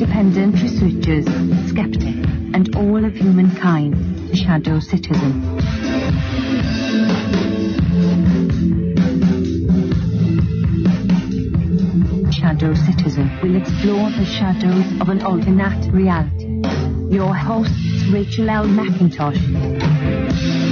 Independent 0.00 0.54
researchers, 0.62 1.26
skeptics, 1.68 2.26
and 2.54 2.74
all 2.74 3.04
of 3.04 3.14
humankind 3.14 4.30
to 4.30 4.34
Shadow 4.34 4.80
Citizen. 4.80 5.60
Shadow 12.32 12.72
Citizen 12.72 13.30
will 13.42 13.56
explore 13.56 14.08
the 14.12 14.24
shadows 14.24 15.00
of 15.02 15.10
an 15.10 15.20
alternate 15.20 15.92
reality. 15.92 16.62
Your 17.14 17.34
hosts, 17.34 18.06
Rachel 18.10 18.48
L. 18.48 18.64
McIntosh. 18.64 20.69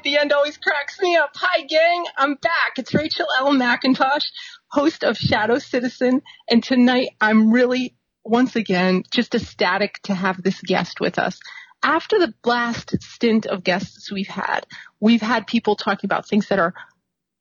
At 0.00 0.04
the 0.04 0.16
end 0.16 0.32
always 0.32 0.56
cracks 0.56 0.98
me 0.98 1.14
up. 1.14 1.32
Hi, 1.34 1.60
gang. 1.60 2.06
I'm 2.16 2.34
back. 2.36 2.78
It's 2.78 2.94
Rachel 2.94 3.26
L. 3.38 3.52
McIntosh, 3.52 4.24
host 4.68 5.04
of 5.04 5.18
Shadow 5.18 5.58
Citizen. 5.58 6.22
And 6.48 6.64
tonight 6.64 7.10
I'm 7.20 7.52
really, 7.52 7.94
once 8.24 8.56
again, 8.56 9.02
just 9.10 9.34
ecstatic 9.34 10.00
to 10.04 10.14
have 10.14 10.42
this 10.42 10.58
guest 10.62 11.00
with 11.00 11.18
us. 11.18 11.38
After 11.82 12.18
the 12.18 12.32
last 12.46 12.94
stint 13.02 13.44
of 13.44 13.62
guests 13.62 14.10
we've 14.10 14.26
had, 14.26 14.64
we've 15.00 15.20
had 15.20 15.46
people 15.46 15.76
talking 15.76 16.08
about 16.08 16.26
things 16.26 16.48
that 16.48 16.58
are 16.58 16.72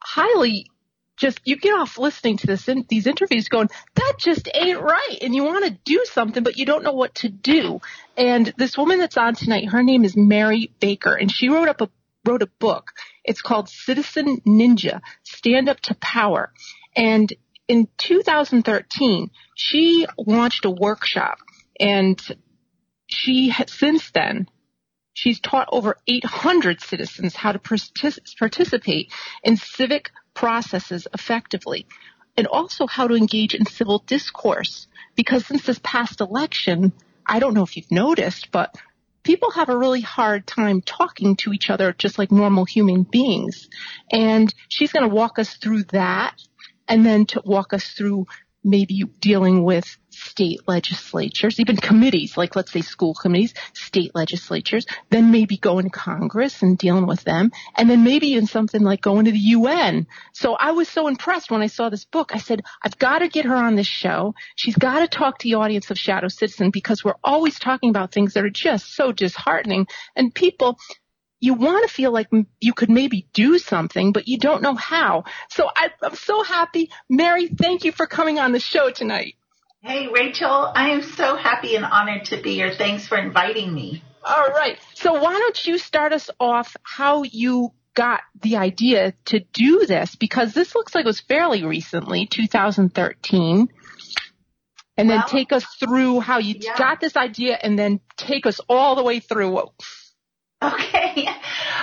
highly 0.04 0.66
just 1.16 1.40
you 1.46 1.56
get 1.58 1.72
off 1.72 1.98
listening 1.98 2.38
to 2.38 2.48
this 2.48 2.68
in, 2.68 2.86
these 2.88 3.06
interviews 3.06 3.50
going 3.50 3.70
that 3.96 4.14
just 4.18 4.48
ain't 4.54 4.80
right 4.80 5.18
and 5.22 5.36
you 5.36 5.44
want 5.44 5.66
to 5.66 5.78
do 5.84 6.06
something 6.06 6.44
but 6.44 6.58
you 6.58 6.66
don't 6.66 6.82
know 6.82 6.94
what 6.94 7.14
to 7.14 7.28
do 7.28 7.82
and 8.16 8.54
this 8.56 8.78
woman 8.78 9.00
that's 9.00 9.18
on 9.18 9.36
tonight 9.36 9.68
her 9.68 9.84
name 9.84 10.06
is 10.06 10.16
mary 10.16 10.72
baker 10.80 11.14
and 11.14 11.30
she 11.30 11.50
wrote 11.50 11.68
up 11.68 11.82
a 11.82 11.90
wrote 12.30 12.44
a 12.44 12.52
book. 12.60 12.92
It's 13.24 13.42
called 13.42 13.70
citizen 13.70 14.42
ninja 14.46 15.02
stand 15.24 15.68
up 15.68 15.80
to 15.82 15.96
power. 15.96 16.54
And 16.96 17.34
in 17.68 17.88
2013 17.98 19.32
she 19.56 20.06
launched 20.18 20.66
a 20.66 20.72
workshop. 20.72 21.40
And 21.80 22.22
she 23.08 23.50
has 23.50 23.72
since 23.72 24.12
then 24.12 24.48
She's 25.20 25.42
taught 25.42 25.68
over 25.70 25.98
800 26.08 26.80
citizens 26.80 27.36
how 27.36 27.52
to 27.52 27.60
partic- 27.60 28.38
participate 28.38 29.12
in 29.44 29.58
civic 29.58 30.12
processes 30.34 31.10
effectively. 31.14 31.88
And 32.38 32.48
also 32.48 32.88
how 32.88 33.10
to 33.10 33.16
engage 33.16 33.54
in 33.54 33.66
civil 33.66 34.00
discourse. 34.00 34.88
Because 35.16 35.46
since 35.46 35.66
this 35.66 35.82
past 35.84 36.22
election, 36.22 36.94
I 37.26 37.40
don't 37.40 37.54
know 37.54 37.64
if 37.64 37.76
you've 37.76 37.92
noticed, 37.92 38.50
but 38.52 38.74
people 39.30 39.52
have 39.52 39.70
a 39.70 39.78
really 39.78 40.02
hard 40.02 40.48
time 40.48 40.82
talking 40.82 41.36
to 41.36 41.54
each 41.54 41.70
other 41.70 41.94
just 41.94 42.18
like 42.18 42.32
normal 42.32 42.66
human 42.66 43.04
beings. 43.04 43.70
And 44.12 44.52
she's 44.70 44.92
going 44.92 45.08
to 45.08 45.16
walk 45.16 45.38
us 45.38 45.54
through 45.58 45.84
that 45.92 46.34
and 46.88 47.06
then 47.06 47.28
to 47.28 47.42
walk 47.46 47.72
us 47.72 47.90
through 47.90 48.26
maybe 48.64 49.04
dealing 49.20 49.64
with 49.64 49.98
state 50.10 50.60
legislatures, 50.68 51.60
even 51.60 51.78
committees, 51.78 52.36
like 52.36 52.56
let's 52.56 52.72
say 52.72 52.82
school 52.82 53.14
committees, 53.14 53.54
state 53.74 54.12
legislatures, 54.14 54.86
then 55.10 55.32
maybe 55.32 55.58
going 55.58 55.86
to 55.86 55.90
Congress 55.90 56.62
and 56.62 56.78
dealing 56.78 57.08
with 57.08 57.24
them, 57.24 57.52
and 57.76 57.90
then 57.90 58.04
maybe 58.04 58.34
in 58.34 58.46
something 58.46 58.82
like 58.82 59.02
going 59.02 59.26
to 59.26 59.32
the 59.32 59.38
UN. 59.38 60.08
So 60.34 60.56
I 60.56 60.72
was 60.72 60.90
so 60.90 61.08
impressed 61.08 61.52
when 61.52 61.62
I 61.62 61.68
saw 61.68 61.90
this 61.90 62.06
book. 62.06 62.32
I 62.34 62.40
said, 62.40 62.62
I've 62.84 62.98
got 62.98 63.20
to 63.20 63.30
get 63.30 63.46
her 63.46 63.56
on 63.56 63.76
this 63.76 63.88
show. 63.88 64.36
She's 64.56 64.76
got 64.76 65.00
to 65.00 65.08
talk 65.08 65.40
to 65.40 65.48
the 65.48 65.56
audience 65.56 65.90
of 65.92 65.98
Shadow 65.98 66.28
Citizen 66.28 66.70
because 66.72 67.04
we're 67.04 67.14
always 67.24 67.60
talking 67.60 67.90
about 67.90 68.12
things 68.12 68.34
that 68.34 68.44
are 68.44 68.50
just 68.50 68.94
so 68.94 69.12
disheartening 69.12 69.88
and 70.16 70.34
people 70.34 70.78
you 71.40 71.54
want 71.54 71.88
to 71.88 71.94
feel 71.94 72.12
like 72.12 72.28
you 72.60 72.74
could 72.74 72.90
maybe 72.90 73.28
do 73.34 73.58
something, 73.58 74.12
but 74.12 74.28
you 74.28 74.38
don't 74.38 74.62
know 74.62 74.76
how. 74.76 75.24
So 75.50 75.70
I, 75.74 75.90
am 76.04 76.16
so 76.16 76.44
happy. 76.44 76.90
Mary, 77.10 77.48
thank 77.48 77.86
you 77.86 77.92
for 77.92 78.08
coming 78.08 78.40
on 78.40 78.52
the 78.52 78.60
show 78.60 78.92
tonight. 78.92 79.36
Hey, 79.82 80.08
Rachel, 80.08 80.72
I 80.76 80.90
am 80.90 81.02
so 81.02 81.38
happy 81.38 81.76
and 81.76 81.86
honored 81.86 82.26
to 82.26 82.42
be 82.42 82.56
here. 82.56 82.74
Thanks 82.74 83.08
for 83.08 83.18
inviting 83.18 83.74
me. 83.74 84.04
All 84.24 84.50
right. 84.50 84.78
So 84.96 85.14
why 85.14 85.34
don't 85.34 85.66
you 85.66 85.78
start 85.78 86.12
us 86.12 86.30
off 86.40 86.76
how 86.84 87.24
you 87.24 87.72
got 87.94 88.20
the 88.42 88.58
idea 88.58 89.14
to 89.26 89.40
do 89.40 89.86
this? 89.86 90.16
Because 90.16 90.54
this 90.54 90.76
looks 90.76 90.94
like 90.94 91.06
it 91.06 91.08
was 91.08 91.22
fairly 91.22 91.64
recently, 91.64 92.28
2013. 92.28 93.70
And 94.98 95.08
well, 95.08 95.18
then 95.18 95.28
take 95.28 95.54
us 95.54 95.64
through 95.80 96.20
how 96.20 96.40
you 96.40 96.56
yeah. 96.60 96.78
got 96.78 97.00
this 97.00 97.16
idea 97.16 97.58
and 97.62 97.80
then 97.80 98.02
take 98.18 98.46
us 98.46 98.60
all 98.68 98.96
the 98.96 99.04
way 99.04 99.22
through. 99.22 99.70
Okay. 100.62 101.28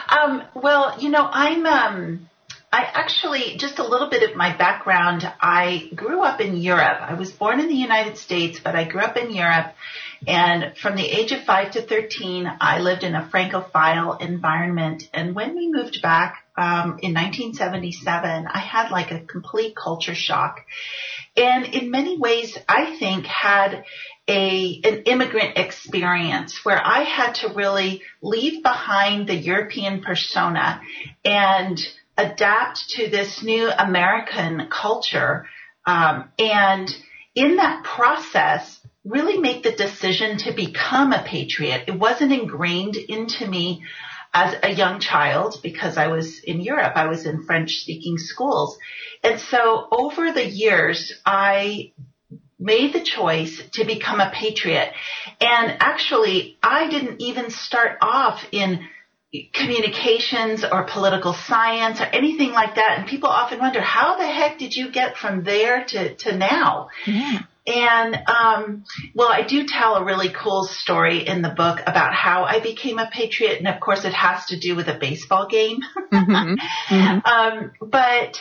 Um, 0.08 0.42
well, 0.54 1.00
you 1.00 1.08
know, 1.08 1.26
I'm, 1.30 1.64
um, 1.64 2.28
I 2.70 2.82
actually, 2.82 3.56
just 3.56 3.78
a 3.78 3.86
little 3.86 4.10
bit 4.10 4.28
of 4.28 4.36
my 4.36 4.54
background, 4.54 5.22
I 5.40 5.88
grew 5.94 6.22
up 6.22 6.40
in 6.40 6.58
Europe. 6.58 6.98
I 7.00 7.14
was 7.14 7.32
born 7.32 7.60
in 7.60 7.68
the 7.68 7.74
United 7.74 8.18
States, 8.18 8.60
but 8.62 8.76
I 8.76 8.84
grew 8.84 9.00
up 9.00 9.16
in 9.16 9.30
Europe. 9.30 9.72
And 10.26 10.76
from 10.76 10.96
the 10.96 11.06
age 11.06 11.32
of 11.32 11.44
5 11.44 11.72
to 11.72 11.82
13, 11.82 12.50
I 12.60 12.80
lived 12.80 13.02
in 13.02 13.14
a 13.14 13.26
Francophile 13.30 14.18
environment. 14.18 15.08
And 15.14 15.34
when 15.34 15.56
we 15.56 15.70
moved 15.72 16.02
back 16.02 16.44
um, 16.56 16.98
in 17.02 17.14
1977, 17.14 18.46
I 18.46 18.58
had 18.58 18.90
like 18.90 19.10
a 19.10 19.20
complete 19.20 19.74
culture 19.74 20.14
shock. 20.14 20.60
And 21.36 21.66
in 21.66 21.90
many 21.90 22.18
ways, 22.18 22.58
I 22.68 22.96
think 22.98 23.26
had 23.26 23.84
a 24.28 24.80
an 24.82 25.02
immigrant 25.04 25.56
experience 25.56 26.64
where 26.64 26.80
I 26.84 27.02
had 27.02 27.36
to 27.36 27.54
really 27.54 28.02
leave 28.20 28.62
behind 28.62 29.28
the 29.28 29.36
European 29.36 30.02
persona 30.02 30.80
and 31.24 31.78
adapt 32.16 32.90
to 32.90 33.08
this 33.08 33.42
new 33.42 33.68
American 33.70 34.68
culture. 34.68 35.46
Um, 35.84 36.30
and 36.38 36.88
in 37.34 37.56
that 37.56 37.84
process, 37.84 38.80
really 39.04 39.38
make 39.38 39.62
the 39.62 39.72
decision 39.72 40.38
to 40.38 40.52
become 40.52 41.12
a 41.12 41.22
patriot. 41.22 41.84
It 41.86 41.98
wasn't 41.98 42.32
ingrained 42.32 42.96
into 42.96 43.46
me 43.46 43.84
as 44.34 44.56
a 44.62 44.72
young 44.72 44.98
child 44.98 45.60
because 45.62 45.96
I 45.96 46.08
was 46.08 46.40
in 46.40 46.60
Europe. 46.60 46.92
I 46.96 47.06
was 47.06 47.24
in 47.24 47.44
French 47.44 47.76
speaking 47.76 48.18
schools. 48.18 48.76
And 49.22 49.40
so 49.40 49.86
over 49.92 50.32
the 50.32 50.44
years, 50.44 51.12
I 51.24 51.92
made 52.58 52.92
the 52.92 53.02
choice 53.02 53.62
to 53.74 53.84
become 53.84 54.20
a 54.20 54.30
patriot. 54.34 54.92
And 55.40 55.76
actually, 55.80 56.56
I 56.62 56.88
didn't 56.88 57.20
even 57.20 57.50
start 57.50 57.98
off 58.00 58.44
in 58.52 58.86
communications 59.52 60.64
or 60.64 60.84
political 60.84 61.34
science 61.34 62.00
or 62.00 62.04
anything 62.04 62.52
like 62.52 62.76
that. 62.76 62.98
And 62.98 63.06
people 63.06 63.28
often 63.28 63.58
wonder, 63.58 63.80
how 63.80 64.16
the 64.16 64.26
heck 64.26 64.58
did 64.58 64.74
you 64.74 64.90
get 64.90 65.16
from 65.16 65.44
there 65.44 65.84
to, 65.84 66.14
to 66.14 66.36
now? 66.36 66.88
Yeah. 67.06 67.40
And 67.66 68.16
um, 68.28 68.84
well, 69.14 69.28
I 69.28 69.42
do 69.42 69.66
tell 69.66 69.96
a 69.96 70.04
really 70.04 70.28
cool 70.32 70.64
story 70.64 71.26
in 71.26 71.42
the 71.42 71.48
book 71.48 71.80
about 71.84 72.14
how 72.14 72.44
I 72.44 72.60
became 72.60 73.00
a 73.00 73.10
patriot, 73.12 73.58
and 73.58 73.66
of 73.66 73.80
course, 73.80 74.04
it 74.04 74.12
has 74.12 74.46
to 74.46 74.58
do 74.58 74.76
with 74.76 74.86
a 74.86 74.96
baseball 74.96 75.48
game. 75.48 75.80
mm-hmm. 76.12 76.54
Mm-hmm. 76.94 77.26
Um, 77.26 77.72
but 77.80 78.40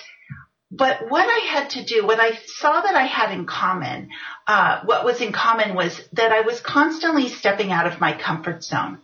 but 0.78 1.10
what 1.10 1.26
I 1.26 1.46
had 1.48 1.70
to 1.72 1.84
do, 1.84 2.06
what 2.06 2.20
I 2.20 2.38
saw 2.46 2.82
that 2.82 2.96
I 2.96 3.06
had 3.06 3.32
in 3.32 3.46
common, 3.46 4.10
uh, 4.48 4.82
what 4.84 5.06
was 5.06 5.22
in 5.22 5.32
common 5.32 5.76
was 5.76 6.00
that 6.14 6.32
I 6.32 6.42
was 6.42 6.60
constantly 6.60 7.30
stepping 7.30 7.72
out 7.72 7.88
of 7.88 8.02
my 8.02 8.14
comfort 8.14 8.64
zone. 8.64 9.00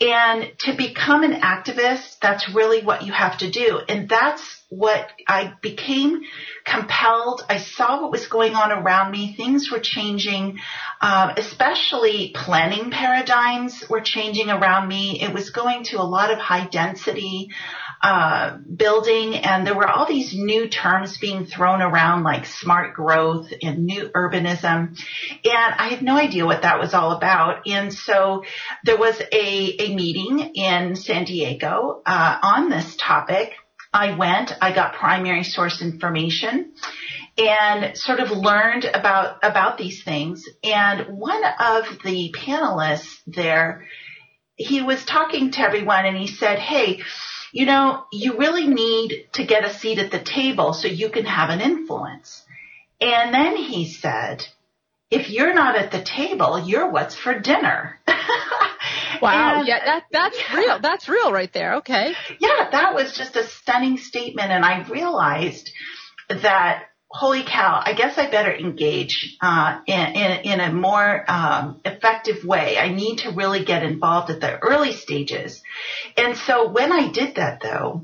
And 0.00 0.52
to 0.60 0.76
become 0.76 1.24
an 1.24 1.40
activist, 1.40 2.18
that's 2.20 2.48
really 2.54 2.82
what 2.82 3.02
you 3.04 3.12
have 3.12 3.38
to 3.38 3.50
do. 3.50 3.80
And 3.88 4.08
that's 4.08 4.57
what 4.70 5.08
I 5.26 5.54
became 5.62 6.20
compelled. 6.64 7.44
I 7.48 7.58
saw 7.58 8.02
what 8.02 8.10
was 8.10 8.26
going 8.26 8.54
on 8.54 8.70
around 8.70 9.10
me. 9.10 9.34
Things 9.34 9.70
were 9.70 9.78
changing, 9.78 10.58
uh, 11.00 11.32
especially 11.38 12.32
planning 12.34 12.90
paradigms 12.90 13.88
were 13.88 14.02
changing 14.02 14.50
around 14.50 14.86
me. 14.86 15.22
It 15.22 15.32
was 15.32 15.50
going 15.50 15.84
to 15.84 16.00
a 16.00 16.04
lot 16.04 16.30
of 16.30 16.38
high 16.38 16.66
density 16.66 17.48
uh, 18.02 18.58
building, 18.76 19.36
and 19.36 19.66
there 19.66 19.74
were 19.74 19.88
all 19.88 20.06
these 20.06 20.32
new 20.34 20.68
terms 20.68 21.18
being 21.18 21.46
thrown 21.46 21.82
around 21.82 22.22
like 22.22 22.46
smart 22.46 22.94
growth 22.94 23.52
and 23.62 23.86
new 23.86 24.10
urbanism, 24.10 24.96
and 25.44 25.74
I 25.78 25.88
had 25.88 26.02
no 26.02 26.16
idea 26.16 26.46
what 26.46 26.62
that 26.62 26.78
was 26.78 26.94
all 26.94 27.12
about. 27.12 27.66
And 27.66 27.92
so 27.92 28.44
there 28.84 28.98
was 28.98 29.20
a, 29.20 29.76
a 29.80 29.94
meeting 29.94 30.52
in 30.54 30.94
San 30.94 31.24
Diego 31.24 32.02
uh, 32.06 32.38
on 32.40 32.68
this 32.68 32.96
topic. 32.96 33.54
I 33.92 34.16
went, 34.16 34.52
I 34.60 34.74
got 34.74 34.94
primary 34.94 35.44
source 35.44 35.80
information 35.82 36.72
and 37.36 37.96
sort 37.96 38.20
of 38.20 38.30
learned 38.30 38.84
about 38.84 39.38
about 39.42 39.78
these 39.78 40.02
things. 40.02 40.44
And 40.62 41.18
one 41.18 41.42
of 41.44 41.84
the 42.04 42.34
panelists 42.36 43.20
there, 43.26 43.86
he 44.56 44.82
was 44.82 45.04
talking 45.04 45.52
to 45.52 45.60
everyone 45.60 46.04
and 46.04 46.16
he 46.16 46.26
said, 46.26 46.58
"Hey, 46.58 47.02
you 47.52 47.66
know, 47.66 48.04
you 48.12 48.36
really 48.36 48.66
need 48.66 49.28
to 49.32 49.44
get 49.44 49.64
a 49.64 49.72
seat 49.72 49.98
at 49.98 50.10
the 50.10 50.22
table 50.22 50.72
so 50.72 50.88
you 50.88 51.08
can 51.10 51.24
have 51.24 51.50
an 51.50 51.60
influence. 51.60 52.42
And 53.00 53.32
then 53.32 53.56
he 53.56 53.90
said, 53.90 54.44
if 55.10 55.30
you're 55.30 55.54
not 55.54 55.76
at 55.76 55.90
the 55.90 56.02
table, 56.02 56.58
you're 56.58 56.90
what's 56.90 57.14
for 57.14 57.38
dinner. 57.38 57.98
Wow. 59.22 59.58
And, 59.58 59.68
yeah, 59.68 59.84
that 59.84 60.04
that's 60.10 60.38
yeah. 60.38 60.56
real. 60.56 60.80
That's 60.80 61.08
real 61.08 61.32
right 61.32 61.52
there. 61.52 61.76
Okay. 61.76 62.14
Yeah, 62.38 62.70
that 62.70 62.94
was 62.94 63.16
just 63.16 63.36
a 63.36 63.44
stunning 63.44 63.98
statement, 63.98 64.50
and 64.50 64.64
I 64.64 64.86
realized 64.88 65.70
that 66.28 66.84
holy 67.10 67.42
cow, 67.42 67.80
I 67.82 67.94
guess 67.94 68.18
I 68.18 68.30
better 68.30 68.54
engage 68.54 69.36
uh, 69.40 69.80
in, 69.86 69.98
in, 69.98 70.40
in, 70.40 70.60
a 70.60 70.72
more 70.72 71.24
um, 71.26 71.80
effective 71.84 72.44
way. 72.44 72.76
I 72.76 72.88
need 72.88 73.20
to 73.20 73.30
really 73.30 73.64
get 73.64 73.82
involved 73.82 74.30
at 74.30 74.40
the 74.40 74.58
early 74.58 74.92
stages. 74.92 75.62
And 76.16 76.36
so 76.36 76.68
when 76.68 76.92
I 76.92 77.10
did 77.10 77.36
that, 77.36 77.60
though, 77.62 78.02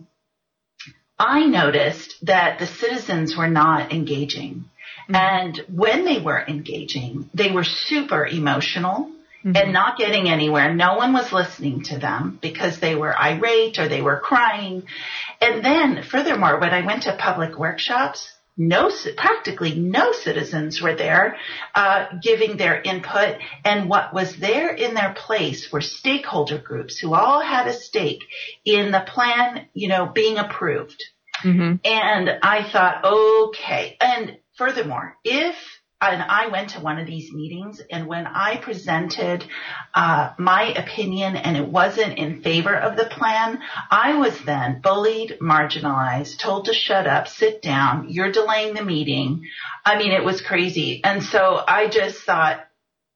I 1.19 1.45
noticed 1.45 2.15
that 2.23 2.59
the 2.59 2.67
citizens 2.67 3.37
were 3.37 3.49
not 3.49 3.93
engaging. 3.93 4.65
Mm-hmm. 5.09 5.15
And 5.15 5.65
when 5.69 6.05
they 6.05 6.21
were 6.21 6.43
engaging, 6.47 7.29
they 7.35 7.53
were 7.53 7.65
super 7.65 8.27
emotional. 8.27 9.11
Mm-hmm. 9.45 9.57
and 9.57 9.73
not 9.75 9.99
getting 9.99 10.31
anywhere. 10.31 10.73
No 10.73 10.97
one 10.97 11.13
was 11.13 11.31
listening 11.31 11.83
to 11.85 11.99
them 11.99 12.39
because 12.41 12.81
they 12.81 12.95
were 12.95 13.15
irate 13.15 13.79
or 13.79 13.89
they 13.89 14.01
were 14.01 14.19
crying. 14.19 14.85
And 15.39 15.63
then 15.63 16.03
furthermore, 16.03 16.59
when 16.59 16.71
I 16.71 16.87
went 16.87 17.03
to 17.03 17.15
public 17.15 17.59
workshops, 17.59 18.33
no, 18.57 18.91
practically 19.17 19.75
no 19.75 20.13
citizens 20.13 20.81
were 20.81 20.95
there 20.95 21.37
uh, 21.75 22.07
giving 22.23 22.57
their 22.57 22.81
input, 22.81 23.37
and 23.65 23.89
what 23.89 24.15
was 24.15 24.37
there 24.37 24.73
in 24.73 24.95
their 24.95 25.13
place 25.13 25.73
were 25.73 25.81
stakeholder 25.81 26.59
groups 26.59 26.99
who 26.99 27.15
all 27.15 27.41
had 27.41 27.67
a 27.67 27.75
stake 27.75 28.23
in 28.65 28.93
the 28.93 29.01
plan, 29.01 29.67
you 29.75 29.89
know, 29.89 30.07
being 30.07 30.39
approved. 30.39 31.03
Mm-hmm. 31.43 31.77
And 31.85 32.31
I 32.43 32.71
thought, 32.71 33.05
okay. 33.05 33.97
And 34.01 34.39
furthermore, 34.57 35.17
if 35.25 35.57
and 36.13 36.23
I 36.23 36.49
went 36.49 36.71
to 36.71 36.81
one 36.81 36.99
of 36.99 37.07
these 37.07 37.33
meetings, 37.33 37.81
and 37.91 38.07
when 38.07 38.27
I 38.27 38.57
presented 38.57 39.45
uh, 39.95 40.33
my 40.39 40.73
opinion 40.73 41.37
and 41.37 41.57
it 41.57 41.67
wasn't 41.67 42.19
in 42.19 42.43
favor 42.43 42.75
of 42.75 42.97
the 42.97 43.05
plan, 43.05 43.61
I 43.91 44.17
was 44.17 44.39
then 44.45 44.81
bullied, 44.81 45.39
marginalized, 45.41 46.39
told 46.39 46.67
to 46.67 46.75
shut 46.75 47.07
up, 47.07 47.29
sit 47.29 47.63
down, 47.63 48.09
you're 48.11 48.33
delaying 48.33 48.75
the 48.75 48.85
meeting. 48.85 49.45
I 49.85 49.99
mean, 49.99 50.13
it 50.13 50.25
was 50.25 50.41
crazy. 50.41 51.03
And 51.05 51.23
so 51.23 51.63
I 51.67 51.89
just 51.89 52.23
thought, 52.23 52.67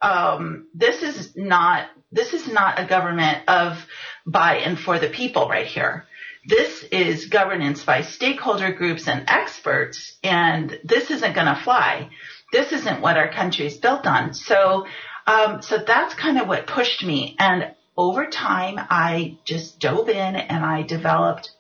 um, 0.00 0.69
this 0.75 1.02
is 1.02 1.37
not 1.37 1.88
this 2.11 2.32
is 2.32 2.49
not 2.49 2.79
a 2.79 2.87
government 2.87 3.38
of 3.49 3.85
by 4.26 4.56
and 4.58 4.79
for 4.79 4.99
the 4.99 5.08
people 5.08 5.49
right 5.49 5.67
here. 5.67 6.06
This 6.46 6.82
is 6.85 7.26
governance 7.26 7.85
by 7.85 8.00
stakeholder 8.02 8.73
groups 8.73 9.06
and 9.06 9.25
experts, 9.29 10.17
and 10.23 10.79
this 10.85 11.11
isn't 11.11 11.35
going 11.35 11.55
to 11.55 11.61
fly 11.62 12.11
this 12.52 12.72
isn't 12.72 13.00
what 13.00 13.16
our 13.16 13.30
country 13.30 13.66
is 13.66 13.76
built 13.76 14.06
on. 14.06 14.34
So, 14.34 14.86
um, 15.26 15.62
so 15.62 15.78
that's 15.78 16.14
kind 16.14 16.40
of 16.40 16.48
what 16.48 16.66
pushed 16.66 17.04
me. 17.04 17.36
And 17.38 17.74
over 17.96 18.26
time, 18.26 18.76
I 18.78 19.38
just 19.44 19.80
dove 19.80 20.08
in 20.08 20.36
and 20.36 20.64
I 20.64 20.82
developed 20.82 21.50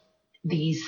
these 0.44 0.82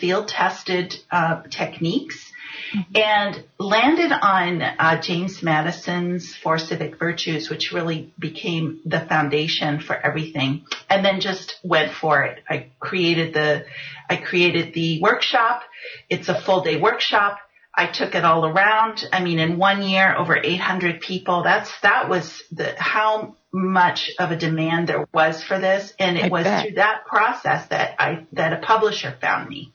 field 0.00 0.28
tested 0.28 0.94
uh, 1.10 1.42
techniques 1.50 2.32
mm-hmm. 2.74 2.96
and 2.96 3.44
landed 3.58 4.12
on 4.12 4.62
uh, 4.62 5.00
James 5.00 5.42
Madison's 5.42 6.34
Four 6.34 6.58
Civic 6.58 6.98
Virtues, 6.98 7.50
which 7.50 7.72
really 7.72 8.12
became 8.18 8.80
the 8.84 9.00
foundation 9.00 9.80
for 9.80 9.94
everything. 9.94 10.64
And 10.88 11.04
then 11.04 11.20
just 11.20 11.56
went 11.62 11.92
for 11.92 12.22
it. 12.22 12.42
I 12.48 12.70
created 12.80 13.34
the, 13.34 13.66
I 14.08 14.16
created 14.16 14.74
the 14.74 15.00
workshop. 15.00 15.62
It's 16.08 16.28
a 16.28 16.40
full 16.40 16.62
day 16.62 16.80
workshop. 16.80 17.38
I 17.76 17.86
took 17.86 18.14
it 18.14 18.24
all 18.24 18.46
around. 18.46 19.04
I 19.12 19.22
mean, 19.22 19.38
in 19.38 19.58
one 19.58 19.82
year, 19.82 20.16
over 20.16 20.36
800 20.36 21.00
people. 21.00 21.42
That's, 21.42 21.70
that 21.82 22.08
was 22.08 22.42
the, 22.52 22.74
how 22.78 23.36
much 23.52 24.10
of 24.18 24.30
a 24.30 24.36
demand 24.36 24.88
there 24.88 25.06
was 25.12 25.42
for 25.42 25.58
this. 25.58 25.92
And 25.98 26.16
it 26.16 26.24
I 26.24 26.28
was 26.28 26.44
bet. 26.44 26.62
through 26.62 26.74
that 26.76 27.04
process 27.06 27.66
that 27.68 27.96
I, 27.98 28.26
that 28.32 28.52
a 28.52 28.58
publisher 28.58 29.16
found 29.20 29.48
me. 29.48 29.74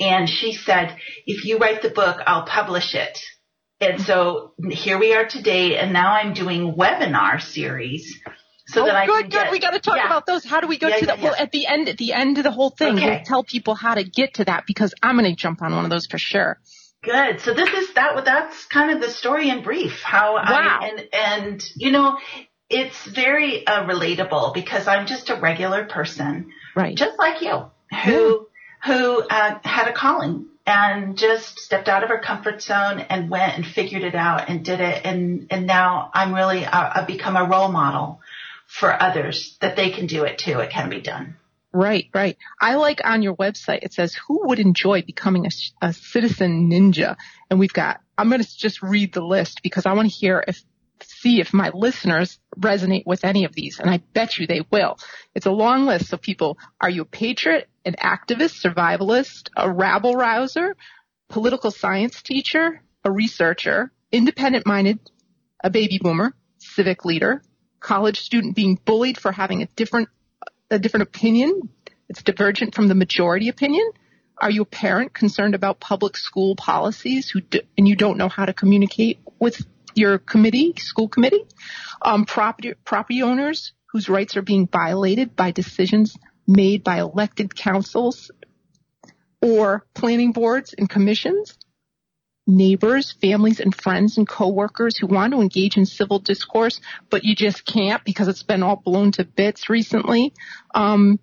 And 0.00 0.28
she 0.28 0.52
said, 0.52 0.96
if 1.26 1.44
you 1.44 1.58
write 1.58 1.82
the 1.82 1.90
book, 1.90 2.20
I'll 2.26 2.44
publish 2.46 2.94
it. 2.94 3.18
And 3.80 4.00
so 4.00 4.52
here 4.70 4.98
we 4.98 5.14
are 5.14 5.26
today. 5.26 5.76
And 5.76 5.92
now 5.92 6.12
I'm 6.12 6.34
doing 6.34 6.74
webinar 6.74 7.40
series 7.40 8.20
so 8.68 8.82
oh, 8.82 8.86
that 8.86 8.96
I 8.96 9.06
good, 9.06 9.30
good. 9.30 9.50
we 9.50 9.58
got 9.58 9.72
to 9.72 9.80
talk 9.80 9.96
yeah. 9.96 10.06
about 10.06 10.24
those. 10.24 10.44
How 10.44 10.60
do 10.60 10.66
we 10.66 10.78
go 10.78 10.88
yeah, 10.88 10.98
to 10.98 11.06
that? 11.06 11.18
Yeah, 11.18 11.24
well, 11.24 11.34
at 11.36 11.50
the 11.50 11.66
end, 11.66 11.88
at 11.88 11.98
the 11.98 12.12
end 12.12 12.38
of 12.38 12.44
the 12.44 12.50
whole 12.50 12.70
thing, 12.70 12.96
okay. 12.96 13.06
we'll 13.06 13.24
tell 13.24 13.44
people 13.44 13.74
how 13.74 13.94
to 13.94 14.04
get 14.04 14.34
to 14.34 14.44
that 14.44 14.64
because 14.66 14.94
I'm 15.02 15.18
going 15.18 15.28
to 15.28 15.36
jump 15.36 15.62
on 15.62 15.74
one 15.74 15.84
of 15.84 15.90
those 15.90 16.06
for 16.06 16.18
sure. 16.18 16.58
Good. 17.02 17.40
So 17.40 17.52
this 17.52 17.68
is 17.68 17.94
that. 17.94 18.24
That's 18.24 18.64
kind 18.66 18.92
of 18.92 19.00
the 19.00 19.10
story 19.10 19.48
in 19.48 19.62
brief. 19.62 20.02
How 20.02 20.34
wow. 20.34 20.44
I 20.44 20.88
and 20.88 21.08
and 21.12 21.64
you 21.74 21.90
know, 21.90 22.18
it's 22.70 23.06
very 23.06 23.66
uh, 23.66 23.84
relatable 23.84 24.54
because 24.54 24.86
I'm 24.86 25.06
just 25.06 25.28
a 25.28 25.34
regular 25.34 25.84
person, 25.84 26.52
right? 26.76 26.96
Just 26.96 27.18
like 27.18 27.42
you, 27.42 27.64
who 28.04 28.46
yeah. 28.86 28.94
who 28.94 29.20
uh, 29.20 29.58
had 29.64 29.88
a 29.88 29.92
calling 29.92 30.46
and 30.64 31.18
just 31.18 31.58
stepped 31.58 31.88
out 31.88 32.04
of 32.04 32.08
her 32.08 32.20
comfort 32.20 32.62
zone 32.62 33.00
and 33.00 33.28
went 33.28 33.56
and 33.56 33.66
figured 33.66 34.04
it 34.04 34.14
out 34.14 34.48
and 34.48 34.64
did 34.64 34.80
it. 34.80 35.04
And 35.04 35.48
and 35.50 35.66
now 35.66 36.10
I'm 36.14 36.32
really 36.32 36.64
uh, 36.64 36.92
I've 36.94 37.08
become 37.08 37.36
a 37.36 37.48
role 37.48 37.72
model 37.72 38.20
for 38.68 38.90
others 38.90 39.56
that 39.60 39.74
they 39.74 39.90
can 39.90 40.06
do 40.06 40.22
it 40.22 40.38
too. 40.38 40.60
It 40.60 40.70
can 40.70 40.88
be 40.88 41.00
done. 41.00 41.36
Right, 41.74 42.10
right. 42.12 42.36
I 42.60 42.74
like 42.74 43.00
on 43.02 43.22
your 43.22 43.34
website, 43.36 43.80
it 43.82 43.94
says, 43.94 44.14
who 44.14 44.46
would 44.48 44.58
enjoy 44.58 45.02
becoming 45.02 45.46
a, 45.46 45.50
a 45.80 45.92
citizen 45.92 46.70
ninja? 46.70 47.16
And 47.48 47.58
we've 47.58 47.72
got, 47.72 48.00
I'm 48.18 48.28
going 48.28 48.42
to 48.42 48.58
just 48.58 48.82
read 48.82 49.14
the 49.14 49.24
list 49.24 49.60
because 49.62 49.86
I 49.86 49.94
want 49.94 50.10
to 50.10 50.14
hear 50.14 50.44
if, 50.46 50.62
see 51.02 51.40
if 51.40 51.54
my 51.54 51.70
listeners 51.72 52.38
resonate 52.58 53.06
with 53.06 53.24
any 53.24 53.44
of 53.46 53.54
these. 53.54 53.78
And 53.78 53.88
I 53.88 53.98
bet 54.12 54.38
you 54.38 54.46
they 54.46 54.66
will. 54.70 54.98
It's 55.34 55.46
a 55.46 55.50
long 55.50 55.86
list 55.86 56.12
of 56.12 56.20
people. 56.20 56.58
Are 56.78 56.90
you 56.90 57.02
a 57.02 57.06
patriot, 57.06 57.68
an 57.86 57.94
activist, 57.94 58.62
survivalist, 58.62 59.48
a 59.56 59.70
rabble 59.70 60.14
rouser, 60.14 60.76
political 61.30 61.70
science 61.70 62.20
teacher, 62.20 62.82
a 63.02 63.10
researcher, 63.10 63.90
independent 64.12 64.66
minded, 64.66 64.98
a 65.64 65.70
baby 65.70 65.98
boomer, 65.98 66.34
civic 66.58 67.06
leader, 67.06 67.42
college 67.80 68.20
student 68.20 68.54
being 68.54 68.78
bullied 68.84 69.18
for 69.18 69.32
having 69.32 69.62
a 69.62 69.66
different 69.74 70.08
a 70.72 70.78
different 70.78 71.08
opinion? 71.08 71.68
It's 72.08 72.22
divergent 72.22 72.74
from 72.74 72.88
the 72.88 72.94
majority 72.94 73.48
opinion? 73.48 73.90
Are 74.40 74.50
you 74.50 74.62
a 74.62 74.66
parent 74.66 75.14
concerned 75.14 75.54
about 75.54 75.78
public 75.78 76.16
school 76.16 76.56
policies 76.56 77.30
who 77.30 77.40
do, 77.40 77.60
and 77.78 77.86
you 77.86 77.96
don't 77.96 78.18
know 78.18 78.28
how 78.28 78.44
to 78.44 78.52
communicate 78.52 79.20
with 79.38 79.64
your 79.94 80.18
committee, 80.18 80.74
school 80.78 81.08
committee? 81.08 81.44
Um, 82.00 82.24
property, 82.24 82.74
property 82.84 83.22
owners 83.22 83.72
whose 83.92 84.08
rights 84.08 84.36
are 84.36 84.42
being 84.42 84.66
violated 84.66 85.36
by 85.36 85.50
decisions 85.50 86.16
made 86.46 86.82
by 86.82 87.00
elected 87.00 87.54
councils 87.54 88.30
or 89.40 89.86
planning 89.94 90.32
boards 90.32 90.74
and 90.76 90.88
commissions? 90.88 91.56
Neighbors, 92.46 93.12
families, 93.20 93.60
and 93.60 93.74
friends 93.74 94.18
and 94.18 94.28
coworkers 94.28 94.98
who 94.98 95.06
want 95.06 95.32
to 95.32 95.40
engage 95.40 95.76
in 95.76 95.86
civil 95.86 96.18
discourse, 96.18 96.80
but 97.10 97.24
you 97.24 97.34
just 97.34 97.64
can't 97.64 98.04
because 98.04 98.28
it's 98.28 98.42
been 98.42 98.62
all 98.62 98.76
blown 98.76 99.12
to 99.12 99.24
bits 99.24 99.68
recently. 99.68 100.32
Um, 100.74 101.20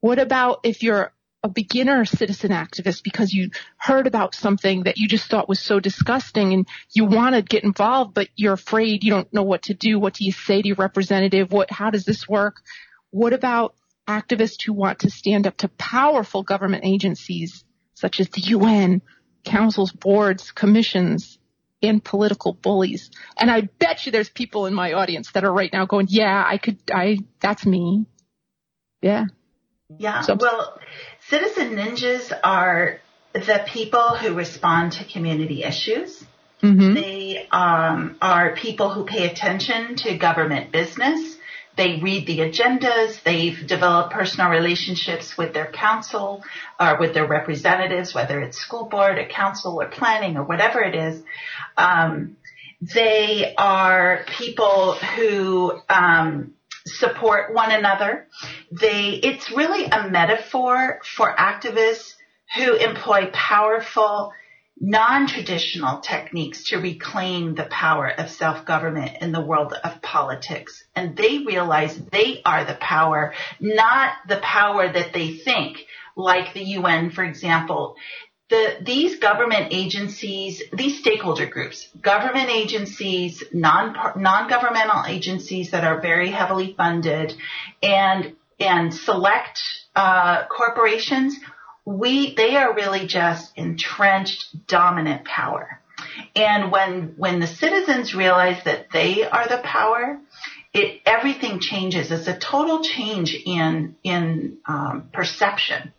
what 0.00 0.18
about 0.18 0.60
if 0.64 0.82
you're 0.82 1.12
a 1.44 1.48
beginner 1.48 2.04
citizen 2.04 2.50
activist 2.50 3.04
because 3.04 3.32
you 3.32 3.50
heard 3.76 4.08
about 4.08 4.34
something 4.34 4.82
that 4.84 4.98
you 4.98 5.06
just 5.06 5.30
thought 5.30 5.48
was 5.48 5.60
so 5.60 5.78
disgusting 5.78 6.52
and 6.52 6.66
you 6.92 7.04
want 7.04 7.36
to 7.36 7.42
get 7.42 7.62
involved, 7.62 8.12
but 8.12 8.28
you're 8.34 8.54
afraid 8.54 9.04
you 9.04 9.10
don't 9.10 9.32
know 9.32 9.44
what 9.44 9.62
to 9.62 9.74
do. 9.74 9.98
What 10.00 10.14
do 10.14 10.24
you 10.24 10.32
say 10.32 10.60
to 10.60 10.68
your 10.68 10.76
representative? 10.76 11.52
What, 11.52 11.70
how 11.70 11.90
does 11.90 12.04
this 12.04 12.28
work? 12.28 12.62
What 13.10 13.32
about 13.32 13.74
activists 14.08 14.64
who 14.64 14.72
want 14.72 15.00
to 15.00 15.10
stand 15.10 15.46
up 15.46 15.56
to 15.58 15.68
powerful 15.68 16.42
government 16.42 16.84
agencies 16.84 17.64
such 17.94 18.20
as 18.20 18.28
the 18.30 18.40
UN 18.40 19.02
councils, 19.44 19.92
boards, 19.92 20.52
commissions, 20.52 21.38
and 21.82 22.02
political 22.02 22.52
bullies. 22.52 23.10
And 23.36 23.50
I 23.50 23.62
bet 23.62 24.04
you 24.04 24.12
there's 24.12 24.28
people 24.28 24.66
in 24.66 24.74
my 24.74 24.92
audience 24.94 25.32
that 25.32 25.44
are 25.44 25.52
right 25.52 25.72
now 25.72 25.86
going, 25.86 26.06
yeah, 26.10 26.44
I 26.46 26.58
could, 26.58 26.78
I, 26.92 27.18
that's 27.40 27.64
me. 27.64 28.06
Yeah. 29.00 29.26
Yeah. 29.96 30.22
So, 30.22 30.34
well, 30.34 30.78
citizen 31.28 31.76
ninjas 31.76 32.32
are 32.42 33.00
the 33.32 33.64
people 33.66 34.16
who 34.16 34.34
respond 34.34 34.92
to 34.92 35.04
community 35.04 35.62
issues. 35.62 36.24
Mm-hmm. 36.62 36.94
They 36.94 37.46
um, 37.50 38.16
are 38.20 38.54
people 38.56 38.90
who 38.90 39.04
pay 39.04 39.30
attention 39.30 39.96
to 39.96 40.18
government 40.18 40.72
business. 40.72 41.37
They 41.78 42.00
read 42.02 42.26
the 42.26 42.40
agendas. 42.40 43.22
They've 43.22 43.64
developed 43.64 44.12
personal 44.12 44.50
relationships 44.50 45.38
with 45.38 45.54
their 45.54 45.70
council 45.70 46.42
or 46.78 46.98
with 46.98 47.14
their 47.14 47.26
representatives, 47.26 48.12
whether 48.12 48.40
it's 48.40 48.58
school 48.58 48.86
board 48.86 49.16
or 49.16 49.26
council 49.28 49.80
or 49.80 49.86
planning 49.86 50.36
or 50.36 50.42
whatever 50.42 50.82
it 50.82 50.96
is. 50.96 51.22
Um, 51.76 52.36
they 52.80 53.54
are 53.56 54.24
people 54.26 54.94
who 54.94 55.72
um, 55.88 56.54
support 56.84 57.54
one 57.54 57.70
another. 57.70 58.26
They, 58.72 59.10
it's 59.10 59.48
really 59.52 59.84
a 59.84 60.08
metaphor 60.08 61.00
for 61.16 61.32
activists 61.32 62.14
who 62.56 62.74
employ 62.74 63.30
powerful 63.32 64.32
non-traditional 64.80 66.00
techniques 66.00 66.64
to 66.64 66.78
reclaim 66.78 67.54
the 67.54 67.64
power 67.64 68.08
of 68.08 68.30
self-government 68.30 69.18
in 69.20 69.32
the 69.32 69.40
world 69.40 69.72
of 69.72 70.00
politics. 70.02 70.84
And 70.94 71.16
they 71.16 71.38
realize 71.38 71.96
they 71.96 72.42
are 72.44 72.64
the 72.64 72.76
power, 72.80 73.34
not 73.60 74.12
the 74.28 74.38
power 74.38 74.90
that 74.90 75.12
they 75.12 75.32
think, 75.32 75.78
like 76.16 76.54
the 76.54 76.62
UN, 76.62 77.10
for 77.10 77.24
example. 77.24 77.96
The, 78.50 78.76
these 78.80 79.18
government 79.18 79.68
agencies, 79.72 80.62
these 80.72 81.00
stakeholder 81.00 81.46
groups, 81.46 81.88
government 82.00 82.48
agencies, 82.48 83.42
non, 83.52 83.94
non-governmental 84.16 85.04
agencies 85.06 85.72
that 85.72 85.84
are 85.84 86.00
very 86.00 86.30
heavily 86.30 86.74
funded 86.74 87.34
and, 87.82 88.36
and 88.58 88.94
select, 88.94 89.60
uh, 89.94 90.46
corporations 90.46 91.36
we 91.88 92.34
they 92.34 92.54
are 92.56 92.74
really 92.74 93.06
just 93.06 93.56
entrenched 93.56 94.66
dominant 94.66 95.24
power. 95.24 95.80
And 96.36 96.70
when 96.70 97.14
when 97.16 97.40
the 97.40 97.46
citizens 97.46 98.14
realize 98.14 98.62
that 98.64 98.90
they 98.92 99.24
are 99.24 99.48
the 99.48 99.58
power, 99.58 100.20
it 100.74 101.00
everything 101.06 101.60
changes. 101.60 102.10
It's 102.12 102.28
a 102.28 102.38
total 102.38 102.82
change 102.82 103.34
in 103.34 103.96
in 104.02 104.58
um, 104.66 105.08
perception. 105.14 105.94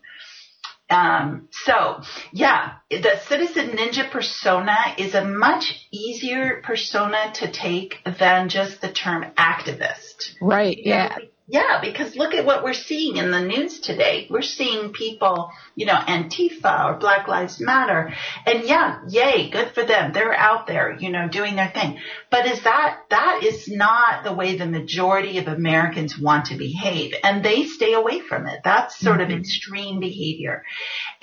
Um, 0.91 1.47
so 1.51 2.01
yeah, 2.31 2.73
the 2.91 3.19
citizen 3.27 3.69
ninja 3.69 4.11
persona 4.11 4.77
is 4.97 5.15
a 5.15 5.25
much 5.25 5.87
easier 5.91 6.61
persona 6.63 7.31
to 7.35 7.51
take 7.51 7.97
than 8.19 8.49
just 8.49 8.79
the 8.81 8.91
term 8.91 9.25
activist. 9.37 10.35
Right. 10.39 10.77
Yeah. 10.83 11.17
Yeah, 11.51 11.81
because 11.81 12.15
look 12.15 12.35
at 12.35 12.45
what 12.45 12.63
we're 12.63 12.73
seeing 12.75 13.17
in 13.17 13.31
the 13.31 13.41
news 13.41 13.79
today. 13.79 14.27
We're 14.29 14.43
seeing 14.43 14.93
people, 14.93 15.49
you 15.73 15.87
know, 15.87 15.95
Antifa 15.95 16.85
or 16.85 16.97
Black 16.99 17.27
Lives 17.27 17.59
Matter. 17.59 18.13
And 18.45 18.65
yeah, 18.65 18.99
yay, 19.07 19.49
good 19.49 19.73
for 19.73 19.83
them. 19.83 20.13
They're 20.13 20.31
out 20.31 20.67
there, 20.67 20.95
you 20.99 21.09
know, 21.09 21.27
doing 21.27 21.55
their 21.55 21.71
thing. 21.71 21.97
But 22.29 22.45
is 22.45 22.63
that, 22.65 22.99
that 23.09 23.41
is 23.43 23.67
not 23.67 24.23
the 24.23 24.31
way 24.31 24.57
the 24.57 24.67
majority 24.67 25.39
of 25.39 25.47
Americans 25.47 26.19
want 26.19 26.45
to 26.47 26.55
behave. 26.55 27.15
And 27.23 27.43
they 27.43 27.65
stay 27.65 27.93
away 27.93 28.19
from 28.19 28.45
it. 28.45 28.59
That's 28.63 28.99
sort 28.99 29.19
mm-hmm. 29.19 29.31
of 29.31 29.39
extreme 29.39 29.99
behavior. 29.99 30.63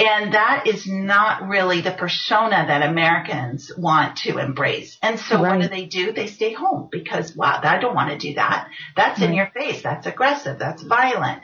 And 0.01 0.35
that 0.35 0.67
is 0.67 0.89
not 0.89 1.47
really 1.47 1.83
the 1.83 1.93
persona 1.93 2.65
that 2.67 2.83
Americans 2.83 3.71
want 3.79 4.17
to 4.25 4.39
embrace. 4.39 4.99
And 5.03 5.21
so 5.21 5.41
right. 5.41 5.57
what 5.57 5.63
do 5.63 5.69
they 5.69 5.87
do? 5.87 6.11
They 6.11 6.27
stay 6.27 6.53
home 6.53 6.89
because, 6.91 7.37
wow, 7.37 7.61
I 7.63 7.79
don't 7.79 7.95
want 7.95 8.11
to 8.11 8.19
do 8.19 8.35
that. 8.35 8.67
That's 8.97 9.21
right. 9.21 9.31
in 9.31 9.37
your 9.37 9.53
face. 9.55 9.85
That's 9.85 10.07
a 10.07 10.16
aggressive. 10.17 10.59
That's 10.59 10.83
violent. 10.83 11.43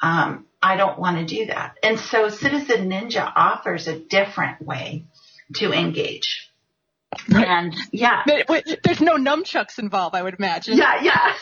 Um, 0.00 0.46
I 0.62 0.76
don't 0.76 0.98
want 0.98 1.16
to 1.18 1.26
do 1.26 1.46
that. 1.46 1.76
And 1.82 1.98
so 1.98 2.28
Citizen 2.28 2.88
Ninja 2.88 3.30
offers 3.34 3.88
a 3.88 3.98
different 3.98 4.62
way 4.62 5.06
to 5.56 5.72
engage. 5.72 6.48
And 7.28 7.74
yeah. 7.90 8.22
There's 8.26 9.00
no 9.00 9.16
nunchucks 9.16 9.78
involved, 9.78 10.14
I 10.14 10.22
would 10.22 10.34
imagine. 10.38 10.78
Yeah, 10.78 11.02
yeah. 11.02 11.34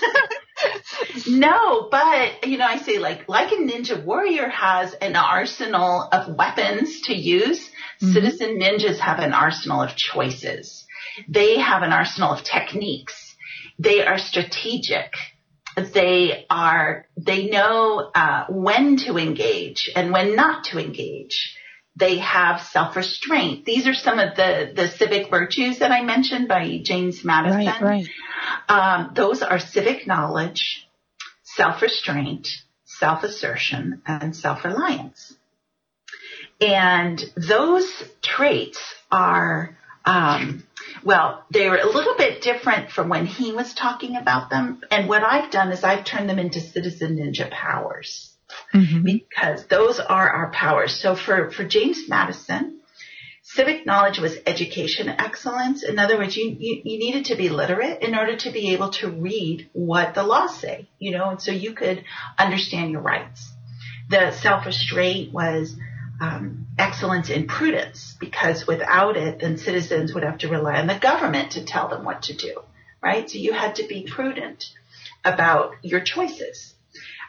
no, 1.29 1.89
but 1.91 2.47
you 2.49 2.59
know, 2.59 2.67
I 2.67 2.79
say 2.79 2.99
like, 2.99 3.29
like 3.29 3.53
a 3.53 3.57
ninja 3.57 4.03
warrior 4.05 4.49
has 4.49 4.95
an 4.95 5.17
arsenal 5.17 6.09
of 6.11 6.35
weapons 6.35 7.03
to 7.03 7.15
use. 7.15 7.61
Mm-hmm. 8.03 8.13
Citizen 8.13 8.59
ninjas 8.59 8.99
have 8.99 9.21
an 9.21 9.33
arsenal 9.33 9.83
of 9.83 9.95
choices. 9.95 10.87
They 11.29 11.59
have 11.59 11.83
an 11.83 11.93
arsenal 11.93 12.33
of 12.33 12.43
techniques. 12.43 13.37
They 13.79 14.05
are 14.05 14.19
strategic 14.19 15.13
they 15.77 16.47
are 16.51 17.07
they 17.17 17.49
know 17.49 18.11
uh, 18.15 18.47
when 18.49 18.97
to 18.99 19.17
engage 19.19 19.91
and 19.95 20.13
when 20.13 20.37
not 20.37 20.65
to 20.65 20.79
engage. 20.79 21.57
They 21.97 22.19
have 22.19 22.63
self-restraint. 22.63 23.67
These 23.67 23.87
are 23.87 23.95
some 23.95 24.19
of 24.19 24.37
the 24.37 24.73
the 24.75 24.89
civic 24.89 25.31
virtues 25.31 25.81
that 25.81 25.91
I 25.91 26.03
mentioned 26.03 26.49
by 26.49 26.81
James 26.83 27.25
Madison. 27.25 27.67
Right, 27.67 27.81
right. 27.81 28.09
Um, 28.69 29.13
those 29.15 29.43
are 29.43 29.59
civic 29.59 30.07
knowledge, 30.07 30.89
self-restraint, 31.43 32.49
self-assertion, 32.85 34.03
and 34.07 34.35
self-reliance. 34.35 35.35
And 36.61 37.23
those 37.37 37.91
traits 38.23 38.81
are 39.11 39.77
um, 40.05 40.63
well, 41.05 41.45
they're 41.51 41.77
a 41.77 41.87
little 41.87 42.17
bit 42.17 42.43
different 42.43 42.91
from 42.91 43.09
when 43.09 43.27
he 43.27 43.53
was 43.53 43.75
talking 43.75 44.17
about 44.17 44.51
them. 44.51 44.83
And 44.91 45.09
what 45.09 45.23
I've 45.23 45.51
done 45.51 45.73
is 45.73 45.85
I've 45.85 46.05
turned 46.05 46.29
them 46.29 46.39
into 46.39 46.61
citizen 46.61 47.17
ninja 47.17 47.51
powers 47.51 48.31
mm-hmm. 48.75 49.03
because 49.03 49.67
those 49.67 50.01
are 50.01 50.29
our 50.29 50.51
powers. 50.51 50.95
So 50.95 51.15
for, 51.15 51.51
for 51.51 51.65
James 51.65 52.09
Madison, 52.09 52.81
civic 53.43 53.87
knowledge 53.87 54.19
was 54.19 54.37
education 54.47 55.09
excellence. 55.09 55.83
In 55.83 55.99
other 55.99 56.19
words, 56.19 56.37
you, 56.37 56.57
you, 56.59 56.83
you 56.85 56.99
needed 56.99 57.27
to 57.27 57.37
be 57.37 57.49
literate 57.49 58.03
in 58.03 58.15
order 58.15 58.37
to 58.37 58.53
be 58.53 58.75
able 58.75 58.91
to 58.91 59.11
read 59.11 59.69
what 59.73 60.15
the 60.15 60.23
laws 60.23 60.59
say, 60.59 60.89
you 60.99 61.13
know, 61.13 61.31
and 61.31 61.43
so 61.43 61.51
you 61.51 61.75
could 61.75 62.05
understand 62.39 62.91
your 62.91 63.01
rights. 63.01 63.51
The 64.09 64.33
self-restraint 64.33 65.33
was 65.33 65.77
um, 66.21 66.67
excellence 66.79 67.31
in 67.31 67.47
prudence 67.47 68.17
because 68.21 68.67
without 68.67 69.17
it, 69.17 69.41
then 69.41 69.57
citizens 69.57 70.15
would 70.15 70.23
have 70.23 70.39
to 70.39 70.49
rely 70.49 70.79
on 70.79 70.87
the 70.87 70.99
government 70.99 71.53
to 71.53 71.65
tell 71.65 71.89
them 71.89 72.05
what 72.05 72.23
to 72.25 72.37
do, 72.37 72.61
right? 73.03 73.29
So 73.29 73.39
you 73.39 73.53
had 73.53 73.77
to 73.77 73.87
be 73.87 74.07
prudent 74.11 74.67
about 75.25 75.73
your 75.83 76.01
choices. 76.01 76.75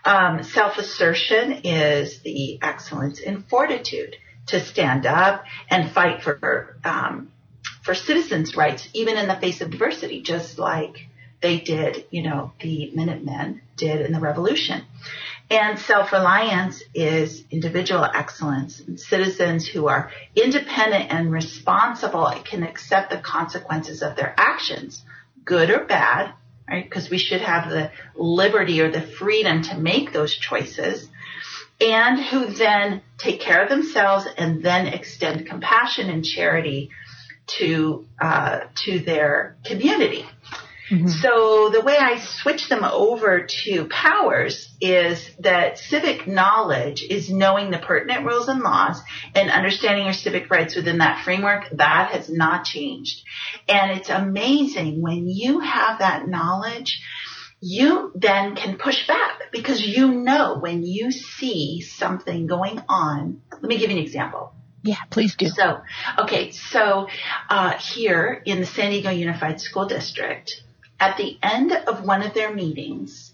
Um, 0.04 0.44
self-assertion 0.44 1.62
is 1.64 2.22
the 2.22 2.60
excellence 2.62 3.20
in 3.20 3.44
fortitude 3.44 4.16
to 4.48 4.60
stand 4.60 5.06
up 5.06 5.44
and 5.70 5.92
fight 5.92 6.24
for 6.24 6.78
um, 6.84 7.32
for 7.84 7.96
citizens' 7.96 8.56
rights, 8.56 8.88
even 8.94 9.18
in 9.18 9.28
the 9.28 9.36
face 9.36 9.62
of 9.62 9.72
adversity, 9.72 10.22
just 10.22 10.60
like 10.60 11.08
they 11.42 11.60
did, 11.60 12.06
you 12.12 12.22
know, 12.22 12.54
the 12.62 12.92
Minutemen 12.94 13.62
did 13.76 14.02
in 14.02 14.12
the 14.12 14.20
Revolution. 14.20 14.84
And 15.52 15.78
self-reliance 15.78 16.82
is 16.94 17.44
individual 17.52 18.06
excellence. 18.06 18.82
Citizens 18.96 19.68
who 19.68 19.90
are 19.90 20.10
independent 20.34 21.12
and 21.12 21.30
responsible 21.30 22.32
can 22.46 22.64
accept 22.64 23.10
the 23.10 23.18
consequences 23.18 24.02
of 24.02 24.16
their 24.16 24.34
actions, 24.38 25.04
good 25.44 25.70
or 25.70 25.84
bad, 25.84 26.32
right? 26.70 26.86
Because 26.86 27.10
we 27.10 27.18
should 27.18 27.42
have 27.42 27.70
the 27.70 27.92
liberty 28.16 28.80
or 28.80 28.90
the 28.90 29.02
freedom 29.02 29.62
to 29.64 29.78
make 29.78 30.14
those 30.14 30.34
choices. 30.34 31.10
And 31.82 32.24
who 32.24 32.46
then 32.46 33.02
take 33.18 33.42
care 33.42 33.62
of 33.62 33.68
themselves 33.68 34.26
and 34.38 34.64
then 34.64 34.88
extend 34.88 35.48
compassion 35.48 36.10
and 36.10 36.24
charity 36.24 36.92
to 37.58 38.08
uh, 38.22 38.62
to 38.86 39.00
their 39.00 39.58
community. 39.66 40.26
Mm-hmm. 40.92 41.08
So 41.08 41.70
the 41.70 41.80
way 41.80 41.96
I 41.98 42.20
switch 42.20 42.68
them 42.68 42.84
over 42.84 43.48
to 43.64 43.86
powers 43.86 44.68
is 44.82 45.26
that 45.40 45.78
civic 45.78 46.28
knowledge 46.28 47.02
is 47.02 47.30
knowing 47.30 47.72
the 47.72 47.78
pertinent 47.78 48.26
rules 48.26 48.50
and 48.50 48.60
laws 48.60 49.02
and 49.34 49.50
understanding 49.50 50.04
your 50.04 50.14
civic 50.14 50.52
rights 50.52 50.76
within 50.76 50.98
that 50.98 51.24
framework. 51.24 51.70
That 51.72 52.12
has 52.12 52.30
not 52.30 52.66
changed. 52.66 53.24
And 53.70 53.92
it's 53.92 54.10
amazing 54.10 55.02
when 55.02 55.30
you 55.30 55.62
have 55.62 56.00
that 56.00 56.28
knowledge, 56.28 57.02
you 57.62 58.12
then 58.14 58.56
can 58.56 58.78
push 58.78 59.08
back 59.08 59.52
because 59.54 59.82
you 59.82 60.12
know 60.12 60.58
when 60.60 60.84
you 60.84 61.12
see 61.12 61.80
something 61.80 62.48
going 62.48 62.82
on. 62.90 63.42
Let 63.54 63.64
me 63.64 63.78
give 63.78 63.92
you 63.92 63.98
an 63.98 64.04
example. 64.04 64.54
Yeah, 64.84 64.96
please 65.10 65.36
do. 65.36 65.48
So, 65.48 65.82
okay, 66.18 66.52
so 66.52 67.08
uh, 67.50 67.78
here 67.78 68.42
in 68.46 68.60
the 68.60 68.66
San 68.66 68.90
Diego 68.90 69.12
Unified 69.12 69.62
School 69.62 69.86
District, 69.86 70.52
at 71.02 71.18
the 71.18 71.38
end 71.42 71.74
of 71.74 72.06
one 72.06 72.22
of 72.22 72.34
their 72.34 72.54
meetings, 72.54 73.34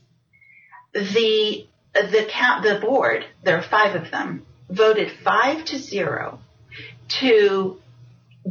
the 0.94 1.68
the 1.94 2.28
count, 2.30 2.64
the 2.64 2.80
board, 2.80 3.26
there 3.44 3.58
are 3.58 3.64
five 3.64 3.96
of 3.96 4.10
them, 4.10 4.46
voted 4.70 5.12
five 5.24 5.66
to 5.66 5.78
zero 5.78 6.40
to 7.20 7.80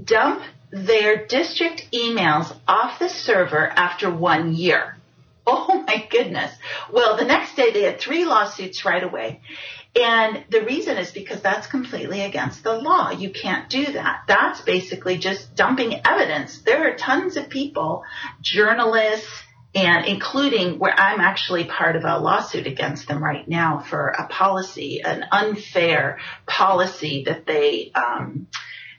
dump 0.05 0.43
their 0.71 1.27
district 1.27 1.89
emails 1.93 2.55
off 2.69 2.99
the 2.99 3.09
server 3.09 3.67
after 3.67 4.11
one 4.11 4.55
year. 4.55 4.93
Oh 5.49 5.85
my 5.87 6.05
goodness. 6.11 6.53
Well, 6.93 7.17
the 7.17 7.25
next 7.25 7.55
day 7.55 7.71
they 7.71 7.83
had 7.83 8.01
three 8.01 8.25
lawsuits 8.25 8.85
right 8.85 9.05
away. 9.05 9.43
And 9.97 10.45
the 10.51 10.61
reason 10.61 10.99
is 10.99 11.11
because 11.11 11.41
that's 11.41 11.67
completely 11.67 12.21
against 12.21 12.63
the 12.63 12.75
law. 12.75 13.11
You 13.11 13.31
can't 13.31 13.71
do 13.71 13.93
that. 13.93 14.25
That's 14.29 14.61
basically 14.61 15.17
just 15.17 15.55
dumping 15.55 16.01
evidence. 16.05 16.61
There 16.63 16.91
are 16.91 16.97
tons 16.97 17.39
of 17.39 17.49
people, 17.49 18.05
journalists, 18.43 19.31
and 19.75 20.07
including 20.07 20.79
where 20.79 20.95
I'm 20.99 21.21
actually 21.21 21.65
part 21.65 21.97
of 21.97 22.05
a 22.05 22.19
lawsuit 22.19 22.67
against 22.67 23.09
them 23.09 23.25
right 23.25 23.47
now 23.49 23.79
for 23.79 24.09
a 24.09 24.27
policy, 24.27 25.03
an 25.03 25.25
unfair 25.33 26.19
policy 26.47 27.25
that 27.25 27.47
they, 27.47 27.91
um, 27.95 28.49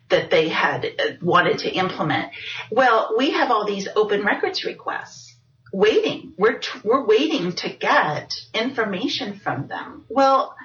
that 0.10 0.32
they 0.32 0.50
had 0.50 0.88
wanted 1.22 1.60
to 1.60 1.70
implement. 1.70 2.32
Well, 2.72 3.16
we 3.18 3.32
have 3.32 3.52
all 3.52 3.66
these 3.66 3.88
open 3.96 4.24
records 4.24 4.66
requests 4.66 5.36
waiting. 5.74 6.34
We're, 6.38 6.62
we're 6.84 7.06
waiting 7.06 7.54
to 7.54 7.70
get 7.70 8.34
information 8.54 9.40
from 9.40 9.68
them. 9.68 10.06
Well, 10.10 10.56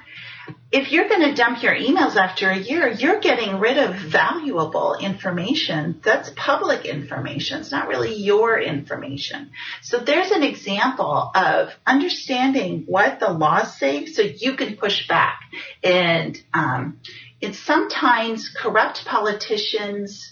if 0.72 0.90
you're 0.90 1.08
going 1.08 1.28
to 1.28 1.34
dump 1.34 1.62
your 1.62 1.74
emails 1.74 2.16
after 2.16 2.50
a 2.50 2.56
year, 2.56 2.88
you're 2.88 3.20
getting 3.20 3.60
rid 3.60 3.76
of 3.76 3.94
valuable 3.94 4.94
information. 4.94 6.00
That's 6.02 6.30
public 6.34 6.86
information. 6.86 7.60
It's 7.60 7.70
not 7.70 7.88
really 7.88 8.14
your 8.14 8.58
information. 8.58 9.50
So 9.82 9.98
there's 9.98 10.30
an 10.30 10.42
example 10.42 11.30
of 11.34 11.68
understanding 11.86 12.84
what 12.86 13.20
the 13.20 13.30
laws 13.30 13.76
say 13.78 14.06
so 14.06 14.22
you 14.22 14.56
can 14.56 14.76
push 14.76 15.06
back. 15.06 15.40
And 15.82 16.40
um, 16.54 17.00
it's 17.40 17.58
sometimes 17.58 18.48
corrupt 18.48 19.04
politicians, 19.04 20.26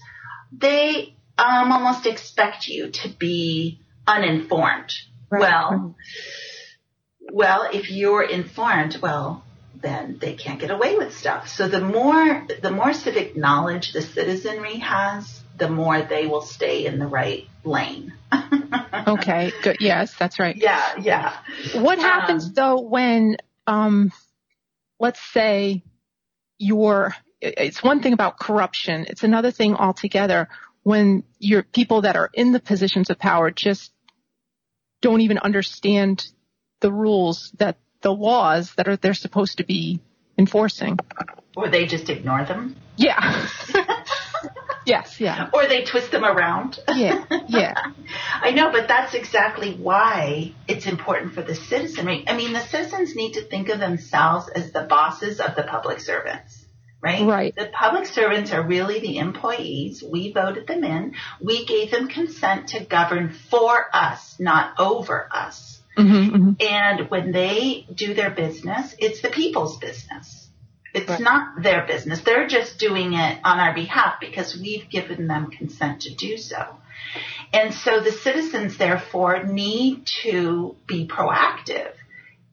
they 0.56 1.14
um, 1.36 1.70
almost 1.70 2.06
expect 2.06 2.66
you 2.66 2.90
to 2.90 3.08
be 3.10 3.80
uninformed. 4.06 4.92
Right. 5.30 5.40
Well, 5.40 5.96
well, 7.32 7.68
if 7.72 7.90
you're 7.90 8.22
informed, 8.22 8.98
well, 9.02 9.44
then 9.82 10.18
they 10.20 10.34
can't 10.34 10.60
get 10.60 10.70
away 10.70 10.96
with 10.96 11.16
stuff. 11.16 11.49
So 11.49 11.68
the 11.68 11.80
more 11.80 12.46
the 12.62 12.70
more 12.70 12.92
civic 12.92 13.37
knowledge 13.37 13.92
the 13.92 14.02
citizenry 14.02 14.78
has, 14.78 15.42
the 15.56 15.68
more 15.68 16.02
they 16.02 16.26
will 16.26 16.42
stay 16.42 16.87
in 16.87 16.99
the 16.99 17.06
right 17.06 17.46
lane. 17.64 18.12
okay, 19.06 19.52
good. 19.62 19.78
Yes, 19.80 20.14
that's 20.18 20.38
right. 20.38 20.56
Yeah, 20.56 20.96
yeah. 21.00 21.37
What 21.75 21.99
happens 21.99 22.46
um, 22.46 22.52
though 22.54 22.80
when 22.80 23.37
um 23.66 24.12
let's 24.99 25.20
say 25.32 25.82
you're 26.58 27.14
it's 27.40 27.82
one 27.82 28.02
thing 28.02 28.12
about 28.12 28.38
corruption, 28.38 29.06
it's 29.08 29.25
another 29.25 29.50
thing 29.50 29.75
altogether 29.75 30.49
when 30.82 31.25
your 31.38 31.62
people 31.62 32.02
that 32.02 32.16
are 32.16 32.30
in 32.34 32.52
the 32.52 32.60
positions 32.60 33.10
of 33.10 33.18
power 33.18 33.50
just 33.50 33.92
don't 35.00 35.22
even 35.22 35.38
understand 35.38 36.26
the 36.80 36.92
rules 36.92 37.50
that 37.58 37.78
the 38.02 38.12
laws 38.12 38.73
that 38.76 38.88
are 38.88 38.97
they're 38.97 39.14
supposed 39.14 39.59
to 39.59 39.64
be 39.64 40.00
enforcing. 40.38 40.99
Or 41.57 41.69
they 41.69 41.87
just 41.87 42.09
ignore 42.09 42.45
them. 42.45 42.76
Yeah. 42.97 43.49
yes, 44.87 45.21
yeah. 45.21 45.50
Or 45.52 45.66
they 45.66 45.85
twist 45.85 46.11
them 46.11 46.25
around. 46.25 46.78
yeah, 46.88 47.25
yeah. 47.49 47.75
I 48.42 48.52
know, 48.52 48.71
but 48.73 48.88
that's 48.88 49.14
exactly 49.14 49.75
why 49.75 50.54
it's 50.69 50.87
important 50.87 51.35
for 51.35 51.42
the 51.42 51.54
citizenry. 51.54 52.25
I 52.26 52.37
mean, 52.37 52.52
the 52.52 52.61
citizens 52.61 53.14
need 53.14 53.35
to 53.35 53.42
think 53.42 53.69
of 53.69 53.80
themselves 53.80 54.49
as 54.49 54.73
the 54.73 54.83
bosses 54.83 55.40
of 55.40 55.57
the 55.57 55.62
public 55.62 56.00
servants. 56.00 56.64
Right? 57.02 57.26
Right. 57.26 57.57
The 57.57 57.71
public 57.73 58.04
servants 58.04 58.52
are 58.52 58.62
really 58.62 59.00
the 59.00 59.19
employees. 59.19 60.02
We 60.02 60.33
voted 60.33 60.66
them 60.66 60.85
in. 60.85 61.14
We 61.40 61.64
gave 61.64 61.90
them 61.90 62.09
consent 62.09 62.69
to 62.69 62.85
govern 62.85 63.35
for 63.50 63.87
us, 63.95 64.38
not 64.38 64.78
over 64.78 65.26
us. 65.33 65.79
Mm-hmm, 65.97 66.37
mm-hmm. 66.37 66.52
And 66.61 67.11
when 67.11 67.32
they 67.32 67.87
do 67.92 68.14
their 68.14 68.30
business, 68.30 68.94
it's 68.99 69.23
the 69.23 69.28
people's 69.28 69.78
business. 69.78 70.49
It's 70.92 71.09
right. 71.09 71.20
not 71.20 71.62
their 71.62 71.87
business. 71.87 72.20
They're 72.20 72.49
just 72.49 72.78
doing 72.78 73.12
it 73.12 73.38
on 73.44 73.61
our 73.61 73.75
behalf 73.75 74.14
because 74.20 74.59
we've 74.61 74.88
given 74.88 75.26
them 75.26 75.50
consent 75.50 76.02
to 76.02 76.14
do 76.14 76.37
so. 76.37 76.76
And 77.52 77.75
so 77.75 78.00
the 78.00 78.12
citizens, 78.12 78.76
therefore, 78.76 79.44
need 79.44 80.06
to 80.23 80.76
be 80.87 81.06
proactive 81.06 81.92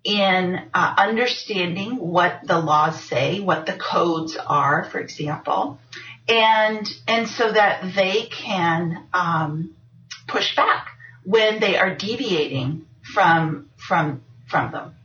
in 0.03 0.58
uh, 0.74 0.94
understanding 0.98 1.98
what 1.98 2.39
the 2.44 2.60
laws 2.60 3.03
say, 3.03 3.39
what 3.39 3.65
the 3.65 3.74
codes 3.74 4.38
are, 4.38 4.86
for 4.86 5.00
example, 5.00 5.79
and 6.27 6.88
and 7.08 7.27
so 7.27 7.51
that 7.51 7.94
they 7.96 8.24
can 8.25 9.03
um, 9.13 9.75
push 10.27 10.56
back 10.56 10.88
when 11.24 11.60
they 11.60 11.77
are 11.77 11.96
deviating 11.96 12.87
from 13.13 13.69
from 13.77 14.23
from 14.47 14.71
them. 14.71 14.95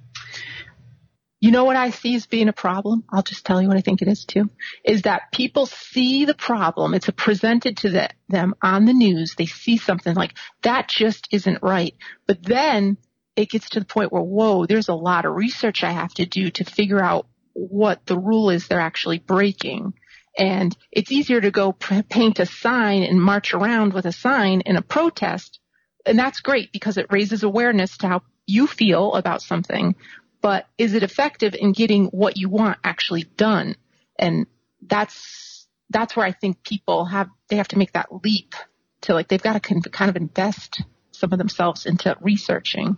You 1.42 1.50
know 1.50 1.64
what 1.64 1.74
I 1.74 1.90
see 1.90 2.14
as 2.14 2.26
being 2.26 2.46
a 2.46 2.52
problem? 2.52 3.02
I'll 3.10 3.24
just 3.24 3.44
tell 3.44 3.60
you 3.60 3.66
what 3.66 3.76
I 3.76 3.80
think 3.80 4.00
it 4.00 4.06
is 4.06 4.24
too. 4.24 4.48
Is 4.84 5.02
that 5.02 5.32
people 5.32 5.66
see 5.66 6.24
the 6.24 6.36
problem. 6.36 6.94
It's 6.94 7.10
presented 7.16 7.78
to 7.78 7.90
the, 7.90 8.10
them 8.28 8.54
on 8.62 8.84
the 8.84 8.92
news. 8.92 9.34
They 9.36 9.46
see 9.46 9.76
something 9.76 10.14
like 10.14 10.34
that 10.62 10.86
just 10.86 11.26
isn't 11.32 11.60
right. 11.60 11.96
But 12.28 12.44
then 12.44 12.96
it 13.34 13.50
gets 13.50 13.70
to 13.70 13.80
the 13.80 13.86
point 13.86 14.12
where, 14.12 14.22
whoa, 14.22 14.66
there's 14.66 14.88
a 14.88 14.94
lot 14.94 15.24
of 15.24 15.34
research 15.34 15.82
I 15.82 15.90
have 15.90 16.14
to 16.14 16.26
do 16.26 16.48
to 16.52 16.64
figure 16.64 17.02
out 17.02 17.26
what 17.54 18.06
the 18.06 18.16
rule 18.16 18.50
is 18.50 18.68
they're 18.68 18.78
actually 18.78 19.18
breaking. 19.18 19.94
And 20.38 20.76
it's 20.92 21.10
easier 21.10 21.40
to 21.40 21.50
go 21.50 21.72
paint 21.72 22.38
a 22.38 22.46
sign 22.46 23.02
and 23.02 23.20
march 23.20 23.52
around 23.52 23.94
with 23.94 24.06
a 24.06 24.12
sign 24.12 24.60
in 24.60 24.76
a 24.76 24.82
protest 24.82 25.58
and 26.06 26.18
that's 26.18 26.40
great 26.40 26.72
because 26.72 26.96
it 26.96 27.06
raises 27.10 27.42
awareness 27.42 27.96
to 27.98 28.08
how 28.08 28.22
you 28.46 28.66
feel 28.66 29.14
about 29.14 29.42
something, 29.42 29.94
but 30.40 30.66
is 30.76 30.94
it 30.94 31.02
effective 31.02 31.54
in 31.54 31.72
getting 31.72 32.06
what 32.06 32.36
you 32.36 32.48
want 32.48 32.78
actually 32.82 33.22
done? 33.22 33.76
And 34.18 34.46
that's, 34.80 35.66
that's 35.90 36.16
where 36.16 36.26
I 36.26 36.32
think 36.32 36.64
people 36.64 37.04
have, 37.04 37.28
they 37.48 37.56
have 37.56 37.68
to 37.68 37.78
make 37.78 37.92
that 37.92 38.08
leap 38.24 38.54
to 39.02 39.14
like, 39.14 39.28
they've 39.28 39.42
got 39.42 39.62
to 39.62 39.90
kind 39.90 40.08
of 40.08 40.16
invest 40.16 40.82
some 41.12 41.32
of 41.32 41.38
themselves 41.38 41.86
into 41.86 42.16
researching. 42.20 42.96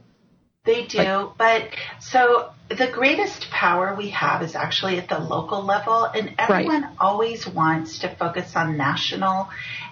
They 0.65 0.87
do, 0.87 0.99
like, 0.99 1.37
but 1.37 1.71
so 2.01 2.51
the 2.71 2.91
greatest 2.91 3.51
power 3.51 3.95
we 3.95 4.09
have 4.11 4.43
is 4.43 4.55
actually 4.55 4.99
at 4.99 5.09
the 5.09 5.19
local 5.19 5.63
level, 5.65 6.05
and 6.05 6.35
everyone 6.39 6.83
right. 6.83 6.93
always 6.99 7.47
wants 7.47 7.99
to 7.99 8.17
focus 8.17 8.57
on 8.57 8.79
national 8.79 9.51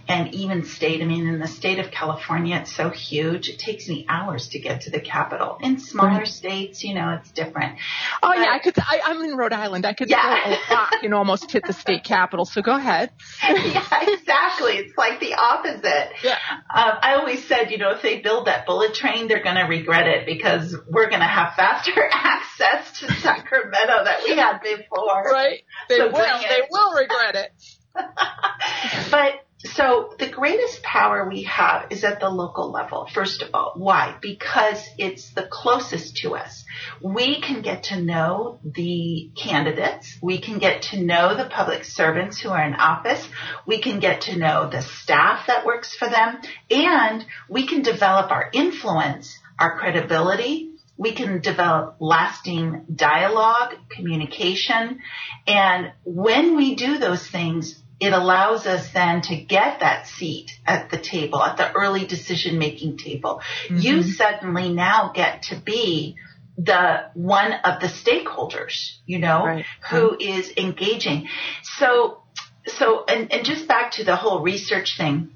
and 0.08 0.34
even 0.34 0.64
state. 0.64 1.02
I 1.02 1.04
mean, 1.04 1.28
in 1.28 1.38
the 1.38 1.46
state 1.46 1.78
of 1.78 1.90
California, 1.90 2.56
it's 2.56 2.74
so 2.74 2.88
huge. 2.88 3.48
It 3.48 3.58
takes 3.58 3.88
me 3.88 4.06
hours 4.08 4.48
to 4.48 4.58
get 4.58 4.82
to 4.82 4.90
the 4.90 5.00
capital. 5.00 5.58
In 5.60 5.78
smaller 5.78 6.20
right. 6.20 6.26
states, 6.26 6.82
you 6.82 6.94
know, 6.94 7.18
it's 7.20 7.30
different. 7.30 7.78
Oh 8.22 8.32
but, 8.34 8.38
yeah, 8.38 8.50
I 8.50 8.58
could. 8.58 8.74
I, 8.78 9.00
am 9.04 9.22
in 9.22 9.36
Rhode 9.36 9.52
Island. 9.52 9.84
I 9.84 9.92
could 9.92 10.08
yeah. 10.08 10.44
go 10.44 10.50
a 10.50 10.74
rock 10.74 10.92
and 11.02 11.14
almost 11.22 11.52
hit 11.52 11.64
the 11.66 11.74
state 11.74 12.04
capital. 12.04 12.46
So 12.46 12.62
go 12.62 12.74
ahead. 12.74 13.10
yeah, 13.42 13.86
exactly. 14.00 14.78
It's 14.78 14.96
like 14.96 15.20
the 15.20 15.34
opposite. 15.34 16.12
Yeah. 16.24 16.38
Um, 16.74 16.98
I 17.02 17.16
always 17.18 17.46
said, 17.46 17.70
you 17.70 17.76
know, 17.76 17.90
if 17.90 18.02
they 18.02 18.20
build 18.20 18.46
that 18.46 18.66
bullet 18.66 18.94
train, 18.94 19.28
they're 19.28 19.42
going 19.42 19.56
to 19.56 19.64
regret 19.64 20.08
it 20.08 20.26
because 20.26 20.74
we're 20.88 21.10
going 21.10 21.20
to 21.20 21.26
have 21.26 21.54
faster 21.54 22.08
access 22.12 22.61
to 23.00 23.12
Sacramento 23.20 24.04
that 24.04 24.22
we 24.24 24.36
had 24.36 24.60
before. 24.60 25.24
Right. 25.24 25.64
They 25.88 25.96
so 25.96 26.10
will. 26.10 26.40
They 26.40 26.62
will 26.70 26.94
regret 26.94 27.36
it. 27.36 27.52
but 29.10 29.44
so 29.64 30.14
the 30.18 30.28
greatest 30.28 30.82
power 30.82 31.28
we 31.28 31.44
have 31.44 31.86
is 31.90 32.02
at 32.02 32.18
the 32.18 32.28
local 32.28 32.72
level, 32.72 33.08
first 33.12 33.42
of 33.42 33.50
all. 33.54 33.74
Why? 33.76 34.16
Because 34.20 34.84
it's 34.98 35.30
the 35.30 35.46
closest 35.48 36.16
to 36.18 36.34
us. 36.34 36.64
We 37.00 37.40
can 37.40 37.62
get 37.62 37.84
to 37.84 38.00
know 38.00 38.58
the 38.64 39.30
candidates. 39.36 40.18
We 40.20 40.40
can 40.40 40.58
get 40.58 40.82
to 40.90 41.00
know 41.00 41.36
the 41.36 41.48
public 41.48 41.84
servants 41.84 42.40
who 42.40 42.48
are 42.48 42.64
in 42.64 42.74
office. 42.74 43.26
We 43.64 43.80
can 43.80 44.00
get 44.00 44.22
to 44.22 44.36
know 44.36 44.68
the 44.68 44.82
staff 44.82 45.46
that 45.46 45.64
works 45.64 45.94
for 45.94 46.08
them. 46.08 46.40
And 46.70 47.24
we 47.48 47.66
can 47.68 47.82
develop 47.82 48.32
our 48.32 48.50
influence, 48.52 49.38
our 49.60 49.78
credibility, 49.78 50.71
we 51.02 51.12
can 51.12 51.40
develop 51.40 51.96
lasting 51.98 52.84
dialogue, 52.94 53.74
communication, 53.90 55.00
and 55.46 55.92
when 56.04 56.56
we 56.56 56.76
do 56.76 56.98
those 56.98 57.26
things, 57.26 57.78
it 58.00 58.12
allows 58.12 58.66
us 58.66 58.92
then 58.92 59.20
to 59.22 59.36
get 59.36 59.80
that 59.80 60.06
seat 60.06 60.50
at 60.66 60.90
the 60.90 60.98
table, 60.98 61.42
at 61.42 61.56
the 61.56 61.72
early 61.72 62.06
decision 62.06 62.58
making 62.58 62.98
table. 62.98 63.42
Mm-hmm. 63.64 63.78
You 63.78 64.02
suddenly 64.02 64.72
now 64.72 65.12
get 65.14 65.42
to 65.44 65.56
be 65.56 66.16
the 66.56 67.10
one 67.14 67.52
of 67.52 67.80
the 67.80 67.86
stakeholders, 67.86 68.96
you 69.06 69.18
know, 69.18 69.44
right. 69.44 69.64
who 69.90 70.16
is 70.18 70.52
engaging. 70.56 71.28
So, 71.62 72.22
so, 72.66 73.04
and, 73.06 73.32
and 73.32 73.44
just 73.44 73.66
back 73.66 73.92
to 73.92 74.04
the 74.04 74.16
whole 74.16 74.40
research 74.40 74.96
thing, 74.96 75.30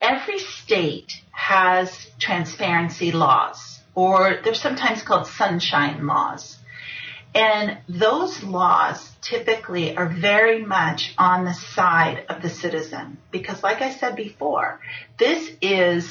every 0.00 0.38
state 0.38 1.12
has 1.30 2.10
transparency 2.18 3.12
laws, 3.12 3.79
or 3.94 4.40
they're 4.42 4.54
sometimes 4.54 5.02
called 5.02 5.26
sunshine 5.26 6.06
laws. 6.06 6.56
And 7.34 7.78
those 7.88 8.42
laws 8.42 9.08
typically 9.22 9.96
are 9.96 10.08
very 10.08 10.64
much 10.64 11.14
on 11.16 11.44
the 11.44 11.54
side 11.54 12.24
of 12.28 12.42
the 12.42 12.50
citizen 12.50 13.18
because 13.30 13.62
like 13.62 13.82
I 13.82 13.92
said 13.92 14.16
before, 14.16 14.80
this 15.16 15.50
is 15.60 16.10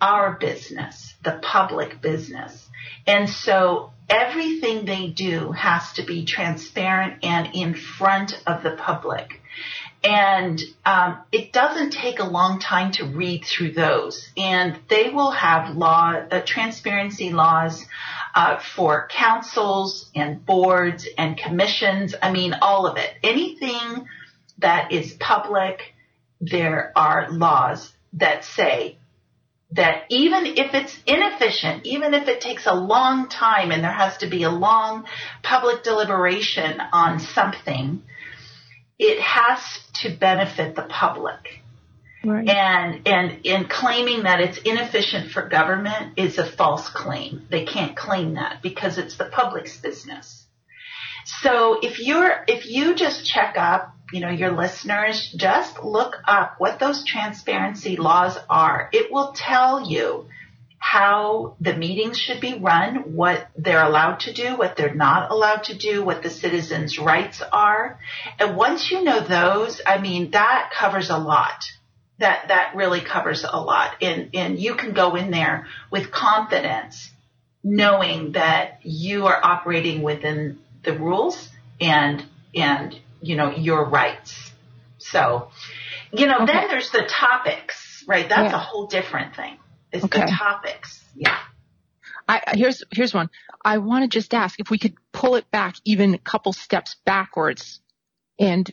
our 0.00 0.36
business, 0.38 1.14
the 1.22 1.40
public 1.42 2.02
business. 2.02 2.68
And 3.06 3.30
so 3.30 3.92
everything 4.08 4.84
they 4.84 5.08
do 5.08 5.52
has 5.52 5.94
to 5.94 6.02
be 6.02 6.26
transparent 6.26 7.24
and 7.24 7.54
in 7.54 7.74
front 7.74 8.34
of 8.46 8.62
the 8.62 8.72
public. 8.72 9.40
And 10.04 10.60
um, 10.84 11.20
it 11.32 11.50
doesn't 11.52 11.90
take 11.90 12.18
a 12.18 12.24
long 12.24 12.60
time 12.60 12.92
to 12.92 13.06
read 13.06 13.44
through 13.44 13.72
those. 13.72 14.28
And 14.36 14.78
they 14.90 15.08
will 15.08 15.30
have 15.30 15.74
law, 15.74 16.12
uh, 16.12 16.42
transparency 16.44 17.30
laws 17.30 17.82
uh, 18.34 18.60
for 18.76 19.08
councils 19.08 20.10
and 20.14 20.44
boards 20.44 21.08
and 21.16 21.38
commissions. 21.38 22.14
I 22.20 22.32
mean, 22.32 22.54
all 22.60 22.86
of 22.86 22.98
it. 22.98 23.14
Anything 23.22 24.06
that 24.58 24.92
is 24.92 25.14
public, 25.14 25.94
there 26.38 26.92
are 26.94 27.30
laws 27.30 27.90
that 28.12 28.44
say 28.44 28.98
that 29.72 30.04
even 30.10 30.46
if 30.46 30.74
it's 30.74 30.96
inefficient, 31.06 31.86
even 31.86 32.14
if 32.14 32.28
it 32.28 32.40
takes 32.40 32.66
a 32.66 32.74
long 32.74 33.28
time 33.28 33.72
and 33.72 33.82
there 33.82 33.90
has 33.90 34.18
to 34.18 34.28
be 34.28 34.42
a 34.42 34.50
long 34.50 35.04
public 35.42 35.82
deliberation 35.82 36.80
on 36.92 37.18
something, 37.18 38.02
it 38.98 39.20
has 39.20 39.60
to 40.02 40.10
benefit 40.10 40.74
the 40.74 40.82
public. 40.82 41.60
Right. 42.24 42.48
And 42.48 43.06
and 43.06 43.44
in 43.44 43.66
claiming 43.66 44.22
that 44.22 44.40
it's 44.40 44.58
inefficient 44.58 45.30
for 45.30 45.46
government 45.46 46.18
is 46.18 46.38
a 46.38 46.50
false 46.50 46.88
claim. 46.88 47.46
They 47.50 47.66
can't 47.66 47.94
claim 47.94 48.34
that 48.34 48.62
because 48.62 48.96
it's 48.96 49.16
the 49.16 49.26
public's 49.26 49.76
business. 49.76 50.46
So 51.26 51.80
if 51.82 51.98
you're 52.00 52.32
if 52.48 52.66
you 52.66 52.94
just 52.94 53.26
check 53.26 53.56
up, 53.58 53.94
you 54.12 54.20
know, 54.20 54.30
your 54.30 54.52
listeners, 54.52 55.34
just 55.36 55.82
look 55.82 56.16
up 56.26 56.54
what 56.58 56.78
those 56.78 57.04
transparency 57.04 57.96
laws 57.96 58.38
are. 58.48 58.88
It 58.92 59.12
will 59.12 59.32
tell 59.36 59.86
you 59.86 60.26
how 60.84 61.56
the 61.62 61.74
meetings 61.74 62.18
should 62.18 62.42
be 62.42 62.58
run, 62.58 63.14
what 63.16 63.48
they're 63.56 63.82
allowed 63.82 64.20
to 64.20 64.34
do, 64.34 64.54
what 64.54 64.76
they're 64.76 64.94
not 64.94 65.30
allowed 65.30 65.64
to 65.64 65.74
do, 65.74 66.04
what 66.04 66.22
the 66.22 66.28
citizens' 66.28 66.98
rights 66.98 67.42
are. 67.50 67.98
And 68.38 68.54
once 68.54 68.90
you 68.90 69.02
know 69.02 69.26
those, 69.26 69.80
I 69.86 69.98
mean, 69.98 70.32
that 70.32 70.72
covers 70.78 71.08
a 71.08 71.16
lot 71.16 71.64
that 72.18 72.48
that 72.48 72.74
really 72.76 73.00
covers 73.00 73.44
a 73.50 73.60
lot 73.60 73.96
and 74.00 74.30
and 74.34 74.56
you 74.60 74.76
can 74.76 74.92
go 74.92 75.16
in 75.16 75.32
there 75.32 75.66
with 75.90 76.12
confidence 76.12 77.10
knowing 77.64 78.32
that 78.32 78.78
you 78.82 79.26
are 79.26 79.40
operating 79.42 80.00
within 80.02 80.60
the 80.84 80.96
rules 80.96 81.48
and 81.80 82.24
and 82.54 82.94
you 83.20 83.34
know 83.34 83.50
your 83.50 83.88
rights 83.88 84.52
so 84.98 85.48
you 86.12 86.26
know 86.28 86.42
okay. 86.42 86.52
then 86.52 86.68
there's 86.68 86.90
the 86.90 87.10
topics 87.10 88.04
right 88.06 88.28
that's 88.28 88.52
yeah. 88.52 88.60
a 88.60 88.62
whole 88.62 88.86
different 88.86 89.34
thing 89.34 89.58
it's 89.94 90.04
okay. 90.04 90.20
the 90.20 90.26
topics 90.26 91.02
yeah 91.14 91.38
I, 92.26 92.40
here's 92.54 92.82
here's 92.90 93.12
one. 93.12 93.28
I 93.62 93.76
want 93.76 94.10
to 94.10 94.18
just 94.18 94.32
ask 94.32 94.58
if 94.58 94.70
we 94.70 94.78
could 94.78 94.94
pull 95.12 95.36
it 95.36 95.50
back 95.50 95.74
even 95.84 96.14
a 96.14 96.18
couple 96.18 96.54
steps 96.54 96.96
backwards 97.04 97.80
and 98.38 98.72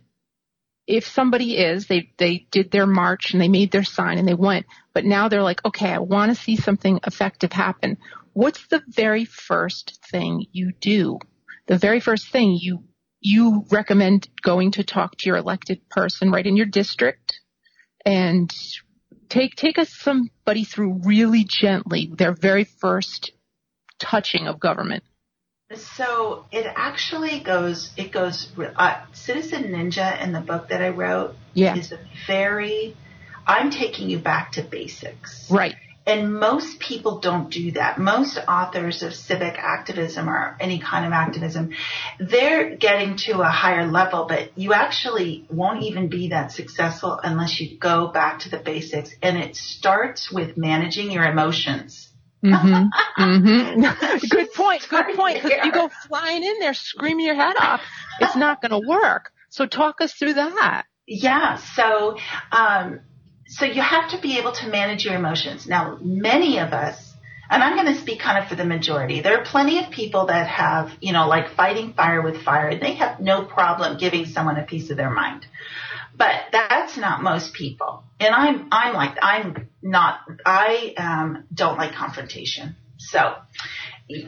if 0.87 1.07
somebody 1.07 1.57
is, 1.57 1.87
they, 1.87 2.11
they 2.17 2.47
did 2.51 2.71
their 2.71 2.87
march 2.87 3.31
and 3.31 3.41
they 3.41 3.47
made 3.47 3.71
their 3.71 3.83
sign 3.83 4.17
and 4.17 4.27
they 4.27 4.33
went, 4.33 4.65
but 4.93 5.05
now 5.05 5.29
they're 5.29 5.43
like, 5.43 5.63
okay, 5.63 5.91
I 5.91 5.99
want 5.99 6.35
to 6.35 6.43
see 6.43 6.57
something 6.57 6.99
effective 7.05 7.53
happen. 7.53 7.97
What's 8.33 8.67
the 8.67 8.81
very 8.87 9.25
first 9.25 9.99
thing 10.09 10.45
you 10.51 10.73
do? 10.79 11.19
The 11.67 11.77
very 11.77 11.99
first 11.99 12.29
thing 12.29 12.57
you, 12.59 12.83
you 13.19 13.65
recommend 13.69 14.27
going 14.41 14.71
to 14.71 14.83
talk 14.83 15.17
to 15.17 15.29
your 15.29 15.37
elected 15.37 15.87
person 15.89 16.31
right 16.31 16.45
in 16.45 16.57
your 16.57 16.65
district 16.65 17.39
and 18.05 18.53
take, 19.31 19.55
take 19.55 19.79
us 19.79 19.89
somebody 19.89 20.65
through 20.65 21.01
really 21.05 21.45
gently 21.47 22.11
their 22.13 22.33
very 22.33 22.65
first 22.65 23.31
touching 23.97 24.47
of 24.47 24.59
government. 24.59 25.03
So 25.73 26.45
it 26.51 26.65
actually 26.75 27.39
goes, 27.39 27.91
it 27.95 28.11
goes, 28.11 28.51
uh, 28.75 29.05
Citizen 29.13 29.63
Ninja 29.63 30.21
in 30.21 30.33
the 30.33 30.41
book 30.41 30.67
that 30.67 30.81
I 30.81 30.89
wrote 30.89 31.35
yeah. 31.53 31.77
is 31.77 31.93
a 31.93 31.99
very, 32.27 32.97
I'm 33.47 33.71
taking 33.71 34.09
you 34.09 34.19
back 34.19 34.51
to 34.53 34.63
basics. 34.63 35.49
Right. 35.49 35.75
And 36.05 36.39
most 36.39 36.79
people 36.79 37.19
don't 37.19 37.51
do 37.51 37.71
that. 37.73 37.99
Most 37.99 38.39
authors 38.47 39.03
of 39.03 39.13
civic 39.13 39.55
activism 39.57 40.27
or 40.27 40.57
any 40.59 40.79
kind 40.79 41.05
of 41.05 41.11
activism, 41.11 41.71
they're 42.19 42.75
getting 42.75 43.17
to 43.17 43.41
a 43.41 43.49
higher 43.49 43.85
level, 43.85 44.25
but 44.25 44.57
you 44.57 44.73
actually 44.73 45.45
won't 45.49 45.83
even 45.83 46.09
be 46.09 46.29
that 46.29 46.51
successful 46.51 47.19
unless 47.23 47.59
you 47.59 47.77
go 47.77 48.07
back 48.07 48.39
to 48.39 48.49
the 48.49 48.57
basics. 48.57 49.11
And 49.21 49.37
it 49.37 49.55
starts 49.55 50.31
with 50.31 50.57
managing 50.57 51.11
your 51.11 51.23
emotions 51.23 52.11
Mm-hmm. 52.43 53.21
mm-hmm. 53.21 54.27
good 54.29 54.53
point. 54.53 54.87
Good 54.89 55.15
point. 55.15 55.43
Because 55.43 55.59
you 55.63 55.71
go 55.71 55.89
flying 56.07 56.43
in 56.43 56.59
there 56.59 56.73
screaming 56.73 57.25
your 57.25 57.35
head 57.35 57.55
off, 57.57 57.81
it's 58.19 58.35
not 58.35 58.61
going 58.61 58.71
to 58.71 58.87
work. 58.87 59.31
So 59.49 59.65
talk 59.65 60.01
us 60.01 60.13
through 60.13 60.35
that. 60.35 60.85
Yeah. 61.05 61.57
So, 61.57 62.17
um, 62.51 63.01
so 63.51 63.65
you 63.65 63.81
have 63.81 64.11
to 64.11 64.21
be 64.21 64.37
able 64.37 64.53
to 64.53 64.67
manage 64.67 65.03
your 65.03 65.13
emotions. 65.13 65.67
Now, 65.67 65.97
many 66.01 66.59
of 66.59 66.71
us, 66.71 67.13
and 67.49 67.61
I'm 67.61 67.75
going 67.75 67.93
to 67.93 67.99
speak 67.99 68.21
kind 68.21 68.41
of 68.41 68.47
for 68.47 68.55
the 68.55 68.63
majority. 68.63 69.21
There 69.21 69.37
are 69.37 69.43
plenty 69.43 69.83
of 69.83 69.91
people 69.91 70.27
that 70.27 70.47
have, 70.47 70.89
you 71.01 71.11
know, 71.11 71.27
like 71.27 71.53
fighting 71.55 71.93
fire 71.93 72.21
with 72.21 72.43
fire, 72.43 72.69
and 72.69 72.81
they 72.81 72.93
have 72.93 73.19
no 73.19 73.43
problem 73.43 73.97
giving 73.97 74.25
someone 74.25 74.55
a 74.55 74.63
piece 74.63 74.89
of 74.89 74.95
their 74.95 75.09
mind. 75.09 75.45
But 76.15 76.35
that's 76.53 76.95
not 76.95 77.23
most 77.23 77.53
people. 77.53 78.03
And 78.21 78.33
I'm, 78.33 78.69
I'm 78.71 78.93
like, 78.93 79.17
I'm 79.21 79.67
not, 79.81 80.21
I, 80.45 80.93
um, 80.95 81.43
don't 81.53 81.77
like 81.77 81.93
confrontation. 81.93 82.77
So, 82.99 83.35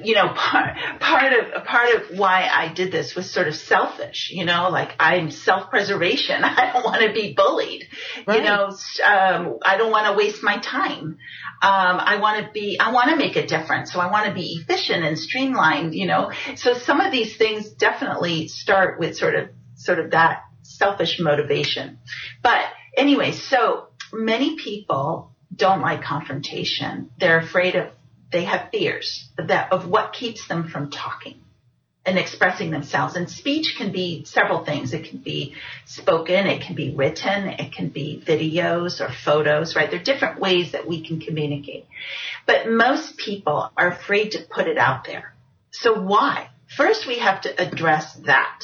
you 0.03 0.15
know, 0.15 0.27
part, 0.35 0.77
part 0.99 1.33
of, 1.33 1.63
part 1.65 1.95
of 1.95 2.17
why 2.17 2.47
I 2.51 2.73
did 2.73 2.91
this 2.91 3.15
was 3.15 3.29
sort 3.29 3.47
of 3.47 3.55
selfish, 3.55 4.29
you 4.31 4.45
know, 4.45 4.69
like 4.69 4.93
I'm 4.99 5.31
self-preservation. 5.31 6.43
I 6.43 6.71
don't 6.73 6.83
want 6.83 7.01
to 7.01 7.13
be 7.13 7.33
bullied. 7.33 7.87
Right. 8.25 8.37
You 8.37 8.43
know, 8.43 8.65
um, 8.67 9.59
I 9.63 9.77
don't 9.77 9.91
want 9.91 10.07
to 10.07 10.13
waste 10.13 10.43
my 10.43 10.57
time. 10.57 11.17
Um, 11.61 11.99
I 11.99 12.17
want 12.19 12.45
to 12.45 12.51
be, 12.51 12.77
I 12.79 12.91
want 12.91 13.09
to 13.09 13.15
make 13.15 13.35
a 13.35 13.45
difference. 13.45 13.93
So 13.93 13.99
I 13.99 14.11
want 14.11 14.27
to 14.27 14.33
be 14.33 14.59
efficient 14.61 15.03
and 15.03 15.17
streamlined, 15.17 15.95
you 15.95 16.07
know. 16.07 16.31
So 16.55 16.73
some 16.73 16.99
of 16.99 17.11
these 17.11 17.37
things 17.37 17.69
definitely 17.69 18.47
start 18.47 18.99
with 18.99 19.17
sort 19.17 19.35
of, 19.35 19.49
sort 19.75 19.99
of 19.99 20.11
that 20.11 20.43
selfish 20.61 21.19
motivation. 21.19 21.99
But 22.41 22.61
anyway, 22.95 23.31
so 23.31 23.87
many 24.11 24.55
people 24.57 25.33
don't 25.55 25.81
like 25.81 26.03
confrontation. 26.03 27.11
They're 27.19 27.39
afraid 27.39 27.75
of, 27.75 27.89
they 28.33 28.43
have 28.43 28.69
fears 28.71 29.29
of 29.37 29.47
that, 29.47 29.71
of 29.71 29.87
what 29.87 30.11
keeps 30.11 30.47
them 30.47 30.67
from 30.67 30.91
talking 30.91 31.39
and 32.05 32.17
expressing 32.19 32.69
themselves. 32.71 33.15
And 33.15 33.29
speech 33.29 33.75
can 33.77 33.93
be 33.93 34.25
several 34.25 34.65
things. 34.65 34.93
It 34.93 35.05
can 35.05 35.19
be 35.19 35.55
spoken, 35.85 36.47
it 36.47 36.61
can 36.61 36.75
be 36.75 36.93
written, 36.93 37.47
it 37.47 37.71
can 37.71 37.87
be 37.89 38.21
videos 38.25 38.99
or 38.99 39.09
photos, 39.09 39.75
right? 39.75 39.89
There 39.89 40.01
are 40.01 40.03
different 40.03 40.39
ways 40.39 40.73
that 40.73 40.85
we 40.85 41.05
can 41.05 41.21
communicate. 41.21 41.85
But 42.45 42.69
most 42.69 43.17
people 43.17 43.71
are 43.77 43.87
afraid 43.87 44.31
to 44.31 44.39
put 44.49 44.67
it 44.67 44.77
out 44.77 45.05
there. 45.05 45.33
So 45.71 46.01
why? 46.01 46.49
First, 46.75 47.07
we 47.07 47.19
have 47.19 47.41
to 47.41 47.61
address 47.61 48.13
that. 48.25 48.61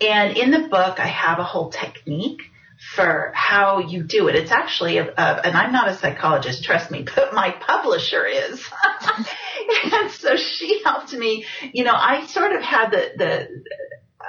And 0.00 0.36
in 0.36 0.50
the 0.50 0.68
book, 0.68 0.98
I 0.98 1.06
have 1.06 1.38
a 1.38 1.44
whole 1.44 1.70
technique 1.70 2.42
for 2.94 3.32
how 3.34 3.78
you 3.78 4.02
do 4.02 4.28
it. 4.28 4.34
It's 4.34 4.50
actually, 4.50 4.98
a, 4.98 5.08
a, 5.08 5.46
and 5.46 5.56
I'm 5.56 5.72
not 5.72 5.88
a 5.88 5.96
psychologist, 5.96 6.64
trust 6.64 6.90
me, 6.90 7.06
but 7.14 7.32
my 7.32 7.50
publisher 7.50 8.26
is. 8.26 8.64
and 9.92 10.10
so 10.10 10.36
she 10.36 10.82
helped 10.84 11.12
me, 11.12 11.46
you 11.72 11.84
know, 11.84 11.94
I 11.94 12.26
sort 12.26 12.52
of 12.52 12.62
had 12.62 12.90
the, 12.90 13.12
the, 13.16 13.48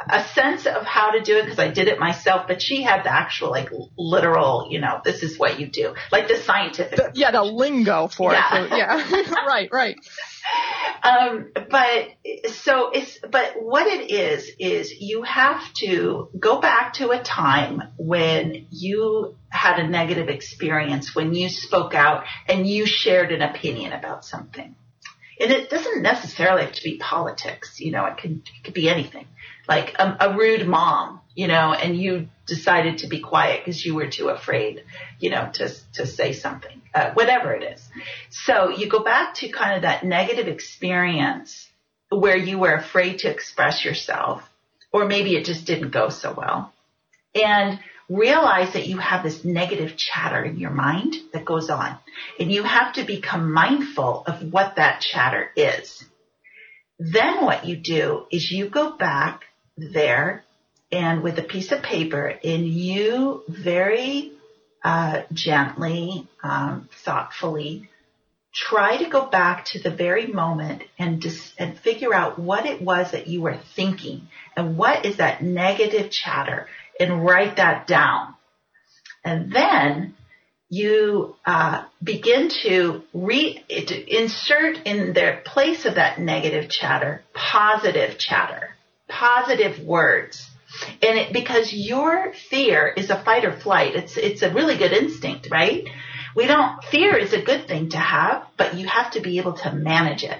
a 0.09 0.27
sense 0.29 0.65
of 0.65 0.83
how 0.83 1.11
to 1.11 1.21
do 1.21 1.37
it 1.37 1.43
because 1.43 1.59
I 1.59 1.69
did 1.69 1.87
it 1.87 1.99
myself, 1.99 2.47
but 2.47 2.61
she 2.61 2.83
had 2.83 3.03
the 3.03 3.11
actual 3.13 3.51
like 3.51 3.69
literal, 3.97 4.67
you 4.69 4.79
know, 4.79 5.01
this 5.03 5.23
is 5.23 5.37
what 5.37 5.59
you 5.59 5.67
do, 5.67 5.95
like 6.11 6.27
the 6.27 6.37
scientific. 6.37 6.97
The, 6.97 7.11
yeah, 7.13 7.31
the 7.31 7.43
lingo 7.43 8.07
for 8.07 8.31
yeah. 8.31 8.63
it. 8.63 8.69
So, 8.69 8.75
yeah, 8.75 9.31
right, 9.47 9.69
right. 9.71 9.97
Um, 11.03 11.51
but 11.69 12.09
so 12.53 12.91
it's, 12.91 13.19
but 13.19 13.61
what 13.61 13.87
it 13.87 14.09
is, 14.09 14.49
is 14.57 14.93
you 14.99 15.23
have 15.23 15.73
to 15.75 16.29
go 16.37 16.61
back 16.61 16.93
to 16.95 17.11
a 17.11 17.21
time 17.21 17.83
when 17.97 18.67
you 18.69 19.35
had 19.49 19.79
a 19.79 19.87
negative 19.87 20.29
experience, 20.29 21.13
when 21.13 21.33
you 21.33 21.49
spoke 21.49 21.93
out 21.93 22.23
and 22.47 22.65
you 22.65 22.85
shared 22.85 23.31
an 23.31 23.41
opinion 23.41 23.91
about 23.91 24.23
something. 24.25 24.75
And 25.39 25.51
it 25.51 25.69
doesn't 25.69 26.01
necessarily 26.01 26.63
have 26.63 26.73
to 26.73 26.83
be 26.83 26.97
politics, 26.97 27.79
you 27.79 27.91
know, 27.91 28.05
it 28.05 28.17
can, 28.17 28.43
it 28.45 28.63
could 28.63 28.73
be 28.73 28.89
anything. 28.89 29.27
Like 29.67 29.95
a, 29.99 30.17
a 30.19 30.37
rude 30.37 30.67
mom, 30.67 31.21
you 31.35 31.47
know, 31.47 31.73
and 31.73 31.97
you 31.97 32.29
decided 32.45 32.99
to 32.99 33.07
be 33.07 33.19
quiet 33.19 33.61
because 33.63 33.85
you 33.85 33.95
were 33.95 34.07
too 34.07 34.29
afraid, 34.29 34.83
you 35.19 35.29
know, 35.29 35.49
to, 35.53 35.69
to 35.93 36.05
say 36.05 36.33
something, 36.33 36.81
uh, 36.93 37.11
whatever 37.13 37.53
it 37.53 37.63
is. 37.63 37.81
So 38.29 38.69
you 38.69 38.89
go 38.89 39.03
back 39.03 39.35
to 39.35 39.49
kind 39.49 39.75
of 39.75 39.83
that 39.83 40.03
negative 40.03 40.47
experience 40.47 41.69
where 42.09 42.37
you 42.37 42.59
were 42.59 42.73
afraid 42.73 43.19
to 43.19 43.29
express 43.29 43.83
yourself, 43.85 44.43
or 44.91 45.05
maybe 45.05 45.35
it 45.35 45.45
just 45.45 45.65
didn't 45.65 45.91
go 45.91 46.09
so 46.09 46.33
well. 46.35 46.73
And 47.33 47.79
realize 48.09 48.73
that 48.73 48.87
you 48.87 48.97
have 48.97 49.23
this 49.23 49.43
negative 49.45 49.95
chatter 49.97 50.43
in 50.43 50.57
your 50.57 50.69
mind 50.69 51.15
that 51.31 51.45
goes 51.45 51.69
on. 51.69 51.97
And 52.39 52.51
you 52.51 52.63
have 52.63 52.93
to 52.93 53.05
become 53.05 53.53
mindful 53.53 54.23
of 54.27 54.51
what 54.51 54.75
that 54.75 55.01
chatter 55.01 55.49
is. 55.55 56.03
Then 56.99 57.43
what 57.43 57.65
you 57.65 57.77
do 57.77 58.25
is 58.31 58.51
you 58.51 58.69
go 58.69 58.95
back 58.95 59.45
there 59.77 60.43
and 60.93 61.23
with 61.23 61.39
a 61.39 61.43
piece 61.43 61.71
of 61.71 61.81
paper 61.81 62.37
and 62.43 62.67
you 62.67 63.43
very 63.47 64.31
uh, 64.83 65.23
gently, 65.33 66.27
um, 66.43 66.87
thoughtfully 67.03 67.89
try 68.53 68.97
to 68.97 69.09
go 69.09 69.25
back 69.25 69.65
to 69.65 69.79
the 69.79 69.89
very 69.89 70.27
moment 70.27 70.83
and 70.99 71.19
dis- 71.19 71.53
and 71.57 71.77
figure 71.79 72.13
out 72.13 72.37
what 72.37 72.67
it 72.67 72.81
was 72.81 73.11
that 73.11 73.27
you 73.27 73.41
were 73.41 73.57
thinking 73.75 74.27
and 74.55 74.77
what 74.77 75.05
is 75.05 75.17
that 75.17 75.41
negative 75.41 76.11
chatter 76.11 76.67
and 76.99 77.25
write 77.25 77.55
that 77.55 77.87
down. 77.87 78.35
And 79.25 79.51
then 79.51 80.15
you 80.69 81.35
uh, 81.45 81.85
begin 82.03 82.49
to 82.63 83.03
re 83.13 83.63
insert 83.67 84.77
in 84.85 85.13
their 85.13 85.41
place 85.43 85.85
of 85.85 85.95
that 85.95 86.19
negative 86.19 86.69
chatter 86.69 87.23
positive 87.33 88.19
chatter, 88.19 88.75
positive 89.07 89.83
words. 89.83 90.47
And 91.01 91.17
it, 91.19 91.33
because 91.33 91.73
your 91.73 92.33
fear 92.49 92.87
is 92.87 93.09
a 93.09 93.23
fight 93.23 93.45
or 93.45 93.51
flight, 93.51 93.95
it's 93.95 94.17
it's 94.17 94.41
a 94.41 94.53
really 94.53 94.77
good 94.77 94.91
instinct, 94.91 95.49
right? 95.51 95.87
We 96.35 96.47
don't 96.47 96.83
fear 96.85 97.15
is 97.15 97.33
a 97.33 97.41
good 97.41 97.67
thing 97.67 97.89
to 97.89 97.97
have, 97.97 98.45
but 98.57 98.75
you 98.75 98.87
have 98.87 99.11
to 99.11 99.21
be 99.21 99.37
able 99.37 99.53
to 99.53 99.71
manage 99.71 100.23
it 100.23 100.39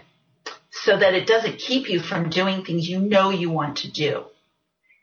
so 0.72 0.98
that 0.98 1.13
it 1.13 1.28
doesn't 1.28 1.60
keep 1.60 1.88
you 1.88 2.00
from 2.00 2.30
doing 2.30 2.65
things 2.65 2.89
you 2.89 3.00
know 3.00 3.30
you 3.30 3.52
want 3.52 3.78
to 3.78 3.91
do. 3.91 4.24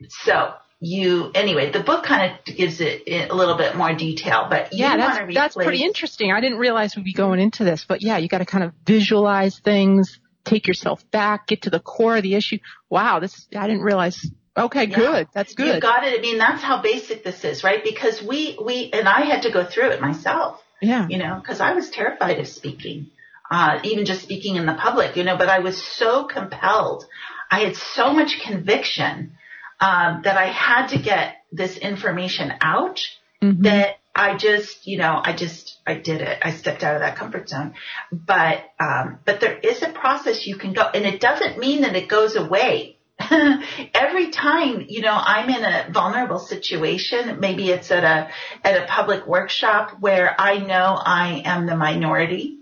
So 0.09 0.53
you 0.81 1.31
anyway 1.35 1.71
the 1.71 1.81
book 1.81 2.05
kind 2.05 2.33
of 2.33 2.57
gives 2.57 2.81
it 2.81 3.03
a 3.07 3.35
little 3.35 3.57
bit 3.57 3.77
more 3.77 3.93
detail 3.93 4.47
but 4.49 4.73
yeah 4.73 4.97
that's 4.97 5.35
that's 5.35 5.55
pretty 5.55 5.83
interesting 5.83 6.33
i 6.33 6.41
didn't 6.41 6.57
realize 6.57 6.97
we'd 6.97 7.05
be 7.05 7.13
going 7.13 7.39
into 7.39 7.65
this 7.65 7.85
but 7.87 8.01
yeah 8.01 8.17
you 8.17 8.29
got 8.29 8.39
to 8.39 8.47
kind 8.47 8.65
of 8.65 8.73
visualize 8.87 9.59
things 9.59 10.19
take 10.47 10.67
yourself 10.67 11.09
back 11.11 11.47
get 11.47 11.63
to 11.63 11.71
the 11.71 11.81
core 11.81 12.17
of 12.17 12.23
the 12.23 12.35
issue 12.35 12.57
wow 12.89 13.21
this 13.21 13.47
i 13.55 13.67
didn't 13.67 13.83
realize 13.83 14.27
okay 14.61 14.87
yeah. 14.87 14.97
good 14.97 15.29
that's 15.33 15.55
good 15.55 15.75
you 15.75 15.81
got 15.81 16.05
it 16.05 16.19
i 16.19 16.23
mean 16.23 16.39
that's 16.39 16.63
how 16.63 16.81
basic 16.83 17.25
this 17.25 17.45
is 17.45 17.65
right 17.65 17.83
because 17.85 18.23
we 18.23 18.59
we 18.63 18.91
and 18.93 19.09
i 19.09 19.23
had 19.23 19.43
to 19.43 19.51
go 19.51 19.65
through 19.65 19.91
it 19.91 20.01
myself 20.01 20.63
yeah 20.81 21.07
you 21.09 21.19
know 21.19 21.39
because 21.41 21.61
i 21.61 21.73
was 21.73 21.91
terrified 21.91 22.39
of 22.39 22.47
speaking 22.47 23.11
uh 23.51 23.79
even 23.85 24.05
just 24.05 24.23
speaking 24.23 24.57
in 24.57 24.67
the 24.67 24.75
public 24.75 25.17
you 25.17 25.25
know 25.25 25.37
but 25.37 25.49
i 25.49 25.59
was 25.59 25.83
so 25.83 26.25
compelled 26.25 27.05
i 27.51 27.61
had 27.61 27.77
so 27.77 28.13
much 28.13 28.41
conviction 28.41 29.33
um, 29.81 30.23
that 30.25 30.37
I 30.37 30.47
had 30.47 30.89
to 30.89 30.99
get 30.99 31.37
this 31.51 31.77
information 31.79 32.53
out 32.61 33.01
mm-hmm. 33.43 33.63
that 33.63 33.99
I 34.15 34.37
just, 34.37 34.87
you 34.87 34.99
know, 34.99 35.21
I 35.23 35.35
just, 35.35 35.79
I 35.87 35.95
did 35.95 36.21
it. 36.21 36.39
I 36.43 36.53
stepped 36.53 36.83
out 36.83 36.97
of 36.97 37.01
that 37.01 37.17
comfort 37.17 37.49
zone. 37.49 37.75
But, 38.13 38.65
um, 38.79 39.21
but 39.25 39.41
there 39.41 39.57
is 39.57 39.83
a 39.83 39.89
process 39.89 40.47
you 40.47 40.57
can 40.57 40.75
go 40.75 40.83
and 40.83 41.05
it 41.07 41.21
doesn't 41.21 41.59
mean 41.59 41.83
that 41.83 41.97
it 41.97 42.09
goes 42.09 42.37
away. 42.37 42.99
Every 43.95 44.31
time, 44.31 44.87
you 44.89 45.03
know, 45.03 45.15
I'm 45.15 45.49
in 45.49 45.65
a 45.65 45.91
vulnerable 45.93 46.39
situation, 46.39 47.41
maybe 47.41 47.71
it's 47.71 47.91
at 47.91 48.05
a, 48.05 48.31
at 48.67 48.83
a 48.83 48.87
public 48.87 49.27
workshop 49.27 49.97
where 50.01 50.35
I 50.39 50.59
know 50.59 50.99
I 51.01 51.43
am 51.45 51.67
the 51.67 51.77
minority 51.77 52.61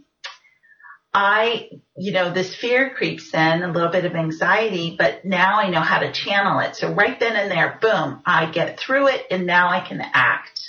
I, 1.13 1.71
you 1.97 2.13
know, 2.13 2.33
this 2.33 2.55
fear 2.55 2.91
creeps 2.91 3.33
in, 3.33 3.63
a 3.63 3.73
little 3.73 3.89
bit 3.89 4.05
of 4.05 4.15
anxiety, 4.15 4.95
but 4.99 5.25
now 5.25 5.59
I 5.59 5.71
know 5.71 5.81
how 5.81 6.01
to 6.01 6.13
channel 6.13 6.61
it. 6.61 6.77
So 6.77 6.93
right 6.93 7.19
then 7.19 7.35
and 7.35 7.51
there, 7.51 7.79
boom, 7.81 8.23
I 8.27 8.51
get 8.51 8.79
through 8.79 9.09
it 9.09 9.27
and 9.31 9.47
now 9.47 9.71
I 9.71 9.81
can 9.81 10.01
act 10.01 10.61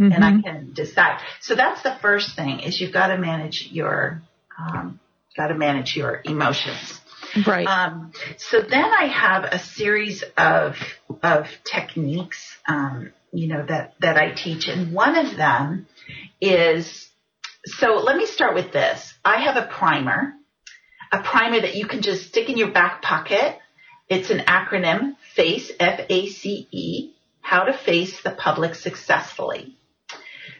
mm-hmm. 0.00 0.12
and 0.12 0.24
I 0.24 0.32
mm-hmm. 0.32 0.40
can 0.40 0.72
decide. 0.72 1.20
So 1.40 1.54
that's 1.54 1.82
the 1.82 1.94
first 2.00 2.34
thing 2.34 2.60
is 2.60 2.80
you've 2.80 2.92
got 2.92 3.08
to 3.08 3.18
manage 3.18 3.68
your, 3.70 4.22
um, 4.58 4.98
got 5.36 5.48
to 5.48 5.54
manage 5.54 5.94
your 5.94 6.22
emotions. 6.24 7.00
Right. 7.46 7.66
Um, 7.66 8.12
so 8.36 8.60
then 8.60 8.84
I 8.84 9.06
have 9.06 9.44
a 9.44 9.58
series 9.58 10.22
of, 10.36 10.76
of 11.22 11.46
techniques, 11.64 12.56
um, 12.68 13.12
you 13.32 13.48
know, 13.48 13.64
that, 13.66 13.94
that 14.00 14.16
I 14.16 14.32
teach. 14.32 14.68
And 14.68 14.92
one 14.92 15.16
of 15.16 15.36
them 15.36 15.86
is 16.40 17.08
so 17.64 17.94
let 17.94 18.16
me 18.16 18.26
start 18.26 18.54
with 18.54 18.72
this. 18.72 19.14
I 19.24 19.42
have 19.42 19.56
a 19.56 19.66
primer, 19.66 20.34
a 21.12 21.22
primer 21.22 21.60
that 21.60 21.76
you 21.76 21.86
can 21.86 22.02
just 22.02 22.26
stick 22.26 22.48
in 22.48 22.58
your 22.58 22.72
back 22.72 23.02
pocket. 23.02 23.58
It's 24.08 24.30
an 24.30 24.40
acronym, 24.40 25.16
FACE, 25.34 25.70
F-A-C-E, 25.78 27.14
how 27.40 27.64
to 27.64 27.72
face 27.72 28.20
the 28.22 28.32
public 28.32 28.74
successfully. 28.74 29.76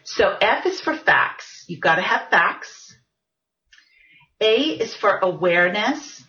So 0.05 0.37
F 0.41 0.65
is 0.67 0.81
for 0.81 0.97
facts. 0.97 1.65
You've 1.67 1.81
got 1.81 1.97
to 1.97 2.03
have 2.03 2.29
facts. 2.31 2.95
A 4.41 4.57
is 4.57 4.95
for 4.95 5.19
awareness 5.19 6.23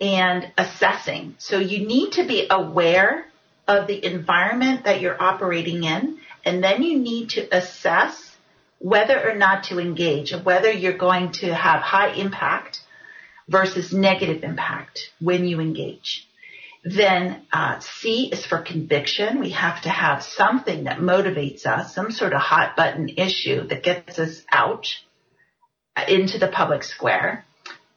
and 0.00 0.50
assessing. 0.56 1.34
So 1.38 1.58
you 1.58 1.86
need 1.86 2.12
to 2.12 2.26
be 2.26 2.46
aware 2.50 3.26
of 3.68 3.86
the 3.86 4.04
environment 4.04 4.84
that 4.84 5.00
you're 5.00 5.20
operating 5.22 5.84
in, 5.84 6.18
and 6.44 6.64
then 6.64 6.82
you 6.82 6.98
need 6.98 7.30
to 7.30 7.56
assess 7.56 8.36
whether 8.78 9.28
or 9.28 9.34
not 9.34 9.64
to 9.64 9.78
engage, 9.78 10.32
whether 10.32 10.70
you're 10.70 10.96
going 10.96 11.32
to 11.32 11.54
have 11.54 11.82
high 11.82 12.12
impact 12.12 12.80
versus 13.46 13.92
negative 13.92 14.42
impact 14.42 15.10
when 15.20 15.44
you 15.44 15.60
engage. 15.60 16.26
Then 16.82 17.42
uh, 17.52 17.80
C 17.80 18.30
is 18.32 18.46
for 18.46 18.62
conviction. 18.62 19.40
We 19.40 19.50
have 19.50 19.82
to 19.82 19.90
have 19.90 20.22
something 20.22 20.84
that 20.84 20.98
motivates 20.98 21.66
us, 21.66 21.94
some 21.94 22.10
sort 22.10 22.32
of 22.32 22.40
hot 22.40 22.74
button 22.74 23.10
issue 23.10 23.66
that 23.66 23.82
gets 23.82 24.18
us 24.18 24.40
out 24.50 24.86
into 26.08 26.38
the 26.38 26.48
public 26.48 26.82
square. 26.82 27.44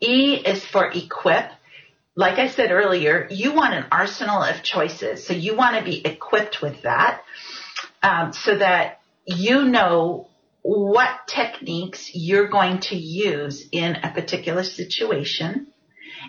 E 0.02 0.36
is 0.36 0.66
for 0.66 0.92
equip. 0.92 1.50
Like 2.16 2.38
I 2.38 2.48
said 2.48 2.72
earlier, 2.72 3.28
you 3.32 3.54
want 3.54 3.74
an 3.74 3.86
arsenal 3.92 4.44
of 4.44 4.62
choices. 4.62 5.26
So 5.26 5.34
you 5.34 5.56
want 5.56 5.78
to 5.78 5.84
be 5.84 6.06
equipped 6.06 6.62
with 6.62 6.84
that 6.84 7.24
um, 8.04 8.34
so 8.34 8.58
that 8.58 9.00
you 9.26 9.66
know 9.66 10.30
what 10.62 11.28
techniques 11.28 12.12
you're 12.14 12.48
going 12.48 12.80
to 12.80 12.96
use 12.96 13.68
in 13.72 13.96
a 13.96 14.12
particular 14.14 14.64
situation. 14.64 15.68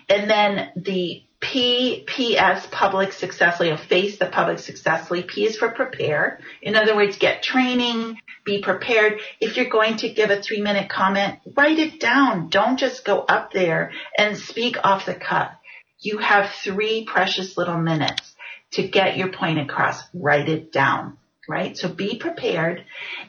And 0.09 0.29
then 0.29 0.71
the 0.75 1.23
PPS 1.41 2.71
public 2.71 3.13
successfully, 3.13 3.69
or 3.69 3.77
face 3.77 4.17
the 4.17 4.25
public 4.25 4.57
successfully. 4.59 5.21
P 5.21 5.45
is 5.45 5.57
for 5.57 5.69
prepare. 5.69 6.39
In 6.61 6.75
other 6.75 6.95
words, 6.95 7.17
get 7.17 7.43
training, 7.43 8.17
be 8.43 8.61
prepared. 8.61 9.19
If 9.39 9.55
you're 9.55 9.69
going 9.69 9.97
to 9.97 10.09
give 10.09 10.31
a 10.31 10.41
three 10.41 10.61
minute 10.61 10.89
comment, 10.89 11.39
write 11.55 11.77
it 11.77 11.99
down. 11.99 12.49
Don't 12.49 12.77
just 12.77 13.05
go 13.05 13.19
up 13.19 13.53
there 13.53 13.91
and 14.17 14.37
speak 14.37 14.77
off 14.83 15.05
the 15.05 15.13
cuff. 15.13 15.51
You 15.99 16.17
have 16.19 16.51
three 16.63 17.05
precious 17.05 17.57
little 17.57 17.77
minutes 17.77 18.33
to 18.71 18.87
get 18.87 19.17
your 19.17 19.31
point 19.31 19.59
across. 19.59 20.01
Write 20.13 20.49
it 20.49 20.71
down 20.71 21.17
right? 21.47 21.77
So 21.77 21.87
be 21.89 22.17
prepared 22.17 22.83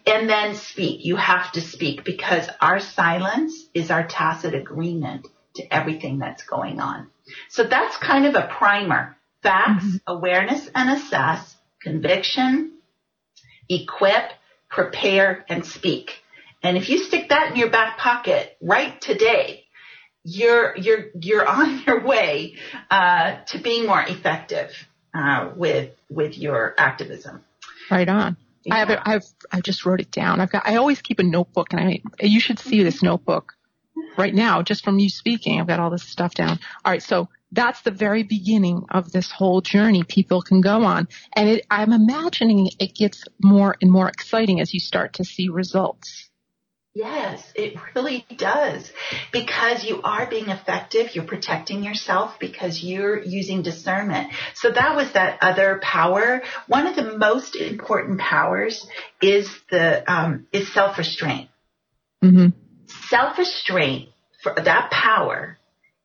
and 0.07 0.29
then 0.29 0.55
speak. 0.55 1.05
You 1.05 1.17
have 1.17 1.53
to 1.53 1.61
speak 1.61 2.05
because 2.05 2.49
our 2.61 2.81
silence 2.81 3.55
is 3.75 3.91
our 3.91 4.07
tacit 4.07 4.55
agreement 4.55 5.29
to 5.57 5.75
everything 5.75 6.19
that's 6.19 6.45
going 6.45 6.81
on. 6.81 7.09
So 7.51 7.65
that's 7.65 7.97
kind 7.97 8.27
of 8.27 8.35
a 8.35 8.47
primer. 8.47 9.17
Facts, 9.43 9.85
mm-hmm. 9.85 9.97
awareness 10.07 10.69
and 10.75 10.91
assess, 10.91 11.57
conviction, 11.81 12.73
equip, 13.69 14.33
prepare, 14.69 15.45
and 15.49 15.65
speak. 15.65 16.23
And 16.63 16.77
if 16.77 16.89
you 16.89 16.99
stick 16.99 17.29
that 17.29 17.53
in 17.53 17.57
your 17.57 17.71
back 17.71 17.99
pocket 17.99 18.57
right 18.61 19.01
today, 19.01 19.66
you're 20.27 20.77
you're 20.77 21.07
you're 21.21 21.47
on 21.47 21.83
your 21.87 22.05
way 22.05 22.57
uh, 22.91 23.37
to 23.47 23.59
being 23.59 23.87
more 23.87 24.03
effective 24.03 24.71
uh, 25.15 25.51
with 25.55 25.93
with 26.11 26.37
your 26.37 26.75
activism. 26.77 27.45
Right 27.91 28.09
on. 28.09 28.37
Yeah. 28.65 28.75
I 28.75 28.79
have, 28.79 28.91
it, 28.91 28.99
I've, 29.05 29.25
I 29.53 29.61
just 29.61 29.87
wrote 29.87 30.01
it 30.01 30.11
down. 30.11 30.41
I've 30.41 30.51
got, 30.51 30.67
I 30.67 30.75
always 30.75 31.01
keep 31.01 31.21
a 31.21 31.23
notebook 31.23 31.69
and 31.73 31.81
I, 31.81 32.01
you 32.21 32.41
should 32.41 32.59
see 32.59 32.83
this 32.83 33.01
notebook 33.01 33.53
right 34.19 34.35
now 34.35 34.62
just 34.62 34.83
from 34.83 34.99
you 34.99 35.09
speaking. 35.09 35.61
I've 35.61 35.69
got 35.69 35.79
all 35.79 35.91
this 35.91 36.03
stuff 36.03 36.35
down. 36.35 36.59
All 36.85 36.93
right. 36.93 37.03
So 37.03 37.29
that's 37.53 37.83
the 37.83 37.93
very 37.93 38.25
beginning 38.25 38.87
of 38.91 39.12
this 39.12 39.31
whole 39.31 39.61
journey 39.61 40.03
people 40.03 40.43
can 40.43 40.62
go 40.62 40.83
on. 40.83 41.07
And 41.33 41.49
it, 41.49 41.67
I'm 41.71 41.93
imagining 41.93 42.71
it 42.81 42.97
gets 42.97 43.23
more 43.41 43.77
and 43.81 43.93
more 43.93 44.09
exciting 44.09 44.61
as 44.61 44.75
you 44.75 44.81
start 44.81 45.12
to 45.15 45.25
see 45.25 45.49
results. 45.49 46.29
Yes, 46.97 47.47
it 47.55 47.75
really 47.95 48.25
does. 48.39 48.91
Because 49.31 49.85
you 49.85 50.01
are 50.03 50.27
being 50.31 50.49
effective, 50.49 51.15
you're 51.15 51.27
protecting 51.27 51.85
yourself 51.85 52.39
because 52.41 52.83
you're 52.83 53.23
using 53.23 53.61
discernment. 53.61 54.33
So 54.55 54.71
that 54.71 54.97
was 54.97 55.13
that 55.13 55.41
other 55.43 55.79
power. 55.83 56.43
One 56.69 56.87
of 56.87 56.97
the 56.97 57.19
most 57.19 57.55
important 57.55 58.19
powers 58.19 58.87
is 59.21 59.47
the 59.71 60.11
um, 60.11 60.47
is 60.53 60.73
self 60.73 60.97
restraint. 60.97 61.51
Mm-hmm. 62.25 62.59
Self 63.11 63.37
restraint 63.37 64.09
for 64.43 64.55
that 64.55 64.91
power 64.91 65.59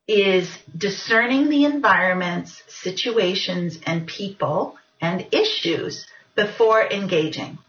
is 0.10 0.54
discerning 0.78 1.48
the 1.48 1.64
environments, 1.64 2.62
situations, 2.68 3.80
and 3.86 4.08
people 4.08 4.76
and 5.00 5.26
issues 5.32 6.06
before 6.36 6.86
engaging. 6.86 7.60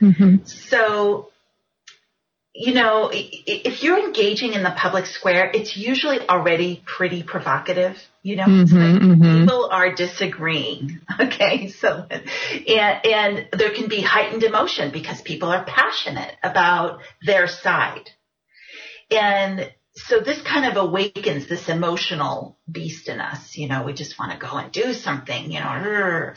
Mm-hmm. 0.00 0.44
So 0.44 1.30
you 2.60 2.74
know, 2.74 3.08
if 3.12 3.84
you're 3.84 4.04
engaging 4.04 4.52
in 4.52 4.64
the 4.64 4.72
public 4.76 5.06
square, 5.06 5.48
it's 5.54 5.76
usually 5.76 6.18
already 6.28 6.82
pretty 6.84 7.22
provocative. 7.22 7.96
You 8.24 8.34
know, 8.34 8.46
mm-hmm, 8.46 8.76
like 8.76 9.00
mm-hmm. 9.00 9.40
people 9.40 9.68
are 9.70 9.94
disagreeing. 9.94 11.00
Okay, 11.20 11.68
so 11.68 12.06
and 12.10 13.06
and 13.06 13.48
there 13.52 13.70
can 13.70 13.88
be 13.88 14.00
heightened 14.00 14.42
emotion 14.42 14.90
because 14.92 15.20
people 15.20 15.50
are 15.50 15.64
passionate 15.64 16.34
about 16.42 17.00
their 17.24 17.46
side, 17.46 18.10
and 19.10 19.70
so 19.94 20.20
this 20.20 20.40
kind 20.42 20.66
of 20.66 20.76
awakens 20.76 21.48
this 21.48 21.68
emotional 21.68 22.56
beast 22.70 23.08
in 23.08 23.20
us. 23.20 23.56
You 23.56 23.68
know, 23.68 23.84
we 23.84 23.92
just 23.92 24.18
want 24.18 24.32
to 24.32 24.38
go 24.38 24.56
and 24.56 24.72
do 24.72 24.94
something. 24.94 25.52
You 25.52 25.60
know, 25.60 26.32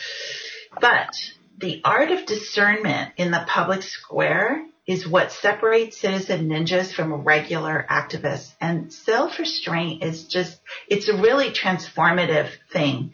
but 0.80 1.16
the 1.58 1.82
art 1.84 2.12
of 2.12 2.26
discernment 2.26 3.14
in 3.18 3.32
the 3.32 3.44
public 3.48 3.82
square 3.82 4.66
is 4.88 5.08
what 5.08 5.32
separates 5.32 5.98
citizen 6.00 6.50
ninjas 6.50 6.94
from 6.94 7.14
regular 7.14 7.86
activists. 7.90 8.52
And 8.60 8.92
self-restraint 8.92 10.04
is 10.04 10.26
just, 10.26 10.60
it's 10.88 11.08
a 11.08 11.16
really 11.16 11.52
transformative 11.52 12.50
thing. 12.74 13.12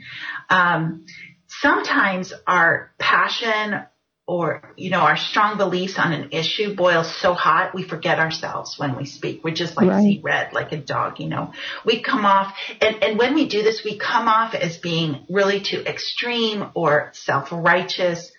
Um, 0.49 1.06
sometimes 1.47 2.34
our 2.45 2.91
passion 2.97 3.86
or, 4.27 4.73
you 4.75 4.89
know, 4.89 4.99
our 4.99 5.15
strong 5.15 5.58
beliefs 5.58 5.97
on 5.97 6.12
an 6.12 6.30
issue 6.32 6.75
boils 6.75 7.13
so 7.21 7.34
hot 7.34 7.73
we 7.73 7.84
forget 7.84 8.19
ourselves 8.19 8.77
when 8.77 8.97
we 8.97 9.06
speak. 9.06 9.41
We're 9.41 9.56
just 9.56 9.77
like 9.77 9.88
Right. 9.88 10.01
see 10.01 10.21
red, 10.21 10.51
like 10.51 10.73
a 10.73 10.77
dog, 10.77 11.19
you 11.21 11.30
know. 11.30 11.53
We 11.86 12.01
come 12.01 12.25
off, 12.25 12.53
and, 12.82 13.01
and 13.03 13.17
when 13.17 13.36
we 13.36 13.47
do 13.47 13.63
this, 13.63 13.86
we 13.86 13.97
come 13.97 14.27
off 14.27 14.53
as 14.53 14.77
being 14.77 15.25
really 15.30 15.62
too 15.62 15.82
extreme 15.86 16.65
or 16.73 17.12
self-righteous, 17.13 18.30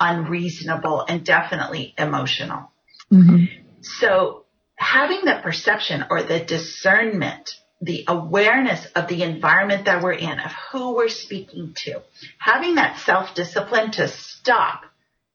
unreasonable, 0.00 1.04
and 1.08 1.24
definitely 1.24 1.94
emotional. 1.96 2.72
Mm-hmm. 3.12 3.44
So 3.82 4.44
having 4.76 5.24
the 5.24 5.40
perception 5.42 6.04
or 6.10 6.22
the 6.22 6.40
discernment, 6.40 7.50
the 7.80 8.04
awareness 8.08 8.86
of 8.94 9.08
the 9.08 9.22
environment 9.22 9.84
that 9.84 10.02
we're 10.02 10.12
in, 10.12 10.38
of 10.38 10.52
who 10.72 10.94
we're 10.94 11.08
speaking 11.08 11.74
to, 11.84 12.02
having 12.38 12.76
that 12.76 12.98
self-discipline 13.00 13.92
to 13.92 14.08
stop, 14.08 14.82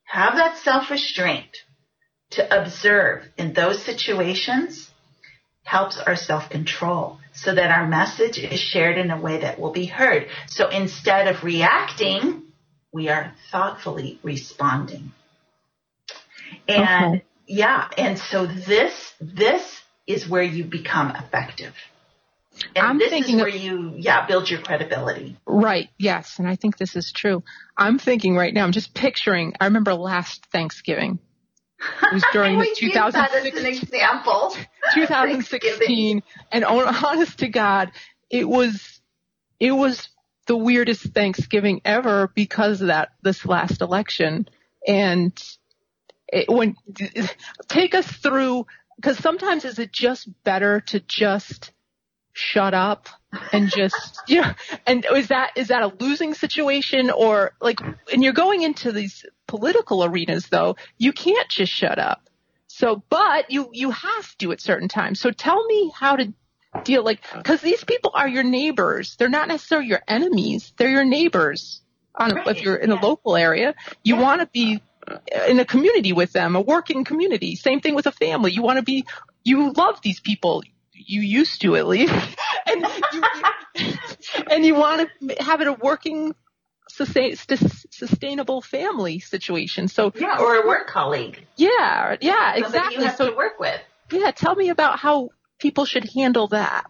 have 0.04 0.36
that 0.36 0.58
self-restraint 0.58 1.58
to 2.32 2.62
observe 2.62 3.24
in 3.38 3.54
those 3.54 3.84
situations 3.84 4.90
helps 5.64 5.98
our 5.98 6.16
self-control 6.16 7.20
so 7.34 7.54
that 7.54 7.72
our 7.72 7.88
message 7.88 8.38
is 8.38 8.60
shared 8.60 8.98
in 8.98 9.12
a 9.12 9.20
way 9.20 9.42
that 9.42 9.60
will 9.60 9.72
be 9.72 9.86
heard. 9.86 10.28
So 10.48 10.68
instead 10.70 11.28
of 11.28 11.44
reacting, 11.44 12.44
we 12.92 13.10
are 13.10 13.34
thoughtfully 13.52 14.20
responding. 14.24 15.12
And 16.68 17.16
Okay. 17.16 17.26
Yeah, 17.52 17.90
and 17.98 18.18
so 18.18 18.46
this 18.46 19.14
this 19.20 19.82
is 20.08 20.28
where 20.28 20.42
you 20.42 20.64
become 20.64 21.12
effective. 21.12 21.74
And 22.76 22.86
I'm 22.86 22.98
this 22.98 23.10
thinking 23.10 23.36
is 23.36 23.42
where 23.42 23.50
you 23.50 23.94
yeah, 23.98 24.26
build 24.26 24.50
your 24.50 24.62
credibility. 24.62 25.38
Right. 25.46 25.90
Yes. 25.98 26.40
And 26.40 26.48
I 26.48 26.56
think 26.56 26.78
this 26.78 26.96
is 26.96 27.12
true. 27.12 27.44
I'm 27.78 27.98
thinking 28.00 28.36
right 28.36 28.54
now, 28.54 28.64
I'm 28.64 28.72
just 28.72 28.94
picturing, 28.94 29.54
I 29.60 29.66
remember 29.66 29.94
last 29.94 30.46
Thanksgiving. 30.48 31.20
It 31.80 32.14
was 32.14 32.24
during 32.34 32.58
the 32.58 32.64
I 32.64 32.66
always 32.66 32.82
use 32.82 32.94
that 32.94 33.16
as 33.16 33.46
an 33.46 33.52
2016 33.52 33.84
example. 33.84 34.56
2016 34.94 36.24
and 36.52 36.64
hon- 36.64 36.96
honest 37.04 37.40
to 37.40 37.48
God, 37.48 37.92
it 38.30 38.48
was, 38.48 39.02
it 39.60 39.72
was 39.72 40.10
the 40.48 40.58
weirdest 40.58 41.04
Thanksgiving 41.14 41.82
ever 41.84 42.32
because 42.34 42.82
of 42.82 42.88
that, 42.88 43.10
this 43.24 43.46
last 43.46 43.82
election. 43.82 44.48
And 44.88 45.34
when, 46.48 46.76
take 47.68 47.96
us 47.96 48.08
through, 48.08 48.66
cause 49.02 49.18
sometimes 49.18 49.66
is 49.66 49.80
it 49.80 49.92
just 49.92 50.30
better 50.44 50.82
to 50.82 51.00
just 51.00 51.72
shut 52.34 52.74
up 52.74 53.10
and 53.52 53.70
just, 53.70 54.24
you 54.28 54.42
know, 54.42 54.54
and 54.86 55.06
is 55.16 55.28
that, 55.30 55.52
is 55.56 55.68
that 55.70 55.84
a 55.84 55.88
losing 56.00 56.34
situation 56.34 57.10
or 57.12 57.52
like, 57.62 57.80
and 58.12 58.24
you're 58.24 58.34
going 58.34 58.62
into 58.62 58.92
these 58.92 59.26
political 59.48 60.04
arenas 60.04 60.48
though, 60.48 60.76
you 60.98 61.12
can't 61.14 61.50
just 61.50 61.72
shut 61.72 62.00
up. 62.00 62.30
So, 62.68 63.04
but 63.10 63.52
you, 63.52 63.70
you 63.74 63.92
have 63.92 64.38
to 64.40 64.52
at 64.54 64.62
certain 64.62 64.88
times. 64.88 65.20
So 65.20 65.32
tell 65.32 65.66
me 65.66 65.92
how 65.94 66.16
to 66.16 66.34
deal, 66.84 67.04
like, 67.04 67.22
cause 67.44 67.62
these 67.62 67.84
people 67.84 68.12
are 68.16 68.28
your 68.28 68.44
neighbors. 68.44 69.16
They're 69.18 69.30
not 69.30 69.50
necessarily 69.50 69.88
your 69.88 70.02
enemies. 70.08 70.72
They're 70.78 70.90
your 70.90 71.04
neighbors. 71.06 71.82
On, 72.16 72.34
Right, 72.34 72.48
if 72.48 72.62
you're 72.62 72.76
in 72.76 72.90
yeah. 72.90 73.00
a 73.00 73.06
local 73.06 73.36
area, 73.36 73.76
you 74.04 74.16
Yeah. 74.16 74.22
want 74.22 74.42
to 74.42 74.48
be 74.48 74.82
in 75.48 75.60
a 75.60 75.66
community 75.66 76.14
with 76.14 76.32
them, 76.34 76.56
a 76.56 76.62
working 76.62 77.04
community. 77.04 77.56
Same 77.56 77.80
thing 77.82 77.96
with 77.96 78.06
a 78.08 78.12
family. 78.12 78.52
You 78.52 78.62
want 78.62 78.78
to 78.78 78.84
be, 78.84 79.06
you 79.44 79.72
love 79.72 80.02
these 80.02 80.20
people. 80.20 80.64
You 80.94 81.22
used 81.22 81.62
to 81.62 81.76
at 81.76 81.88
least, 81.88 82.14
and 82.68 82.86
you, 83.14 83.24
and 84.50 84.66
you 84.66 84.76
want 84.76 85.10
to 85.28 85.44
have 85.44 85.62
it 85.62 85.68
a 85.68 85.74
working, 85.74 86.36
sustain, 86.90 87.36
sustainable 87.36 88.62
family 88.62 89.20
situation. 89.20 89.88
So 89.88 90.12
Yeah, 90.16 90.38
or 90.40 90.56
a 90.64 90.68
work 90.68 90.88
colleague. 90.88 91.46
yeah, 91.56 92.18
yeah, 92.22 92.54
Somebody 92.54 92.68
exactly. 92.68 92.96
you 92.96 93.02
have 93.04 93.16
So 93.18 93.30
to 93.32 93.36
work 93.36 93.60
with. 93.60 93.82
yeah, 94.12 94.32
tell 94.32 94.56
me 94.56 94.70
about 94.70 95.00
how 95.00 95.30
people 95.58 95.86
should 95.86 96.08
handle 96.14 96.48
that. 96.50 96.86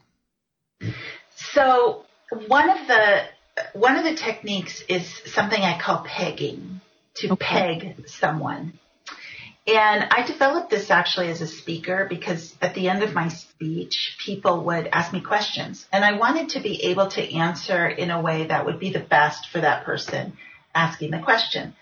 So 1.35 2.05
one 2.47 2.69
of 2.69 2.87
the 2.87 3.21
one 3.73 3.97
of 3.97 4.03
the 4.03 4.15
techniques 4.15 4.81
is 4.87 5.07
something 5.25 5.61
I 5.61 5.79
call 5.79 6.03
pegging, 6.05 6.80
to 7.15 7.33
Okay. 7.33 7.45
peg 7.45 8.07
someone. 8.07 8.79
And 9.67 10.07
I 10.09 10.23
developed 10.25 10.71
this 10.71 10.89
actually 10.89 11.29
as 11.29 11.41
a 11.41 11.47
speaker 11.47 12.07
because 12.09 12.55
at 12.61 12.73
the 12.73 12.89
end 12.89 13.03
of 13.03 13.13
my 13.13 13.27
speech, 13.27 14.17
people 14.25 14.63
would 14.65 14.87
ask 14.87 15.13
me 15.13 15.21
questions 15.21 15.85
and 15.91 16.03
I 16.03 16.13
wanted 16.17 16.49
to 16.49 16.61
be 16.61 16.85
able 16.85 17.07
to 17.09 17.35
answer 17.35 17.87
in 17.87 18.09
a 18.09 18.21
way 18.21 18.47
that 18.47 18.65
would 18.65 18.79
be 18.79 18.91
the 18.91 18.99
best 18.99 19.49
for 19.49 19.61
that 19.61 19.85
person 19.85 20.33
asking 20.73 21.11
the 21.11 21.19
question. 21.19 21.75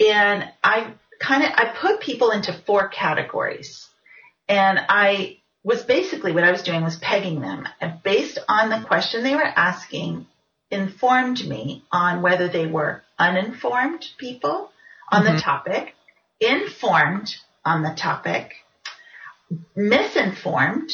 And 0.00 0.50
I 0.64 0.94
kind 1.18 1.44
of, 1.44 1.50
I 1.54 1.74
put 1.78 2.00
people 2.00 2.30
into 2.30 2.54
four 2.66 2.88
categories 2.88 3.86
and 4.48 4.80
I 4.88 5.40
was 5.62 5.82
basically 5.82 6.32
what 6.32 6.44
I 6.44 6.52
was 6.52 6.62
doing 6.62 6.82
was 6.82 6.96
pegging 6.96 7.40
them 7.40 7.68
and 7.82 8.02
based 8.02 8.38
on 8.48 8.70
the 8.70 8.80
question 8.86 9.22
they 9.22 9.36
were 9.36 9.44
asking 9.44 10.26
informed 10.70 11.46
me 11.46 11.84
on 11.92 12.22
whether 12.22 12.48
they 12.48 12.66
were 12.66 13.02
uninformed 13.28 14.02
people 14.18 14.56
on 15.12 15.24
the 15.24 15.32
Mhm. 15.32 15.42
topic, 15.42 15.94
informed 16.40 17.28
on 17.64 17.82
the 17.82 17.94
topic, 17.94 18.54
misinformed, 19.76 20.90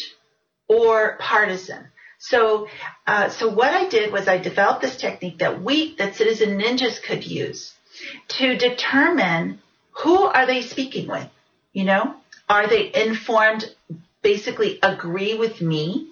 or 0.68 1.16
partisan. 1.18 1.82
So, 2.18 2.68
uh, 3.06 3.28
so 3.28 3.48
what 3.48 3.72
I 3.72 3.88
did 3.88 4.12
was 4.12 4.26
I 4.26 4.38
developed 4.38 4.82
this 4.82 4.96
technique 4.96 5.38
that 5.38 5.62
we, 5.62 5.94
that 5.96 6.16
citizen 6.16 6.58
ninjas 6.58 7.00
could 7.02 7.24
use 7.24 7.74
to 8.38 8.56
determine 8.56 9.60
who 10.02 10.16
are 10.24 10.46
they 10.46 10.62
speaking 10.62 11.06
with. 11.08 11.28
You 11.72 11.84
know, 11.84 12.16
are 12.48 12.66
they 12.66 12.90
informed? 13.08 13.64
Basically, 14.22 14.78
agree 14.82 15.34
with 15.34 15.60
me. 15.60 16.08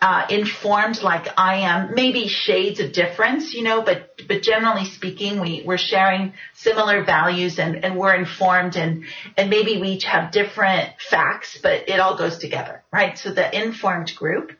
Uh, 0.00 0.24
informed 0.30 1.02
like 1.02 1.26
I 1.36 1.56
am, 1.62 1.92
maybe 1.92 2.28
shades 2.28 2.78
of 2.78 2.92
difference, 2.92 3.52
you 3.52 3.64
know, 3.64 3.82
but, 3.82 4.12
but 4.28 4.42
generally 4.42 4.84
speaking, 4.84 5.40
we, 5.40 5.64
we're 5.66 5.76
sharing 5.76 6.34
similar 6.54 7.02
values 7.02 7.58
and, 7.58 7.84
and 7.84 7.98
we're 7.98 8.14
informed 8.14 8.76
and, 8.76 9.06
and 9.36 9.50
maybe 9.50 9.80
we 9.80 9.88
each 9.88 10.04
have 10.04 10.30
different 10.30 10.90
facts, 11.10 11.58
but 11.60 11.88
it 11.88 11.98
all 11.98 12.16
goes 12.16 12.38
together, 12.38 12.84
right? 12.92 13.18
So 13.18 13.32
the 13.32 13.60
informed 13.60 14.14
group, 14.14 14.52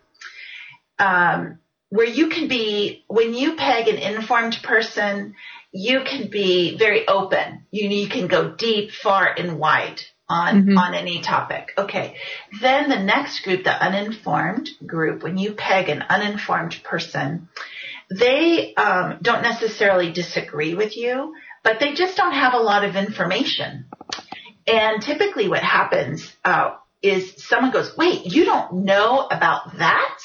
um, 0.98 1.60
where 1.90 2.08
you 2.08 2.30
can 2.30 2.48
be, 2.48 3.04
when 3.06 3.32
you 3.32 3.54
peg 3.54 3.86
an 3.86 3.98
informed 3.98 4.58
person, 4.64 5.36
you 5.70 6.00
can 6.00 6.30
be 6.30 6.76
very 6.76 7.06
open. 7.06 7.64
You, 7.70 7.88
you 7.88 8.08
can 8.08 8.26
go 8.26 8.56
deep, 8.56 8.90
far, 8.90 9.32
and 9.38 9.56
wide 9.56 10.02
on, 10.28 10.64
Mhm. 10.64 10.78
on 10.78 10.94
any 10.94 11.20
topic. 11.20 11.72
Okay. 11.78 12.16
Then 12.60 12.88
the 12.88 12.98
next 12.98 13.40
group, 13.40 13.64
the 13.64 13.72
uninformed 13.72 14.68
group, 14.84 15.22
when 15.22 15.38
you 15.38 15.52
peg 15.52 15.88
an 15.88 16.04
uninformed 16.08 16.80
person, 16.84 17.48
they 18.10 18.74
um, 18.74 19.18
don't 19.22 19.42
necessarily 19.42 20.12
disagree 20.12 20.74
with 20.74 20.96
you, 20.96 21.34
but 21.62 21.80
they 21.80 21.94
just 21.94 22.16
don't 22.16 22.32
have 22.32 22.54
a 22.54 22.58
lot 22.58 22.84
of 22.84 22.96
information. 22.96 23.86
And 24.66 25.02
typically 25.02 25.48
what 25.48 25.62
happens 25.62 26.30
uh, 26.44 26.74
is 27.02 27.42
someone 27.44 27.70
goes, 27.70 27.96
wait, 27.96 28.26
you 28.26 28.44
don't 28.44 28.84
know 28.84 29.26
about 29.30 29.78
that? 29.78 30.18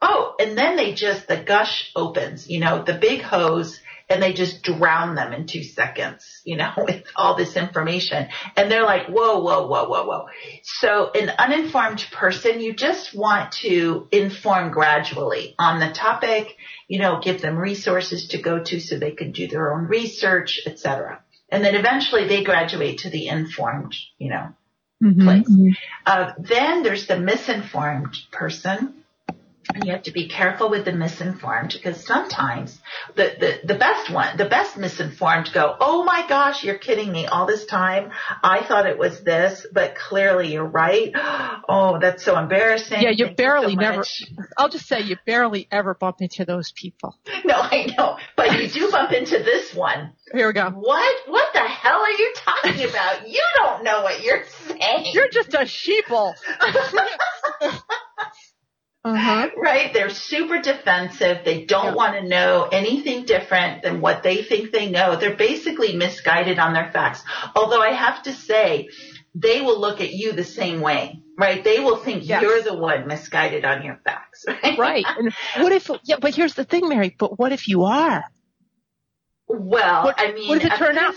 Oh, 0.00 0.34
and 0.38 0.56
then 0.56 0.76
they 0.76 0.92
just, 0.94 1.26
the 1.26 1.36
gush 1.36 1.90
opens, 1.96 2.48
you 2.48 2.60
know, 2.60 2.82
the 2.84 2.94
big 2.94 3.20
hose, 3.20 3.80
and 4.08 4.22
they 4.22 4.32
just 4.32 4.62
drown 4.62 5.14
them 5.14 5.32
in 5.32 5.46
two 5.46 5.62
seconds, 5.62 6.40
you 6.44 6.56
know, 6.56 6.72
with 6.78 7.04
all 7.14 7.36
this 7.36 7.56
information. 7.56 8.28
And 8.56 8.70
they're 8.70 8.84
like, 8.84 9.06
whoa, 9.06 9.40
whoa, 9.40 9.66
whoa, 9.66 9.88
whoa, 9.88 10.06
whoa. 10.06 10.26
So 10.62 11.10
an 11.12 11.30
uninformed 11.38 12.06
person, 12.12 12.60
you 12.60 12.72
just 12.72 13.14
want 13.14 13.52
to 13.62 14.08
inform 14.10 14.70
gradually 14.70 15.54
on 15.58 15.80
the 15.80 15.92
topic, 15.92 16.56
you 16.88 16.98
know, 16.98 17.20
give 17.20 17.42
them 17.42 17.56
resources 17.56 18.28
to 18.28 18.38
go 18.38 18.62
to 18.62 18.80
so 18.80 18.98
they 18.98 19.12
can 19.12 19.32
do 19.32 19.46
their 19.48 19.74
own 19.74 19.84
research, 19.86 20.60
etc. 20.66 21.22
And 21.50 21.64
then 21.64 21.74
eventually 21.74 22.28
they 22.28 22.44
graduate 22.44 23.00
to 23.00 23.10
the 23.10 23.28
informed, 23.28 23.94
you 24.18 24.30
know, 24.30 24.54
place. 25.24 25.48
Uh, 26.06 26.32
then 26.38 26.82
there's 26.82 27.06
the 27.06 27.18
misinformed 27.18 28.16
person. 28.32 28.94
And 29.74 29.84
you 29.84 29.92
have 29.92 30.04
to 30.04 30.12
be 30.12 30.28
careful 30.28 30.70
with 30.70 30.84
the 30.86 30.92
misinformed 30.92 31.72
because 31.74 32.04
sometimes 32.04 32.78
the, 33.16 33.34
the, 33.38 33.74
the 33.74 33.78
best 33.78 34.10
one, 34.10 34.36
the 34.38 34.46
best 34.46 34.76
misinformed 34.78 35.50
go, 35.52 35.76
oh 35.78 36.04
my 36.04 36.26
gosh, 36.28 36.64
you're 36.64 36.78
kidding 36.78 37.12
me 37.12 37.26
all 37.26 37.46
this 37.46 37.66
time. 37.66 38.10
I 38.42 38.64
thought 38.66 38.86
it 38.86 38.96
was 38.98 39.22
this, 39.22 39.66
but 39.72 39.94
clearly 39.94 40.52
you're 40.52 40.64
right. 40.64 41.12
Oh, 41.70 41.98
that's 42.00 42.24
so 42.24 42.38
embarrassing. 42.38 43.02
Yeah, 43.02 43.10
you 43.10 43.26
Thank 43.26 43.36
barely 43.36 43.74
so 43.74 43.80
never- 43.80 43.96
much." 43.98 44.22
I'll 44.56 44.70
just 44.70 44.86
say 44.86 45.00
you 45.02 45.18
barely 45.26 45.68
ever 45.70 45.92
bump 45.92 46.22
into 46.22 46.46
those 46.46 46.72
people. 46.72 47.14
No, 47.44 47.54
I 47.56 47.86
know, 47.96 48.16
but 48.36 48.58
you 48.58 48.68
do 48.68 48.90
bump 48.90 49.12
into 49.12 49.38
this 49.38 49.74
one. 49.74 50.12
Here 50.32 50.46
we 50.46 50.52
go. 50.54 50.70
What? 50.70 51.16
What 51.28 51.52
the 51.52 51.60
hell 51.60 52.00
are 52.00 52.10
you 52.10 52.32
talking 52.36 52.84
about? 52.88 53.28
You 53.28 53.42
don't 53.56 53.84
know 53.84 54.02
what 54.02 54.22
you're 54.22 54.44
saying. 54.66 55.06
You're 55.12 55.28
just 55.28 55.52
a 55.54 55.58
sheeple. 55.58 56.32
uh-huh. 59.04 59.50
Right? 59.56 59.92
They're 59.92 60.10
super 60.10 60.60
defensive. 60.60 61.38
They 61.44 61.64
don't 61.64 61.86
yeah. 61.86 61.94
want 61.94 62.14
to 62.14 62.28
know 62.28 62.68
anything 62.70 63.24
different 63.24 63.82
than 63.82 64.00
what 64.00 64.22
they 64.22 64.42
think 64.42 64.72
they 64.72 64.90
know. 64.90 65.16
They're 65.16 65.36
basically 65.36 65.96
misguided 65.96 66.58
on 66.58 66.72
their 66.72 66.90
facts. 66.92 67.22
Although 67.54 67.80
I 67.80 67.92
have 67.92 68.22
to 68.24 68.32
say, 68.32 68.88
they 69.34 69.60
will 69.60 69.80
look 69.80 70.00
at 70.00 70.12
you 70.12 70.32
the 70.32 70.44
same 70.44 70.80
way, 70.80 71.22
right? 71.38 71.62
They 71.62 71.80
will 71.80 71.96
think 71.96 72.26
yes. 72.26 72.42
you're 72.42 72.62
the 72.62 72.74
one 72.74 73.06
misguided 73.06 73.64
on 73.64 73.84
your 73.84 74.00
facts, 74.04 74.44
right? 74.62 74.78
Right. 74.78 75.04
And 75.06 75.32
what 75.58 75.72
if, 75.72 75.90
yeah, 76.04 76.16
but 76.20 76.34
here's 76.34 76.54
the 76.54 76.64
thing, 76.64 76.88
Mary, 76.88 77.14
but 77.16 77.38
what 77.38 77.52
if 77.52 77.68
you 77.68 77.84
are? 77.84 78.24
Well, 79.48 80.04
what, 80.04 80.16
I 80.18 80.32
mean, 80.32 80.48
what 80.48 80.58
if 80.62 80.72
it 80.72 80.76
turn 80.76 80.98
out? 80.98 81.14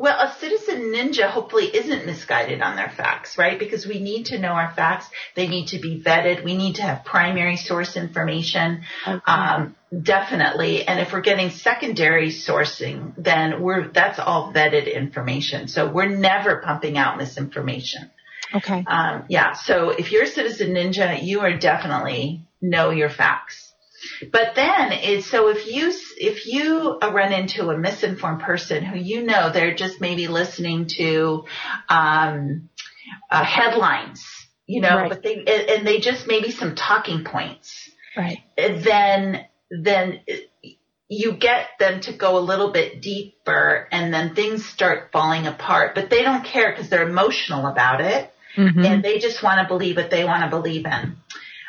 Well, 0.00 0.18
a 0.18 0.34
citizen 0.40 0.94
ninja 0.94 1.28
hopefully 1.28 1.66
isn't 1.66 2.06
misguided 2.06 2.62
on 2.62 2.74
their 2.74 2.88
facts, 2.88 3.36
right? 3.36 3.58
Because 3.58 3.86
we 3.86 4.00
need 4.00 4.24
to 4.26 4.38
know 4.38 4.52
our 4.52 4.72
facts. 4.72 5.06
They 5.34 5.46
need 5.46 5.66
to 5.68 5.78
be 5.78 6.00
vetted. 6.00 6.42
We 6.42 6.56
need 6.56 6.76
to 6.76 6.82
have 6.82 7.04
primary 7.04 7.58
source 7.58 7.98
information. 7.98 8.84
Okay. 9.06 9.20
Um, 9.30 9.76
definitely. 10.02 10.88
And 10.88 11.00
if 11.00 11.12
we're 11.12 11.20
getting 11.20 11.50
secondary 11.50 12.30
sourcing, 12.30 13.12
then 13.18 13.60
we're, 13.60 13.88
that's 13.88 14.18
all 14.18 14.54
vetted 14.54 14.90
information. 14.90 15.68
So 15.68 15.92
we're 15.92 16.08
never 16.08 16.62
pumping 16.64 16.96
out 16.96 17.18
misinformation. 17.18 18.10
Okay. 18.54 18.82
Um, 18.86 19.24
yeah. 19.28 19.52
So 19.52 19.90
if 19.90 20.12
you're 20.12 20.24
a 20.24 20.28
citizen 20.28 20.68
ninja, 20.68 21.22
you 21.22 21.40
are 21.40 21.58
definitely 21.58 22.46
know 22.62 22.88
your 22.88 23.10
facts. 23.10 23.69
But 24.32 24.54
then 24.54 24.92
is 24.92 25.26
so 25.26 25.48
if 25.48 25.66
you 25.66 25.92
if 26.16 26.46
you 26.46 26.98
run 26.98 27.32
into 27.32 27.70
a 27.70 27.78
misinformed 27.78 28.40
person 28.40 28.84
who 28.84 28.98
you 28.98 29.22
know 29.24 29.50
they're 29.52 29.74
just 29.74 30.00
maybe 30.00 30.26
listening 30.26 30.86
to 30.96 31.44
um, 31.88 32.70
uh, 33.30 33.44
headlines, 33.44 34.24
you 34.66 34.80
know, 34.80 34.96
right. 34.96 35.08
but 35.08 35.22
they 35.22 35.44
and 35.44 35.86
they 35.86 36.00
just 36.00 36.26
maybe 36.26 36.50
some 36.50 36.74
talking 36.74 37.24
points, 37.24 37.90
right? 38.16 38.38
Then 38.56 39.44
then 39.70 40.20
you 41.08 41.32
get 41.32 41.66
them 41.78 42.00
to 42.02 42.12
go 42.12 42.38
a 42.38 42.40
little 42.40 42.70
bit 42.70 43.02
deeper, 43.02 43.88
and 43.90 44.14
then 44.14 44.34
things 44.34 44.64
start 44.64 45.10
falling 45.12 45.46
apart. 45.46 45.94
But 45.94 46.08
they 46.08 46.22
don't 46.22 46.44
care 46.44 46.70
because 46.70 46.88
they're 46.88 47.08
emotional 47.08 47.66
about 47.66 48.00
it, 48.00 48.32
mm-hmm. 48.56 48.84
and 48.84 49.02
they 49.02 49.18
just 49.18 49.42
want 49.42 49.60
to 49.60 49.68
believe 49.68 49.96
what 49.96 50.10
they 50.10 50.24
want 50.24 50.44
to 50.44 50.50
believe 50.50 50.86
in. 50.86 51.16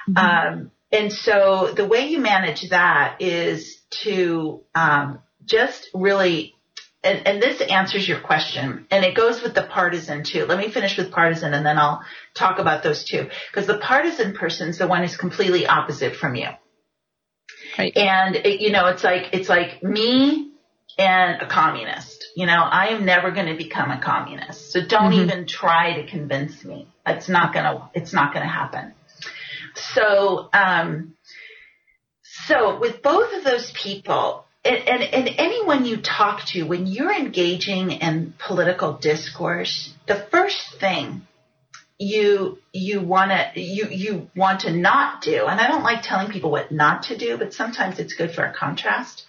Mm-hmm. 0.10 0.18
Um, 0.18 0.72
and 0.92 1.12
so 1.12 1.72
the 1.76 1.86
way 1.86 2.08
you 2.08 2.20
manage 2.20 2.70
that 2.70 3.22
is 3.22 3.80
to 4.04 4.62
um, 4.76 5.20
just 5.46 5.90
really, 5.94 6.56
and, 7.04 7.26
and 7.26 7.42
this 7.42 7.62
answers 7.62 8.08
your 8.08 8.20
question, 8.20 8.88
and 8.92 9.06
it 9.06 9.16
goes 9.16 9.42
with 9.42 9.54
the 9.54 9.64
partisan 9.64 10.24
too. 10.24 10.46
Let 10.46 10.58
me 10.58 10.70
finish 10.70 10.98
with 10.98 11.12
partisan, 11.12 11.54
and 11.54 11.66
then 11.66 11.78
I'll 11.78 12.04
talk 12.34 12.60
about 12.60 12.84
those 12.84 13.06
two. 13.06 13.30
Because 13.52 13.68
the 13.68 13.78
partisan 13.78 14.34
person 14.34 14.70
is 14.70 14.78
the 14.78 14.88
one 14.88 15.02
who's 15.02 15.16
completely 15.16 15.66
opposite 15.66 16.16
from 16.16 16.36
you. 16.36 16.50
Right. 17.78 17.96
And 17.96 18.36
it, 18.36 18.60
you 18.60 18.72
know, 18.72 18.88
it's 18.88 19.04
like 19.04 19.30
it's 19.32 19.48
like 19.48 19.82
me 19.82 20.52
and 20.98 21.42
a 21.42 21.48
communist. 21.48 22.26
You 22.36 22.46
know, 22.46 22.62
I 22.62 22.88
am 22.88 23.06
never 23.06 23.32
going 23.32 23.48
to 23.48 23.56
become 23.56 23.92
a 23.92 24.02
communist. 24.02 24.72
So 24.72 24.86
don't 24.86 25.12
mm-hmm. 25.12 25.22
even 25.22 25.48
try 25.48 26.02
to 26.02 26.08
convince 26.08 26.64
me. 26.66 26.88
It's 27.06 27.30
not 27.30 27.54
gonna. 27.54 27.90
It's 27.94 28.14
not 28.14 28.34
gonna 28.34 28.48
happen. 28.48 28.94
So, 29.94 30.50
um, 30.54 31.16
so 32.48 32.80
with 32.80 33.02
both 33.02 33.34
of 33.34 33.44
those 33.44 33.72
people, 33.72 34.46
and, 34.64 34.78
and, 34.88 35.04
and, 35.04 35.30
anyone 35.40 35.86
you 35.86 35.98
talk 35.98 36.46
to, 36.48 36.64
when 36.64 36.86
you're 36.86 37.12
engaging 37.12 37.92
in 37.92 38.36
political 38.38 38.94
discourse, 38.94 39.92
the 40.08 40.28
first 40.30 40.80
thing 40.80 41.26
you 41.98 42.58
you 42.74 43.02
want 43.02 43.32
to 43.32 43.60
you 43.60 43.88
you 43.90 44.30
want 44.36 44.62
to 44.62 44.72
not 44.72 45.22
do, 45.22 45.46
and 45.46 45.60
I 45.60 45.68
don't 45.68 45.84
like 45.84 46.02
telling 46.04 46.32
people 46.32 46.52
what 46.52 46.72
not 46.72 47.04
to 47.04 47.18
do, 47.18 47.38
but 47.38 47.54
sometimes 47.54 48.00
it's 48.00 48.14
good 48.14 48.32
for 48.32 48.44
a 48.44 48.54
contrast. 48.54 49.24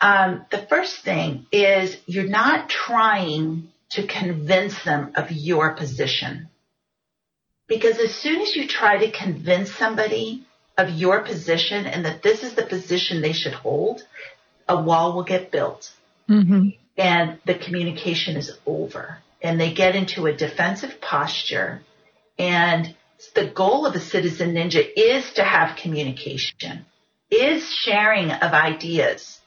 Um, 0.00 0.44
the 0.50 0.66
first 0.68 1.04
thing 1.04 1.46
is 1.52 1.96
you're 2.06 2.28
not 2.28 2.68
trying 2.68 3.68
to 3.90 4.06
convince 4.06 4.82
them 4.84 5.12
of 5.14 5.30
your 5.30 5.74
position. 5.74 6.48
Because 7.72 7.98
as 7.98 8.14
soon 8.14 8.42
as 8.42 8.54
you 8.54 8.68
try 8.68 8.98
to 8.98 9.10
convince 9.10 9.72
somebody 9.72 10.44
of 10.76 10.90
your 10.90 11.20
position 11.20 11.86
and 11.86 12.04
that 12.04 12.22
this 12.22 12.42
is 12.42 12.54
the 12.54 12.66
position 12.66 13.22
they 13.22 13.32
should 13.32 13.54
hold, 13.54 14.02
a 14.68 14.82
wall 14.82 15.14
will 15.14 15.24
get 15.24 15.50
built. 15.50 15.90
Mm-hmm. 16.28 16.68
And 16.98 17.38
the 17.46 17.54
communication 17.54 18.36
is 18.36 18.50
over. 18.66 19.16
And 19.40 19.58
they 19.58 19.72
get 19.72 19.96
into 19.96 20.26
a 20.26 20.34
defensive 20.34 21.00
posture. 21.00 21.80
And 22.38 22.94
the 23.34 23.46
goal 23.46 23.86
of 23.86 23.94
a 23.94 24.00
citizen 24.00 24.52
ninja 24.52 24.86
is 24.94 25.32
to 25.32 25.42
have 25.42 25.78
communication, 25.78 26.84
is 27.30 27.66
sharing 27.72 28.32
of 28.32 28.52
ideas. 28.52 29.40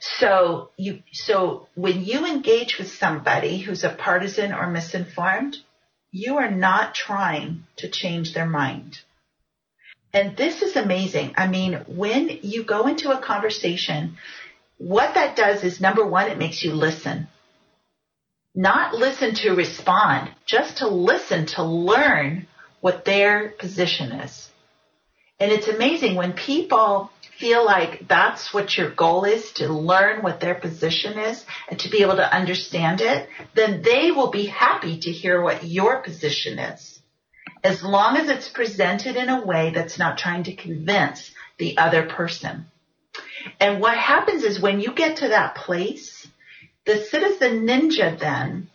So 0.00 0.72
you, 0.76 1.02
so 1.10 1.68
when 1.74 2.04
you 2.04 2.26
engage 2.26 2.76
with 2.76 2.92
somebody 2.92 3.56
who's 3.56 3.82
a 3.82 3.88
partisan 3.88 4.52
or 4.52 4.66
misinformed, 4.66 5.56
you 6.10 6.36
are 6.38 6.50
not 6.50 6.94
trying 6.94 7.64
to 7.76 7.88
change 7.88 8.32
their 8.32 8.46
mind. 8.46 8.98
And 10.12 10.36
this 10.36 10.62
is 10.62 10.76
amazing. 10.76 11.34
I 11.36 11.46
mean, 11.46 11.84
when 11.86 12.38
you 12.42 12.64
go 12.64 12.86
into 12.86 13.10
a 13.10 13.20
conversation, 13.20 14.16
what 14.78 15.14
that 15.14 15.36
does 15.36 15.62
is 15.62 15.80
number 15.80 16.06
one, 16.06 16.30
it 16.30 16.38
makes 16.38 16.62
you 16.62 16.72
listen. 16.72 17.28
Not 18.54 18.94
listen 18.94 19.34
to 19.34 19.50
respond, 19.50 20.30
just 20.46 20.78
to 20.78 20.88
listen 20.88 21.46
to 21.56 21.64
learn 21.64 22.46
what 22.80 23.04
their 23.04 23.50
position 23.50 24.12
is. 24.12 24.48
And 25.38 25.52
it's 25.52 25.68
amazing 25.68 26.14
when 26.14 26.32
people 26.32 27.10
feel 27.38 27.64
like 27.64 28.08
that's 28.08 28.52
what 28.52 28.76
your 28.76 28.90
goal 28.90 29.24
is 29.24 29.52
to 29.52 29.68
learn 29.68 30.22
what 30.22 30.40
their 30.40 30.54
position 30.54 31.18
is 31.18 31.44
and 31.68 31.78
to 31.80 31.90
be 31.90 32.02
able 32.02 32.16
to 32.16 32.34
understand 32.34 33.00
it, 33.00 33.28
then 33.54 33.82
they 33.82 34.10
will 34.10 34.30
be 34.30 34.46
happy 34.46 34.98
to 35.00 35.10
hear 35.10 35.40
what 35.40 35.64
your 35.64 36.02
position 36.02 36.58
is. 36.58 37.00
As 37.62 37.82
long 37.82 38.16
as 38.16 38.28
it's 38.28 38.48
presented 38.48 39.16
in 39.16 39.28
a 39.28 39.44
way 39.44 39.70
that's 39.74 39.98
not 39.98 40.18
trying 40.18 40.44
to 40.44 40.54
convince 40.54 41.30
the 41.58 41.78
other 41.78 42.06
person. 42.06 42.66
And 43.60 43.80
what 43.80 43.96
happens 43.96 44.42
is 44.42 44.60
when 44.60 44.80
you 44.80 44.92
get 44.92 45.18
to 45.18 45.28
that 45.28 45.56
place, 45.56 46.26
the 46.84 46.98
citizen 46.98 47.66
ninja 47.66 48.18
then 48.18 48.70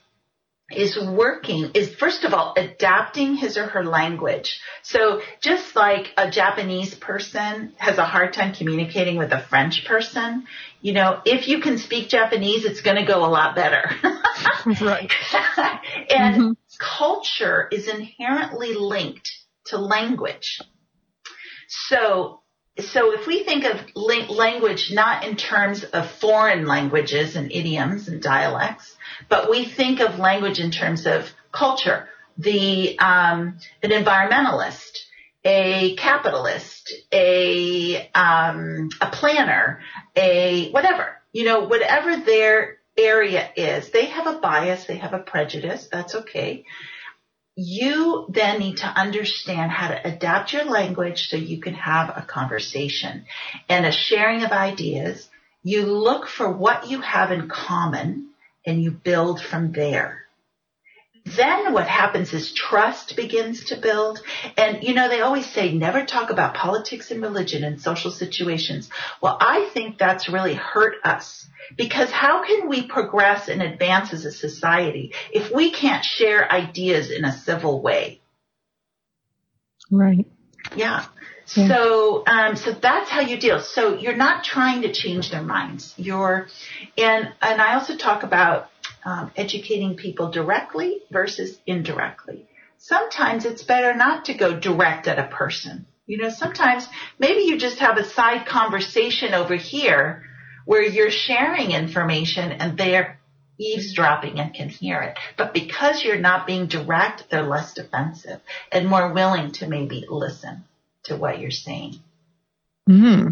is 0.75 0.97
working 0.99 1.71
is 1.73 1.93
first 1.95 2.23
of 2.23 2.33
all 2.33 2.53
adapting 2.57 3.35
his 3.35 3.57
or 3.57 3.67
her 3.67 3.83
language. 3.83 4.59
So 4.83 5.21
just 5.41 5.75
like 5.75 6.07
a 6.17 6.29
Japanese 6.29 6.95
person 6.95 7.73
has 7.77 7.97
a 7.97 8.05
hard 8.05 8.33
time 8.33 8.53
communicating 8.53 9.17
with 9.17 9.31
a 9.31 9.41
French 9.41 9.85
person, 9.85 10.45
you 10.81 10.93
know, 10.93 11.21
if 11.25 11.47
you 11.47 11.59
can 11.59 11.77
speak 11.77 12.09
Japanese, 12.09 12.65
it's 12.65 12.81
going 12.81 12.97
to 12.97 13.05
go 13.05 13.25
a 13.25 13.27
lot 13.27 13.55
better. 13.55 13.89
right. 14.81 15.11
and 16.09 16.35
mm-hmm. 16.35 16.51
culture 16.77 17.67
is 17.71 17.87
inherently 17.87 18.73
linked 18.73 19.31
to 19.65 19.77
language. 19.77 20.59
So 21.67 22.41
so 22.79 23.13
if 23.13 23.27
we 23.27 23.43
think 23.43 23.65
of 23.65 23.79
language 23.95 24.91
not 24.91 25.25
in 25.25 25.35
terms 25.35 25.83
of 25.83 26.09
foreign 26.09 26.65
languages 26.65 27.35
and 27.35 27.51
idioms 27.51 28.07
and 28.07 28.21
dialects, 28.21 28.95
but 29.29 29.49
we 29.49 29.65
think 29.65 29.99
of 29.99 30.19
language 30.19 30.59
in 30.59 30.71
terms 30.71 31.05
of 31.05 31.25
culture. 31.51 32.07
The 32.37 32.97
um, 32.97 33.59
an 33.83 33.91
environmentalist, 33.91 34.97
a 35.43 35.95
capitalist, 35.95 36.93
a 37.11 38.09
um, 38.15 38.89
a 38.99 39.09
planner, 39.11 39.81
a 40.15 40.71
whatever 40.71 41.21
you 41.31 41.45
know, 41.45 41.61
whatever 41.61 42.17
their 42.17 42.77
area 42.97 43.49
is, 43.55 43.89
they 43.91 44.05
have 44.05 44.27
a 44.27 44.39
bias, 44.39 44.85
they 44.85 44.97
have 44.97 45.13
a 45.13 45.19
prejudice. 45.19 45.87
That's 45.91 46.15
okay. 46.15 46.65
You 47.55 48.27
then 48.29 48.59
need 48.59 48.77
to 48.77 48.87
understand 48.87 49.71
how 49.71 49.89
to 49.89 50.07
adapt 50.07 50.53
your 50.53 50.65
language 50.65 51.29
so 51.29 51.37
you 51.37 51.61
can 51.61 51.73
have 51.73 52.09
a 52.09 52.25
conversation 52.25 53.25
and 53.69 53.85
a 53.85 53.91
sharing 53.91 54.43
of 54.43 54.51
ideas. 54.51 55.27
You 55.63 55.85
look 55.85 56.27
for 56.27 56.51
what 56.51 56.89
you 56.89 57.01
have 57.01 57.31
in 57.31 57.47
common 57.49 58.30
and 58.65 58.81
you 58.81 58.91
build 58.91 59.41
from 59.41 59.71
there. 59.71 60.21
Then 61.23 61.73
what 61.73 61.87
happens 61.87 62.33
is 62.33 62.51
trust 62.51 63.15
begins 63.15 63.65
to 63.65 63.75
build. 63.79 64.21
And 64.57 64.83
you 64.83 64.95
know, 64.95 65.07
they 65.07 65.21
always 65.21 65.45
say 65.45 65.71
never 65.71 66.05
talk 66.05 66.31
about 66.31 66.55
politics 66.55 67.11
and 67.11 67.21
religion 67.21 67.63
in 67.63 67.77
social 67.77 68.09
situations. 68.11 68.89
Well, 69.21 69.37
I 69.39 69.69
think 69.73 69.97
that's 69.97 70.29
really 70.29 70.55
hurt 70.55 70.95
us 71.03 71.47
because 71.77 72.09
how 72.09 72.43
can 72.45 72.67
we 72.67 72.87
progress 72.87 73.49
and 73.49 73.61
advance 73.61 74.13
as 74.13 74.25
a 74.25 74.31
society 74.31 75.13
if 75.31 75.53
we 75.53 75.71
can't 75.71 76.03
share 76.03 76.51
ideas 76.51 77.11
in 77.11 77.23
a 77.23 77.31
civil 77.31 77.81
way? 77.81 78.19
Right. 79.91 80.25
Yeah. 80.75 81.05
Yeah. 81.55 81.67
So, 81.67 82.23
um, 82.25 82.55
so 82.55 82.71
that's 82.71 83.09
how 83.09 83.21
you 83.21 83.37
deal. 83.37 83.59
So 83.59 83.97
you're 83.97 84.15
not 84.15 84.43
trying 84.43 84.83
to 84.83 84.93
change 84.93 85.31
their 85.31 85.41
minds. 85.41 85.93
You're, 85.97 86.47
and 86.97 87.29
and 87.41 87.61
I 87.61 87.75
also 87.75 87.97
talk 87.97 88.23
about 88.23 88.69
um, 89.03 89.31
educating 89.35 89.95
people 89.95 90.31
directly 90.31 91.01
versus 91.11 91.57
indirectly. 91.65 92.47
Sometimes 92.77 93.45
it's 93.45 93.63
better 93.63 93.93
not 93.95 94.25
to 94.25 94.33
go 94.33 94.59
direct 94.59 95.07
at 95.07 95.19
a 95.19 95.27
person. 95.27 95.85
You 96.07 96.17
know, 96.17 96.29
sometimes 96.29 96.87
maybe 97.19 97.43
you 97.43 97.57
just 97.57 97.79
have 97.79 97.97
a 97.97 98.03
side 98.03 98.45
conversation 98.45 99.33
over 99.33 99.55
here 99.55 100.23
where 100.65 100.83
you're 100.83 101.11
sharing 101.11 101.71
information 101.71 102.51
and 102.51 102.77
they're 102.77 103.19
eavesdropping 103.59 104.39
and 104.39 104.53
can 104.53 104.69
hear 104.69 105.01
it. 105.01 105.17
But 105.37 105.53
because 105.53 106.03
you're 106.03 106.19
not 106.19 106.47
being 106.47 106.65
direct, 106.65 107.29
they're 107.29 107.43
less 107.43 107.73
defensive 107.73 108.41
and 108.71 108.87
more 108.87 109.13
willing 109.13 109.51
to 109.53 109.67
maybe 109.67 110.05
listen 110.09 110.63
to 111.05 111.15
what 111.15 111.39
you're 111.39 111.51
saying. 111.51 111.95
Hmm. 112.87 113.29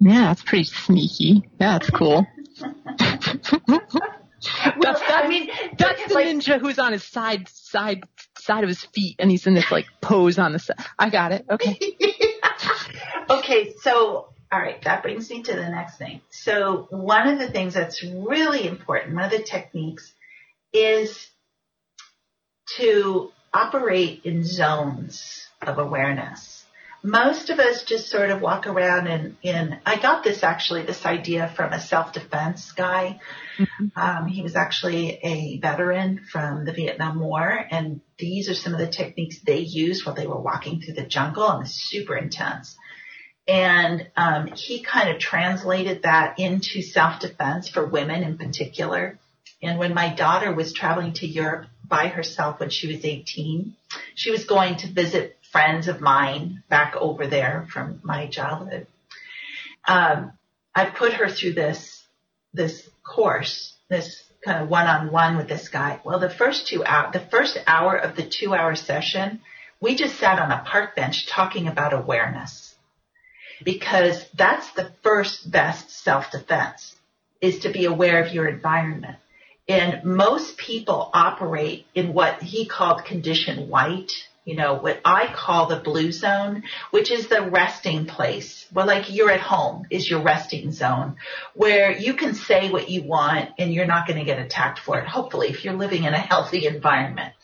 Yeah, 0.00 0.28
that's 0.28 0.42
pretty 0.42 0.64
sneaky. 0.64 1.48
Yeah, 1.60 1.78
that's 1.78 1.90
cool. 1.90 2.26
well, 2.60 2.70
that's, 4.80 5.00
that's, 5.00 5.02
I 5.06 5.28
mean, 5.28 5.48
that's 5.78 6.08
the 6.08 6.14
like, 6.14 6.26
ninja 6.26 6.60
who's 6.60 6.78
on 6.78 6.92
his 6.92 7.04
side, 7.04 7.48
side, 7.48 8.02
side 8.38 8.64
of 8.64 8.68
his 8.68 8.82
feet, 8.84 9.16
and 9.18 9.30
he's 9.30 9.46
in 9.46 9.54
this 9.54 9.70
like 9.70 9.86
pose 10.00 10.38
on 10.38 10.52
the 10.52 10.58
side. 10.58 10.78
I 10.98 11.10
got 11.10 11.32
it. 11.32 11.46
Okay. 11.48 11.78
okay, 13.30 13.74
so 13.80 14.32
all 14.52 14.60
right, 14.60 14.82
that 14.82 15.02
brings 15.02 15.30
me 15.30 15.42
to 15.42 15.54
the 15.54 15.68
next 15.68 15.96
thing. 15.96 16.20
So 16.30 16.86
one 16.90 17.26
of 17.28 17.38
the 17.38 17.48
things 17.48 17.72
that's 17.72 18.04
really 18.04 18.66
important, 18.66 19.14
one 19.14 19.24
of 19.24 19.30
the 19.30 19.42
techniques 19.42 20.12
is 20.74 21.28
to 22.76 23.30
operate 23.54 24.22
in 24.24 24.44
zones 24.44 25.48
of 25.62 25.78
awareness 25.78 26.51
most 27.02 27.50
of 27.50 27.58
us 27.58 27.82
just 27.82 28.08
sort 28.08 28.30
of 28.30 28.40
walk 28.40 28.66
around 28.66 29.08
and 29.08 29.36
in 29.42 29.78
I 29.84 30.00
got 30.00 30.22
this 30.22 30.42
actually 30.42 30.82
this 30.84 31.04
idea 31.04 31.52
from 31.56 31.72
a 31.72 31.80
self-defense 31.80 32.72
guy. 32.72 33.20
Mm-hmm. 33.58 33.86
Um, 33.96 34.26
he 34.28 34.42
was 34.42 34.54
actually 34.54 35.18
a 35.22 35.58
veteran 35.58 36.20
from 36.30 36.64
the 36.64 36.72
Vietnam 36.72 37.18
War, 37.18 37.66
and 37.70 38.00
these 38.18 38.48
are 38.48 38.54
some 38.54 38.72
of 38.72 38.78
the 38.78 38.86
techniques 38.86 39.40
they 39.40 39.58
used 39.58 40.06
while 40.06 40.14
they 40.14 40.26
were 40.26 40.40
walking 40.40 40.80
through 40.80 40.94
the 40.94 41.06
jungle, 41.06 41.48
and 41.48 41.64
it's 41.64 41.74
super 41.74 42.16
intense. 42.16 42.76
And 43.48 44.08
um, 44.16 44.46
he 44.54 44.82
kind 44.82 45.10
of 45.10 45.18
translated 45.18 46.04
that 46.04 46.38
into 46.38 46.80
self-defense 46.82 47.68
for 47.68 47.84
women 47.84 48.22
in 48.22 48.38
particular. 48.38 49.18
And 49.60 49.78
when 49.78 49.94
my 49.94 50.14
daughter 50.14 50.54
was 50.54 50.72
traveling 50.72 51.14
to 51.14 51.26
Europe 51.26 51.66
by 51.84 52.06
herself 52.06 52.60
when 52.60 52.70
she 52.70 52.94
was 52.94 53.04
18, 53.04 53.74
she 54.14 54.30
was 54.30 54.44
going 54.44 54.76
to 54.78 54.92
visit 54.92 55.36
friends 55.52 55.86
of 55.86 56.00
mine 56.00 56.62
back 56.68 56.96
over 56.96 57.26
there 57.26 57.66
from 57.72 58.00
my 58.02 58.26
childhood. 58.26 58.86
Um, 59.86 60.32
I 60.74 60.86
put 60.86 61.12
her 61.12 61.28
through 61.28 61.52
this 61.52 62.02
this 62.54 62.88
course, 63.04 63.74
this 63.88 64.22
kind 64.44 64.62
of 64.62 64.68
one-on-one 64.68 65.36
with 65.36 65.48
this 65.48 65.68
guy. 65.68 66.00
Well, 66.04 66.18
the 66.18 66.28
first 66.28 66.66
two 66.66 66.84
hour, 66.84 67.10
the 67.12 67.20
first 67.20 67.58
hour 67.66 67.96
of 67.96 68.16
the 68.16 68.28
two-hour 68.28 68.74
session, 68.74 69.40
we 69.80 69.94
just 69.94 70.18
sat 70.18 70.38
on 70.38 70.50
a 70.50 70.64
park 70.66 70.94
bench 70.96 71.26
talking 71.26 71.66
about 71.68 71.92
awareness, 71.94 72.74
because 73.64 74.24
that's 74.34 74.70
the 74.72 74.90
first 75.02 75.50
best 75.50 75.90
self-defense 75.90 76.96
is 77.40 77.60
to 77.60 77.70
be 77.70 77.86
aware 77.86 78.22
of 78.22 78.32
your 78.34 78.48
environment. 78.48 79.16
And 79.68 80.04
most 80.04 80.56
people 80.56 81.10
operate 81.14 81.86
in 81.94 82.12
what 82.12 82.42
he 82.42 82.66
called 82.66 83.04
condition 83.04 83.68
white 83.68 84.12
you 84.44 84.56
know, 84.56 84.74
what 84.74 85.00
I 85.04 85.32
call 85.32 85.66
the 85.66 85.76
blue 85.76 86.10
zone, 86.10 86.64
which 86.90 87.10
is 87.10 87.28
the 87.28 87.42
resting 87.42 88.06
place. 88.06 88.66
Well, 88.72 88.86
like 88.86 89.12
you're 89.12 89.30
at 89.30 89.40
home 89.40 89.86
is 89.90 90.08
your 90.08 90.22
resting 90.22 90.72
zone 90.72 91.16
where 91.54 91.96
you 91.96 92.14
can 92.14 92.34
say 92.34 92.70
what 92.70 92.90
you 92.90 93.04
want 93.04 93.50
and 93.58 93.72
you're 93.72 93.86
not 93.86 94.06
going 94.06 94.18
to 94.18 94.24
get 94.24 94.40
attacked 94.40 94.80
for 94.80 94.98
it. 94.98 95.06
Hopefully, 95.06 95.48
if 95.48 95.64
you're 95.64 95.74
living 95.74 96.04
in 96.04 96.14
a 96.14 96.18
healthy 96.32 96.66
environment. 96.66 97.34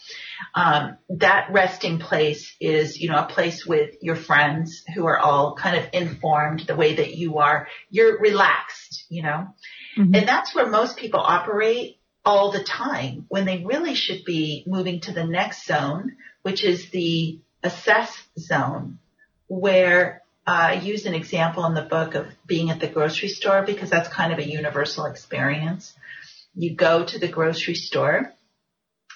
Um, 0.54 0.96
that 1.10 1.48
resting 1.50 1.98
place 1.98 2.54
is, 2.60 2.98
you 2.98 3.10
know, 3.10 3.18
a 3.18 3.26
place 3.26 3.66
with 3.66 3.96
your 4.00 4.16
friends 4.16 4.84
who 4.94 5.06
are 5.06 5.18
all 5.18 5.54
kind 5.54 5.76
of 5.76 5.88
informed 5.92 6.60
the 6.60 6.76
way 6.76 6.96
that 6.96 7.14
you 7.14 7.38
are. 7.38 7.68
You're 7.90 8.18
relaxed, 8.20 9.04
you 9.08 9.22
know, 9.22 9.48
mm-hmm. 9.96 10.14
and 10.14 10.28
that's 10.28 10.54
where 10.54 10.66
most 10.66 10.96
people 10.96 11.20
operate 11.20 11.98
all 12.24 12.52
the 12.52 12.62
time 12.62 13.24
when 13.28 13.46
they 13.46 13.64
really 13.64 13.94
should 13.94 14.24
be 14.24 14.62
moving 14.66 15.00
to 15.00 15.12
the 15.12 15.24
next 15.24 15.66
zone, 15.66 16.16
which 16.42 16.64
is 16.64 16.90
the 16.90 17.40
assess 17.62 18.22
zone, 18.38 18.98
where 19.48 20.22
uh, 20.46 20.50
I 20.50 20.72
use 20.74 21.04
an 21.06 21.14
example 21.14 21.66
in 21.66 21.74
the 21.74 21.82
book 21.82 22.14
of 22.14 22.26
being 22.46 22.70
at 22.70 22.80
the 22.80 22.88
grocery 22.88 23.28
store 23.28 23.62
because 23.62 23.90
that's 23.90 24.08
kind 24.08 24.32
of 24.32 24.38
a 24.38 24.48
universal 24.48 25.04
experience. 25.04 25.94
You 26.54 26.74
go 26.74 27.04
to 27.04 27.18
the 27.18 27.28
grocery 27.28 27.74
store, 27.74 28.32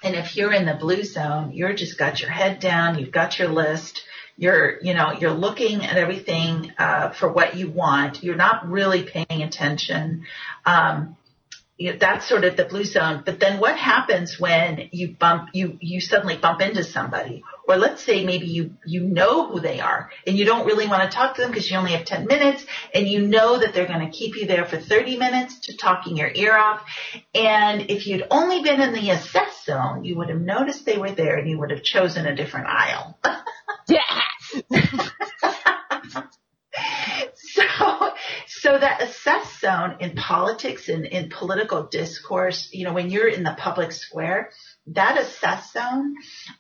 and 0.03 0.15
if 0.15 0.37
you're 0.37 0.53
in 0.53 0.67
the 0.67 0.75
blue 0.75 1.05
zone, 1.05 1.53
you're 1.53 1.73
just 1.73 1.99
got 1.99 2.21
your 2.21 2.31
head 2.31 2.61
down, 2.61 2.99
you've 2.99 3.13
got 3.13 3.39
your 3.39 3.49
list, 3.49 4.05
you're 4.37 4.79
you 4.83 4.95
know 4.95 5.13
you're 5.13 5.33
looking 5.33 5.85
at 5.85 5.97
everything 5.97 6.73
uh, 6.79 7.11
for 7.11 7.33
what 7.33 7.57
you 7.57 7.71
want. 7.71 8.23
You're 8.23 8.37
not 8.37 8.69
really 8.69 9.03
paying 9.03 9.43
attention. 9.43 10.27
Um, 10.65 11.17
you 11.83 11.91
know, 11.91 11.99
that's 11.99 12.29
sort 12.29 12.45
of 12.45 12.57
the 12.57 12.65
blue 12.65 12.85
zone. 12.85 13.25
But 13.27 13.41
then 13.41 13.59
what 13.59 13.77
happens 13.77 14.39
when 14.39 14.89
you 14.93 15.17
bump, 15.19 15.49
you, 15.53 15.79
you 15.81 16.01
suddenly 16.01 16.37
bump 16.37 16.61
into 16.61 16.85
somebody? 16.85 17.43
Or 17.67 17.77
let's 17.77 18.05
say 18.05 18.25
maybe 18.25 18.47
you, 18.47 18.75
you 18.87 19.01
know 19.01 19.49
who 19.49 19.59
they 19.59 19.81
are 19.81 20.11
and 20.25 20.39
you 20.39 20.45
don't 20.45 20.65
really 20.65 20.87
want 20.87 21.03
to 21.03 21.17
talk 21.17 21.35
to 21.35 21.43
them 21.43 21.51
because 21.51 21.69
you 21.69 21.77
only 21.77 21.93
have 21.93 22.05
10 22.05 22.27
minutes 22.27 22.65
and 22.95 23.09
you 23.09 23.27
know 23.27 23.59
that 23.59 23.75
they're 23.75 23.89
going 23.89 24.09
to 24.09 24.17
keep 24.17 24.37
you 24.37 24.47
there 24.47 24.65
for 24.65 24.79
30 24.79 25.17
minutes 25.17 25.59
to 25.67 25.77
talking 25.77 26.17
your 26.17 26.31
ear 26.33 26.57
off. 26.57 26.83
And 27.35 27.91
if 27.91 28.07
you'd 28.07 28.27
only 28.31 28.63
been 28.63 28.81
in 28.81 28.93
the 28.93 29.11
assess 29.11 29.65
zone, 29.65 30.05
you 30.05 30.17
would 30.19 30.29
have 30.29 30.41
noticed 30.41 30.87
they 30.87 30.99
were 30.99 31.13
there 31.13 31.37
and 31.37 31.51
you 31.51 31.59
would 31.59 31.71
have 31.71 31.83
chosen 31.83 32.27
a 32.27 32.37
different 32.37 32.69
aisle. 32.69 33.19
yeah. 33.89 33.99
So 38.63 38.79
that 38.79 39.03
assess 39.03 39.59
zone 39.59 39.97
in 39.99 40.15
politics 40.15 40.89
and 40.89 41.05
in 41.05 41.31
political 41.31 41.83
discourse, 41.83 42.69
you 42.71 42.85
know, 42.85 42.93
when 42.93 43.11
you're 43.11 43.27
in 43.27 43.43
the 43.43 43.57
public 43.59 43.91
square, 43.91 44.51
that 44.87 45.19
assess 45.19 45.73
zone 45.73 46.15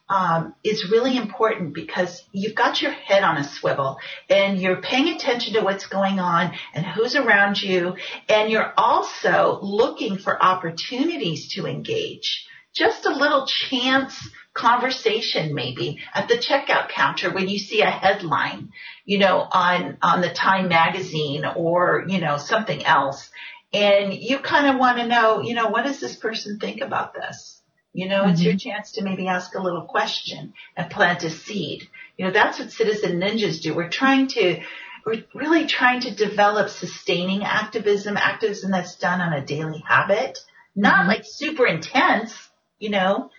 um, 0.08 0.52
is 0.64 0.90
really 0.90 1.16
important 1.16 1.74
because 1.74 2.24
you've 2.32 2.56
got 2.56 2.82
your 2.82 2.90
head 2.90 3.22
on 3.22 3.36
a 3.36 3.44
swivel 3.44 3.98
and 4.28 4.58
you're 4.58 4.82
paying 4.82 5.14
attention 5.14 5.54
to 5.54 5.60
what's 5.60 5.86
going 5.86 6.18
on 6.18 6.54
and 6.74 6.84
who's 6.84 7.14
around 7.14 7.62
you, 7.62 7.94
and 8.28 8.50
you're 8.50 8.72
also 8.76 9.60
looking 9.62 10.18
for 10.18 10.42
opportunities 10.42 11.54
to 11.54 11.66
engage. 11.66 12.48
Just 12.74 13.06
a 13.06 13.14
little 13.14 13.46
chance 13.46 14.28
conversation 14.54 15.54
maybe 15.54 15.98
at 16.14 16.28
the 16.28 16.34
checkout 16.34 16.90
counter 16.90 17.32
when 17.32 17.48
you 17.48 17.58
see 17.58 17.80
a 17.80 17.90
headline, 17.90 18.70
you 19.04 19.18
know, 19.18 19.46
on, 19.50 19.96
on 20.02 20.20
the 20.20 20.28
Time 20.28 20.68
magazine 20.68 21.44
or, 21.44 22.04
you 22.06 22.20
know, 22.20 22.36
something 22.36 22.84
else. 22.84 23.30
And 23.72 24.12
you 24.12 24.38
kind 24.38 24.66
of 24.66 24.78
want 24.78 24.98
to 24.98 25.06
know, 25.06 25.40
you 25.40 25.54
know, 25.54 25.68
what 25.68 25.84
does 25.84 26.00
this 26.00 26.16
person 26.16 26.58
think 26.58 26.82
about 26.82 27.14
this? 27.14 27.60
You 27.94 28.08
know, 28.08 28.22
mm-hmm. 28.22 28.30
it's 28.32 28.42
your 28.42 28.54
mm-hmm. 28.54 28.70
chance 28.70 28.92
to 28.92 29.04
maybe 29.04 29.26
ask 29.28 29.54
a 29.54 29.62
little 29.62 29.82
question 29.82 30.54
and 30.76 30.90
plant 30.90 31.24
a 31.24 31.30
seed. 31.30 31.88
You 32.16 32.26
know, 32.26 32.30
that's 32.32 32.58
what 32.58 32.70
citizen 32.70 33.20
ninjas 33.20 33.62
do. 33.62 33.74
We're 33.74 33.88
trying 33.88 34.28
to, 34.28 34.60
we're 35.06 35.24
really 35.34 35.66
trying 35.66 36.00
to 36.02 36.14
develop 36.14 36.68
sustaining 36.68 37.44
activism, 37.44 38.16
activism 38.16 38.70
that's 38.70 38.96
done 38.96 39.20
on 39.20 39.32
a 39.32 39.44
daily 39.44 39.82
habit, 39.86 40.38
not 40.76 41.00
mm-hmm. 41.00 41.08
like 41.08 41.24
super 41.24 41.66
intense, 41.66 42.34
you 42.82 42.90
know, 42.90 43.30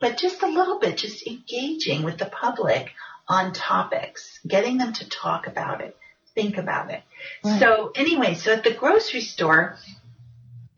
but 0.00 0.18
just 0.18 0.42
a 0.42 0.46
little 0.46 0.78
bit, 0.78 0.98
just 0.98 1.26
engaging 1.26 2.02
with 2.02 2.18
the 2.18 2.26
public 2.26 2.90
on 3.26 3.54
topics, 3.54 4.38
getting 4.46 4.76
them 4.76 4.92
to 4.92 5.08
talk 5.08 5.46
about 5.46 5.80
it, 5.80 5.96
think 6.34 6.58
about 6.58 6.90
it. 6.90 7.00
Right. 7.42 7.58
So 7.58 7.92
anyway, 7.94 8.34
so 8.34 8.52
at 8.52 8.64
the 8.64 8.74
grocery 8.74 9.22
store, 9.22 9.78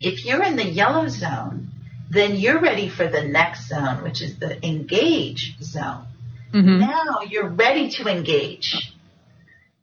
if 0.01 0.25
you're 0.25 0.45
in 0.45 0.55
the 0.55 0.65
yellow 0.65 1.09
zone, 1.09 1.71
then 2.09 2.37
you're 2.37 2.61
ready 2.61 2.89
for 2.89 3.09
the 3.09 3.25
next 3.25 3.69
zone, 3.69 4.05
which 4.05 4.23
is 4.23 4.39
the 4.39 4.65
engage 4.65 5.57
zone. 5.61 6.07
Mm-hmm. 6.53 6.79
Now 6.79 7.23
you're 7.29 7.49
ready 7.49 7.91
to 7.97 8.07
engage. 8.07 8.95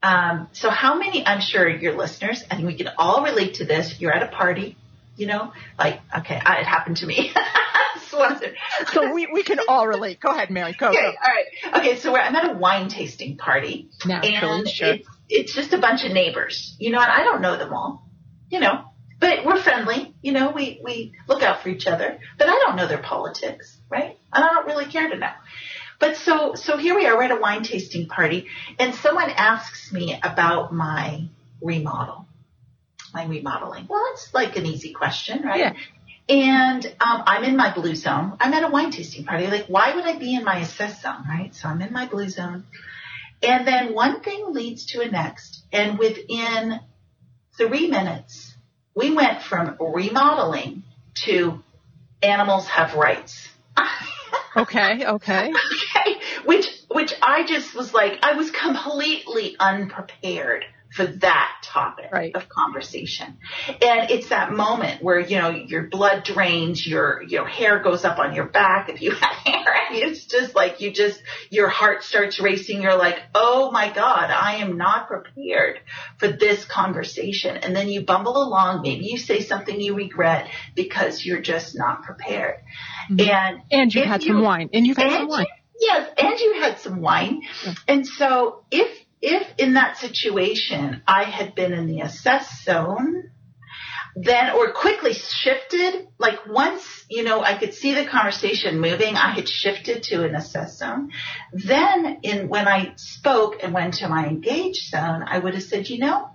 Um, 0.02 0.48
so 0.54 0.70
how 0.70 0.98
many, 0.98 1.28
I'm 1.28 1.42
sure 1.42 1.68
your 1.68 1.98
listeners, 1.98 2.46
and 2.50 2.66
we 2.66 2.78
can 2.78 2.92
all 2.98 3.26
relate 3.26 3.56
to 3.56 3.66
this, 3.66 4.00
you're 4.00 4.14
at 4.14 4.24
a 4.24 4.32
party, 4.32 4.78
you 5.18 5.28
know, 5.28 5.52
like, 5.78 6.00
okay, 6.20 6.38
it 6.38 6.66
happened 6.66 6.98
to 6.98 7.06
me. 7.06 7.34
so 8.94 9.14
we, 9.14 9.28
we 9.32 9.44
can 9.44 9.60
all 9.68 9.88
relate. 9.88 10.20
Go 10.20 10.30
ahead, 10.32 10.50
Mary. 10.50 10.76
Go. 10.78 10.90
Okay. 10.90 11.00
Go. 11.00 11.08
All 11.08 11.14
right. 11.14 11.80
Okay. 11.80 12.00
So 12.00 12.16
I'm 12.16 12.36
at 12.36 12.52
a 12.52 12.54
wine 12.54 12.90
tasting 12.90 13.38
party. 13.38 13.90
Naturally, 14.06 14.60
and 14.60 14.68
sure. 14.68 14.94
It's, 14.94 15.08
it's 15.32 15.56
just 15.56 15.74
a 15.74 15.78
bunch 15.78 16.04
of 16.04 16.12
neighbors, 16.12 16.76
you 16.78 16.92
know, 16.92 17.00
and 17.00 17.12
I 17.12 17.24
don't 17.24 17.42
know 17.42 17.58
them 17.58 17.74
all, 17.74 18.06
you 18.50 18.60
know, 18.60 18.84
but 19.20 19.46
we're 19.46 19.62
friendly, 19.62 20.14
you 20.22 20.34
know, 20.34 20.52
we, 20.52 20.82
we 20.84 21.14
look 21.28 21.42
out 21.42 21.64
for 21.64 21.70
each 21.70 21.88
other, 21.88 22.20
but 22.38 22.50
I 22.50 22.52
don't 22.52 22.76
know 22.76 22.88
their 22.88 23.02
politics, 23.02 23.78
right? 23.90 24.18
And 24.34 24.44
I 24.44 24.50
don't 24.50 24.66
really 24.66 24.86
care 24.86 25.10
to 25.10 25.18
know. 25.18 25.32
But 26.00 26.18
so, 26.18 26.56
so 26.56 26.78
here 26.78 26.96
we 26.96 27.06
are, 27.06 27.16
we're 27.16 27.24
at 27.24 27.32
a 27.32 27.40
wine 27.40 27.64
tasting 27.64 28.08
party 28.08 28.48
and 28.80 28.96
someone 28.96 29.30
asks 29.30 29.94
me 29.94 30.20
about 30.22 30.74
my 30.74 31.28
remodel, 31.62 32.26
my 33.14 33.26
remodeling. 33.26 33.86
Well, 33.88 34.04
it's 34.14 34.34
like 34.34 34.58
an 34.58 34.66
easy 34.66 34.92
question, 34.92 35.44
right? 35.44 35.60
Yeah. 35.60 35.74
And 36.30 36.86
um, 36.86 37.24
I'm 37.26 37.44
in 37.44 37.58
my 37.58 37.74
blue 37.74 37.96
zone. 37.96 38.38
I'm 38.40 38.54
at 38.54 38.64
a 38.64 38.70
wine 38.70 38.92
tasting 38.92 39.26
party. 39.26 39.48
Like, 39.48 39.66
why 39.68 39.96
would 39.96 40.06
I 40.06 40.18
be 40.18 40.36
in 40.36 40.44
my 40.44 40.60
assess 40.60 41.02
zone, 41.02 41.26
right? 41.28 41.54
So 41.54 41.68
I'm 41.68 41.82
in 41.82 41.92
my 41.92 42.08
blue 42.08 42.30
zone. 42.30 42.66
And 43.44 43.68
then 43.68 43.94
one 43.94 44.22
thing 44.22 44.54
leads 44.54 44.86
to 44.88 45.02
a 45.02 45.10
next. 45.10 45.64
And 45.74 45.98
within 45.98 46.80
three 47.58 47.88
minutes, 47.88 48.54
we 48.96 49.14
went 49.14 49.42
from 49.42 49.78
remodeling 49.80 50.84
to 51.26 51.64
animals 52.22 52.68
have 52.68 52.94
rights. 52.94 53.50
okay, 54.56 55.06
okay. 55.06 55.52
okay. 55.52 56.16
Which, 56.46 56.68
which 56.90 57.14
I 57.22 57.46
just 57.46 57.74
was 57.74 57.94
like, 57.94 58.20
I 58.22 58.34
was 58.34 58.52
completely 58.52 59.56
unprepared 59.60 60.66
for 60.92 61.06
that 61.06 61.52
topic 61.64 62.10
right. 62.12 62.36
of 62.36 62.50
conversation. 62.50 63.38
And 63.68 64.12
it's 64.12 64.30
that 64.30 64.52
moment 64.52 65.02
where, 65.02 65.20
you 65.20 65.38
know, 65.38 65.50
your 65.50 65.84
blood 65.84 66.26
drains, 66.26 66.86
your, 66.86 67.24
your 67.24 67.48
hair 67.48 67.80
goes 67.80 68.04
up 68.04 68.20
on 68.20 68.36
your 68.36 68.46
back 68.46 68.90
if 68.90 69.02
you 69.02 69.12
have 69.12 69.22
hair. 69.46 69.64
It's 69.92 70.26
just 70.26 70.54
like 70.54 70.82
you 70.82 70.92
just, 70.92 71.22
your 71.50 71.70
heart 71.70 72.04
starts 72.04 72.42
racing. 72.42 72.82
You're 72.82 72.98
like, 72.98 73.20
oh 73.34 73.72
my 73.72 73.92
God, 73.94 74.32
I 74.32 74.58
am 74.58 74.78
not 74.78 75.08
prepared 75.08 75.80
for 76.18 76.28
this 76.28 76.66
conversation. 76.66 77.56
And 77.56 77.74
then 77.74 77.88
you 77.88 78.02
bumble 78.02 78.36
along. 78.36 78.82
Maybe 78.82 79.06
you 79.06 79.18
say 79.18 79.42
something 79.42 79.80
you 79.80 79.96
regret 79.96 80.50
because 80.76 81.26
you're 81.26 81.42
just 81.42 81.78
not 81.78 82.04
prepared. 82.04 82.58
Mm-hmm. 83.10 83.30
And, 83.30 83.62
and 83.72 83.94
you 83.94 84.04
had 84.04 84.24
you, 84.24 84.34
some 84.34 84.42
wine 84.42 84.70
and 84.74 84.86
you've 84.86 84.98
had 84.98 85.20
some 85.20 85.28
wine. 85.30 85.48
Yes, 85.80 86.12
and 86.16 86.40
you 86.40 86.54
had 86.60 86.80
some 86.80 87.02
wine. 87.02 87.42
Yeah. 87.66 87.74
And 87.88 88.06
so 88.06 88.64
if 88.70 89.01
if 89.22 89.48
in 89.58 89.74
that 89.74 89.98
situation 89.98 91.02
I 91.08 91.24
had 91.24 91.56
been 91.56 91.74
in 91.74 91.88
the 91.88 92.02
assess 92.02 92.64
zone, 92.64 93.32
then 94.16 94.52
or 94.52 94.74
quickly 94.74 95.14
shifted, 95.14 96.08
like 96.18 96.46
once, 96.48 97.06
you 97.10 97.24
know, 97.24 97.42
I 97.42 97.58
could 97.58 97.74
see 97.74 97.94
the 97.94 98.06
conversation 98.06 98.82
moving, 98.82 99.16
I 99.16 99.32
had 99.32 99.48
shifted 99.48 100.04
to 100.04 100.26
an 100.26 100.36
assess 100.36 100.78
zone. 100.78 101.12
Then 101.54 102.20
in 102.24 102.50
when 102.50 102.68
I 102.68 102.94
spoke 102.98 103.64
and 103.64 103.74
went 103.74 103.96
to 103.96 104.10
my 104.10 104.28
engage 104.28 104.90
zone, 104.90 105.24
I 105.26 105.40
would 105.40 105.54
have 105.54 105.64
said, 105.64 105.90
you 105.90 106.00
know, 106.00 106.30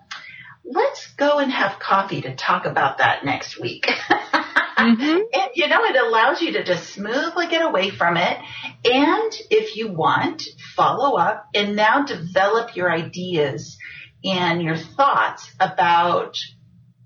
let's 0.64 1.06
go 1.14 1.38
and 1.38 1.52
have 1.52 1.78
coffee 1.78 2.22
to 2.22 2.34
talk 2.34 2.64
about 2.64 2.98
that 2.98 3.24
next 3.24 3.60
week. 3.60 3.90
Mm-hmm. 4.76 5.02
and 5.32 5.50
you 5.54 5.68
know, 5.68 5.84
it 5.84 5.96
allows 5.96 6.40
you 6.40 6.52
to 6.52 6.64
just 6.64 6.90
smoothly 6.90 7.48
get 7.48 7.62
away 7.62 7.90
from 7.90 8.16
it. 8.16 8.38
And 8.84 9.32
if 9.50 9.76
you 9.76 9.88
want, 9.88 10.42
follow 10.74 11.16
up 11.16 11.46
and 11.54 11.76
now 11.76 12.04
develop 12.04 12.76
your 12.76 12.90
ideas 12.90 13.78
and 14.24 14.62
your 14.62 14.76
thoughts 14.76 15.50
about 15.60 16.36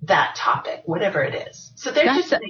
that 0.03 0.35
topic, 0.37 0.83
whatever 0.87 1.23
it 1.23 1.49
is. 1.49 1.73
So 1.77 1.91
there's 1.91 2.29
that's, 2.29 2.31
just 2.31 2.43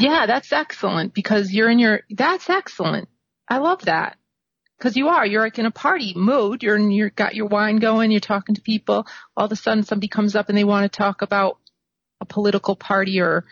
yeah, 0.00 0.26
that's 0.26 0.52
excellent 0.52 1.14
because 1.14 1.52
you're 1.52 1.70
in 1.70 1.78
your, 1.78 2.02
that's 2.10 2.50
excellent. 2.50 3.08
I 3.48 3.58
love 3.58 3.82
that. 3.82 4.16
Cause 4.78 4.94
you 4.94 5.08
are, 5.08 5.24
you're 5.24 5.40
like 5.40 5.58
in 5.58 5.64
a 5.64 5.70
party 5.70 6.12
mood. 6.14 6.62
You're 6.62 6.76
in, 6.76 6.90
you're 6.90 7.08
got 7.08 7.34
your 7.34 7.46
wine 7.46 7.78
going. 7.78 8.10
You're 8.10 8.20
talking 8.20 8.56
to 8.56 8.60
people. 8.60 9.06
All 9.34 9.46
of 9.46 9.52
a 9.52 9.56
sudden 9.56 9.84
somebody 9.84 10.08
comes 10.08 10.36
up 10.36 10.50
and 10.50 10.58
they 10.58 10.64
want 10.64 10.90
to 10.90 10.94
talk 10.94 11.22
about 11.22 11.58
a 12.20 12.26
political 12.26 12.76
party 12.76 13.20
or 13.20 13.44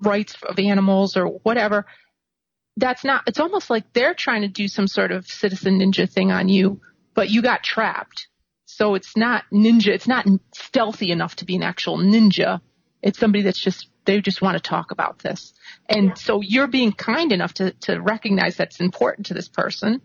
rights 0.00 0.36
of 0.42 0.58
animals 0.58 1.16
or 1.16 1.26
whatever. 1.26 1.86
That's 2.76 3.04
not, 3.04 3.22
it's 3.26 3.40
almost 3.40 3.70
like 3.70 3.92
they're 3.92 4.14
trying 4.14 4.42
to 4.42 4.48
do 4.48 4.68
some 4.68 4.86
sort 4.86 5.10
of 5.10 5.26
citizen 5.26 5.78
ninja 5.78 6.10
thing 6.10 6.30
on 6.30 6.48
you, 6.48 6.80
but 7.14 7.30
you 7.30 7.42
got 7.42 7.62
trapped. 7.62 8.28
So 8.66 8.94
it's 8.94 9.16
not 9.16 9.44
ninja, 9.52 9.88
it's 9.88 10.08
not 10.08 10.26
stealthy 10.52 11.10
enough 11.10 11.36
to 11.36 11.44
be 11.44 11.56
an 11.56 11.62
actual 11.62 11.98
ninja. 11.98 12.60
It's 13.00 13.18
somebody 13.18 13.42
that's 13.42 13.60
just, 13.60 13.88
they 14.04 14.20
just 14.20 14.42
want 14.42 14.56
to 14.56 14.62
talk 14.62 14.90
about 14.90 15.20
this. 15.20 15.54
And 15.88 16.08
yeah. 16.08 16.14
so 16.14 16.40
you're 16.42 16.66
being 16.66 16.92
kind 16.92 17.32
enough 17.32 17.54
to, 17.54 17.72
to 17.82 18.00
recognize 18.00 18.56
that's 18.56 18.80
important 18.80 19.26
to 19.26 19.34
this 19.34 19.48
person 19.48 20.02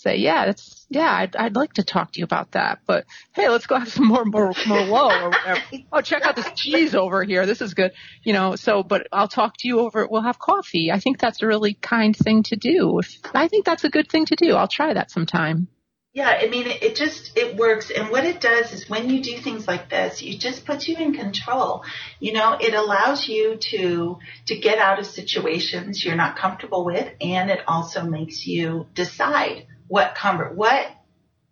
say, 0.00 0.16
yeah, 0.16 0.46
that's, 0.46 0.86
yeah, 0.88 1.10
I'd, 1.10 1.36
I'd 1.36 1.56
like 1.56 1.74
to 1.74 1.84
talk 1.84 2.12
to 2.12 2.18
you 2.18 2.24
about 2.24 2.52
that, 2.52 2.80
but 2.86 3.04
hey, 3.34 3.48
let's 3.48 3.66
go 3.66 3.78
have 3.78 3.88
some 3.88 4.06
more, 4.06 4.24
more, 4.24 4.52
Merlot 4.52 5.22
or 5.22 5.30
whatever. 5.30 5.60
oh, 5.92 6.00
check 6.00 6.22
out 6.24 6.36
this 6.36 6.50
cheese 6.56 6.94
over 6.94 7.22
here. 7.22 7.46
This 7.46 7.60
is 7.60 7.74
good. 7.74 7.92
You 8.22 8.32
know, 8.32 8.56
so, 8.56 8.82
but 8.82 9.06
I'll 9.12 9.28
talk 9.28 9.54
to 9.58 9.68
you 9.68 9.80
over, 9.80 10.06
we'll 10.06 10.22
have 10.22 10.38
coffee. 10.38 10.90
I 10.90 11.00
think 11.00 11.18
that's 11.18 11.42
a 11.42 11.46
really 11.46 11.74
kind 11.74 12.16
thing 12.16 12.42
to 12.44 12.56
do. 12.56 12.98
If, 12.98 13.18
I 13.34 13.48
think 13.48 13.64
that's 13.64 13.84
a 13.84 13.90
good 13.90 14.08
thing 14.08 14.26
to 14.26 14.36
do. 14.36 14.54
I'll 14.54 14.68
try 14.68 14.94
that 14.94 15.10
sometime. 15.10 15.68
Yeah, 16.12 16.28
I 16.28 16.48
mean, 16.48 16.66
it, 16.66 16.82
it 16.82 16.96
just, 16.96 17.36
it 17.36 17.56
works. 17.56 17.90
And 17.90 18.10
what 18.10 18.24
it 18.24 18.40
does 18.40 18.72
is 18.72 18.90
when 18.90 19.08
you 19.10 19.22
do 19.22 19.38
things 19.38 19.68
like 19.68 19.88
this, 19.88 20.20
it 20.20 20.40
just 20.40 20.66
puts 20.66 20.88
you 20.88 20.96
in 20.96 21.14
control. 21.14 21.84
You 22.18 22.32
know, 22.32 22.56
it 22.60 22.74
allows 22.74 23.28
you 23.28 23.58
to, 23.70 24.18
to 24.46 24.58
get 24.58 24.78
out 24.78 24.98
of 24.98 25.06
situations 25.06 26.04
you're 26.04 26.16
not 26.16 26.36
comfortable 26.36 26.84
with 26.84 27.08
and 27.20 27.48
it 27.48 27.60
also 27.68 28.02
makes 28.02 28.44
you 28.44 28.86
decide 28.94 29.66
what 29.90 30.14
convert, 30.14 30.54
what, 30.54 30.86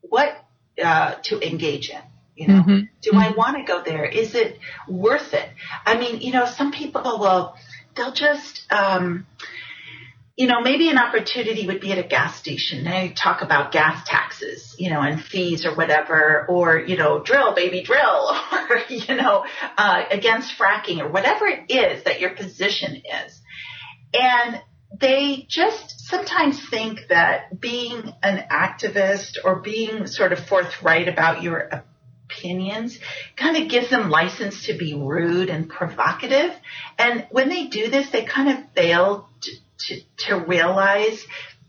what, 0.00 0.32
uh, 0.82 1.16
to 1.24 1.44
engage 1.44 1.90
in. 1.90 2.00
You 2.36 2.46
know, 2.46 2.62
mm-hmm. 2.62 2.80
do 3.02 3.10
mm-hmm. 3.10 3.18
I 3.18 3.32
want 3.36 3.56
to 3.56 3.64
go 3.64 3.82
there? 3.84 4.04
Is 4.04 4.36
it 4.36 4.60
worth 4.86 5.34
it? 5.34 5.50
I 5.84 5.98
mean, 5.98 6.20
you 6.20 6.32
know, 6.32 6.46
some 6.46 6.70
people 6.70 7.18
will, 7.18 7.56
they'll 7.96 8.12
just, 8.12 8.62
um, 8.70 9.26
you 10.36 10.46
know, 10.46 10.60
maybe 10.60 10.88
an 10.88 10.98
opportunity 10.98 11.66
would 11.66 11.80
be 11.80 11.90
at 11.90 11.98
a 11.98 12.06
gas 12.06 12.36
station. 12.36 12.84
They 12.84 13.12
talk 13.20 13.42
about 13.42 13.72
gas 13.72 14.06
taxes, 14.06 14.76
you 14.78 14.88
know, 14.88 15.00
and 15.00 15.20
fees 15.20 15.66
or 15.66 15.74
whatever, 15.74 16.46
or, 16.48 16.78
you 16.78 16.96
know, 16.96 17.20
drill, 17.20 17.56
baby, 17.56 17.82
drill, 17.82 18.36
or, 18.70 18.82
you 18.88 19.16
know, 19.16 19.44
uh, 19.76 20.04
against 20.12 20.56
fracking 20.56 21.00
or 21.00 21.08
whatever 21.08 21.48
it 21.48 21.72
is 21.72 22.04
that 22.04 22.20
your 22.20 22.30
position 22.30 23.02
is. 23.26 23.40
And 24.14 24.62
they 24.92 25.46
just 25.48 26.00
sometimes 26.08 26.58
think 26.68 27.08
that 27.08 27.60
being 27.60 28.12
an 28.22 28.44
activist 28.50 29.36
or 29.44 29.56
being 29.56 30.06
sort 30.06 30.32
of 30.32 30.46
forthright 30.46 31.08
about 31.08 31.42
your 31.42 31.68
opinions 32.28 32.98
kind 33.36 33.56
of 33.56 33.68
gives 33.68 33.90
them 33.90 34.10
license 34.10 34.66
to 34.66 34.76
be 34.76 34.94
rude 34.94 35.50
and 35.50 35.68
provocative. 35.68 36.54
And 36.98 37.26
when 37.30 37.48
they 37.48 37.66
do 37.66 37.90
this, 37.90 38.10
they 38.10 38.24
kind 38.24 38.48
of 38.48 38.72
fail 38.74 39.28
to, 39.42 39.52
to, 39.78 40.00
to 40.28 40.44
realize 40.44 41.22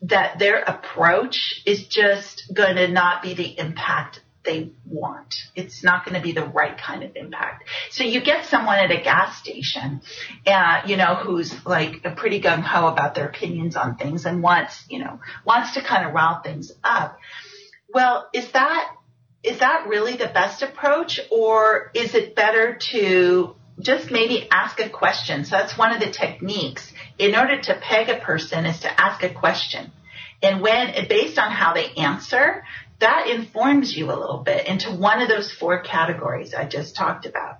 that 0.03 0.39
their 0.39 0.59
approach 0.59 1.61
is 1.65 1.88
just 1.88 2.51
going 2.53 2.78
to 2.78 2.88
not 2.88 3.22
be 3.22 3.34
the 3.34 3.59
impact 3.59 4.22
they 4.50 4.72
want. 4.86 5.36
It's 5.56 5.84
not 5.84 6.06
going 6.06 6.16
to 6.16 6.22
be 6.22 6.32
the 6.32 6.43
right 6.43 6.76
kind 6.76 7.04
of 7.04 7.16
impact. 7.16 7.66
So 7.91 8.04
you 8.04 8.20
get 8.20 8.45
someone 8.45 8.80
at 8.80 8.89
a 8.89 9.02
gas 9.02 9.38
station, 9.38 10.02
uh, 10.47 10.82
you 10.88 10.97
know, 10.97 11.14
who's 11.14 11.54
like 11.66 12.02
a 12.04 12.12
pretty 12.12 12.41
gung 12.41 12.62
ho 12.62 12.88
about 12.88 13.14
their 13.14 13.28
opinions 13.28 13.76
on 13.76 13.95
things 13.95 14.26
and 14.26 14.41
wants, 14.41 14.84
you 14.89 15.00
know, 15.00 15.20
wants 15.45 15.76
to 15.76 15.84
kind 15.84 16.08
of 16.08 16.14
rile 16.14 16.41
things 16.41 16.72
up. 16.84 17.20
Well, 17.93 18.28
is 18.34 18.52
that 18.54 18.95
is 19.43 19.60
that 19.60 19.88
really 19.88 20.18
the 20.18 20.28
best 20.28 20.64
approach, 20.64 21.20
or 21.32 21.91
is 21.93 22.14
it 22.14 22.36
better 22.36 22.78
to 22.91 23.56
just 23.80 24.12
maybe 24.12 24.47
ask 24.52 24.80
a 24.82 24.89
question? 24.89 25.45
So 25.45 25.56
that's 25.56 25.78
one 25.78 25.93
of 25.93 26.02
the 26.02 26.12
techniques. 26.12 26.91
In 27.18 27.36
order 27.36 27.62
to 27.62 27.80
peg 27.82 28.10
a 28.10 28.20
person, 28.20 28.66
is 28.66 28.82
to 28.82 29.00
ask 29.00 29.24
a 29.24 29.34
question. 29.34 29.91
And 30.41 30.62
when, 30.62 30.93
based 31.08 31.38
on 31.38 31.52
how 31.52 31.74
they 31.74 31.88
answer, 31.95 32.64
that 33.00 33.28
informs 33.28 33.95
you 33.95 34.06
a 34.06 34.18
little 34.18 34.43
bit 34.43 34.68
into 34.68 34.91
one 34.91 35.22
of 35.22 35.30
those 35.30 35.52
four 35.52 35.82
categories 35.82 36.54
I 36.54 36.66
just 36.66 36.95
talked 36.95 37.26
about. 37.26 37.60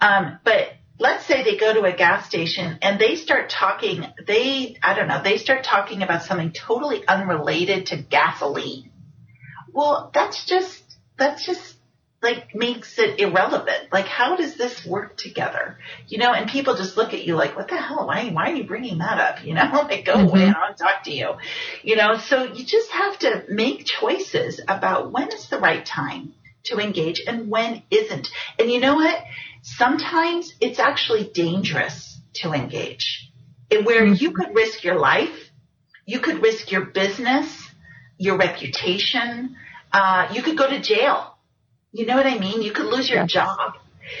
Um, 0.00 0.38
but 0.44 0.72
let's 0.98 1.26
say 1.26 1.42
they 1.42 1.56
go 1.56 1.74
to 1.74 1.82
a 1.82 1.92
gas 1.92 2.26
station 2.26 2.78
and 2.80 3.00
they 3.00 3.16
start 3.16 3.50
talking, 3.50 4.06
they, 4.24 4.76
I 4.82 4.94
don't 4.94 5.08
know, 5.08 5.20
they 5.22 5.36
start 5.36 5.64
talking 5.64 6.02
about 6.02 6.22
something 6.22 6.52
totally 6.52 7.06
unrelated 7.06 7.86
to 7.86 7.96
gasoline. 7.96 8.90
Well, 9.72 10.10
that's 10.14 10.44
just, 10.44 10.82
that's 11.16 11.44
just 11.44 11.71
like 12.22 12.54
makes 12.54 12.98
it 12.98 13.18
irrelevant. 13.18 13.92
Like, 13.92 14.06
how 14.06 14.36
does 14.36 14.54
this 14.54 14.86
work 14.86 15.16
together? 15.16 15.78
You 16.06 16.18
know, 16.18 16.32
and 16.32 16.48
people 16.48 16.76
just 16.76 16.96
look 16.96 17.12
at 17.12 17.24
you 17.24 17.34
like, 17.34 17.56
what 17.56 17.68
the 17.68 17.76
hell? 17.76 18.06
Why, 18.06 18.28
why 18.30 18.52
are 18.52 18.54
you 18.54 18.64
bringing 18.64 18.98
that 18.98 19.18
up? 19.18 19.44
You 19.44 19.54
know, 19.54 19.68
like 19.90 20.04
go 20.04 20.14
mm-hmm. 20.14 20.28
away. 20.28 20.44
I 20.44 20.52
don't 20.52 20.76
talk 20.78 21.02
to 21.04 21.12
you. 21.12 21.34
You 21.82 21.96
know, 21.96 22.16
so 22.18 22.44
you 22.44 22.64
just 22.64 22.90
have 22.92 23.18
to 23.20 23.44
make 23.48 23.84
choices 23.84 24.60
about 24.66 25.10
when 25.10 25.28
is 25.32 25.48
the 25.48 25.58
right 25.58 25.84
time 25.84 26.34
to 26.64 26.78
engage 26.78 27.22
and 27.26 27.50
when 27.50 27.82
isn't. 27.90 28.28
And 28.58 28.70
you 28.70 28.78
know 28.78 28.94
what? 28.94 29.18
Sometimes 29.62 30.54
it's 30.60 30.78
actually 30.78 31.24
dangerous 31.24 32.20
to 32.34 32.52
engage 32.52 33.32
and 33.72 33.84
where 33.84 34.04
mm-hmm. 34.04 34.14
you 34.14 34.30
could 34.30 34.54
risk 34.54 34.84
your 34.84 34.98
life. 34.98 35.50
You 36.06 36.20
could 36.20 36.40
risk 36.40 36.70
your 36.70 36.86
business, 36.86 37.68
your 38.16 38.36
reputation. 38.36 39.56
Uh, 39.92 40.28
you 40.32 40.42
could 40.42 40.56
go 40.56 40.68
to 40.68 40.80
jail 40.80 41.31
you 41.92 42.06
know 42.06 42.16
what 42.16 42.26
I 42.26 42.38
mean? 42.38 42.62
You 42.62 42.72
could 42.72 42.86
lose 42.86 43.08
your 43.08 43.26
job. 43.26 43.74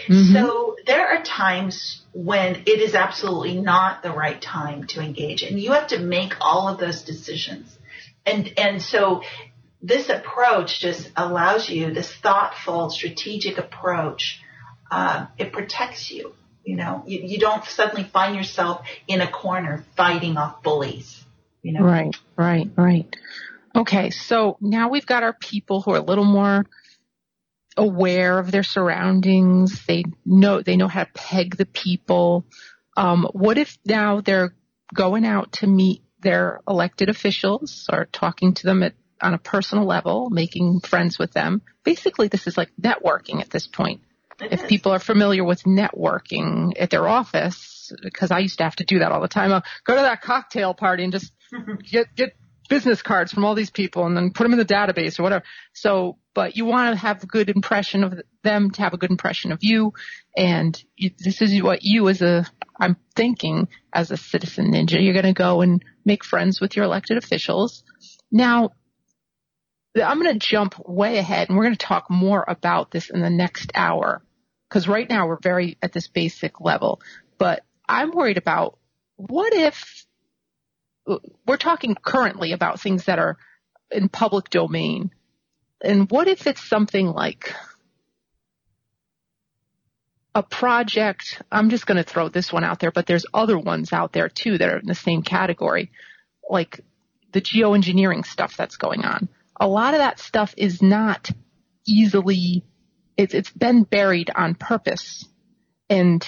Mm-hmm. 0.06 0.32
So 0.32 0.76
there 0.86 1.08
are 1.08 1.22
times 1.22 2.02
when 2.12 2.62
it 2.66 2.80
is 2.80 2.94
absolutely 2.94 3.60
not 3.60 4.02
the 4.02 4.12
right 4.12 4.40
time 4.40 4.86
to 4.88 5.00
engage 5.00 5.42
and 5.42 5.58
you 5.58 5.72
have 5.72 5.88
to 5.88 5.98
make 5.98 6.34
all 6.40 6.68
of 6.68 6.78
those 6.78 7.02
decisions. 7.02 7.76
And, 8.24 8.52
and 8.56 8.80
so 8.80 9.22
this 9.82 10.08
approach 10.08 10.80
just 10.80 11.10
allows 11.16 11.68
you 11.68 11.92
this 11.92 12.12
thoughtful, 12.12 12.90
strategic 12.90 13.58
approach. 13.58 14.40
Uh, 14.90 15.26
it 15.38 15.52
protects 15.52 16.10
you 16.10 16.34
You 16.64 16.76
know, 16.76 17.02
you, 17.06 17.20
you 17.24 17.38
don't 17.38 17.64
suddenly 17.64 18.04
find 18.04 18.36
yourself 18.36 18.86
in 19.08 19.20
a 19.20 19.30
corner 19.30 19.84
fighting 19.96 20.36
off 20.36 20.62
bullies. 20.62 21.24
You 21.62 21.72
know? 21.72 21.82
Right, 21.82 22.14
right, 22.36 22.70
right. 22.76 23.16
Okay, 23.74 24.10
so 24.10 24.58
now 24.60 24.88
we've 24.88 25.06
got 25.06 25.22
our 25.22 25.32
people 25.32 25.80
who 25.82 25.92
are 25.92 25.98
a 25.98 26.04
little 26.04 26.24
more 26.24 26.66
aware 27.76 28.38
of 28.38 28.50
their 28.50 28.62
surroundings. 28.62 29.84
They 29.86 30.04
know 30.24 30.62
they 30.62 30.76
know 30.76 30.88
how 30.88 31.04
to 31.04 31.10
peg 31.12 31.56
the 31.56 31.66
people. 31.66 32.44
Um, 32.96 33.28
what 33.32 33.58
if 33.58 33.78
now 33.84 34.20
they're 34.20 34.54
going 34.94 35.24
out 35.24 35.52
to 35.52 35.66
meet 35.66 36.02
their 36.20 36.60
elected 36.68 37.08
officials 37.08 37.88
or 37.92 38.06
talking 38.06 38.54
to 38.54 38.62
them 38.64 38.82
at, 38.82 38.94
on 39.20 39.34
a 39.34 39.38
personal 39.38 39.84
level, 39.84 40.30
making 40.30 40.80
friends 40.80 41.18
with 41.18 41.32
them? 41.32 41.62
Basically, 41.84 42.28
this 42.28 42.46
is 42.46 42.56
like 42.56 42.70
networking 42.80 43.40
at 43.40 43.50
this 43.50 43.66
point. 43.66 44.02
It 44.40 44.52
if 44.52 44.62
is. 44.62 44.66
people 44.66 44.92
are 44.92 44.98
familiar 44.98 45.44
with 45.44 45.62
networking 45.64 46.72
at 46.78 46.90
their 46.90 47.06
office, 47.06 47.92
because 48.02 48.30
I 48.30 48.38
used 48.40 48.58
to 48.58 48.64
have 48.64 48.76
to 48.76 48.84
do 48.84 49.00
that 49.00 49.12
all 49.12 49.20
the 49.20 49.28
time. 49.28 49.52
I'll 49.52 49.64
go 49.84 49.96
to 49.96 50.02
that 50.02 50.22
cocktail 50.22 50.74
party 50.74 51.04
and 51.04 51.12
just 51.12 51.32
get 51.90 52.14
get 52.14 52.34
business 52.68 53.02
cards 53.02 53.32
from 53.32 53.44
all 53.44 53.54
these 53.54 53.70
people 53.70 54.06
and 54.06 54.16
then 54.16 54.32
put 54.32 54.44
them 54.44 54.52
in 54.52 54.58
the 54.58 54.64
database 54.64 55.18
or 55.18 55.22
whatever. 55.22 55.44
So, 55.72 56.18
but 56.34 56.56
you 56.56 56.64
want 56.64 56.94
to 56.94 56.98
have 56.98 57.22
a 57.22 57.26
good 57.26 57.50
impression 57.50 58.04
of 58.04 58.20
them 58.42 58.70
to 58.70 58.82
have 58.82 58.94
a 58.94 58.98
good 58.98 59.10
impression 59.10 59.52
of 59.52 59.58
you. 59.62 59.92
And 60.36 60.82
you, 60.96 61.10
this 61.18 61.42
is 61.42 61.62
what 61.62 61.80
you 61.82 62.08
as 62.08 62.22
a, 62.22 62.46
I'm 62.80 62.96
thinking 63.14 63.68
as 63.92 64.10
a 64.10 64.16
citizen 64.16 64.72
ninja, 64.72 65.02
you're 65.02 65.12
going 65.12 65.24
to 65.26 65.32
go 65.32 65.60
and 65.60 65.84
make 66.04 66.24
friends 66.24 66.60
with 66.60 66.76
your 66.76 66.84
elected 66.84 67.18
officials. 67.18 67.84
Now, 68.30 68.70
I'm 69.94 70.22
going 70.22 70.38
to 70.38 70.46
jump 70.46 70.76
way 70.88 71.18
ahead 71.18 71.48
and 71.48 71.58
we're 71.58 71.64
going 71.64 71.76
to 71.76 71.86
talk 71.86 72.10
more 72.10 72.44
about 72.46 72.90
this 72.90 73.10
in 73.10 73.20
the 73.20 73.30
next 73.30 73.72
hour 73.74 74.22
because 74.68 74.88
right 74.88 75.08
now 75.08 75.26
we're 75.26 75.38
very 75.38 75.76
at 75.82 75.92
this 75.92 76.08
basic 76.08 76.60
level, 76.60 77.02
but 77.36 77.62
I'm 77.86 78.10
worried 78.10 78.38
about 78.38 78.78
what 79.16 79.52
if 79.52 80.01
we're 81.46 81.56
talking 81.56 81.94
currently 81.94 82.52
about 82.52 82.80
things 82.80 83.04
that 83.06 83.18
are 83.18 83.36
in 83.90 84.08
public 84.08 84.50
domain. 84.50 85.10
And 85.80 86.10
what 86.10 86.28
if 86.28 86.46
it's 86.46 86.66
something 86.66 87.08
like 87.08 87.54
a 90.34 90.42
project? 90.42 91.42
I'm 91.50 91.70
just 91.70 91.86
going 91.86 91.96
to 91.96 92.08
throw 92.08 92.28
this 92.28 92.52
one 92.52 92.64
out 92.64 92.78
there, 92.78 92.92
but 92.92 93.06
there's 93.06 93.26
other 93.34 93.58
ones 93.58 93.92
out 93.92 94.12
there 94.12 94.28
too 94.28 94.58
that 94.58 94.68
are 94.68 94.78
in 94.78 94.86
the 94.86 94.94
same 94.94 95.22
category, 95.22 95.90
like 96.48 96.80
the 97.32 97.40
geoengineering 97.40 98.24
stuff 98.24 98.56
that's 98.56 98.76
going 98.76 99.04
on. 99.04 99.28
A 99.60 99.66
lot 99.66 99.94
of 99.94 99.98
that 99.98 100.18
stuff 100.18 100.54
is 100.56 100.82
not 100.82 101.30
easily, 101.86 102.64
it's, 103.16 103.34
it's 103.34 103.50
been 103.50 103.82
buried 103.82 104.30
on 104.34 104.54
purpose. 104.54 105.24
And 105.90 106.24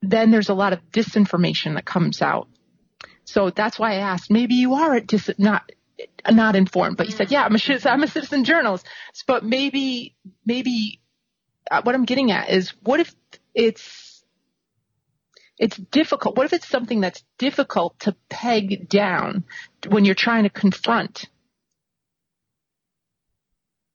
then 0.00 0.30
there's 0.30 0.48
a 0.48 0.54
lot 0.54 0.72
of 0.72 0.80
disinformation 0.92 1.74
that 1.74 1.84
comes 1.84 2.22
out 2.22 2.48
so 3.28 3.50
that's 3.50 3.78
why 3.78 3.92
I 3.92 3.96
asked. 3.96 4.30
Maybe 4.30 4.54
you 4.54 4.72
are 4.72 5.00
just 5.00 5.38
not 5.38 5.70
not 6.30 6.56
informed, 6.56 6.96
but 6.96 7.08
you 7.08 7.12
said, 7.12 7.30
yeah, 7.30 7.44
I'm 7.44 7.54
a 7.54 7.58
I'm 7.84 8.02
a 8.02 8.08
citizen 8.08 8.44
journalist. 8.44 8.86
But 9.26 9.44
maybe 9.44 10.16
maybe 10.46 11.00
uh, 11.70 11.82
what 11.82 11.94
I'm 11.94 12.06
getting 12.06 12.30
at 12.30 12.48
is, 12.48 12.72
what 12.82 13.00
if 13.00 13.14
it's 13.54 14.24
it's 15.58 15.76
difficult? 15.76 16.38
What 16.38 16.46
if 16.46 16.54
it's 16.54 16.68
something 16.68 17.02
that's 17.02 17.22
difficult 17.36 18.00
to 18.00 18.16
peg 18.30 18.88
down 18.88 19.44
when 19.88 20.06
you're 20.06 20.14
trying 20.14 20.44
to 20.44 20.50
confront? 20.50 21.26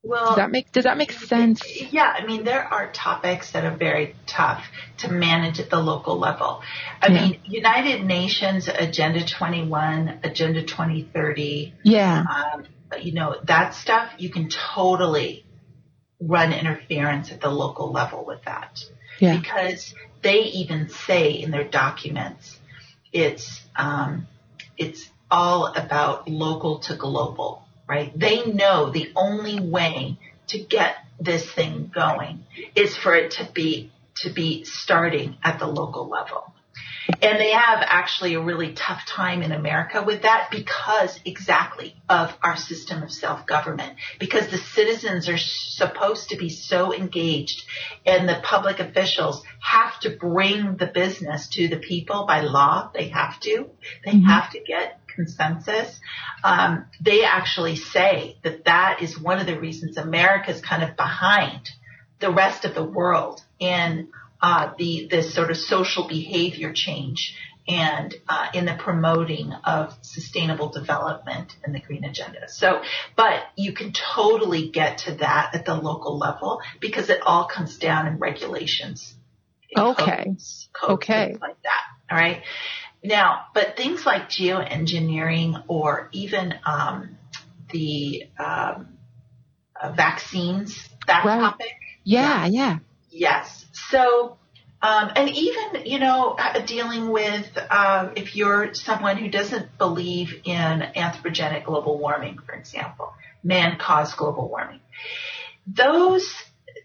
Well, 0.06 0.28
does 0.28 0.36
that 0.36 0.51
make 0.51 0.72
does 0.74 0.84
that 0.84 0.97
make 0.97 1.14
sense? 1.14 1.62
Yeah, 1.91 2.14
I 2.18 2.26
mean 2.26 2.43
there 2.43 2.62
are 2.62 2.91
topics 2.91 3.51
that 3.54 3.64
are 3.64 3.76
very 3.76 4.16
tough 4.28 4.66
to 4.97 5.10
manage 5.12 5.60
at 5.62 5.70
the 5.70 5.80
local 5.80 6.20
level. 6.20 6.62
I 7.01 7.08
Yeah. 7.08 7.22
mean, 7.22 7.39
United 7.45 8.04
Nations 8.04 8.68
Agenda 8.68 9.26
21, 9.26 10.20
Agenda 10.24 10.62
2030, 10.64 11.74
Yeah. 11.84 12.26
um, 12.30 12.66
you 13.01 13.14
know, 13.14 13.38
that 13.45 13.76
stuff 13.76 14.12
you 14.18 14.30
can 14.30 14.49
totally 14.49 15.45
run 16.20 16.51
interference 16.51 17.32
at 17.32 17.39
the 17.39 17.49
local 17.49 17.91
level 17.91 18.26
with 18.26 18.43
that 18.43 18.84
Yeah. 19.20 19.38
because 19.38 19.95
they 20.22 20.39
even 20.43 20.89
say 20.89 21.32
in 21.32 21.51
their 21.51 21.64
documents 21.66 22.60
it's 23.14 23.62
um, 23.76 24.28
it's 24.78 25.10
all 25.32 25.68
about 25.68 26.28
local 26.28 26.80
to 26.80 26.95
global, 26.95 27.64
right? 27.88 28.18
They 28.18 28.46
know 28.46 28.90
the 28.90 29.12
only 29.16 29.60
way 29.60 30.18
to 30.48 30.60
get 30.60 30.96
this 31.20 31.50
thing 31.52 31.92
going 31.94 32.46
is 32.76 32.96
for 32.98 33.16
it 33.16 33.32
to 33.32 33.50
be 33.54 33.92
to 34.16 34.32
be 34.32 34.64
starting 34.64 35.38
at 35.44 35.60
the 35.60 35.68
local 35.68 36.08
level. 36.08 36.54
And 37.22 37.40
they 37.40 37.52
have 37.52 37.80
actually 37.82 38.36
a 38.36 38.42
really 38.42 38.74
tough 38.74 39.06
time 39.06 39.42
in 39.42 39.52
America 39.52 40.04
with 40.04 40.22
that 40.22 40.50
because 40.52 41.20
exactly 41.26 41.96
of 42.08 42.34
our 42.42 42.56
system 42.56 43.04
of 43.04 43.12
self-government. 43.12 43.98
Because 44.20 44.50
the 44.50 44.58
citizens 44.58 45.28
are 45.28 45.38
supposed 45.38 46.30
to 46.30 46.38
be 46.38 46.50
so 46.50 46.94
engaged 46.94 47.64
and 48.06 48.30
the 48.30 48.40
public 48.44 48.80
officials 48.80 49.44
have 49.60 50.00
to 50.02 50.12
bring 50.12 50.78
the 50.78 50.88
business 50.88 51.50
to 51.50 51.68
the 51.68 51.78
people 51.78 52.26
by 52.26 52.42
law. 52.42 52.90
They 52.94 53.10
have 53.10 53.40
to. 53.42 53.70
They 54.06 54.14
Mhm. 54.14 54.26
have 54.26 54.52
to 54.52 54.60
get 54.62 55.03
consensus. 55.16 55.99
Um, 56.43 56.86
they 57.01 57.24
actually 57.24 57.76
say 57.76 58.38
that 58.43 58.66
that 58.66 59.01
is 59.01 59.20
one 59.20 59.39
of 59.39 59.45
the 59.45 59.59
reasons 59.59 59.97
America 59.97 60.51
is 60.51 60.61
kind 60.61 60.84
of 60.84 60.95
behind 60.95 61.70
the 62.20 62.32
rest 62.32 62.66
of 62.66 62.74
the 62.76 62.84
world 62.84 63.41
in 63.59 64.09
uh, 64.41 64.74
the 64.78 65.07
this 65.09 65.34
sort 65.34 65.51
of 65.51 65.57
social 65.57 66.07
behavior 66.07 66.74
change 66.74 67.36
and 67.68 68.14
uh, 68.28 68.47
in 68.53 68.66
the 68.66 68.76
promoting 68.78 69.53
of 69.64 69.93
sustainable 70.01 70.70
development 70.70 71.53
and 71.64 71.74
the 71.74 71.80
green 71.80 72.03
agenda. 72.03 72.49
So, 72.49 72.82
but 73.16 73.43
you 73.55 73.74
can 73.74 73.93
totally 73.93 74.70
get 74.70 74.99
to 74.99 75.16
that 75.16 75.55
at 75.55 75.66
the 75.66 75.76
local 75.76 76.18
level 76.18 76.59
because 76.82 77.09
it 77.09 77.22
all 77.26 77.45
comes 77.45 77.78
down 77.78 78.07
in 78.07 78.18
regulations. 78.18 79.14
Okay. 79.76 80.26
Codes, 80.26 80.70
codes, 80.74 80.93
Okay. 80.93 81.38
like 81.41 81.61
that. 81.64 81.84
All 82.11 82.18
right. 82.18 82.43
Now, 83.04 83.45
but 83.54 83.76
things 83.76 84.06
like 84.06 84.30
geoengineering 84.30 85.64
or 85.68 86.10
even 86.14 86.54
um, 86.66 87.18
the 87.70 88.30
um, 88.39 88.97
uh, 89.80 89.91
vaccines, 89.91 90.88
that 91.08 91.26
Right. 91.26 91.39
topic, 91.41 91.74
Yeah. 92.06 92.45
Yeah. 92.45 92.80
Yes. 93.10 93.66
So, 93.74 94.38
um, 94.82 95.12
and 95.16 95.30
even, 95.30 95.86
you 95.86 95.99
know, 95.99 96.36
uh, 96.38 96.60
dealing 96.66 97.10
with, 97.10 97.47
uh, 97.70 98.10
if 98.16 98.36
you're 98.36 98.74
someone 98.74 99.18
who 99.18 99.30
doesn't 99.30 99.78
believe 99.78 100.41
in 100.45 100.82
anthropogenic 100.95 101.66
global 101.66 101.97
warming, 101.97 102.38
for 102.45 102.54
example, 102.54 103.14
man-caused 103.43 104.18
global 104.18 104.49
warming, 104.49 104.80
those, 105.68 106.34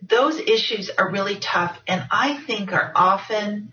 those 0.02 0.38
issues 0.38 0.90
are 0.90 1.10
really 1.10 1.36
tough 1.36 1.76
and 1.86 2.04
I 2.10 2.36
think 2.46 2.72
are 2.72 2.92
often 2.94 3.72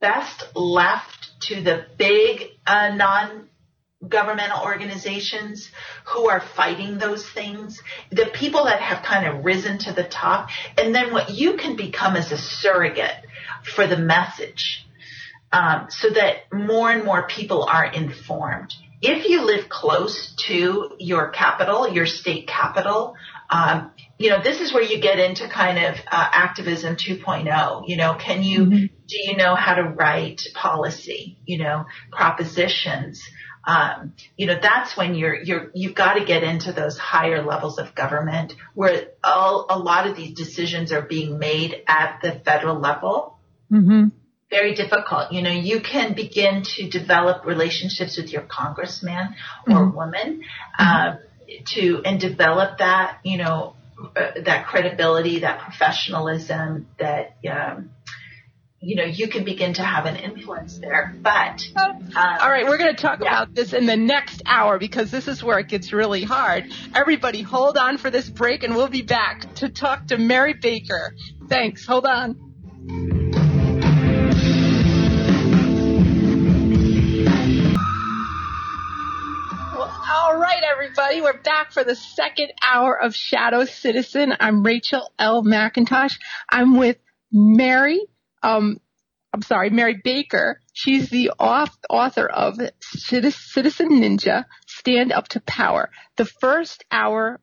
best 0.00 0.44
left 0.54 1.30
to 1.48 1.62
the 1.62 1.86
big, 1.96 2.50
uh, 2.66 2.94
non 2.94 3.48
governmental 4.06 4.62
organizations 4.62 5.70
who 6.06 6.28
are 6.28 6.40
fighting 6.40 6.98
those 6.98 7.26
things, 7.30 7.80
the 8.10 8.26
people 8.34 8.64
that 8.64 8.80
have 8.80 9.02
kind 9.04 9.26
of 9.26 9.44
risen 9.44 9.78
to 9.78 9.92
the 9.92 10.04
top, 10.04 10.50
and 10.76 10.94
then 10.94 11.12
what 11.12 11.30
you 11.30 11.56
can 11.56 11.76
become 11.76 12.16
as 12.16 12.30
a 12.30 12.38
surrogate 12.38 13.24
for 13.62 13.86
the 13.86 13.96
message 13.96 14.84
um, 15.52 15.86
so 15.88 16.10
that 16.10 16.52
more 16.52 16.90
and 16.90 17.04
more 17.04 17.26
people 17.26 17.64
are 17.64 17.86
informed. 17.86 18.74
If 19.00 19.28
you 19.28 19.42
live 19.42 19.68
close 19.68 20.34
to 20.48 20.96
your 20.98 21.28
capital, 21.28 21.88
your 21.88 22.06
state 22.06 22.48
capital, 22.48 23.16
um, 23.50 23.92
you 24.18 24.30
know, 24.30 24.40
this 24.42 24.60
is 24.60 24.72
where 24.72 24.82
you 24.82 25.00
get 25.00 25.18
into 25.18 25.48
kind 25.48 25.78
of 25.78 25.94
uh, 25.96 26.28
activism 26.32 26.96
2.0. 26.96 27.84
You 27.88 27.96
know, 27.96 28.14
can 28.14 28.42
you, 28.42 28.60
Mhm. 28.66 28.90
do 29.06 29.16
you 29.18 29.36
know 29.36 29.54
how 29.54 29.74
to 29.74 29.82
write 29.82 30.42
policy? 30.54 31.38
You 31.46 31.58
know, 31.58 31.86
propositions? 32.12 33.22
um, 33.66 34.12
you 34.36 34.46
know, 34.46 34.58
that's 34.60 34.94
when 34.94 35.14
you're, 35.14 35.34
you're, 35.42 35.70
you've 35.74 35.94
got 35.94 36.14
to 36.18 36.24
get 36.26 36.42
into 36.42 36.70
those 36.70 36.98
higher 36.98 37.42
levels 37.42 37.78
of 37.78 37.94
government 37.94 38.52
where 38.74 39.06
all, 39.22 39.64
a 39.70 39.78
lot 39.78 40.06
of 40.06 40.14
these 40.16 40.36
decisions 40.36 40.92
are 40.92 41.00
being 41.00 41.38
made 41.38 41.82
at 41.88 42.20
the 42.22 42.32
federal 42.44 42.78
level. 42.78 43.38
Mm-hmm. 43.72 44.08
Very 44.50 44.74
difficult. 44.74 45.32
You 45.32 45.40
know, 45.40 45.50
you 45.50 45.80
can 45.80 46.12
begin 46.12 46.62
to 46.76 46.90
develop 46.90 47.46
relationships 47.46 48.18
with 48.18 48.30
your 48.30 48.42
congressman 48.42 49.34
or 49.66 49.86
Mhm. 49.86 49.94
woman, 49.94 50.42
um, 50.78 51.18
to, 51.68 52.02
and 52.04 52.20
develop 52.20 52.78
that, 52.78 53.18
you 53.24 53.38
know, 53.38 53.76
uh, 53.98 54.40
that 54.44 54.66
credibility, 54.66 55.40
that 55.40 55.60
professionalism, 55.60 56.88
that, 56.98 57.36
um, 57.50 57.90
you 58.80 58.96
know, 58.96 59.04
you 59.04 59.28
can 59.28 59.44
begin 59.44 59.74
to 59.74 59.82
have 59.82 60.04
an 60.06 60.16
influence 60.16 60.78
there. 60.78 61.14
But, 61.22 61.62
um, 61.76 62.10
All 62.16 62.50
right, 62.50 62.66
we're 62.66 62.76
going 62.76 62.94
to 62.94 63.00
talk 63.00 63.20
Yeah. 63.20 63.28
about 63.28 63.54
this 63.54 63.72
in 63.72 63.86
the 63.86 63.96
next 63.96 64.42
hour 64.44 64.78
because 64.78 65.10
this 65.10 65.26
is 65.26 65.42
where 65.42 65.58
it 65.58 65.68
gets 65.68 65.92
really 65.92 66.22
hard. 66.22 66.70
Everybody, 66.94 67.42
hold 67.42 67.78
on 67.78 67.96
for 67.98 68.10
this 68.10 68.28
break 68.28 68.62
and 68.62 68.74
we'll 68.76 68.88
be 68.88 69.02
back 69.02 69.54
to 69.56 69.68
talk 69.70 70.08
to 70.08 70.18
Mary 70.18 70.54
Baker. 70.54 71.14
Thanks. 71.48 71.86
Hold 71.86 72.04
on. 72.06 73.22
Everybody. 80.74 81.20
We're 81.20 81.38
back 81.38 81.70
for 81.70 81.84
the 81.84 81.94
second 81.94 82.52
hour 82.60 83.00
of 83.00 83.14
Shadow 83.14 83.64
Citizen. 83.64 84.34
I'm 84.40 84.64
Rachel 84.64 85.08
L. 85.20 85.44
McIntosh. 85.44 86.18
I'm 86.50 86.76
with 86.76 86.96
Mary, 87.30 88.00
um, 88.42 88.80
I'm 89.32 89.42
sorry, 89.42 89.70
Mary 89.70 90.00
Baker. 90.02 90.60
She's 90.72 91.10
the 91.10 91.30
author 91.38 92.26
of 92.26 92.58
Citizen 92.80 93.90
Ninja, 93.90 94.46
Stand 94.66 95.12
Up 95.12 95.28
to 95.28 95.40
Power. 95.42 95.90
The 96.16 96.24
first 96.24 96.84
hour 96.90 97.40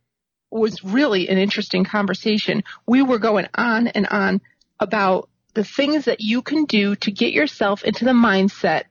was 0.50 0.84
really 0.84 1.30
an 1.30 1.38
interesting 1.38 1.86
conversation. 1.86 2.64
We 2.86 3.02
were 3.02 3.20
going 3.20 3.48
on 3.56 3.88
and 3.88 4.08
on 4.08 4.42
about 4.78 5.30
the 5.54 5.64
things 5.64 6.04
that 6.04 6.20
you 6.20 6.42
can 6.42 6.66
do 6.66 6.98
to 6.98 7.12
get 7.12 7.32
yourself 7.32 7.86
into 7.86 8.04
the 8.04 8.12
mindset 8.12 8.84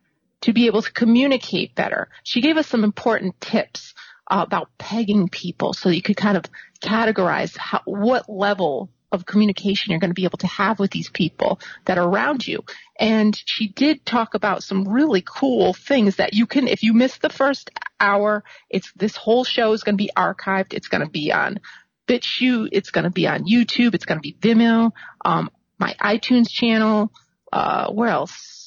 to 0.43 0.55
be 0.55 0.67
able 0.67 0.81
to 0.81 0.93
communicate 0.93 1.75
better. 1.75 2.09
She 2.25 2.41
gave 2.41 2.57
us 2.57 2.67
some 2.67 2.85
important 2.85 3.39
tips 3.39 3.93
uh, 4.31 4.45
about 4.47 4.71
pegging 4.79 5.29
people 5.29 5.73
so 5.73 5.89
you 5.89 6.03
could 6.03 6.17
kind 6.17 6.37
of 6.37 6.45
categorize 6.81 7.57
how, 7.57 7.83
what 7.85 8.29
level 8.29 8.89
of 9.13 9.27
communication 9.27 9.91
you're 9.91 10.01
going 10.01 10.11
to 10.11 10.15
be 10.15 10.25
able 10.25 10.39
to 10.39 10.47
have 10.47 10.79
with 10.79 10.91
these 10.93 11.11
people 11.11 11.59
that 11.85 11.99
are 11.99 12.09
around 12.09 12.47
you. 12.47 12.63
And 12.99 13.39
she 13.45 13.69
did 13.69 14.07
talk 14.07 14.35
about 14.35 14.63
some 14.63 14.89
really 14.89 15.23
cool 15.27 15.75
things 15.75 16.17
that 16.17 16.33
you 16.33 16.47
can, 16.47 16.69
if 16.69 16.83
you 16.83 16.95
miss 16.95 17.19
the 17.19 17.29
first 17.29 17.71
hour, 17.99 18.45
it's, 18.69 18.93
this 18.95 19.17
whole 19.17 19.43
show 19.43 19.73
is 19.73 19.83
going 19.83 19.97
to 19.99 20.03
be 20.03 20.13
archived. 20.17 20.75
It's 20.75 20.89
going 20.89 21.05
to 21.05 21.11
be 21.11 21.33
on 21.33 21.59
BitChute. 22.07 22.69
It's 22.73 22.91
going 22.91 23.05
to 23.05 23.11
be 23.11 23.27
on 23.27 23.45
YouTube. 23.45 23.95
It's 23.95 24.05
going 24.05 24.19
to 24.19 24.23
be 24.23 24.37
Vimeo, 24.41 24.93
um, 25.25 25.51
my 25.79 25.95
iTunes 26.01 26.49
channel, 26.49 27.11
uh, 27.53 27.91
where 27.91 28.11
else? 28.11 28.60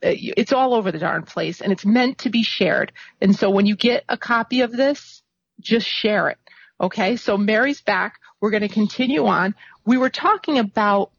Uh, 0.00 0.14
it's 0.14 0.52
all 0.52 0.74
over 0.74 0.92
the 0.92 0.98
darn 0.98 1.24
place 1.24 1.60
and 1.60 1.72
it's 1.72 1.84
meant 1.84 2.18
to 2.18 2.30
be 2.30 2.44
shared. 2.44 2.92
And 3.20 3.34
so 3.34 3.50
when 3.50 3.66
you 3.66 3.74
get 3.74 4.04
a 4.08 4.16
copy 4.16 4.60
of 4.60 4.70
this, 4.70 5.22
just 5.60 5.88
share 5.88 6.28
it. 6.28 6.38
Okay. 6.80 7.16
So 7.16 7.36
Mary's 7.36 7.80
back. 7.80 8.14
We're 8.40 8.50
going 8.50 8.62
to 8.62 8.68
continue 8.68 9.26
on. 9.26 9.56
We 9.84 9.96
were 9.96 10.10
talking 10.10 10.58
about, 10.58 11.10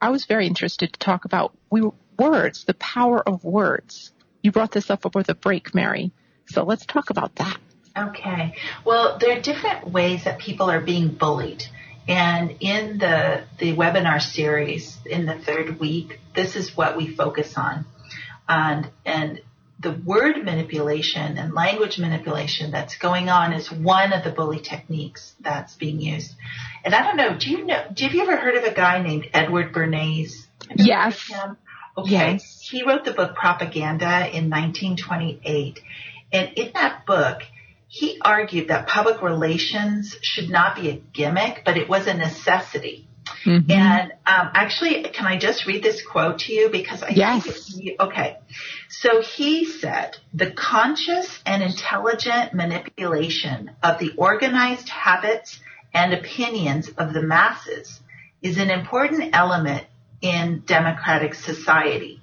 I 0.00 0.10
was 0.10 0.24
very 0.26 0.48
interested 0.48 0.92
to 0.92 0.98
talk 0.98 1.24
about 1.24 1.56
we, 1.70 1.88
words, 2.18 2.64
the 2.64 2.74
power 2.74 3.26
of 3.26 3.44
words. 3.44 4.10
You 4.42 4.50
brought 4.50 4.72
this 4.72 4.90
up 4.90 5.06
over 5.06 5.22
the 5.22 5.34
break, 5.34 5.72
Mary. 5.72 6.10
So 6.46 6.64
let's 6.64 6.84
talk 6.84 7.10
about 7.10 7.36
that. 7.36 7.56
Okay. 7.96 8.56
Well, 8.84 9.18
there 9.18 9.38
are 9.38 9.40
different 9.40 9.90
ways 9.92 10.24
that 10.24 10.40
people 10.40 10.68
are 10.68 10.80
being 10.80 11.08
bullied. 11.08 11.64
And 12.08 12.56
in 12.60 12.98
the, 12.98 13.44
the 13.58 13.74
webinar 13.76 14.20
series 14.20 14.96
in 15.06 15.26
the 15.26 15.38
third 15.38 15.78
week, 15.78 16.20
this 16.34 16.56
is 16.56 16.76
what 16.76 16.96
we 16.96 17.14
focus 17.14 17.56
on 17.56 17.84
and 18.48 18.90
and 19.04 19.40
the 19.78 19.92
word 19.92 20.42
manipulation 20.42 21.36
and 21.36 21.52
language 21.52 21.98
manipulation 21.98 22.70
that's 22.70 22.96
going 22.96 23.28
on 23.28 23.52
is 23.52 23.70
one 23.70 24.12
of 24.12 24.24
the 24.24 24.30
bully 24.30 24.60
techniques 24.60 25.34
that's 25.40 25.74
being 25.74 26.00
used. 26.00 26.34
And 26.84 26.94
I 26.94 27.02
don't 27.02 27.16
know, 27.16 27.36
do 27.38 27.50
you 27.50 27.66
know, 27.66 27.82
have 27.96 28.14
you 28.14 28.22
ever 28.22 28.36
heard 28.36 28.54
of 28.54 28.64
a 28.64 28.72
guy 28.72 29.02
named 29.02 29.28
Edward 29.34 29.74
Bernays? 29.74 30.46
Yes. 30.74 31.30
Okay. 31.98 32.10
Yes. 32.10 32.60
He 32.62 32.84
wrote 32.84 33.04
the 33.04 33.12
book 33.12 33.34
Propaganda 33.34 34.26
in 34.28 34.50
1928. 34.50 35.80
And 36.32 36.52
in 36.56 36.72
that 36.74 37.04
book, 37.06 37.42
he 37.88 38.18
argued 38.22 38.68
that 38.68 38.88
public 38.88 39.22
relations 39.22 40.16
should 40.22 40.50
not 40.50 40.76
be 40.76 40.88
a 40.88 40.94
gimmick, 40.94 41.62
but 41.64 41.76
it 41.76 41.88
was 41.88 42.06
a 42.06 42.14
necessity. 42.14 43.05
Mm-hmm. 43.44 43.70
And 43.70 44.12
um, 44.26 44.50
actually, 44.54 45.02
can 45.02 45.26
I 45.26 45.38
just 45.38 45.66
read 45.66 45.82
this 45.82 46.04
quote 46.04 46.40
to 46.40 46.52
you 46.52 46.68
because 46.68 47.02
I 47.02 47.10
yes. 47.10 47.44
think 47.44 47.56
it's, 47.56 48.00
okay. 48.00 48.36
So 48.88 49.20
he 49.20 49.64
said, 49.64 50.16
the 50.32 50.50
conscious 50.50 51.40
and 51.44 51.62
intelligent 51.62 52.54
manipulation 52.54 53.72
of 53.82 53.98
the 53.98 54.12
organized 54.16 54.88
habits 54.88 55.60
and 55.92 56.12
opinions 56.12 56.88
of 56.96 57.12
the 57.12 57.22
masses 57.22 58.00
is 58.42 58.58
an 58.58 58.70
important 58.70 59.30
element 59.34 59.84
in 60.20 60.62
democratic 60.66 61.34
society. 61.34 62.20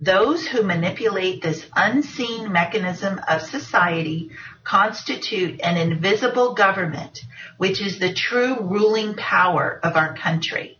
Those 0.00 0.46
who 0.46 0.62
manipulate 0.62 1.42
this 1.42 1.64
unseen 1.74 2.52
mechanism 2.52 3.20
of 3.26 3.42
society 3.42 4.30
constitute 4.62 5.60
an 5.62 5.76
invisible 5.76 6.54
government, 6.54 7.20
which 7.58 7.80
is 7.80 7.98
the 7.98 8.12
true 8.12 8.60
ruling 8.60 9.14
power 9.14 9.80
of 9.82 9.96
our 9.96 10.16
country. 10.16 10.78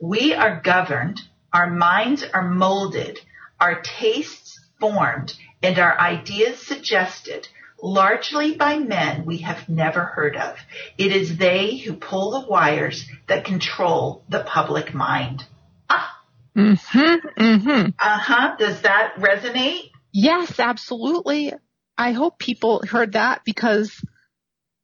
We 0.00 0.34
are 0.34 0.60
governed, 0.60 1.20
our 1.52 1.70
minds 1.70 2.22
are 2.22 2.48
molded, 2.48 3.18
our 3.60 3.82
tastes 3.82 4.60
formed, 4.80 5.34
and 5.62 5.78
our 5.78 5.98
ideas 5.98 6.58
suggested 6.66 7.48
largely 7.82 8.54
by 8.54 8.78
men 8.78 9.24
we 9.24 9.38
have 9.38 9.68
never 9.68 10.04
heard 10.04 10.36
of. 10.36 10.56
It 10.96 11.12
is 11.12 11.36
they 11.36 11.76
who 11.76 11.94
pull 11.94 12.32
the 12.32 12.48
wires 12.48 13.06
that 13.28 13.44
control 13.44 14.24
the 14.28 14.42
public 14.42 14.94
mind. 14.94 15.44
Ah. 15.88 16.20
Mm-hmm. 16.56 17.40
Mm-hmm. 17.40 17.90
Uh-huh. 17.98 18.56
Does 18.58 18.82
that 18.82 19.14
resonate? 19.16 19.90
Yes, 20.12 20.58
absolutely. 20.58 21.52
I 21.96 22.12
hope 22.12 22.38
people 22.38 22.82
heard 22.88 23.12
that 23.12 23.42
because 23.44 24.04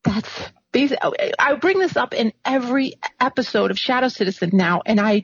that's 0.05 0.31
basically, 0.75 1.33
I 1.39 1.55
bring 1.55 1.79
this 1.79 1.97
up 1.97 2.13
in 2.13 2.33
every 2.45 2.95
episode 3.21 3.71
of 3.71 3.79
Shadow 3.79 4.09
Citizen 4.09 4.51
now, 4.53 4.83
and 4.85 5.01
I, 5.01 5.23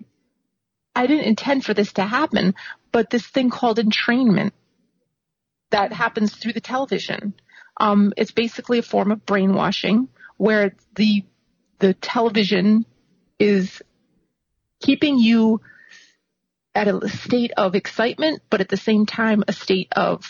I 0.95 1.07
didn't 1.07 1.27
intend 1.27 1.65
for 1.65 1.75
this 1.75 1.93
to 1.95 2.03
happen, 2.03 2.55
but 2.93 3.11
this 3.11 3.27
thing 3.27 3.51
called 3.51 3.79
entrainment 3.79 4.53
that 5.71 5.93
happens 5.93 6.35
through 6.35 6.53
the 6.53 6.61
television. 6.61 7.35
Um, 7.79 8.13
it's 8.17 8.31
basically 8.31 8.79
a 8.79 8.83
form 8.83 9.11
of 9.11 9.27
brainwashing 9.27 10.09
where 10.37 10.77
the, 10.95 11.25
the 11.81 11.95
television 11.95 12.87
is 13.39 13.83
keeping 14.81 15.19
you 15.19 15.61
at 16.77 16.87
a 16.87 17.09
state 17.09 17.51
of 17.57 17.75
excitement, 17.75 18.43
but 18.51 18.61
at 18.61 18.69
the 18.69 18.77
same 18.77 19.05
time, 19.05 19.43
a 19.49 19.53
state 19.53 19.89
of 19.97 20.25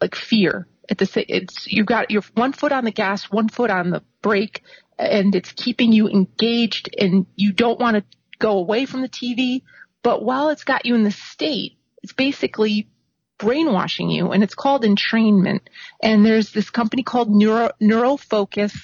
like 0.00 0.14
fear 0.14 0.68
at 0.92 0.98
the 0.98 1.34
it's 1.34 1.66
you've 1.66 1.86
got 1.86 2.10
your 2.10 2.22
one 2.34 2.52
foot 2.52 2.70
on 2.70 2.84
the 2.84 2.92
gas, 2.92 3.24
one 3.30 3.48
foot 3.48 3.70
on 3.70 3.90
the 3.90 4.02
brake, 4.20 4.62
and 4.98 5.34
it's 5.34 5.50
keeping 5.52 5.90
you 5.90 6.06
engaged, 6.06 6.94
and 6.98 7.26
you 7.34 7.52
don't 7.52 7.80
want 7.80 7.96
to 7.96 8.04
go 8.38 8.58
away 8.58 8.84
from 8.84 9.00
the 9.00 9.08
TV. 9.08 9.62
But 10.02 10.22
while 10.22 10.50
it's 10.50 10.64
got 10.64 10.84
you 10.84 10.94
in 10.94 11.02
the 11.02 11.10
state, 11.10 11.78
it's 12.02 12.12
basically 12.12 12.90
brainwashing 13.38 14.10
you, 14.10 14.32
and 14.32 14.42
it's 14.42 14.54
called 14.54 14.84
entrainment. 14.84 15.60
And 16.02 16.26
there's 16.26 16.52
this 16.52 16.68
company 16.68 17.02
called 17.02 17.30
Neuro 17.30 17.70
NeuroFocus, 17.80 18.74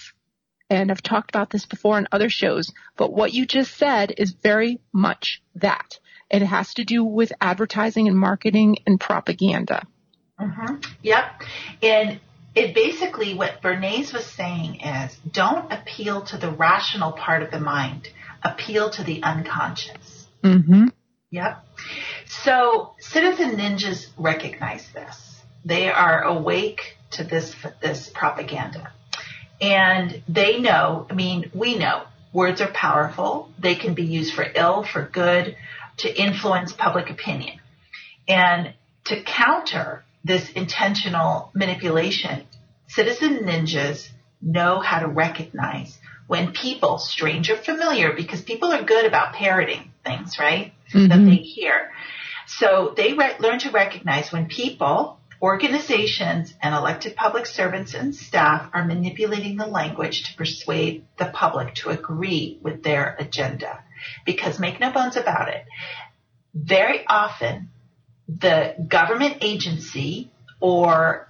and 0.70 0.90
I've 0.90 1.02
talked 1.02 1.30
about 1.30 1.50
this 1.50 1.66
before 1.66 1.98
in 1.98 2.08
other 2.10 2.30
shows. 2.30 2.72
But 2.96 3.12
what 3.12 3.34
you 3.34 3.44
just 3.44 3.76
said 3.76 4.14
is 4.16 4.32
very 4.32 4.80
much 4.92 5.42
that. 5.56 5.98
It 6.30 6.42
has 6.42 6.72
to 6.74 6.84
do 6.84 7.04
with 7.04 7.32
advertising 7.40 8.08
and 8.08 8.18
marketing 8.18 8.78
and 8.86 8.98
propaganda. 8.98 9.86
Mm-hmm. 10.40 10.76
Yep. 11.02 11.42
And 11.82 12.20
it 12.54 12.74
basically 12.74 13.34
what 13.34 13.62
Bernays 13.62 14.12
was 14.12 14.26
saying 14.26 14.80
is 14.80 15.16
don't 15.30 15.72
appeal 15.72 16.22
to 16.22 16.36
the 16.38 16.50
rational 16.50 17.12
part 17.12 17.42
of 17.42 17.50
the 17.50 17.60
mind, 17.60 18.08
appeal 18.42 18.90
to 18.90 19.04
the 19.04 19.22
unconscious. 19.22 20.26
Mm-hmm. 20.42 20.86
Yep. 21.30 21.64
So 22.26 22.94
citizen 22.98 23.56
ninjas 23.56 24.06
recognize 24.16 24.88
this. 24.92 25.42
They 25.64 25.90
are 25.90 26.22
awake 26.22 26.96
to 27.12 27.24
this 27.24 27.54
this 27.80 28.08
propaganda. 28.08 28.92
And 29.60 30.22
they 30.28 30.60
know, 30.60 31.06
I 31.10 31.14
mean, 31.14 31.50
we 31.52 31.76
know 31.76 32.04
words 32.32 32.60
are 32.60 32.70
powerful. 32.70 33.50
They 33.58 33.74
can 33.74 33.94
be 33.94 34.04
used 34.04 34.34
for 34.34 34.46
ill, 34.54 34.84
for 34.84 35.02
good, 35.02 35.56
to 35.98 36.22
influence 36.22 36.72
public 36.72 37.10
opinion. 37.10 37.58
And 38.28 38.74
to 39.06 39.22
counter 39.22 40.04
this 40.24 40.50
intentional 40.50 41.50
manipulation, 41.54 42.46
citizen 42.88 43.40
ninjas 43.40 44.08
know 44.40 44.80
how 44.80 45.00
to 45.00 45.06
recognize 45.06 45.98
when 46.26 46.52
people, 46.52 46.98
strange 46.98 47.50
or 47.50 47.56
familiar, 47.56 48.12
because 48.12 48.42
people 48.42 48.70
are 48.70 48.82
good 48.82 49.06
about 49.06 49.32
parroting 49.32 49.90
things, 50.04 50.38
right? 50.38 50.74
Mm-hmm. 50.92 51.08
That 51.08 51.24
they 51.24 51.36
hear. 51.36 51.90
So 52.46 52.92
they 52.96 53.14
re- 53.14 53.36
learn 53.40 53.58
to 53.60 53.70
recognize 53.70 54.30
when 54.30 54.46
people, 54.46 55.18
organizations, 55.40 56.52
and 56.62 56.74
elected 56.74 57.16
public 57.16 57.46
servants 57.46 57.94
and 57.94 58.14
staff 58.14 58.70
are 58.74 58.84
manipulating 58.84 59.56
the 59.56 59.66
language 59.66 60.24
to 60.24 60.36
persuade 60.36 61.06
the 61.18 61.26
public 61.26 61.74
to 61.76 61.90
agree 61.90 62.58
with 62.62 62.82
their 62.82 63.16
agenda. 63.18 63.82
Because 64.26 64.58
make 64.58 64.78
no 64.80 64.92
bones 64.92 65.16
about 65.16 65.48
it, 65.48 65.64
very 66.54 67.06
often 67.06 67.70
the 68.28 68.74
government 68.88 69.38
agency 69.40 70.30
or 70.60 71.28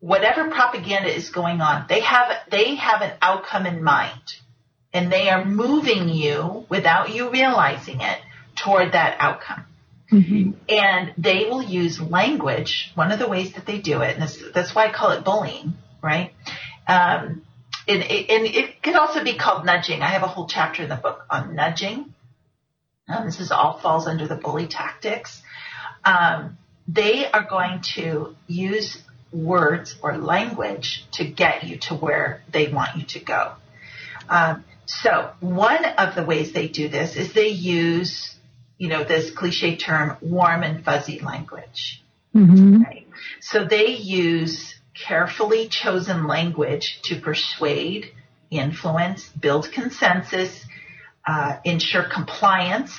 whatever 0.00 0.50
propaganda 0.50 1.14
is 1.14 1.30
going 1.30 1.60
on, 1.60 1.86
they 1.88 2.00
have 2.00 2.30
they 2.50 2.74
have 2.74 3.02
an 3.02 3.12
outcome 3.22 3.66
in 3.66 3.82
mind, 3.82 4.34
and 4.92 5.10
they 5.10 5.28
are 5.30 5.44
moving 5.44 6.08
you 6.08 6.66
without 6.68 7.14
you 7.14 7.30
realizing 7.30 8.00
it 8.00 8.18
toward 8.56 8.92
that 8.92 9.16
outcome. 9.20 9.64
Mm-hmm. 10.12 10.52
And 10.68 11.12
they 11.18 11.46
will 11.50 11.62
use 11.62 12.00
language. 12.00 12.92
One 12.94 13.10
of 13.10 13.18
the 13.18 13.28
ways 13.28 13.54
that 13.54 13.66
they 13.66 13.78
do 13.78 14.02
it, 14.02 14.14
and 14.14 14.22
this, 14.22 14.42
that's 14.54 14.74
why 14.74 14.86
I 14.86 14.92
call 14.92 15.10
it 15.10 15.24
bullying, 15.24 15.74
right? 16.00 16.32
Um, 16.86 17.42
and, 17.88 18.02
and 18.02 18.46
it 18.46 18.82
could 18.82 18.94
also 18.94 19.24
be 19.24 19.36
called 19.36 19.64
nudging. 19.64 20.02
I 20.02 20.08
have 20.08 20.22
a 20.22 20.28
whole 20.28 20.46
chapter 20.46 20.82
in 20.82 20.88
the 20.88 20.96
book 20.96 21.24
on 21.30 21.54
nudging. 21.54 22.14
Um, 23.08 23.26
this 23.26 23.40
is 23.40 23.52
all 23.52 23.78
falls 23.78 24.06
under 24.06 24.26
the 24.26 24.34
bully 24.36 24.66
tactics. 24.66 25.42
Um, 26.06 26.56
they 26.88 27.28
are 27.30 27.44
going 27.44 27.80
to 27.96 28.36
use 28.46 29.02
words 29.32 29.96
or 30.00 30.16
language 30.16 31.04
to 31.12 31.24
get 31.24 31.64
you 31.64 31.78
to 31.78 31.94
where 31.94 32.42
they 32.50 32.68
want 32.68 32.96
you 32.96 33.04
to 33.06 33.20
go. 33.20 33.52
Um, 34.28 34.64
so 34.86 35.32
one 35.40 35.84
of 35.84 36.14
the 36.14 36.24
ways 36.24 36.52
they 36.52 36.68
do 36.68 36.88
this 36.88 37.16
is 37.16 37.32
they 37.32 37.48
use, 37.48 38.36
you 38.78 38.88
know, 38.88 39.02
this 39.02 39.32
cliche 39.32 39.76
term, 39.76 40.16
warm 40.20 40.62
and 40.62 40.84
fuzzy 40.84 41.18
language. 41.18 42.02
Mm-hmm. 42.34 42.82
Right? 42.82 43.06
So 43.40 43.64
they 43.64 43.88
use 43.88 44.76
carefully 44.94 45.68
chosen 45.68 46.28
language 46.28 47.00
to 47.02 47.20
persuade, 47.20 48.12
influence, 48.50 49.28
build 49.28 49.72
consensus, 49.72 50.64
uh, 51.26 51.56
ensure 51.64 52.04
compliance 52.04 52.92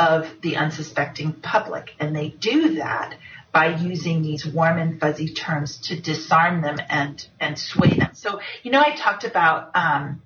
of 0.00 0.40
the 0.40 0.56
unsuspecting 0.56 1.34
public. 1.34 1.90
And 2.00 2.16
they 2.16 2.30
do 2.30 2.76
that 2.76 3.16
by 3.52 3.76
using 3.76 4.22
these 4.22 4.46
warm 4.46 4.78
and 4.78 4.98
fuzzy 4.98 5.34
terms 5.34 5.78
to 5.88 6.00
disarm 6.00 6.62
them 6.62 6.78
and, 6.88 7.24
and 7.38 7.58
sway 7.58 7.90
them. 7.90 8.12
So, 8.14 8.40
you 8.62 8.70
know, 8.70 8.80
I 8.80 8.96
talked 8.96 9.24
about, 9.24 9.70
um, 9.74 10.22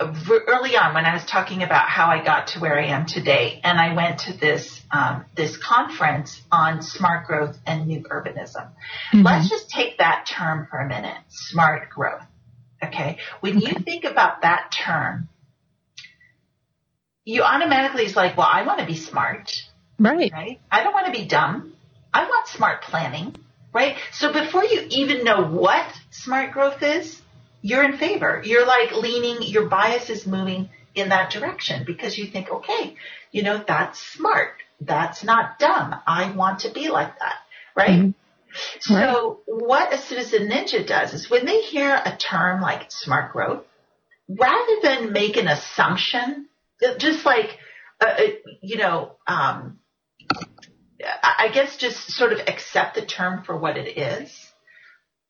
early 0.00 0.76
on 0.76 0.94
when 0.94 1.04
I 1.04 1.14
was 1.14 1.24
talking 1.24 1.62
about 1.62 1.88
how 1.88 2.06
I 2.06 2.24
got 2.24 2.48
to 2.48 2.60
where 2.60 2.78
I 2.78 2.86
am 2.86 3.06
today, 3.06 3.60
and 3.64 3.80
I 3.80 3.94
went 3.94 4.20
to 4.20 4.32
this 4.36 4.80
um, 4.92 5.24
this 5.34 5.56
conference 5.56 6.40
on 6.52 6.82
smart 6.82 7.26
growth 7.26 7.56
and 7.66 7.86
new 7.86 8.02
urbanism. 8.04 8.68
Mm-hmm. 9.12 9.22
Let's 9.22 9.48
just 9.48 9.68
take 9.70 9.98
that 9.98 10.26
term 10.26 10.68
for 10.70 10.78
a 10.78 10.88
minute, 10.88 11.18
smart 11.28 11.90
growth. 11.90 12.22
Okay, 12.82 13.18
when 13.40 13.56
okay. 13.56 13.70
you 13.70 13.84
think 13.84 14.04
about 14.04 14.42
that 14.42 14.72
term, 14.86 15.28
you 17.28 17.42
automatically 17.42 18.06
is 18.06 18.16
like, 18.16 18.38
well, 18.38 18.48
I 18.50 18.62
want 18.62 18.80
to 18.80 18.86
be 18.86 18.96
smart, 18.96 19.52
right? 19.98 20.32
Right? 20.32 20.60
I 20.70 20.82
don't 20.82 20.94
want 20.94 21.12
to 21.12 21.12
be 21.12 21.26
dumb. 21.26 21.74
I 22.12 22.24
want 22.24 22.48
smart 22.48 22.80
planning, 22.80 23.36
right? 23.74 23.96
So 24.12 24.32
before 24.32 24.64
you 24.64 24.86
even 24.88 25.24
know 25.24 25.44
what 25.44 25.86
smart 26.10 26.52
growth 26.52 26.82
is, 26.82 27.20
you're 27.60 27.84
in 27.84 27.98
favor. 27.98 28.40
You're 28.42 28.66
like 28.66 28.92
leaning, 28.92 29.42
your 29.42 29.68
bias 29.68 30.08
is 30.08 30.26
moving 30.26 30.70
in 30.94 31.10
that 31.10 31.30
direction 31.30 31.84
because 31.84 32.16
you 32.16 32.28
think, 32.28 32.48
okay, 32.48 32.96
you 33.30 33.42
know, 33.42 33.62
that's 33.68 34.00
smart. 34.00 34.54
That's 34.80 35.22
not 35.22 35.58
dumb. 35.58 35.96
I 36.06 36.30
want 36.30 36.60
to 36.60 36.70
be 36.70 36.88
like 36.88 37.18
that, 37.18 37.36
right? 37.76 37.90
Mm-hmm. 37.90 38.10
So 38.80 39.40
what 39.44 39.92
a 39.92 39.98
citizen 39.98 40.48
ninja 40.48 40.86
does 40.86 41.12
is 41.12 41.28
when 41.28 41.44
they 41.44 41.60
hear 41.60 41.94
a 41.94 42.16
term 42.16 42.62
like 42.62 42.90
smart 42.90 43.34
growth, 43.34 43.64
rather 44.30 44.76
than 44.82 45.12
make 45.12 45.36
an 45.36 45.46
assumption, 45.46 46.48
just 46.98 47.24
like, 47.24 47.58
uh, 48.00 48.06
uh 48.06 48.22
you 48.62 48.78
know, 48.78 49.16
um, 49.26 49.78
I 51.22 51.50
guess 51.52 51.76
just 51.76 52.10
sort 52.12 52.32
of 52.32 52.40
accept 52.40 52.96
the 52.96 53.06
term 53.06 53.44
for 53.44 53.56
what 53.56 53.76
it 53.76 53.96
is 53.96 54.48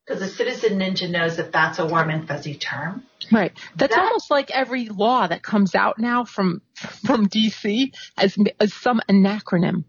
because 0.09 0.23
a 0.23 0.29
citizen 0.29 0.79
ninja 0.79 1.09
knows 1.09 1.37
that 1.37 1.53
that's 1.53 1.79
a 1.79 1.87
warm 1.87 2.11
and 2.11 2.27
fuzzy 2.27 2.55
term. 2.55 3.05
Right. 3.31 3.53
That's 3.77 3.95
that, 3.95 4.03
almost 4.03 4.31
like 4.31 4.51
every 4.51 4.89
law 4.89 5.27
that 5.27 5.43
comes 5.43 5.75
out 5.75 5.99
now 5.99 6.25
from 6.25 6.63
from 6.75 7.29
DC 7.29 7.93
as, 8.17 8.37
as 8.59 8.73
some 8.73 9.01
acronym. 9.09 9.85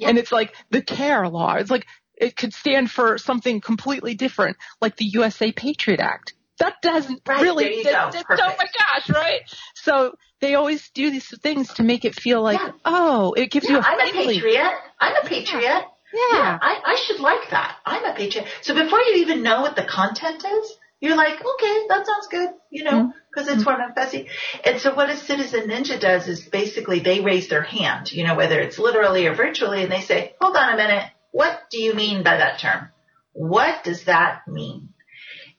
Yeah. 0.00 0.08
And 0.08 0.18
it's 0.18 0.32
like 0.32 0.54
the 0.70 0.80
CARE 0.80 1.28
law. 1.28 1.54
It's 1.54 1.70
like 1.70 1.86
it 2.16 2.36
could 2.36 2.54
stand 2.54 2.90
for 2.90 3.18
something 3.18 3.60
completely 3.60 4.14
different, 4.14 4.56
like 4.80 4.96
the 4.96 5.04
USA 5.04 5.52
Patriot 5.52 6.00
Act. 6.00 6.34
That 6.58 6.80
doesn't 6.82 7.20
right, 7.26 7.42
really. 7.42 7.82
That, 7.84 8.12
that, 8.12 8.24
oh 8.30 8.54
my 8.58 8.66
gosh! 8.66 9.10
Right. 9.10 9.40
So 9.74 10.14
they 10.40 10.54
always 10.54 10.88
do 10.90 11.10
these 11.10 11.28
things 11.40 11.74
to 11.74 11.82
make 11.82 12.04
it 12.04 12.14
feel 12.14 12.42
like, 12.42 12.60
yeah. 12.60 12.72
oh, 12.84 13.32
it 13.32 13.50
gives 13.50 13.68
yeah, 13.68 13.76
you. 13.76 13.78
A 13.78 13.82
I'm 13.82 14.00
a 14.00 14.12
patriot. 14.12 14.72
I'm 15.00 15.16
a 15.16 15.28
patriot. 15.28 15.84
Yeah. 16.12 16.32
yeah 16.32 16.58
I, 16.60 16.80
I 16.84 17.04
should 17.06 17.20
like 17.20 17.50
that. 17.50 17.76
I'm 17.84 18.04
a 18.04 18.14
patriot. 18.14 18.46
So 18.62 18.74
before 18.74 19.00
you 19.00 19.16
even 19.16 19.42
know 19.42 19.60
what 19.60 19.76
the 19.76 19.84
content 19.84 20.44
is, 20.44 20.72
you're 21.00 21.16
like, 21.16 21.34
okay, 21.34 21.86
that 21.88 22.06
sounds 22.06 22.26
good, 22.28 22.50
you 22.70 22.82
know, 22.84 23.12
because 23.30 23.48
mm-hmm. 23.48 23.58
it's 23.58 23.66
warm 23.66 23.80
and 23.80 23.94
fuzzy. 23.94 24.28
And 24.64 24.80
so 24.80 24.94
what 24.94 25.10
a 25.10 25.16
citizen 25.16 25.68
ninja 25.68 26.00
does 26.00 26.26
is 26.26 26.40
basically 26.40 27.00
they 27.00 27.20
raise 27.20 27.48
their 27.48 27.62
hand, 27.62 28.12
you 28.12 28.24
know, 28.24 28.34
whether 28.34 28.58
it's 28.58 28.78
literally 28.78 29.26
or 29.26 29.34
virtually, 29.34 29.82
and 29.82 29.92
they 29.92 30.00
say, 30.00 30.34
hold 30.40 30.56
on 30.56 30.74
a 30.74 30.76
minute, 30.76 31.04
what 31.30 31.60
do 31.70 31.80
you 31.80 31.94
mean 31.94 32.24
by 32.24 32.38
that 32.38 32.58
term? 32.58 32.88
What 33.32 33.84
does 33.84 34.04
that 34.04 34.48
mean? 34.48 34.88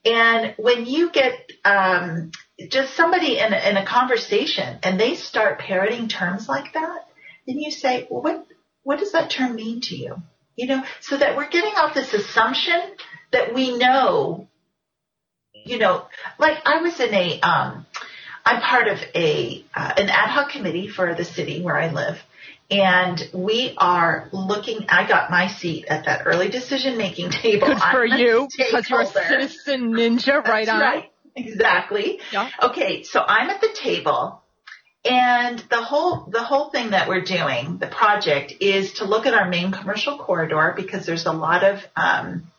And 0.04 0.56
when 0.58 0.86
you 0.86 1.12
get 1.12 1.52
um, 1.64 2.32
just 2.68 2.96
somebody 2.96 3.38
in 3.38 3.54
a, 3.54 3.70
in 3.70 3.78
a 3.78 3.86
conversation 3.86 4.80
and 4.84 5.00
they 5.00 5.16
start 5.16 5.60
parroting 5.60 6.08
terms 6.08 6.50
like 6.50 6.74
that, 6.74 7.08
then 7.48 7.60
you 7.60 7.72
say, 7.72 8.08
well, 8.10 8.22
what 8.22 8.46
what 8.84 9.00
does 9.00 9.12
that 9.12 9.30
term 9.30 9.56
mean 9.56 9.82
to 9.82 9.96
you? 9.96 10.16
You 10.56 10.68
know, 10.68 10.84
so 11.00 11.18
that 11.18 11.38
we're 11.38 11.50
getting 11.50 11.74
off 11.76 11.94
this 11.94 12.14
assumption 12.14 12.82
that 13.32 13.54
we 13.54 13.78
know, 13.78 14.48
you 15.54 15.78
know, 15.78 16.06
like 16.38 16.58
I 16.66 16.82
was 16.82 17.00
in 17.00 17.14
a, 17.14 17.40
um, 17.42 17.86
I'm 18.46 18.62
part 18.62 18.88
of 18.88 19.00
a, 19.16 19.64
uh, 19.76 19.94
an 19.98 20.10
ad 20.10 20.30
hoc 20.30 20.50
committee 20.50 20.88
for 20.88 21.14
the 21.14 21.24
city 21.24 21.62
where 21.62 21.78
I 21.78 21.92
live. 21.92 22.18
And 22.72 23.22
we 23.34 23.74
are 23.78 24.30
looking, 24.32 24.86
I 24.90 25.08
got 25.08 25.32
my 25.32 25.48
seat 25.48 25.86
at 25.86 26.06
that 26.06 26.24
early 26.26 26.50
decision 26.50 26.98
making 26.98 27.30
table. 27.44 27.68
Good 27.68 27.80
for 27.80 28.06
you 28.06 28.48
because 28.58 28.90
you're 28.90 29.02
a 29.02 29.06
citizen 29.06 29.94
ninja, 29.94 30.44
right 30.44 30.66
That's 30.66 30.70
on. 30.70 30.82
Right. 30.82 31.09
Exactly. 31.46 32.20
Yeah. 32.32 32.50
Okay. 32.62 33.04
So 33.04 33.24
I'm 33.26 33.50
at 33.50 33.62
the 33.62 33.70
table 33.74 34.42
and 35.06 35.60
the 35.70 35.82
whole 35.82 36.28
the 36.30 36.44
whole 36.44 36.70
thing 36.70 36.92
that 36.92 37.08
we're 37.08 37.24
doing, 37.24 37.78
the 37.78 37.88
project, 37.88 38.56
is 38.60 38.94
to 38.94 39.06
look 39.06 39.26
at 39.26 39.34
our 39.34 39.50
main 39.50 39.72
commercial 39.72 40.18
corridor 40.18 40.74
because 40.76 41.06
there's 41.06 41.26
a 41.26 41.32
lot 41.32 41.64
of 41.64 41.80
um, 41.96 42.52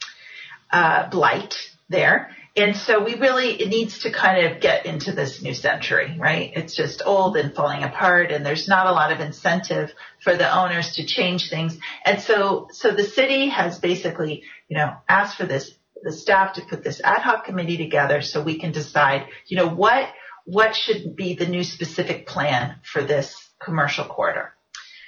uh, 0.70 1.08
blight 1.10 1.54
there. 1.88 2.30
And 2.56 2.76
so 2.76 3.04
we 3.04 3.14
really, 3.14 3.52
it 3.62 3.68
needs 3.68 4.00
to 4.00 4.10
kind 4.10 4.46
of 4.46 4.60
get 4.60 4.84
into 4.84 5.12
this 5.12 5.40
new 5.40 5.54
century, 5.54 6.16
right? 6.18 6.50
It's 6.54 6.74
just 6.74 7.00
old 7.04 7.36
and 7.36 7.54
falling 7.54 7.84
apart 7.84 8.32
and 8.32 8.44
there's 8.44 8.66
not 8.66 8.86
a 8.86 8.92
lot 8.92 9.12
of 9.12 9.20
incentive 9.20 9.92
for 10.22 10.36
the 10.36 10.52
owners 10.52 10.96
to 10.96 11.06
change 11.06 11.48
things. 11.48 11.78
And 12.04 12.20
so, 12.20 12.68
so 12.72 12.90
the 12.90 13.04
city 13.04 13.50
has 13.50 13.78
basically, 13.78 14.42
you 14.68 14.76
know, 14.76 14.94
asked 15.08 15.36
for 15.36 15.46
this, 15.46 15.72
the 16.02 16.12
staff 16.12 16.54
to 16.54 16.62
put 16.62 16.82
this 16.82 17.00
ad 17.02 17.22
hoc 17.22 17.44
committee 17.44 17.76
together 17.76 18.20
so 18.22 18.42
we 18.42 18.58
can 18.58 18.72
decide, 18.72 19.26
you 19.46 19.56
know, 19.56 19.68
what, 19.68 20.08
what 20.44 20.74
should 20.74 21.16
be 21.16 21.34
the 21.34 21.46
new 21.46 21.64
specific 21.64 22.26
plan 22.26 22.76
for 22.82 23.02
this 23.02 23.34
commercial 23.62 24.04
corridor. 24.04 24.54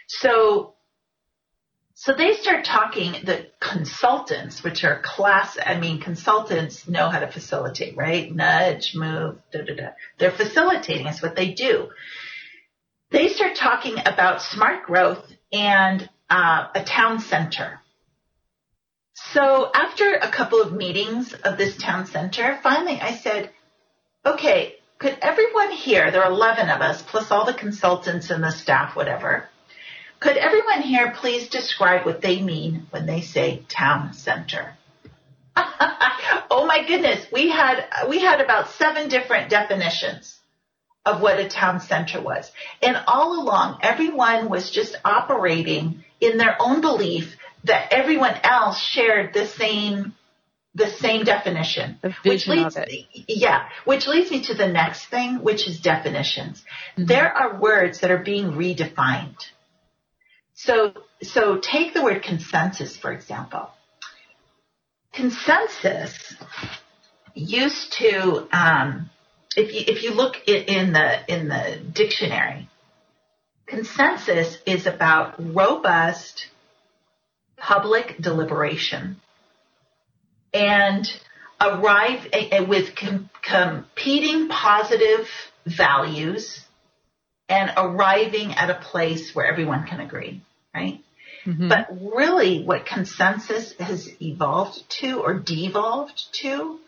So, 0.06 0.74
so 1.94 2.12
they 2.14 2.34
start 2.34 2.64
talking, 2.64 3.12
the 3.24 3.46
consultants, 3.60 4.62
which 4.62 4.84
are 4.84 5.00
class, 5.02 5.56
I 5.64 5.78
mean, 5.78 6.00
consultants 6.00 6.88
know 6.88 7.08
how 7.08 7.20
to 7.20 7.30
facilitate, 7.30 7.96
right? 7.96 8.34
Nudge, 8.34 8.94
move, 8.94 9.38
da, 9.52 9.62
da, 9.62 9.74
da. 9.74 9.88
They're 10.18 10.30
facilitating 10.30 11.06
is 11.06 11.22
what 11.22 11.36
they 11.36 11.52
do. 11.52 11.88
They 13.10 13.28
start 13.28 13.56
talking 13.56 13.96
about 14.04 14.42
smart 14.42 14.86
growth 14.86 15.24
and 15.52 16.08
uh, 16.30 16.68
a 16.74 16.82
town 16.82 17.20
center. 17.20 17.81
So 19.30 19.70
after 19.72 20.14
a 20.14 20.30
couple 20.30 20.60
of 20.60 20.72
meetings 20.72 21.32
of 21.32 21.56
this 21.56 21.76
town 21.76 22.06
center, 22.06 22.58
finally 22.62 23.00
I 23.00 23.14
said, 23.14 23.50
okay, 24.26 24.74
could 24.98 25.16
everyone 25.22 25.70
here, 25.70 26.10
there 26.10 26.22
are 26.22 26.30
11 26.30 26.68
of 26.68 26.80
us, 26.80 27.02
plus 27.02 27.30
all 27.30 27.46
the 27.46 27.54
consultants 27.54 28.30
and 28.30 28.42
the 28.42 28.50
staff, 28.50 28.94
whatever, 28.94 29.48
could 30.20 30.36
everyone 30.36 30.82
here 30.82 31.12
please 31.16 31.48
describe 31.48 32.04
what 32.04 32.20
they 32.20 32.40
mean 32.42 32.86
when 32.90 33.06
they 33.06 33.20
say 33.20 33.64
town 33.68 34.12
center? 34.12 34.74
oh 35.56 36.66
my 36.66 36.84
goodness, 36.86 37.26
we 37.32 37.48
had, 37.50 37.86
we 38.08 38.20
had 38.20 38.40
about 38.40 38.70
seven 38.70 39.08
different 39.08 39.50
definitions 39.50 40.38
of 41.04 41.20
what 41.20 41.40
a 41.40 41.48
town 41.48 41.80
center 41.80 42.20
was. 42.20 42.50
And 42.80 42.96
all 43.06 43.42
along, 43.42 43.78
everyone 43.82 44.48
was 44.48 44.70
just 44.70 44.94
operating 45.04 46.04
in 46.20 46.38
their 46.38 46.56
own 46.60 46.80
belief 46.80 47.36
that 47.64 47.92
everyone 47.92 48.34
else 48.42 48.80
shared 48.80 49.34
the 49.34 49.46
same 49.46 50.14
the 50.74 50.88
same 50.88 51.24
definition. 51.24 51.98
The 52.00 52.14
which 52.24 52.46
leads. 52.48 52.78
Yeah, 53.28 53.68
which 53.84 54.06
leads 54.06 54.30
me 54.30 54.42
to 54.44 54.54
the 54.54 54.68
next 54.68 55.06
thing, 55.06 55.42
which 55.42 55.68
is 55.68 55.80
definitions. 55.80 56.64
Mm-hmm. 56.96 57.04
There 57.06 57.30
are 57.30 57.60
words 57.60 58.00
that 58.00 58.10
are 58.10 58.22
being 58.22 58.52
redefined. 58.52 59.36
So, 60.54 60.94
so 61.22 61.58
take 61.58 61.92
the 61.92 62.02
word 62.02 62.22
consensus, 62.22 62.96
for 62.96 63.12
example. 63.12 63.68
Consensus 65.12 66.36
used 67.34 67.92
to, 67.94 68.48
um, 68.52 69.10
if 69.56 69.74
you, 69.74 69.94
if 69.94 70.02
you 70.02 70.12
look 70.12 70.48
in 70.48 70.92
the, 70.92 71.32
in 71.32 71.48
the 71.48 71.82
dictionary, 71.92 72.68
consensus 73.66 74.56
is 74.66 74.86
about 74.86 75.34
robust 75.38 76.46
public 77.72 78.16
deliberation 78.20 79.16
and 80.52 81.06
arrive 81.58 82.28
with 82.68 82.94
com- 82.94 83.30
competing 83.40 84.48
positive 84.48 85.26
values 85.64 86.60
and 87.48 87.72
arriving 87.76 88.52
at 88.52 88.68
a 88.68 88.74
place 88.74 89.34
where 89.34 89.46
everyone 89.46 89.86
can 89.86 90.00
agree, 90.00 90.42
right? 90.74 91.00
Mm-hmm. 91.46 91.68
But 91.68 91.88
really 92.14 92.62
what 92.62 92.84
consensus 92.84 93.72
has 93.78 94.10
evolved 94.20 94.78
to 95.00 95.20
or 95.20 95.38
devolved 95.38 96.22
to 96.42 96.78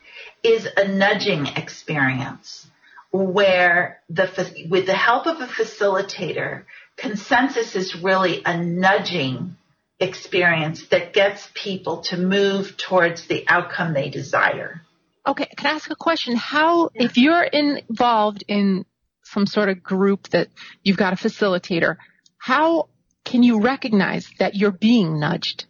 is 0.42 0.68
a 0.76 0.86
nudging 0.86 1.46
experience 1.46 2.66
where 3.10 4.00
the, 4.10 4.66
with 4.68 4.84
the 4.84 4.94
help 4.94 5.26
of 5.26 5.40
a 5.40 5.46
facilitator, 5.46 6.64
consensus 6.96 7.74
is 7.74 7.96
really 7.96 8.42
a 8.44 8.62
nudging 8.62 9.56
experience 10.00 10.86
that 10.88 11.12
gets 11.12 11.48
people 11.54 12.02
to 12.02 12.16
move 12.16 12.76
towards 12.76 13.26
the 13.26 13.46
outcome 13.48 13.94
they 13.94 14.10
desire. 14.10 14.82
Okay, 15.26 15.46
can 15.56 15.66
I 15.66 15.74
ask 15.74 15.90
a 15.90 15.96
question? 15.96 16.36
How, 16.36 16.90
yeah. 16.94 17.04
if 17.04 17.16
you're 17.16 17.42
involved 17.42 18.44
in 18.48 18.84
some 19.22 19.46
sort 19.46 19.68
of 19.68 19.82
group 19.82 20.28
that 20.30 20.48
you've 20.82 20.98
got 20.98 21.12
a 21.12 21.16
facilitator, 21.16 21.96
how 22.36 22.88
can 23.24 23.42
you 23.42 23.60
recognize 23.60 24.28
that 24.38 24.54
you're 24.54 24.70
being 24.70 25.18
nudged? 25.18 25.64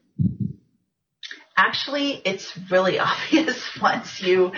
Actually, 1.57 2.21
it's 2.25 2.59
really 2.69 2.99
obvious 2.99 3.79
once 3.81 4.21
you, 4.21 4.51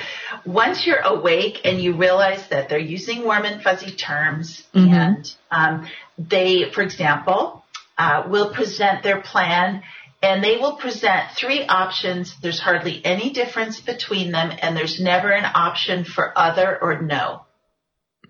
once 0.46 0.86
you're 0.86 1.00
awake 1.00 1.60
and 1.64 1.78
you 1.78 1.92
realize 1.92 2.48
that 2.48 2.70
they're 2.70 2.78
using 2.78 3.22
warm 3.22 3.44
and 3.44 3.62
fuzzy 3.62 3.94
terms 3.94 4.62
mm-hmm. 4.74 4.94
and, 4.94 5.34
um, 5.50 5.86
they, 6.16 6.70
for 6.70 6.80
example, 6.80 7.65
uh, 7.99 8.24
will 8.28 8.53
present 8.53 9.03
their 9.03 9.20
plan 9.20 9.82
and 10.22 10.42
they 10.42 10.57
will 10.57 10.76
present 10.76 11.32
three 11.36 11.64
options. 11.66 12.34
There's 12.42 12.61
hardly 12.61 13.05
any 13.05 13.30
difference 13.30 13.80
between 13.80 14.32
them 14.32 14.51
and 14.61 14.76
there's 14.76 15.01
never 15.01 15.30
an 15.30 15.44
option 15.55 16.05
for 16.05 16.36
other 16.36 16.78
or 16.80 17.03
no. 17.03 17.42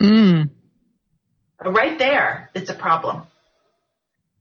Mm. 0.01 0.51
Right 1.65 1.99
there, 1.99 2.51
it's 2.55 2.71
a 2.71 2.75
problem. 2.75 3.23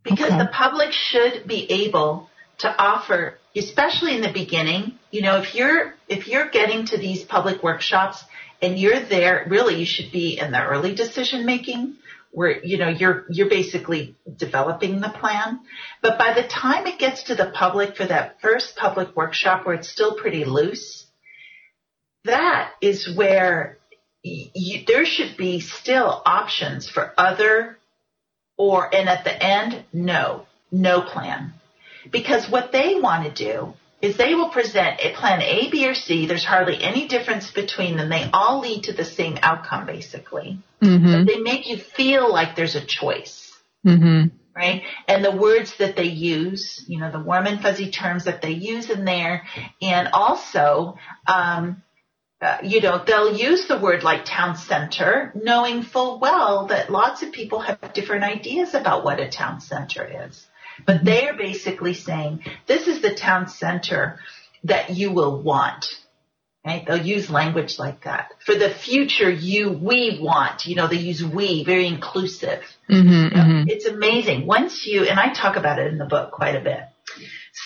Because 0.03 0.31
okay. 0.31 0.37
the 0.37 0.49
public 0.51 0.91
should 0.91 1.47
be 1.47 1.71
able 1.85 2.29
to 2.59 2.69
offer, 2.69 3.37
especially 3.55 4.15
in 4.15 4.21
the 4.21 4.31
beginning, 4.31 4.97
you 5.11 5.21
know, 5.21 5.37
if 5.37 5.55
you're, 5.55 5.93
if 6.07 6.27
you're 6.27 6.49
getting 6.49 6.85
to 6.87 6.97
these 6.97 7.23
public 7.23 7.63
workshops 7.63 8.23
and 8.61 8.77
you're 8.77 8.99
there, 8.99 9.45
really 9.49 9.75
you 9.75 9.85
should 9.85 10.11
be 10.11 10.37
in 10.37 10.51
the 10.51 10.63
early 10.63 10.93
decision 10.93 11.45
making 11.45 11.95
where 12.35 12.63
you 12.63 12.77
know 12.77 12.89
you're 12.89 13.25
you're 13.29 13.49
basically 13.49 14.15
developing 14.35 15.01
the 15.01 15.09
plan. 15.09 15.61
But 16.01 16.19
by 16.19 16.33
the 16.33 16.47
time 16.47 16.85
it 16.85 16.99
gets 16.99 17.23
to 17.23 17.35
the 17.35 17.47
public 17.47 17.97
for 17.97 18.05
that 18.05 18.41
first 18.41 18.75
public 18.75 19.15
workshop 19.15 19.65
where 19.65 19.75
it's 19.75 19.89
still 19.89 20.15
pretty 20.15 20.45
loose 20.45 21.05
that 22.25 22.71
is 22.81 23.15
where 23.15 23.77
you, 24.23 24.83
there 24.87 25.05
should 25.05 25.37
be 25.37 25.59
still 25.59 26.21
options 26.25 26.89
for 26.89 27.13
other 27.17 27.77
or 28.57 28.93
and 28.93 29.07
at 29.07 29.23
the 29.23 29.43
end 29.43 29.85
no 29.93 30.45
no 30.71 31.01
plan. 31.01 31.53
Because 32.11 32.49
what 32.49 32.71
they 32.71 32.99
want 32.99 33.23
to 33.25 33.31
do 33.31 33.73
is 34.05 34.17
they 34.17 34.35
will 34.35 34.49
present 34.49 34.99
a 35.01 35.13
plan 35.13 35.41
A, 35.41 35.69
B, 35.71 35.87
or 35.87 35.95
C. 35.95 36.27
There's 36.27 36.45
hardly 36.45 36.81
any 36.81 37.07
difference 37.07 37.49
between 37.51 37.97
them. 37.97 38.09
They 38.09 38.29
all 38.31 38.59
lead 38.59 38.83
to 38.83 38.93
the 38.93 39.03
same 39.03 39.37
outcome, 39.41 39.85
basically. 39.87 40.59
Mm-hmm. 40.81 41.25
they 41.25 41.39
make 41.39 41.67
you 41.67 41.77
feel 41.77 42.31
like 42.31 42.55
there's 42.55 42.75
a 42.75 42.85
choice. 42.85 43.51
Mm-hmm. 43.85 44.35
Right? 44.55 44.83
And 45.07 45.25
the 45.25 45.35
words 45.35 45.77
that 45.79 45.95
they 45.95 46.05
use, 46.05 46.85
you 46.87 46.99
know, 46.99 47.11
the 47.11 47.19
warm 47.19 47.45
and 47.47 47.61
fuzzy 47.61 47.91
terms 47.91 48.25
that 48.25 48.41
they 48.41 48.51
use 48.51 48.89
in 48.89 49.03
there, 49.03 49.43
and 49.81 50.09
also, 50.13 50.97
um, 51.27 51.83
uh, 52.41 52.59
you 52.63 52.79
know, 52.79 53.03
they'll 53.05 53.35
use 53.35 53.67
the 53.67 53.79
word 53.79 54.03
like 54.03 54.23
town 54.23 54.55
center, 54.55 55.33
knowing 55.35 55.81
full 55.81 56.19
well 56.19 56.67
that 56.67 56.89
lots 56.89 57.23
of 57.23 57.31
people 57.31 57.59
have 57.59 57.93
different 57.93 58.23
ideas 58.23 58.73
about 58.73 59.03
what 59.03 59.19
a 59.19 59.29
town 59.29 59.59
center 59.59 60.27
is. 60.27 60.45
But 60.85 61.05
they 61.05 61.27
are 61.27 61.37
basically 61.37 61.93
saying, 61.93 62.43
this 62.67 62.87
is 62.87 63.01
the 63.01 63.15
town 63.15 63.47
center 63.47 64.19
that 64.63 64.89
you 64.91 65.11
will 65.11 65.41
want. 65.41 65.85
Right? 66.65 66.83
They'll 66.85 67.05
use 67.05 67.29
language 67.29 67.77
like 67.77 68.05
that. 68.05 68.31
For 68.43 68.55
the 68.55 68.71
future, 68.71 69.29
you, 69.29 69.71
we 69.71 70.17
want, 70.19 70.65
you 70.65 70.75
know, 70.75 70.87
they 70.87 70.95
use 70.95 71.23
we, 71.23 71.63
very 71.63 71.85
inclusive. 71.85 72.63
Mm-hmm, 72.89 73.07
you 73.07 73.29
know, 73.29 73.29
mm-hmm. 73.29 73.69
It's 73.69 73.85
amazing. 73.85 74.47
Once 74.47 74.83
you, 74.87 75.03
and 75.03 75.19
I 75.19 75.31
talk 75.31 75.57
about 75.57 75.77
it 75.77 75.91
in 75.91 75.99
the 75.99 76.05
book 76.05 76.31
quite 76.31 76.55
a 76.55 76.61
bit. 76.61 76.79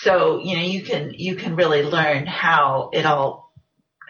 So, 0.02 0.38
you 0.40 0.54
know, 0.54 0.62
you 0.62 0.82
can, 0.84 1.14
you 1.16 1.36
can 1.36 1.56
really 1.56 1.82
learn 1.82 2.26
how 2.26 2.90
it 2.92 3.06
all 3.06 3.49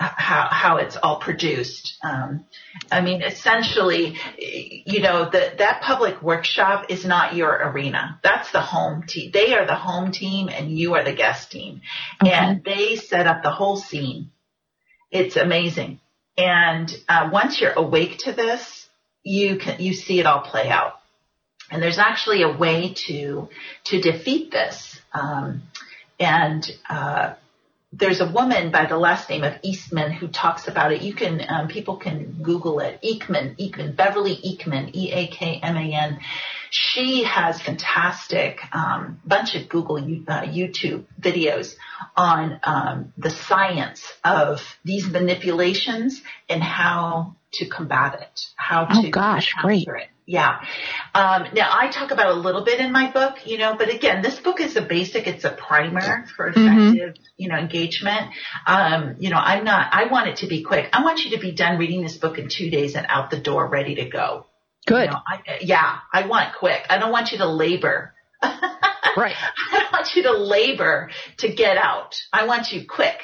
how 0.00 0.48
how 0.50 0.76
it's 0.78 0.96
all 0.96 1.20
produced. 1.20 1.98
Um, 2.02 2.44
I 2.90 3.02
mean, 3.02 3.22
essentially, 3.22 4.16
you 4.38 5.00
know, 5.00 5.28
the, 5.28 5.52
that 5.58 5.82
public 5.82 6.22
workshop 6.22 6.86
is 6.88 7.04
not 7.04 7.34
your 7.34 7.50
arena. 7.50 8.18
That's 8.22 8.50
the 8.50 8.62
home 8.62 9.04
team. 9.06 9.30
They 9.32 9.54
are 9.54 9.66
the 9.66 9.76
home 9.76 10.10
team, 10.10 10.48
and 10.48 10.70
you 10.70 10.94
are 10.94 11.04
the 11.04 11.12
guest 11.12 11.50
team, 11.50 11.82
okay. 12.22 12.32
and 12.32 12.64
they 12.64 12.96
set 12.96 13.26
up 13.26 13.42
the 13.42 13.50
whole 13.50 13.76
scene. 13.76 14.30
It's 15.10 15.36
amazing, 15.36 16.00
and 16.36 16.90
uh, 17.08 17.28
once 17.32 17.60
you're 17.60 17.72
awake 17.72 18.18
to 18.20 18.32
this, 18.32 18.88
you 19.22 19.58
can 19.58 19.80
you 19.80 19.92
see 19.92 20.18
it 20.18 20.26
all 20.26 20.40
play 20.40 20.68
out. 20.70 20.94
And 21.70 21.80
there's 21.82 21.98
actually 21.98 22.42
a 22.42 22.50
way 22.50 22.94
to 23.06 23.48
to 23.84 24.00
defeat 24.00 24.50
this. 24.50 24.98
Um, 25.12 25.62
and 26.18 26.70
uh, 26.88 27.34
there's 27.92 28.20
a 28.20 28.30
woman 28.30 28.70
by 28.70 28.86
the 28.86 28.96
last 28.96 29.28
name 29.28 29.42
of 29.42 29.54
Eastman 29.62 30.12
who 30.12 30.28
talks 30.28 30.68
about 30.68 30.92
it. 30.92 31.02
You 31.02 31.12
can, 31.12 31.44
um, 31.48 31.68
people 31.68 31.96
can 31.96 32.40
Google 32.40 32.78
it. 32.80 33.00
Eakman, 33.02 33.58
Eakman, 33.58 33.96
Beverly 33.96 34.36
Eakman, 34.36 34.94
E-A-K-M-A-N. 34.94 36.20
She 36.70 37.24
has 37.24 37.60
fantastic, 37.60 38.60
um, 38.72 39.20
bunch 39.24 39.54
of 39.54 39.68
Google, 39.68 39.96
uh, 39.96 40.42
YouTube 40.42 41.04
videos 41.20 41.74
on, 42.16 42.60
um, 42.62 43.12
the 43.18 43.30
science 43.30 44.04
of 44.24 44.60
these 44.84 45.06
manipulations 45.06 46.22
and 46.48 46.62
how 46.62 47.36
to 47.54 47.68
combat 47.68 48.20
it, 48.20 48.40
how 48.56 48.86
oh, 48.88 49.02
to 49.02 49.08
oh 49.08 49.10
gosh, 49.10 49.52
great. 49.60 49.88
it. 49.88 50.08
Yeah. 50.30 50.60
Um, 51.12 51.46
now 51.54 51.68
I 51.72 51.90
talk 51.90 52.12
about 52.12 52.28
a 52.28 52.38
little 52.38 52.64
bit 52.64 52.78
in 52.78 52.92
my 52.92 53.10
book, 53.10 53.46
you 53.46 53.58
know, 53.58 53.74
but 53.76 53.92
again, 53.92 54.22
this 54.22 54.38
book 54.38 54.60
is 54.60 54.76
a 54.76 54.82
basic, 54.82 55.26
it's 55.26 55.42
a 55.42 55.50
primer 55.50 56.24
for 56.36 56.52
mm-hmm. 56.52 56.60
effective, 56.60 57.14
mm-hmm. 57.14 57.22
you 57.36 57.48
know, 57.48 57.56
engagement. 57.56 58.30
Um, 58.64 59.16
you 59.18 59.30
know, 59.30 59.38
I'm 59.38 59.64
not, 59.64 59.92
I 59.92 60.06
want 60.06 60.28
it 60.28 60.36
to 60.36 60.46
be 60.46 60.62
quick. 60.62 60.88
I 60.92 61.02
want 61.02 61.18
you 61.24 61.30
to 61.36 61.40
be 61.40 61.50
done 61.50 61.78
reading 61.78 62.02
this 62.02 62.16
book 62.16 62.38
in 62.38 62.48
two 62.48 62.70
days 62.70 62.94
and 62.94 63.06
out 63.08 63.30
the 63.30 63.40
door 63.40 63.66
ready 63.66 63.96
to 63.96 64.08
go. 64.08 64.46
Good. 64.86 65.06
You 65.06 65.10
know, 65.10 65.20
I, 65.26 65.58
yeah, 65.60 65.98
I 66.12 66.26
want 66.26 66.54
quick. 66.58 66.86
I 66.88 66.98
don't 66.98 67.12
want 67.12 67.32
you 67.32 67.38
to 67.38 67.46
labor. 67.46 68.14
right. 68.42 69.36
I 69.72 69.78
don't 69.78 69.92
want 69.92 70.14
you 70.14 70.22
to 70.24 70.32
labor 70.32 71.10
to 71.38 71.52
get 71.52 71.76
out. 71.76 72.16
I 72.32 72.46
want 72.46 72.72
you 72.72 72.86
quick. 72.86 73.18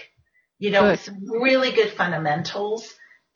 You 0.58 0.70
know, 0.70 0.90
good. 0.90 1.00
some 1.00 1.30
really 1.30 1.72
good 1.72 1.92
fundamentals 1.92 2.94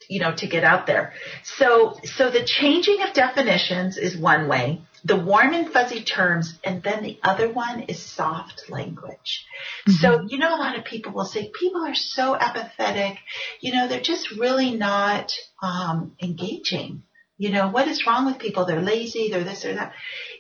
you 0.08 0.20
know, 0.20 0.34
to 0.34 0.46
get 0.46 0.64
out 0.64 0.86
there. 0.86 1.12
So, 1.44 1.98
so 2.04 2.30
the 2.30 2.44
changing 2.44 3.02
of 3.02 3.12
definitions 3.12 3.96
is 3.96 4.16
one 4.16 4.48
way. 4.48 4.82
The 5.04 5.16
warm 5.16 5.54
and 5.54 5.72
fuzzy 5.72 6.02
terms, 6.02 6.58
and 6.62 6.82
then 6.82 7.02
the 7.02 7.18
other 7.22 7.50
one 7.50 7.82
is 7.82 8.02
soft 8.02 8.64
language. 8.68 9.46
Mm-hmm. 9.88 9.92
So, 9.92 10.26
you 10.28 10.38
know, 10.38 10.54
a 10.54 10.58
lot 10.58 10.78
of 10.78 10.84
people 10.84 11.12
will 11.12 11.24
say 11.24 11.50
people 11.58 11.86
are 11.86 11.94
so 11.94 12.36
apathetic. 12.36 13.18
You 13.60 13.72
know, 13.72 13.88
they're 13.88 14.00
just 14.00 14.32
really 14.32 14.76
not 14.76 15.32
um, 15.62 16.16
engaging. 16.22 17.04
You 17.40 17.48
know, 17.48 17.70
what 17.70 17.88
is 17.88 18.06
wrong 18.06 18.26
with 18.26 18.38
people? 18.38 18.66
They're 18.66 18.82
lazy, 18.82 19.30
they're 19.30 19.44
this 19.44 19.64
or 19.64 19.72
that. 19.72 19.94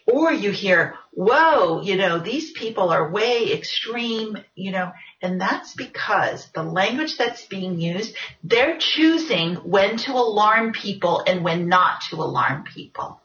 Or 0.06 0.30
you 0.30 0.50
hear, 0.50 0.96
whoa, 1.12 1.80
you 1.80 1.96
know, 1.96 2.18
these 2.18 2.50
people 2.50 2.90
are 2.90 3.10
way 3.10 3.54
extreme, 3.54 4.36
you 4.54 4.70
know, 4.70 4.92
and 5.22 5.40
that's 5.40 5.74
because 5.74 6.46
the 6.54 6.62
language 6.62 7.16
that's 7.16 7.46
being 7.46 7.80
used, 7.80 8.14
they're 8.44 8.76
choosing 8.76 9.54
when 9.54 9.96
to 9.96 10.12
alarm 10.12 10.72
people 10.74 11.24
and 11.26 11.42
when 11.42 11.68
not 11.68 12.02
to 12.10 12.16
alarm 12.16 12.64
people. 12.64 13.18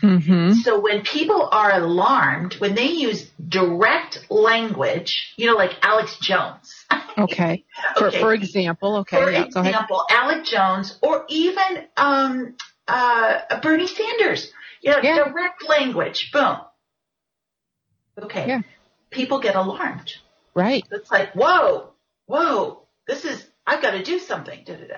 Mm-hmm. 0.00 0.52
So 0.52 0.78
when 0.78 1.02
people 1.02 1.48
are 1.50 1.72
alarmed, 1.72 2.54
when 2.60 2.76
they 2.76 2.86
use 2.86 3.28
direct 3.48 4.30
language, 4.30 5.34
you 5.36 5.48
know, 5.48 5.56
like 5.56 5.72
Alex 5.82 6.16
Jones. 6.20 6.86
Okay. 7.18 7.64
For, 7.96 8.06
okay. 8.06 8.20
for 8.20 8.32
example, 8.32 8.98
okay. 8.98 9.20
For 9.20 9.30
yeah, 9.32 9.44
example, 9.46 10.04
Alex 10.08 10.48
Jones 10.48 10.96
or 11.02 11.24
even 11.28 11.84
um, 11.96 12.54
uh, 12.88 13.60
Bernie 13.60 13.86
Sanders. 13.86 14.52
You 14.80 14.92
know, 14.92 14.98
yeah. 15.02 15.24
direct 15.24 15.68
language. 15.68 16.30
Boom. 16.32 16.58
Okay. 18.22 18.48
Yeah. 18.48 18.62
People 19.10 19.40
get 19.40 19.54
alarmed. 19.56 20.12
Right. 20.54 20.84
It's 20.90 21.10
like, 21.10 21.32
whoa, 21.34 21.90
whoa, 22.26 22.82
this 23.06 23.24
is, 23.24 23.46
I've 23.66 23.82
got 23.82 23.92
to 23.92 24.02
do 24.02 24.18
something. 24.18 24.64
Da, 24.64 24.74
da, 24.74 24.86
da. 24.86 24.94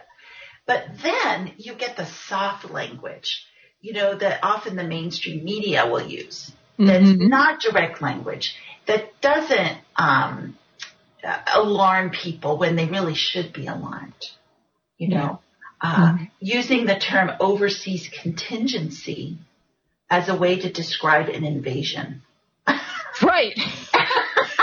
But 0.66 0.84
then 1.02 1.52
you 1.56 1.74
get 1.74 1.96
the 1.96 2.06
soft 2.06 2.70
language, 2.70 3.44
you 3.80 3.92
know, 3.92 4.16
that 4.16 4.40
often 4.42 4.76
the 4.76 4.84
mainstream 4.84 5.44
media 5.44 5.90
will 5.90 6.06
use. 6.06 6.52
That's 6.78 7.04
mm-hmm. 7.04 7.28
not 7.28 7.60
direct 7.60 8.00
language. 8.00 8.54
That 8.86 9.20
doesn't, 9.20 9.78
um, 9.96 10.56
alarm 11.52 12.10
people 12.10 12.56
when 12.56 12.76
they 12.76 12.86
really 12.86 13.14
should 13.14 13.52
be 13.52 13.66
alarmed. 13.66 14.14
You 14.96 15.08
know, 15.08 15.40
uh, 15.82 16.12
Mm-hmm. 16.12 16.24
using 16.40 16.86
the 16.86 16.96
term 16.98 17.30
overseas 17.40 18.08
contingency 18.22 19.38
as 20.10 20.28
a 20.28 20.36
way 20.36 20.58
to 20.60 20.70
describe 20.72 21.28
an 21.28 21.44
invasion. 21.44 22.22
Right. 23.22 23.52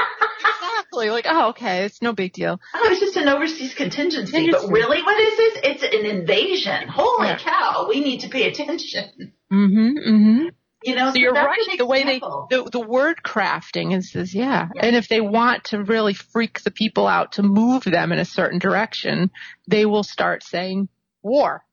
exactly. 0.09 1.09
Like, 1.09 1.25
oh, 1.29 1.49
okay, 1.49 1.83
it's 1.85 2.01
no 2.01 2.13
big 2.13 2.33
deal. 2.33 2.59
Oh, 2.73 2.89
it's 2.89 2.99
just 2.99 3.17
an 3.17 3.27
overseas 3.27 3.73
contingency. 3.75 4.49
But 4.51 4.69
really, 4.69 5.01
what 5.03 5.19
is 5.19 5.37
this? 5.37 5.59
It's 5.63 5.83
an 5.83 6.05
invasion. 6.05 6.87
Holy 6.87 7.27
Yeah. 7.27 7.37
cow, 7.37 7.85
we 7.89 7.99
need 7.99 8.21
to 8.21 8.29
pay 8.29 8.47
attention. 8.49 9.33
Mm-hmm. 9.51 9.97
Mm-hmm. 9.97 10.47
You 10.83 10.95
know, 10.95 11.11
So 11.11 11.17
you're 11.17 11.33
right. 11.33 11.57
The 11.77 11.85
way 11.85 12.03
they 12.03 12.19
the, 12.19 12.69
the 12.71 12.79
word 12.79 13.17
crafting 13.23 13.95
is, 13.95 14.15
is 14.15 14.33
yeah. 14.33 14.69
Yeah. 14.73 14.85
And 14.85 14.95
if 14.95 15.07
they 15.07 15.21
want 15.21 15.65
to 15.65 15.83
really 15.83 16.13
freak 16.13 16.61
the 16.61 16.71
people 16.71 17.07
out 17.07 17.33
to 17.33 17.43
move 17.43 17.83
them 17.83 18.11
in 18.11 18.19
a 18.19 18.25
certain 18.25 18.59
direction, 18.59 19.31
they 19.67 19.85
will 19.85 20.03
start 20.03 20.43
saying 20.43 20.87
war 21.27 21.63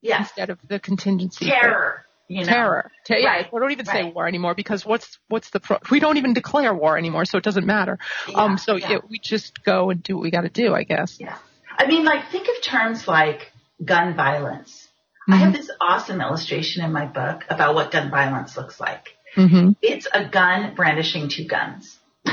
yes, 0.00 0.20
instead 0.20 0.50
of 0.50 0.58
the 0.68 0.78
contingency. 0.80 1.46
terror. 1.46 2.04
You 2.30 2.40
know, 2.44 2.46
Terror. 2.52 2.90
Te- 3.06 3.20
yeah, 3.22 3.26
Right. 3.28 3.52
we 3.52 3.58
don't 3.58 3.72
even 3.72 3.86
say 3.86 4.04
war 4.04 4.28
anymore 4.28 4.54
because 4.54 4.84
what's 4.84 5.18
what's 5.28 5.48
the 5.48 5.60
pro- 5.60 5.78
we 5.90 5.98
don't 5.98 6.18
even 6.18 6.34
declare 6.34 6.74
war 6.74 6.98
anymore, 6.98 7.24
so 7.24 7.38
it 7.38 7.44
doesn't 7.44 7.64
matter. 7.64 7.98
Yeah, 8.28 8.36
um, 8.36 8.58
so 8.58 8.76
yeah. 8.76 8.90
yeah, 8.90 8.98
we 9.08 9.18
just 9.18 9.64
go 9.64 9.88
and 9.88 10.02
do 10.02 10.16
what 10.16 10.24
we 10.24 10.30
got 10.30 10.42
to 10.42 10.50
do, 10.50 10.74
I 10.74 10.82
guess. 10.82 11.16
Yeah. 11.18 11.38
I 11.78 11.86
mean, 11.86 12.04
like, 12.04 12.28
think 12.30 12.46
of 12.48 12.62
terms 12.62 13.08
like 13.08 13.50
gun 13.82 14.14
violence. 14.14 14.88
I 15.30 15.36
have 15.36 15.52
this 15.54 15.70
awesome 15.80 16.20
illustration 16.22 16.84
in 16.84 16.92
my 16.92 17.04
book 17.06 17.44
about 17.48 17.74
what 17.74 17.90
gun 17.92 18.10
violence 18.10 18.56
looks 18.58 18.78
like. 18.80 19.08
Mm-hmm. 19.36 19.72
It's 19.82 20.06
a 20.12 20.26
gun 20.28 20.74
brandishing 20.74 21.28
two 21.30 21.46
guns. 21.46 21.98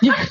Yeah. 0.00 0.26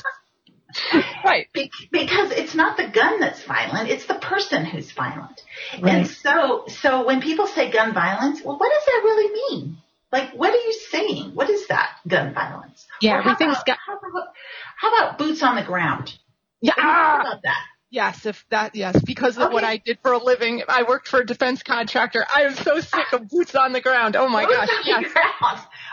right. 1.24 1.46
Be- 1.52 1.70
because 1.90 2.30
it's 2.32 2.54
not 2.54 2.76
the 2.76 2.88
gun 2.88 3.20
that's 3.20 3.42
violent, 3.44 3.88
it's 3.90 4.06
the 4.06 4.14
person 4.14 4.64
who's 4.64 4.90
violent. 4.92 5.42
And 5.82 6.06
so, 6.06 6.64
so 6.68 7.06
when 7.06 7.20
people 7.20 7.46
say 7.46 7.70
gun 7.70 7.94
violence, 7.94 8.42
well, 8.44 8.58
what 8.58 8.70
does 8.72 8.84
that 8.86 9.00
really 9.04 9.32
mean? 9.32 9.78
Like, 10.12 10.32
what 10.32 10.50
are 10.52 10.56
you 10.56 10.72
saying? 10.90 11.34
What 11.34 11.50
is 11.50 11.66
that, 11.68 11.90
gun 12.06 12.32
violence? 12.34 12.86
Yeah, 13.00 13.18
Or 13.18 13.22
how 13.22 13.34
about, 13.36 13.66
got- 13.66 13.78
how 13.86 13.98
about, 13.98 14.28
how 14.76 14.92
about 14.96 15.18
boots 15.18 15.42
on 15.42 15.56
the 15.56 15.62
ground? 15.64 16.14
Yeah. 16.60 16.72
How 16.76 17.18
Ah! 17.18 17.20
about 17.20 17.42
that? 17.42 17.64
Yes, 17.90 18.26
if 18.26 18.44
that, 18.50 18.74
yes, 18.74 19.00
because 19.02 19.38
of 19.38 19.50
what 19.50 19.64
I 19.64 19.78
did 19.78 19.98
for 20.02 20.12
a 20.12 20.18
living. 20.18 20.62
I 20.68 20.82
worked 20.82 21.08
for 21.08 21.20
a 21.20 21.26
defense 21.26 21.62
contractor. 21.62 22.24
I 22.32 22.42
am 22.42 22.54
so 22.54 22.80
sick 22.80 23.12
of 23.14 23.28
boots 23.28 23.54
on 23.54 23.72
the 23.72 23.80
ground. 23.80 24.14
Oh 24.14 24.28
my 24.28 24.44
Boots 24.44 24.58
gosh. 24.58 24.68
Yes. 24.84 25.12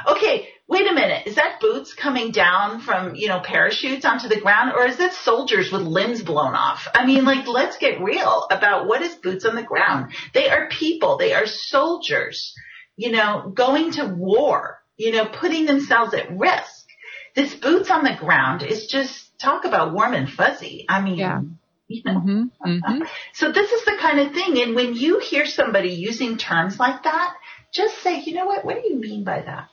Okay, 0.05 0.49
wait 0.67 0.91
a 0.91 0.93
minute. 0.93 1.25
Is 1.25 1.35
that 1.35 1.61
boots 1.61 1.93
coming 1.93 2.31
down 2.31 2.81
from, 2.81 3.15
you 3.15 3.29
know, 3.29 3.39
parachutes 3.39 4.03
onto 4.03 4.27
the 4.27 4.41
ground 4.41 4.73
or 4.75 4.85
is 4.85 4.97
that 4.97 5.13
soldiers 5.13 5.71
with 5.71 5.83
limbs 5.83 6.21
blown 6.21 6.53
off? 6.53 6.85
I 6.93 7.05
mean, 7.05 7.23
like, 7.23 7.47
let's 7.47 7.77
get 7.77 8.01
real 8.01 8.45
about 8.51 8.87
what 8.87 9.01
is 9.01 9.15
boots 9.15 9.45
on 9.45 9.55
the 9.55 9.63
ground. 9.63 10.11
They 10.33 10.49
are 10.49 10.67
people. 10.67 11.17
They 11.17 11.33
are 11.33 11.47
soldiers, 11.47 12.53
you 12.97 13.11
know, 13.11 13.51
going 13.55 13.93
to 13.93 14.05
war, 14.05 14.81
you 14.97 15.13
know, 15.13 15.25
putting 15.27 15.65
themselves 15.65 16.13
at 16.13 16.37
risk. 16.37 16.87
This 17.35 17.55
boots 17.55 17.89
on 17.89 18.03
the 18.03 18.15
ground 18.19 18.63
is 18.63 18.87
just 18.87 19.37
talk 19.39 19.63
about 19.63 19.93
warm 19.93 20.13
and 20.13 20.29
fuzzy. 20.29 20.85
I 20.89 21.01
mean, 21.01 21.17
Yeah. 21.17 21.41
You 21.87 22.01
know, 22.05 22.19
hmm 22.19 22.43
hmm 22.63 23.03
so 23.33 23.51
this 23.51 23.71
is 23.71 23.85
the 23.85 23.97
kind 23.99 24.19
of 24.19 24.33
thing. 24.33 24.61
And 24.61 24.75
when 24.75 24.95
you 24.95 25.19
hear 25.19 25.45
somebody 25.45 25.89
using 25.89 26.37
terms 26.37 26.79
like 26.79 27.03
that, 27.03 27.35
just 27.73 28.01
say, 28.01 28.21
you 28.21 28.33
know 28.33 28.45
what? 28.45 28.65
What 28.65 28.81
do 28.81 28.87
you 28.89 28.95
mean 28.99 29.23
by 29.23 29.41
that? 29.41 29.69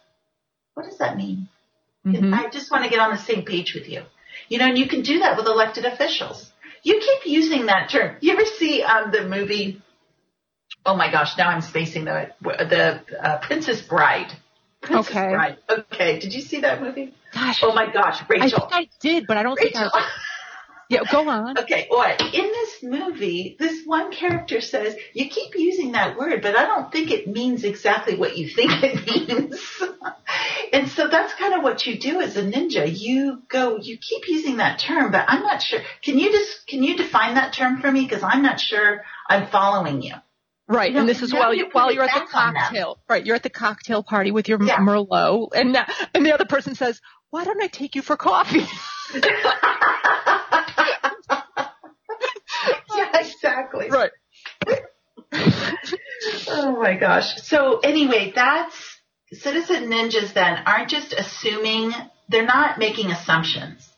What 0.74 0.86
does 0.86 0.98
that 0.98 1.16
mean? 1.16 1.48
hmm 2.04 2.34
I 2.34 2.48
just 2.50 2.70
want 2.70 2.84
to 2.84 2.90
get 2.90 2.98
on 2.98 3.10
the 3.12 3.18
same 3.18 3.44
page 3.44 3.74
with 3.74 3.88
you. 3.88 4.02
You 4.48 4.58
know, 4.58 4.66
and 4.66 4.78
you 4.78 4.88
can 4.88 5.02
do 5.02 5.20
that 5.20 5.36
with 5.36 5.46
elected 5.46 5.84
officials. 5.84 6.50
You 6.82 6.98
keep 7.00 7.26
using 7.32 7.66
that 7.66 7.90
term. 7.90 8.16
You 8.20 8.32
ever 8.32 8.44
see 8.44 8.82
um, 8.82 9.12
the 9.12 9.24
movie? 9.28 9.80
Oh 10.84 10.96
my 10.96 11.10
gosh! 11.12 11.36
Now 11.38 11.48
I'm 11.50 11.60
spacing 11.60 12.04
the 12.06 12.32
the 12.42 13.00
uh, 13.20 13.38
Princess 13.38 13.80
Bride. 13.82 14.32
Princess 14.80 15.14
Okay. 15.14 15.30
Bride. 15.30 15.58
Okay. 15.68 16.18
Did 16.18 16.34
you 16.34 16.40
see 16.40 16.60
that 16.62 16.82
movie? 16.82 17.14
Gosh. 17.32 17.60
Oh 17.62 17.72
my 17.72 17.92
gosh, 17.92 18.20
Rachel. 18.28 18.42
I 18.42 18.44
Rachel. 18.46 18.58
think 18.60 18.72
I 18.72 18.88
did, 19.00 19.26
but 19.28 19.36
I 19.36 19.42
don't 19.44 19.56
think 19.56 19.76
I 19.76 19.82
Rachel. 19.84 20.00
Yeah, 20.92 21.00
go 21.10 21.28
on. 21.28 21.58
Okay, 21.58 21.86
what? 21.88 22.20
In 22.20 22.44
this 22.46 22.82
movie, 22.82 23.56
this 23.58 23.82
one 23.86 24.12
character 24.12 24.60
says, 24.60 24.94
you 25.14 25.28
keep 25.28 25.54
using 25.56 25.92
that 25.92 26.18
word, 26.18 26.42
but 26.42 26.54
I 26.56 26.66
don't 26.66 26.92
think 26.92 27.10
it 27.10 27.26
means 27.26 27.64
exactly 27.64 28.16
what 28.16 28.36
you 28.36 28.48
think 28.48 28.70
it 28.82 29.06
means. 29.28 29.82
and 30.72 30.88
so 30.90 31.08
that's 31.08 31.34
kind 31.34 31.54
of 31.54 31.62
what 31.62 31.86
you 31.86 31.98
do 31.98 32.20
as 32.20 32.36
a 32.36 32.42
ninja. 32.42 32.84
You 32.86 33.42
go, 33.48 33.78
you 33.78 33.98
keep 33.98 34.28
using 34.28 34.58
that 34.58 34.78
term, 34.78 35.10
but 35.12 35.24
I'm 35.28 35.42
not 35.42 35.62
sure. 35.62 35.80
Can 36.02 36.18
you 36.18 36.30
just, 36.30 36.66
can 36.66 36.82
you 36.82 36.96
define 36.96 37.34
that 37.36 37.52
term 37.54 37.80
for 37.80 37.90
me? 37.90 38.06
Cause 38.08 38.22
I'm 38.22 38.42
not 38.42 38.60
sure 38.60 39.02
I'm 39.28 39.48
following 39.48 40.02
you. 40.02 40.14
Right, 40.68 40.90
You 40.90 40.94
know, 40.94 41.00
and 41.00 41.08
this 41.08 41.22
is 41.22 41.32
while 41.34 41.52
you 41.52 41.68
while 41.72 41.92
you're 41.92 42.04
at 42.04 42.14
the 42.14 42.20
back 42.20 42.34
on 42.34 42.54
them. 42.54 42.62
cocktail. 42.62 42.98
Right, 43.08 43.26
you're 43.26 43.34
at 43.36 43.42
the 43.42 43.50
cocktail 43.50 44.02
party 44.02 44.30
with 44.30 44.48
your 44.48 44.62
Yeah. 44.62 44.78
Merlot, 44.78 45.48
and 45.54 45.76
and 46.14 46.24
the 46.24 46.32
other 46.32 46.44
person 46.46 46.74
says, 46.76 47.00
"Why 47.32 47.44
don't 47.44 47.62
I 47.62 47.66
take 47.66 47.94
you 47.96 48.02
for 48.02 48.16
coffee?" 48.16 48.60
yeah, 52.96 53.10
exactly. 53.14 53.88
right. 53.90 54.10
Oh 56.48 56.76
my 56.80 56.94
gosh. 56.94 57.42
So 57.42 57.78
anyway, 57.78 58.32
that's 58.34 58.76
citizen 59.32 59.84
ninjas 59.84 60.34
then 60.34 60.62
aren't 60.66 60.90
just 60.90 61.12
assuming, 61.12 61.92
they're 62.28 62.44
not 62.44 62.78
making 62.78 63.10
assumptions. 63.10 63.88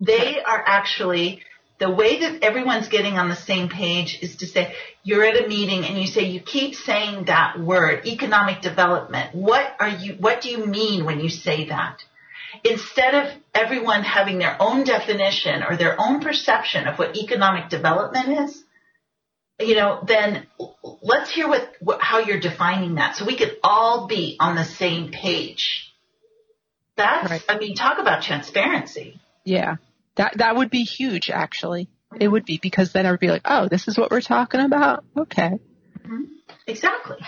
They 0.00 0.40
are 0.42 0.62
actually, 0.66 1.42
the 1.78 1.90
way 1.90 2.20
that 2.20 2.42
everyone's 2.42 2.88
getting 2.88 3.14
on 3.14 3.28
the 3.28 3.36
same 3.36 3.68
page 3.68 4.18
is 4.22 4.36
to 4.36 4.46
say, 4.46 4.74
you're 5.04 5.24
at 5.24 5.44
a 5.44 5.48
meeting 5.48 5.84
and 5.84 5.96
you 5.96 6.08
say, 6.08 6.24
you 6.24 6.40
keep 6.40 6.74
saying 6.74 7.26
that 7.26 7.60
word, 7.60 8.06
economic 8.06 8.60
development. 8.60 9.34
What 9.34 9.74
are 9.78 9.88
you, 9.88 10.14
what 10.14 10.40
do 10.40 10.50
you 10.50 10.66
mean 10.66 11.04
when 11.04 11.20
you 11.20 11.28
say 11.28 11.68
that? 11.68 12.02
Instead 12.64 13.14
of 13.14 13.32
everyone 13.54 14.02
having 14.02 14.38
their 14.38 14.56
own 14.60 14.84
definition 14.84 15.62
or 15.62 15.76
their 15.76 16.00
own 16.00 16.20
perception 16.20 16.86
of 16.86 16.98
what 16.98 17.16
economic 17.16 17.68
development 17.68 18.28
is, 18.28 18.64
you 19.58 19.74
know, 19.74 20.04
then 20.06 20.46
let's 21.02 21.30
hear 21.30 21.48
what, 21.48 21.72
what 21.80 22.00
how 22.00 22.18
you're 22.18 22.40
defining 22.40 22.96
that, 22.96 23.16
so 23.16 23.24
we 23.24 23.36
could 23.36 23.56
all 23.62 24.06
be 24.06 24.36
on 24.38 24.54
the 24.54 24.64
same 24.64 25.10
page. 25.10 25.92
That's, 26.96 27.30
Right. 27.30 27.44
I 27.48 27.58
mean, 27.58 27.74
talk 27.74 27.98
about 27.98 28.22
transparency. 28.22 29.20
Yeah, 29.44 29.76
that 30.16 30.38
that 30.38 30.56
would 30.56 30.70
be 30.70 30.82
huge. 30.82 31.30
Actually, 31.30 31.88
it 32.18 32.28
would 32.28 32.44
be 32.44 32.58
because 32.60 32.92
then 32.92 33.06
I 33.06 33.10
would 33.10 33.20
be 33.20 33.28
like, 33.28 33.42
"Oh, 33.44 33.68
this 33.68 33.86
is 33.88 33.98
what 33.98 34.10
we're 34.10 34.20
talking 34.20 34.60
about." 34.60 35.04
Okay. 35.16 35.58
Mm-hmm. 35.98 36.22
Exactly. 36.66 37.18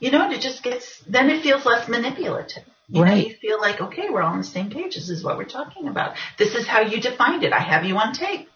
You 0.00 0.10
know, 0.10 0.24
and 0.24 0.32
it 0.32 0.40
just 0.40 0.62
gets 0.62 1.00
then 1.06 1.28
it 1.30 1.42
feels 1.42 1.66
less 1.66 1.88
manipulative. 1.88 2.64
You 2.88 3.04
know, 3.04 3.10
Right. 3.10 3.26
you 3.28 3.34
feel 3.34 3.60
like, 3.60 3.80
okay, 3.80 4.08
we're 4.10 4.22
all 4.22 4.32
on 4.32 4.38
the 4.38 4.44
same 4.44 4.70
page. 4.70 4.94
This 4.94 5.08
is 5.10 5.24
what 5.24 5.36
we're 5.36 5.44
talking 5.44 5.88
about. 5.88 6.16
This 6.38 6.54
is 6.54 6.66
how 6.66 6.80
you 6.80 7.00
defined 7.00 7.42
it. 7.42 7.52
I 7.52 7.58
have 7.58 7.84
you 7.84 7.96
on 7.96 8.12
tape. 8.12 8.48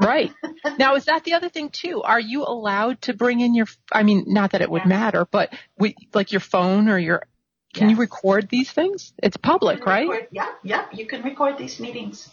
Right. 0.00 0.32
now, 0.78 0.94
is 0.94 1.06
that 1.06 1.24
the 1.24 1.34
other 1.34 1.48
thing 1.48 1.70
too? 1.70 2.02
Are 2.02 2.20
you 2.20 2.44
allowed 2.44 3.02
to 3.02 3.14
bring 3.14 3.40
in 3.40 3.54
your, 3.54 3.66
I 3.92 4.02
mean, 4.04 4.24
not 4.28 4.52
that 4.52 4.62
it 4.62 4.70
would 4.70 4.82
Yes. 4.82 4.88
matter, 4.88 5.26
but 5.30 5.52
we, 5.78 5.96
like 6.14 6.32
your 6.32 6.40
phone 6.40 6.88
or 6.88 6.98
your, 6.98 7.24
can 7.74 7.88
you 7.90 7.96
record 7.96 8.48
these 8.48 8.70
things? 8.70 9.12
It's 9.22 9.36
public, 9.36 9.84
right? 9.86 10.28
Yeah, 10.32 10.48
yeah. 10.64 10.86
You 10.92 11.06
can 11.06 11.22
record 11.22 11.56
these 11.58 11.78
meetings. 11.78 12.28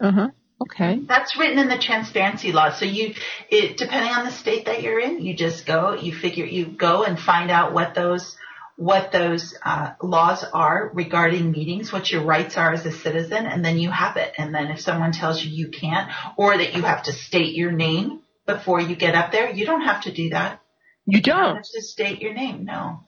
Uh 0.00 0.10
huh. 0.12 0.28
Okay. 0.62 1.00
That's 1.06 1.36
written 1.38 1.58
in 1.58 1.68
the 1.68 1.78
transparency 1.78 2.52
law. 2.52 2.70
So 2.72 2.84
you, 2.84 3.14
it, 3.50 3.76
depending 3.76 4.12
on 4.12 4.24
the 4.24 4.30
state 4.30 4.66
that 4.66 4.82
you're 4.82 4.98
in, 5.00 5.20
you 5.24 5.34
just 5.34 5.66
go, 5.66 5.94
you 5.94 6.14
figure, 6.14 6.44
you 6.46 6.66
go 6.66 7.02
and 7.04 7.18
find 7.18 7.50
out 7.50 7.72
what 7.72 7.94
those, 7.94 8.36
what 8.76 9.10
those 9.10 9.54
uh, 9.64 9.92
laws 10.02 10.44
are 10.52 10.90
regarding 10.92 11.50
meetings, 11.50 11.92
what 11.92 12.10
your 12.10 12.22
rights 12.24 12.56
are 12.58 12.72
as 12.72 12.84
a 12.84 12.92
citizen, 12.92 13.46
and 13.46 13.64
then 13.64 13.78
you 13.78 13.90
have 13.90 14.16
it. 14.16 14.32
And 14.36 14.54
then 14.54 14.66
if 14.68 14.80
someone 14.80 15.12
tells 15.12 15.42
you 15.42 15.50
you 15.50 15.68
can't, 15.70 16.10
or 16.36 16.56
that 16.56 16.74
you 16.74 16.82
have 16.82 17.04
to 17.04 17.12
state 17.12 17.54
your 17.54 17.72
name 17.72 18.20
before 18.44 18.80
you 18.80 18.94
get 18.94 19.14
up 19.14 19.32
there, 19.32 19.50
you 19.50 19.64
don't 19.66 19.82
have 19.82 20.02
to 20.02 20.12
do 20.12 20.30
that. 20.30 20.60
You 21.06 21.16
You 21.18 21.22
don't 21.22 21.38
don't. 21.42 21.56
have 21.56 21.64
to 21.74 21.82
state 21.82 22.20
your 22.20 22.34
name. 22.34 22.64
No. 22.64 23.00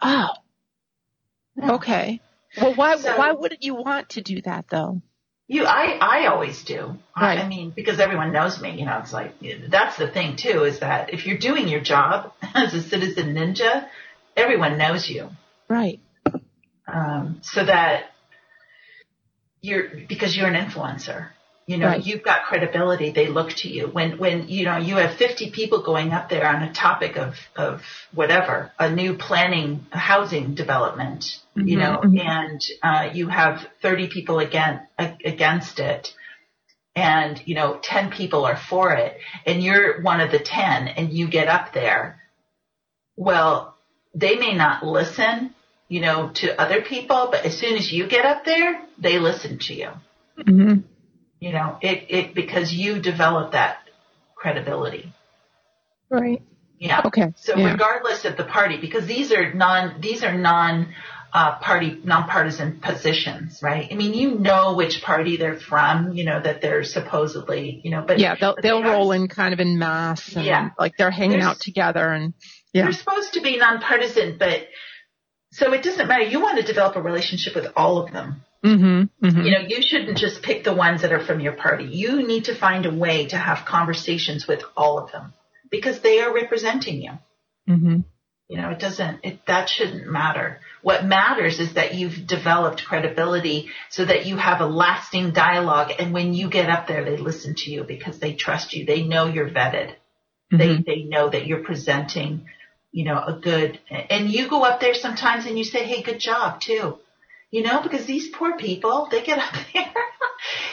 Oh. 0.00 0.28
No. 1.56 1.74
Okay. 1.74 2.20
Well, 2.60 2.74
why, 2.74 2.96
So- 2.96 3.16
why 3.18 3.32
wouldn't 3.32 3.62
you 3.62 3.74
want 3.74 4.10
to 4.10 4.22
do 4.22 4.40
that 4.42 4.66
though? 4.70 5.02
You, 5.48 5.64
I, 5.66 5.98
I 6.00 6.26
always 6.28 6.62
do. 6.64 6.96
I, 7.14 7.22
Right. 7.26 7.38
I 7.40 7.46
mean, 7.46 7.70
because 7.76 8.00
everyone 8.00 8.32
knows 8.32 8.58
me, 8.62 8.78
you 8.78 8.86
know, 8.86 8.98
it's 9.02 9.12
like, 9.12 9.34
that's 9.68 9.98
the 9.98 10.08
thing 10.08 10.36
too, 10.36 10.64
is 10.64 10.80
that 10.80 11.12
if 11.12 11.26
you're 11.26 11.36
doing 11.36 11.68
your 11.68 11.80
job 11.80 12.32
as 12.54 12.72
a 12.72 12.80
citizen 12.82 13.34
ninja, 13.34 13.86
everyone 14.36 14.78
knows 14.78 15.08
you. 15.08 15.28
Right. 15.68 16.00
Um, 16.86 17.40
so 17.42 17.64
that 17.64 18.10
you're, 19.60 19.88
because 20.08 20.36
you're 20.36 20.48
an 20.48 20.54
influencer, 20.54 21.28
you 21.66 21.76
know, 21.76 21.86
Right. 21.86 22.04
you've 22.04 22.24
got 22.24 22.44
credibility. 22.44 23.12
They 23.12 23.28
look 23.28 23.50
to 23.58 23.68
you 23.68 23.86
when, 23.86 24.18
when, 24.18 24.48
you 24.48 24.64
know, 24.64 24.78
you 24.78 24.96
have 24.96 25.16
50 25.16 25.52
people 25.52 25.82
going 25.82 26.12
up 26.12 26.28
there 26.28 26.46
on 26.46 26.62
a 26.62 26.72
topic 26.72 27.16
of, 27.16 27.34
of 27.54 27.82
whatever, 28.12 28.72
a 28.78 28.90
new 28.90 29.14
planning, 29.16 29.86
housing 29.90 30.54
development, 30.54 31.40
you 31.54 31.76
Mhm, 31.76 31.80
know, 31.80 32.00
mhm. 32.04 32.20
and, 32.26 32.60
uh, 32.82 33.10
you 33.14 33.28
have 33.28 33.66
30 33.80 34.08
people 34.08 34.40
again, 34.40 34.86
against 34.98 35.78
it 35.78 36.12
and 36.94 37.40
you 37.46 37.54
know 37.54 37.78
10 37.82 38.10
people 38.10 38.44
are 38.44 38.56
for 38.68 38.92
it 38.92 39.18
and 39.46 39.62
you're 39.62 40.02
one 40.02 40.20
of 40.20 40.30
the 40.30 40.38
10 40.38 40.88
and 40.88 41.12
you 41.12 41.28
get 41.28 41.48
up 41.48 41.72
there 41.72 42.20
well 43.16 43.71
they 44.14 44.36
may 44.36 44.54
not 44.54 44.84
listen 44.84 45.54
you 45.88 46.00
know 46.00 46.30
to 46.34 46.60
other 46.60 46.82
people 46.82 47.28
but 47.30 47.44
as 47.44 47.56
soon 47.58 47.76
as 47.76 47.90
you 47.92 48.06
get 48.06 48.24
up 48.24 48.44
there 48.44 48.80
they 48.98 49.18
listen 49.18 49.58
to 49.58 49.74
you 49.74 49.90
hmm 50.46 50.74
you 51.40 51.52
know 51.52 51.76
it 51.80 52.06
it 52.08 52.34
because 52.34 52.72
you 52.72 53.00
develop 53.00 53.52
that 53.52 53.78
credibility 54.34 55.12
Right. 56.10 56.42
yeah 56.78 57.02
Okay. 57.06 57.32
so 57.36 57.56
yeah. 57.56 57.72
regardless 57.72 58.24
of 58.24 58.36
the 58.36 58.44
party 58.44 58.78
because 58.80 59.06
these 59.06 59.32
are 59.32 59.52
non 59.54 60.00
these 60.00 60.22
are 60.22 60.34
non 60.36 60.92
uh, 61.32 61.58
party 61.60 61.98
nonpartisan 62.04 62.78
positions 62.80 63.60
right 63.62 63.88
i 63.90 63.94
mean 63.94 64.12
you 64.12 64.38
know 64.38 64.74
which 64.74 65.00
party 65.02 65.38
they're 65.38 65.58
from 65.58 66.12
you 66.12 66.24
know 66.24 66.38
that 66.42 66.60
they're 66.60 66.84
supposedly 66.84 67.80
you 67.82 67.90
know 67.90 68.04
but 68.06 68.18
yeah, 68.18 68.34
they'll 68.38 68.54
but 68.54 68.62
they'll 68.62 68.82
they 68.82 68.88
roll 68.90 69.12
in 69.12 69.28
kind 69.28 69.54
of 69.54 69.60
in 69.60 69.78
mass 69.78 70.36
and 70.36 70.44
Yeah. 70.44 70.70
like 70.78 70.98
they're 70.98 71.10
hanging 71.10 71.38
There's- 71.38 71.46
out 71.46 71.60
together 71.60 72.06
and 72.12 72.34
yeah. 72.72 72.84
They're 72.84 72.92
supposed 72.92 73.34
to 73.34 73.40
be 73.40 73.56
nonpartisan, 73.58 74.36
but 74.38 74.66
so 75.50 75.72
it 75.72 75.82
doesn't 75.82 76.08
matter. 76.08 76.22
You 76.22 76.40
want 76.40 76.58
to 76.58 76.64
develop 76.64 76.96
a 76.96 77.02
relationship 77.02 77.54
with 77.54 77.66
all 77.76 77.98
of 77.98 78.12
them. 78.12 78.42
Mm-hmm. 78.64 79.28
hmm 79.28 79.40
You 79.42 79.50
know, 79.52 79.64
you 79.66 79.82
shouldn't 79.82 80.16
just 80.16 80.42
pick 80.42 80.64
the 80.64 80.74
ones 80.74 81.02
that 81.02 81.12
are 81.12 81.24
from 81.24 81.40
your 81.40 81.52
party. 81.52 81.84
You 81.84 82.26
need 82.26 82.44
to 82.44 82.54
find 82.54 82.86
a 82.86 82.94
way 82.94 83.26
to 83.26 83.36
have 83.36 83.66
conversations 83.66 84.46
with 84.46 84.62
all 84.76 84.98
of 84.98 85.12
them 85.12 85.34
because 85.70 86.00
they 86.00 86.20
are 86.20 86.32
representing 86.32 87.02
you. 87.02 87.12
hmm 87.66 88.00
You 88.48 88.56
know, 88.58 88.70
it 88.70 88.78
doesn't, 88.78 89.20
it, 89.24 89.44
that 89.46 89.68
shouldn't 89.68 90.06
matter. 90.06 90.60
What 90.80 91.04
matters 91.04 91.60
is 91.60 91.74
that 91.74 91.94
you've 91.94 92.26
developed 92.26 92.84
credibility 92.84 93.68
so 93.90 94.04
that 94.04 94.26
you 94.26 94.36
have 94.36 94.60
a 94.60 94.66
lasting 94.66 95.32
dialogue. 95.32 95.92
And 95.98 96.14
when 96.14 96.32
you 96.32 96.48
get 96.48 96.70
up 96.70 96.86
there, 96.86 97.04
they 97.04 97.16
listen 97.16 97.54
to 97.56 97.70
you 97.70 97.84
because 97.84 98.18
they 98.18 98.34
trust 98.34 98.72
you. 98.74 98.86
They 98.86 99.02
know 99.02 99.26
you're 99.26 99.50
vetted. 99.50 99.94
They, 100.50 100.76
they 100.86 101.02
know 101.04 101.30
that 101.30 101.46
you're 101.46 101.64
presenting, 101.64 102.46
you 102.92 103.04
know, 103.04 103.18
a 103.18 103.32
good, 103.32 103.80
and 103.90 104.30
you 104.30 104.48
go 104.48 104.62
up 104.62 104.80
there 104.80 104.94
sometimes 104.94 105.46
and 105.46 105.58
you 105.58 105.64
say, 105.64 105.84
Hey, 105.84 106.02
good 106.02 106.20
job 106.20 106.60
too. 106.60 106.98
You 107.50 107.62
know, 107.62 107.82
because 107.82 108.06
these 108.06 108.28
poor 108.28 108.56
people, 108.56 109.08
they 109.10 109.22
get 109.22 109.38
up 109.38 109.54
there, 109.74 109.92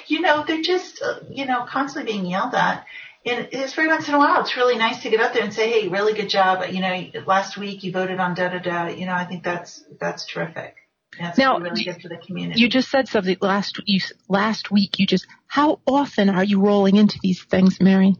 you 0.08 0.22
know, 0.22 0.44
they're 0.46 0.62
just, 0.62 1.02
uh, 1.02 1.20
you 1.30 1.46
know, 1.46 1.66
constantly 1.68 2.14
being 2.14 2.26
yelled 2.26 2.54
at. 2.54 2.86
And 3.26 3.50
it's 3.52 3.74
every 3.74 3.88
once 3.88 4.08
in 4.08 4.14
a 4.14 4.18
while, 4.18 4.42
it's 4.42 4.56
really 4.56 4.78
nice 4.78 5.02
to 5.04 5.10
get 5.10 5.20
up 5.20 5.34
there 5.34 5.44
and 5.44 5.54
say, 5.54 5.70
Hey, 5.70 5.88
really 5.88 6.14
good 6.14 6.30
job. 6.30 6.64
You 6.70 6.82
know, 6.82 7.24
last 7.26 7.58
week 7.58 7.84
you 7.84 7.92
voted 7.92 8.20
on 8.20 8.36
da 8.36 8.50
da 8.50 8.60
da. 8.60 8.88
You 8.88 9.06
know, 9.06 9.14
I 9.14 9.26
think 9.26 9.44
that's, 9.44 9.84
that's 10.00 10.26
terrific. 10.26 10.76
That's 11.18 11.38
Now, 11.38 11.58
really 11.58 11.84
good 11.84 12.02
for 12.02 12.08
the 12.08 12.18
community. 12.18 12.62
You 12.62 12.70
just 12.70 12.90
said 12.90 13.08
something 13.08 13.38
last 13.42 13.82
you 13.86 14.00
last 14.28 14.72
week. 14.72 15.00
You 15.00 15.08
just 15.08 15.28
how 15.48 15.80
often 15.88 16.30
are 16.30 16.44
you 16.44 16.62
rolling 16.62 16.96
into 16.96 17.20
these 17.22 17.44
things, 17.44 17.82
Mary? 17.82 18.16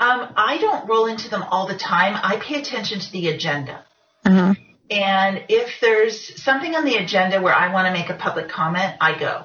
Um, 0.00 0.32
I 0.36 0.58
don't 0.58 0.88
roll 0.88 1.06
into 1.06 1.28
them 1.28 1.42
all 1.42 1.66
the 1.68 1.76
time. 1.78 2.18
I 2.20 2.40
pay 2.42 2.60
attention 2.60 3.00
to 3.00 3.12
the 3.12 3.28
agenda. 3.28 3.84
Uh-huh. 4.24 4.54
And 4.90 5.44
if 5.48 5.80
there's 5.80 6.42
something 6.42 6.74
on 6.74 6.84
the 6.84 6.96
agenda 6.96 7.40
where 7.40 7.54
I 7.54 7.72
want 7.72 7.86
to 7.86 7.92
make 7.92 8.10
a 8.10 8.14
public 8.14 8.48
comment, 8.48 8.94
I 9.00 9.16
go. 9.18 9.44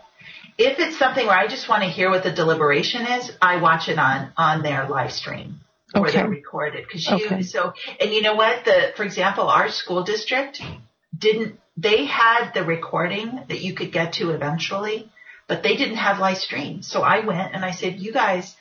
If 0.58 0.80
it's 0.80 0.98
something 0.98 1.28
where 1.28 1.38
I 1.38 1.48
just 1.48 1.68
want 1.70 1.84
to 1.84 1.90
hear 1.90 2.10
what 2.10 2.24
the 2.24 2.32
deliberation 2.32 3.06
is, 3.06 3.32
I 3.42 3.58
watch 3.62 3.90
it 3.90 4.00
on 4.00 4.32
on 4.38 4.64
their 4.64 4.88
live 4.88 5.12
stream 5.12 5.60
or 5.94 6.08
Okay. 6.08 6.18
they're 6.18 6.30
recorded. 6.30 6.86
Because 6.88 7.06
you 7.10 7.26
Okay. 7.28 7.42
so 7.44 7.74
and 8.00 8.12
you 8.14 8.22
know 8.22 8.36
what 8.36 8.64
the 8.64 8.94
for 8.96 9.04
example 9.04 9.50
our 9.50 9.70
school 9.70 10.04
district 10.04 10.62
didn't 11.18 11.60
they 11.78 12.06
had 12.06 12.54
the 12.54 12.64
recording 12.64 13.42
that 13.50 13.60
you 13.60 13.74
could 13.74 13.92
get 13.92 14.14
to 14.14 14.32
eventually, 14.32 15.12
but 15.48 15.62
they 15.62 15.76
didn't 15.76 15.98
have 15.98 16.20
live 16.20 16.38
stream. 16.38 16.82
So 16.82 17.02
I 17.02 17.20
went 17.26 17.54
and 17.54 17.66
I 17.66 17.72
said, 17.72 18.00
you 18.00 18.14
guys, 18.14 18.56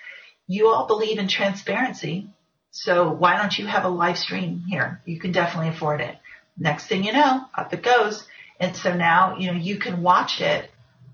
you 0.46 0.68
all 0.68 0.86
believe 0.86 1.18
in 1.18 1.28
transparency. 1.28 2.28
So 2.70 3.10
why 3.10 3.36
don't 3.36 3.56
you 3.56 3.66
have 3.66 3.84
a 3.84 3.88
live 3.88 4.18
stream 4.18 4.64
here? 4.68 5.00
You 5.04 5.20
can 5.20 5.32
definitely 5.32 5.70
afford 5.70 6.00
it. 6.00 6.16
Next 6.58 6.86
thing 6.86 7.04
you 7.04 7.12
know, 7.12 7.44
up 7.54 7.72
it 7.72 7.82
goes. 7.82 8.26
And 8.60 8.76
so 8.76 8.94
now, 8.94 9.36
you 9.38 9.50
know, 9.50 9.58
you 9.58 9.78
can 9.78 10.02
watch 10.02 10.40
it 10.40 10.70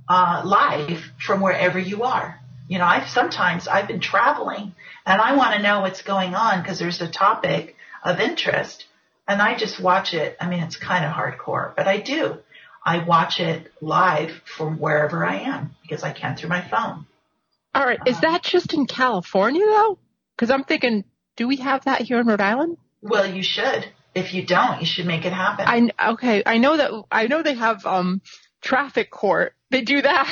uh, 0.08 0.42
live 0.44 1.00
from 1.24 1.40
wherever 1.40 1.78
you 1.78 2.02
are. 2.02 2.38
You 2.68 2.78
know, 2.78 2.84
I've 2.84 3.08
sometimes 3.08 3.66
I've 3.66 3.88
been 3.88 4.00
traveling 4.00 4.74
and 5.06 5.20
I 5.20 5.36
want 5.36 5.56
to 5.56 5.62
know 5.62 5.80
what's 5.80 6.02
going 6.02 6.34
on 6.34 6.62
because 6.62 6.78
there's 6.78 7.00
a 7.00 7.10
topic 7.10 7.76
of 8.04 8.20
interest 8.20 8.86
and 9.26 9.40
I 9.40 9.56
just 9.56 9.82
watch 9.82 10.12
it. 10.12 10.36
I 10.40 10.48
mean, 10.48 10.60
it's 10.60 10.76
kind 10.76 11.04
of 11.04 11.12
hardcore, 11.12 11.74
but 11.76 11.86
I 11.86 12.00
do. 12.00 12.38
I 12.84 13.04
watch 13.04 13.38
it 13.40 13.70
live 13.80 14.30
from 14.56 14.78
wherever 14.78 15.24
I 15.24 15.40
am 15.40 15.74
because 15.82 16.02
I 16.02 16.12
can 16.12 16.36
through 16.36 16.48
my 16.48 16.66
phone. 16.68 17.06
All 17.74 17.84
right. 17.84 17.98
Is 18.06 18.20
that 18.20 18.42
just 18.42 18.74
in 18.74 18.86
California 18.86 19.64
though? 19.64 19.98
Because 20.36 20.50
I'm 20.50 20.64
thinking, 20.64 21.04
do 21.36 21.46
we 21.46 21.56
have 21.56 21.84
that 21.84 22.02
here 22.02 22.20
in 22.20 22.26
Rhode 22.26 22.40
Island? 22.40 22.78
Well, 23.02 23.32
you 23.32 23.42
should. 23.42 23.86
If 24.14 24.34
you 24.34 24.44
don't, 24.44 24.80
you 24.80 24.86
should 24.86 25.06
make 25.06 25.24
it 25.24 25.32
happen. 25.32 25.92
I 25.96 26.10
okay. 26.12 26.42
I 26.44 26.58
know 26.58 26.76
that 26.76 26.90
I 27.12 27.28
know 27.28 27.42
they 27.42 27.54
have 27.54 27.86
um 27.86 28.22
traffic 28.60 29.10
court. 29.10 29.54
They 29.70 29.82
do 29.82 30.02
that. 30.02 30.28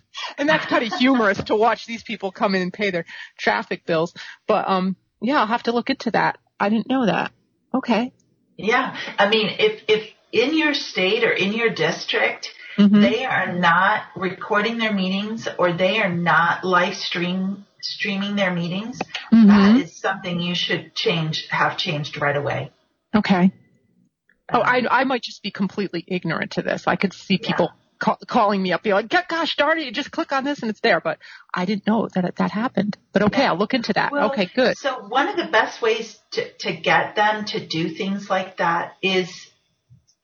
And 0.38 0.48
that's 0.48 0.66
kind 0.66 0.86
of 0.86 0.92
humorous 0.98 1.42
to 1.44 1.56
watch 1.56 1.84
these 1.86 2.04
people 2.04 2.30
come 2.30 2.54
in 2.54 2.62
and 2.62 2.72
pay 2.72 2.90
their 2.90 3.04
traffic 3.38 3.84
bills. 3.84 4.14
But 4.46 4.68
um 4.68 4.96
yeah, 5.20 5.40
I'll 5.40 5.46
have 5.46 5.64
to 5.64 5.72
look 5.72 5.90
into 5.90 6.10
that. 6.12 6.38
I 6.60 6.68
didn't 6.68 6.88
know 6.88 7.06
that. 7.06 7.32
Okay. 7.74 8.12
yeah. 8.56 8.96
I 9.18 9.28
mean, 9.28 9.48
if, 9.58 9.82
if 9.88 10.08
in 10.30 10.56
your 10.56 10.74
state 10.74 11.24
or 11.24 11.32
in 11.32 11.52
your 11.52 11.70
district, 11.70 12.50
Mhm. 12.76 13.00
they 13.02 13.24
are 13.24 13.52
not 13.52 14.04
recording 14.16 14.78
their 14.78 14.92
meetings 14.92 15.48
or 15.58 15.72
they 15.72 15.98
are 16.00 16.08
not 16.08 16.64
live 16.64 16.94
stream 16.96 17.66
streaming 17.80 18.36
their 18.36 18.52
meetings, 18.52 18.98
that 18.98 19.74
Mhm. 19.74 19.82
is 19.82 19.96
something 19.98 20.40
you 20.40 20.54
should 20.54 20.94
change, 20.94 21.48
have 21.48 21.76
changed 21.76 22.20
right 22.20 22.36
away. 22.36 22.70
Okay. 23.14 23.52
Oh, 24.52 24.60
I 24.60 24.82
I 24.90 25.04
might 25.04 25.22
just 25.22 25.42
be 25.42 25.50
completely 25.50 26.04
ignorant 26.06 26.52
to 26.52 26.62
this. 26.62 26.86
I 26.86 26.96
could 26.96 27.12
see 27.12 27.38
people 27.38 27.72
ca- 27.98 28.16
calling 28.26 28.62
me 28.62 28.72
up, 28.72 28.82
be 28.82 28.92
like, 28.92 29.08
"Gosh, 29.28 29.56
darn 29.56 29.78
it! 29.78 29.84
You 29.86 29.92
just 29.92 30.10
click 30.10 30.30
on 30.32 30.44
this 30.44 30.60
and 30.60 30.70
it's 30.70 30.80
there." 30.80 31.00
But 31.00 31.18
I 31.52 31.64
didn't 31.64 31.86
know 31.86 32.08
that 32.14 32.36
that 32.36 32.50
happened. 32.50 32.96
But 33.12 33.22
okay, 33.22 33.42
Yeah. 33.42 33.50
I'll 33.52 33.58
look 33.58 33.74
into 33.74 33.92
that. 33.94 34.12
Well, 34.12 34.26
okay, 34.30 34.46
good. 34.54 34.76
So 34.78 35.00
one 35.08 35.28
of 35.28 35.36
the 35.36 35.46
best 35.46 35.80
ways 35.82 36.18
to, 36.32 36.52
to 36.58 36.72
get 36.72 37.16
them 37.16 37.44
to 37.46 37.66
do 37.66 37.88
things 37.90 38.28
like 38.30 38.58
that 38.58 38.96
is 39.02 39.30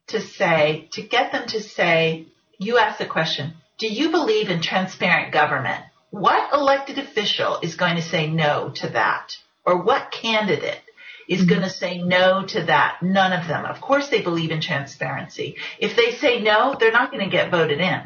to 0.09 0.21
say, 0.21 0.89
to 0.93 1.03
get 1.03 1.33
them 1.33 1.47
to 1.49 1.61
say, 1.61 2.27
you 2.59 2.79
ask 2.79 2.99
the 2.99 3.07
question, 3.07 3.55
do 3.79 3.87
you 3.87 4.11
believe 4.11 4.49
in 4.49 4.61
transparent 4.61 5.33
government? 5.33 5.83
What 6.11 6.53
elected 6.53 6.99
official 6.99 7.61
is 7.63 7.77
going 7.77 7.97
to 7.97 8.03
say 8.03 8.29
no 8.29 8.71
to 8.77 8.89
that? 8.91 9.37
Or 9.65 9.83
what 9.83 10.11
candidate 10.11 10.81
is 11.29 11.41
mm-hmm. 11.41 11.49
going 11.49 11.63
to 11.63 11.71
say 11.71 11.99
no 11.99 12.45
to 12.47 12.65
that? 12.65 12.99
None 13.03 13.33
of 13.33 13.47
them. 13.47 13.65
Of 13.65 13.81
course 13.81 14.09
they 14.09 14.23
believe 14.23 14.51
in 14.51 14.61
transparency. 14.61 15.57
If 15.79 15.97
they 15.97 16.17
say 16.17 16.41
no, 16.41 16.77
they're 16.79 16.93
not 16.93 17.13
going 17.13 17.25
to 17.25 17.31
get 17.31 17.51
voted 17.51 17.81
in. 17.81 18.01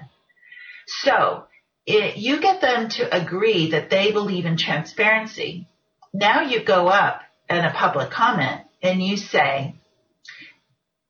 So 0.86 1.44
it, 1.86 2.16
you 2.16 2.40
get 2.40 2.60
them 2.60 2.88
to 2.90 3.16
agree 3.16 3.70
that 3.70 3.90
they 3.90 4.12
believe 4.12 4.44
in 4.44 4.56
transparency. 4.56 5.68
Now 6.12 6.42
you 6.42 6.62
go 6.62 6.88
up 6.88 7.22
in 7.48 7.64
a 7.64 7.72
public 7.72 8.10
comment 8.10 8.62
and 8.82 9.02
you 9.02 9.16
say 9.16 9.76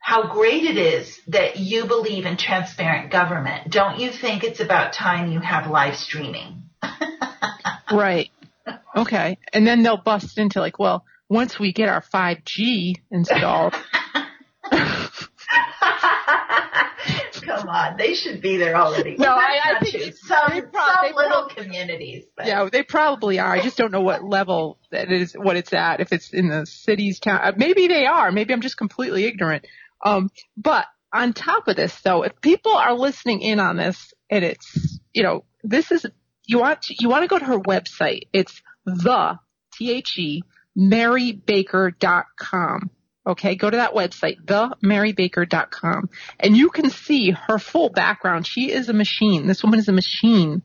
how 0.03 0.33
great 0.33 0.65
it 0.65 0.77
is 0.77 1.21
that 1.29 1.57
you 1.59 1.87
believe 1.87 2.27
in 2.27 2.37
transparent 2.37 3.11
government. 3.13 3.71
Don't 3.71 3.99
you 4.01 4.11
think 4.11 4.43
it's 4.45 4.61
about 4.61 4.93
time 4.93 5.31
you 5.33 5.41
have 5.41 5.71
live 5.71 5.97
streaming? 5.97 6.65
Right. 7.93 8.31
Okay. 8.97 9.37
And 9.53 9.67
then 9.67 9.83
they'll 9.83 9.99
bust 10.01 10.39
into 10.39 10.61
like, 10.61 10.79
well, 10.79 11.05
once 11.29 11.59
we 11.59 11.75
get 11.75 11.91
our 11.91 12.01
5G 12.01 12.95
installed. 13.11 13.75
Come 17.43 17.69
on, 17.69 17.97
they 17.99 18.15
should 18.15 18.41
be 18.41 18.57
there 18.57 18.77
already. 18.77 19.17
No, 19.17 19.29
Well, 19.29 19.39
I- 19.39 19.77
I 19.77 19.85
think 19.85 20.15
some, 20.17 20.39
prob- 20.71 20.73
some 20.73 21.15
little 21.17 21.43
prob- 21.49 21.51
communities. 21.57 22.25
But 22.37 22.47
yeah, 22.47 22.69
they 22.71 22.83
probably 22.83 23.39
are. 23.41 23.53
I 23.53 23.61
just 23.61 23.77
don't 23.77 23.91
know 23.93 24.01
what 24.01 24.25
level 24.25 24.79
that 24.91 25.11
is, 25.11 25.35
what 25.35 25.57
it's 25.57 25.73
at. 25.73 26.01
If 26.01 26.13
it's 26.13 26.33
in 26.33 26.49
the 26.49 26.65
cities, 26.67 27.19
town, 27.21 27.41
uh, 27.43 27.53
maybe 27.57 27.89
they 27.89 28.07
are. 28.07 28.31
Maybe 28.33 28.55
I'm 28.55 28.61
just 28.63 28.77
completely 28.79 29.25
ignorant. 29.25 29.67
Um, 30.03 30.31
but 30.57 30.87
on 31.13 31.33
top 31.33 31.69
of 31.69 31.77
this 31.77 32.01
though, 32.03 32.23
if 32.23 32.41
people 32.41 32.73
are 32.73 32.95
listening 32.95 33.41
in 33.41 33.61
on 33.61 33.77
this 33.77 34.13
and 34.31 34.45
it's, 34.45 34.99
you 35.13 35.23
know, 35.23 35.45
this 35.63 35.93
is, 35.93 36.07
you 36.47 36.59
want 36.59 36.83
to, 36.83 36.95
you 36.99 37.09
want 37.09 37.23
to 37.23 37.29
go 37.29 37.39
to 37.39 37.45
her 37.45 37.59
website. 37.59 38.23
It's 38.33 38.61
the, 38.85 39.39
T-H-E, 39.75 40.43
marybaker.com. 40.77 42.91
Okay, 43.25 43.55
go 43.55 43.71
to 43.71 43.77
that 43.77 43.95
website, 43.95 44.45
themarybaker.com, 44.45 46.11
and 46.41 46.57
you 46.57 46.71
can 46.71 46.91
see 46.91 47.31
her 47.31 47.61
full 47.61 47.89
background. 47.89 48.49
She 48.49 48.73
is 48.73 48.89
a 48.89 48.93
machine. 48.93 49.47
This 49.47 49.63
woman 49.63 49.79
is 49.79 49.89
a 49.89 49.93
machine. 49.93 50.63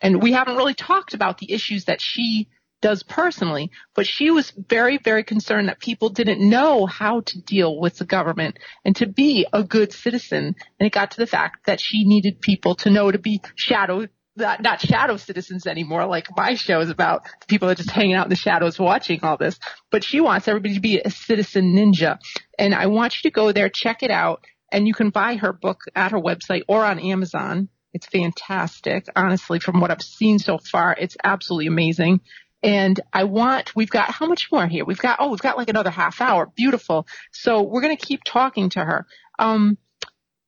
And 0.00 0.20
we 0.20 0.32
haven't 0.32 0.56
really 0.56 0.74
talked 0.74 1.14
about 1.14 1.38
the 1.38 1.52
issues 1.52 1.84
that 1.84 2.00
she 2.00 2.48
does 2.80 3.02
personally, 3.02 3.70
but 3.94 4.06
she 4.06 4.30
was 4.30 4.52
very, 4.56 4.98
very 4.98 5.24
concerned 5.24 5.68
that 5.68 5.80
people 5.80 6.08
didn't 6.08 6.40
know 6.40 6.86
how 6.86 7.20
to 7.20 7.40
deal 7.40 7.78
with 7.78 7.96
the 7.96 8.04
government 8.04 8.58
and 8.84 8.94
to 8.96 9.06
be 9.06 9.46
a 9.52 9.64
good 9.64 9.92
citizen. 9.92 10.54
And 10.78 10.86
it 10.86 10.92
got 10.92 11.12
to 11.12 11.18
the 11.18 11.26
fact 11.26 11.66
that 11.66 11.80
she 11.80 12.04
needed 12.04 12.40
people 12.40 12.74
to 12.76 12.90
know 12.90 13.10
to 13.10 13.18
be 13.18 13.40
shadow 13.56 14.06
not, 14.38 14.62
not 14.62 14.80
shadow 14.80 15.16
citizens 15.16 15.66
anymore, 15.66 16.06
like 16.06 16.28
my 16.36 16.54
show 16.54 16.80
is 16.80 16.90
about 16.90 17.22
people 17.48 17.66
that 17.66 17.72
are 17.72 17.82
just 17.82 17.90
hanging 17.90 18.14
out 18.14 18.26
in 18.26 18.30
the 18.30 18.36
shadows 18.36 18.78
watching 18.78 19.20
all 19.22 19.36
this. 19.36 19.58
But 19.90 20.04
she 20.04 20.20
wants 20.20 20.48
everybody 20.48 20.74
to 20.74 20.80
be 20.80 21.00
a 21.00 21.10
citizen 21.10 21.74
ninja. 21.74 22.18
And 22.58 22.74
I 22.74 22.86
want 22.86 23.16
you 23.16 23.30
to 23.30 23.34
go 23.34 23.52
there, 23.52 23.68
check 23.68 24.02
it 24.02 24.10
out, 24.10 24.44
and 24.70 24.86
you 24.86 24.94
can 24.94 25.10
buy 25.10 25.36
her 25.36 25.52
book 25.52 25.80
at 25.94 26.12
her 26.12 26.20
website 26.20 26.62
or 26.68 26.84
on 26.84 26.98
Amazon. 26.98 27.68
It's 27.92 28.06
fantastic. 28.06 29.06
Honestly, 29.16 29.58
from 29.58 29.80
what 29.80 29.90
I've 29.90 30.02
seen 30.02 30.38
so 30.38 30.58
far, 30.58 30.94
it's 30.98 31.16
absolutely 31.24 31.66
amazing. 31.66 32.20
And 32.62 33.00
I 33.12 33.24
want, 33.24 33.76
we've 33.76 33.90
got, 33.90 34.10
how 34.10 34.26
much 34.26 34.48
more 34.50 34.66
here? 34.66 34.84
We've 34.84 34.98
got, 34.98 35.18
oh, 35.20 35.30
we've 35.30 35.40
got 35.40 35.56
like 35.56 35.68
another 35.68 35.90
half 35.90 36.20
hour. 36.20 36.46
Beautiful. 36.46 37.06
So 37.30 37.62
we're 37.62 37.82
going 37.82 37.96
to 37.96 38.06
keep 38.06 38.24
talking 38.24 38.70
to 38.70 38.84
her. 38.84 39.06
Um, 39.38 39.78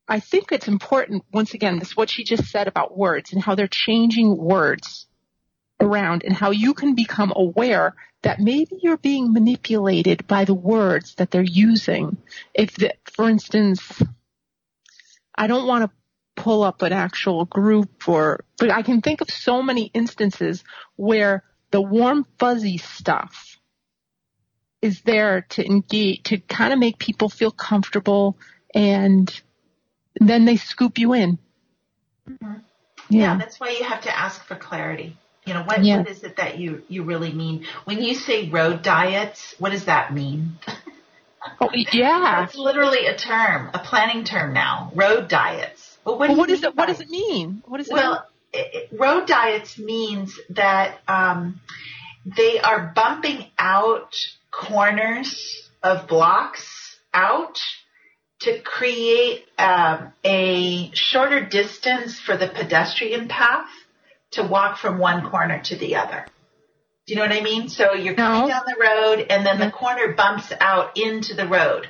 I 0.08 0.18
think 0.18 0.50
it's 0.50 0.66
important, 0.66 1.24
once 1.32 1.54
again, 1.54 1.78
this 1.78 1.96
what 1.96 2.10
she 2.10 2.24
just 2.24 2.46
said 2.46 2.66
about 2.66 2.98
words 2.98 3.32
and 3.32 3.40
how 3.40 3.54
they're 3.54 3.68
changing 3.68 4.36
words 4.36 5.06
around 5.80 6.24
and 6.24 6.34
how 6.34 6.50
you 6.50 6.74
can 6.74 6.96
become 6.96 7.32
aware 7.34 7.94
that 8.22 8.40
maybe 8.40 8.76
you're 8.82 8.96
being 8.96 9.32
manipulated 9.32 10.26
by 10.26 10.44
the 10.44 10.54
words 10.54 11.14
that 11.14 11.30
they're 11.30 11.42
using. 11.42 12.16
If, 12.52 12.74
the, 12.74 12.94
for 13.04 13.28
instance, 13.28 13.80
I 15.34 15.46
don't 15.46 15.68
want 15.68 15.84
to 15.84 16.42
pull 16.42 16.64
up 16.64 16.82
an 16.82 16.92
actual 16.92 17.44
group 17.44 18.08
or, 18.08 18.44
but 18.58 18.70
I 18.70 18.82
can 18.82 19.00
think 19.00 19.20
of 19.20 19.30
so 19.30 19.62
many 19.62 19.90
instances 19.94 20.64
where 20.96 21.44
the 21.70 21.80
warm 21.80 22.26
fuzzy 22.38 22.78
stuff 22.78 23.58
is 24.82 25.02
there 25.02 25.42
to 25.50 25.64
engage, 25.64 26.22
to 26.24 26.38
kind 26.38 26.72
of 26.72 26.78
make 26.78 26.98
people 26.98 27.28
feel 27.28 27.50
comfortable 27.50 28.36
and 28.74 29.40
then 30.18 30.44
they 30.44 30.56
scoop 30.56 30.98
you 30.98 31.12
in. 31.12 31.38
Mm-hmm. 32.28 32.52
Yeah. 33.08 33.20
yeah. 33.20 33.38
that's 33.38 33.60
why 33.60 33.70
you 33.70 33.84
have 33.84 34.02
to 34.02 34.16
ask 34.16 34.44
for 34.44 34.54
clarity. 34.54 35.16
You 35.46 35.54
know, 35.54 35.62
what, 35.62 35.84
yeah. 35.84 35.98
what 35.98 36.08
is 36.08 36.22
it 36.22 36.36
that 36.36 36.58
you, 36.58 36.82
you 36.88 37.02
really 37.02 37.32
mean? 37.32 37.66
When 37.84 38.00
you 38.02 38.14
say 38.14 38.48
road 38.48 38.82
diets, 38.82 39.54
what 39.58 39.70
does 39.70 39.86
that 39.86 40.12
mean? 40.12 40.58
Oh, 41.60 41.70
yeah. 41.72 42.44
It's 42.44 42.54
literally 42.54 43.06
a 43.06 43.16
term, 43.16 43.70
a 43.72 43.78
planning 43.78 44.24
term 44.24 44.52
now. 44.52 44.92
Road 44.94 45.28
diets. 45.28 45.98
But 46.04 46.18
what, 46.18 46.28
well, 46.28 46.38
what 46.38 46.48
does 46.48 46.62
it, 46.62 46.76
what 46.76 46.86
does 46.86 47.00
it 47.00 47.08
mean? 47.08 47.62
What 47.66 47.78
does 47.78 47.88
it 47.88 47.94
well, 47.94 48.12
mean? 48.12 48.20
Road 48.92 49.26
diets 49.26 49.78
means 49.78 50.38
that 50.50 50.98
um, 51.06 51.60
they 52.24 52.58
are 52.58 52.92
bumping 52.94 53.46
out 53.58 54.14
corners 54.50 55.68
of 55.82 56.08
blocks 56.08 56.96
out 57.14 57.58
to 58.40 58.60
create 58.62 59.44
um, 59.58 60.12
a 60.24 60.90
shorter 60.94 61.44
distance 61.44 62.18
for 62.18 62.36
the 62.36 62.48
pedestrian 62.48 63.28
path 63.28 63.68
to 64.32 64.42
walk 64.42 64.78
from 64.78 64.98
one 64.98 65.28
corner 65.30 65.60
to 65.64 65.76
the 65.76 65.96
other. 65.96 66.26
Do 67.06 67.14
you 67.14 67.16
know 67.16 67.26
what 67.26 67.36
I 67.36 67.42
mean? 67.42 67.68
So 67.68 67.92
you're 67.94 68.14
coming 68.14 68.42
no. 68.42 68.48
down 68.48 68.62
the 68.66 68.76
road 68.80 69.26
and 69.30 69.44
then 69.44 69.58
the 69.58 69.70
corner 69.70 70.12
bumps 70.14 70.52
out 70.60 70.96
into 70.96 71.34
the 71.34 71.46
road. 71.46 71.88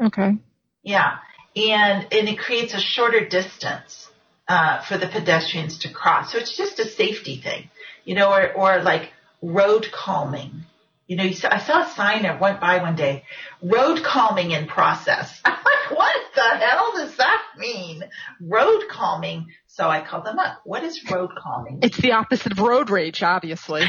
Okay. 0.00 0.36
Yeah. 0.82 1.18
And, 1.56 2.06
and 2.12 2.28
it 2.28 2.38
creates 2.38 2.74
a 2.74 2.80
shorter 2.80 3.26
distance, 3.26 4.07
uh, 4.48 4.80
for 4.82 4.96
the 4.96 5.06
pedestrians 5.06 5.78
to 5.80 5.92
cross. 5.92 6.32
So 6.32 6.38
it's 6.38 6.56
just 6.56 6.78
a 6.78 6.86
safety 6.86 7.40
thing, 7.40 7.70
you 8.04 8.14
know, 8.14 8.32
or, 8.32 8.52
or 8.52 8.82
like 8.82 9.10
road 9.42 9.86
calming. 9.92 10.64
You 11.06 11.16
know, 11.16 11.24
you 11.24 11.34
saw, 11.34 11.48
I 11.50 11.58
saw 11.58 11.82
a 11.82 11.94
sign 11.94 12.22
that 12.22 12.40
went 12.40 12.60
by 12.60 12.82
one 12.82 12.96
day, 12.96 13.24
road 13.62 14.02
calming 14.02 14.50
in 14.50 14.66
process. 14.66 15.40
I'm 15.44 15.52
like, 15.52 15.98
what 15.98 16.16
the 16.34 16.42
hell 16.42 16.92
does 16.96 17.16
that 17.16 17.42
mean? 17.56 18.04
Road 18.40 18.84
calming. 18.90 19.46
So 19.68 19.88
I 19.88 20.04
called 20.04 20.26
them 20.26 20.38
up. 20.38 20.60
What 20.64 20.82
is 20.82 21.00
road 21.10 21.30
calming? 21.38 21.80
It's 21.82 21.98
the 21.98 22.12
opposite 22.12 22.52
of 22.52 22.58
road 22.58 22.90
rage, 22.90 23.22
obviously. 23.22 23.84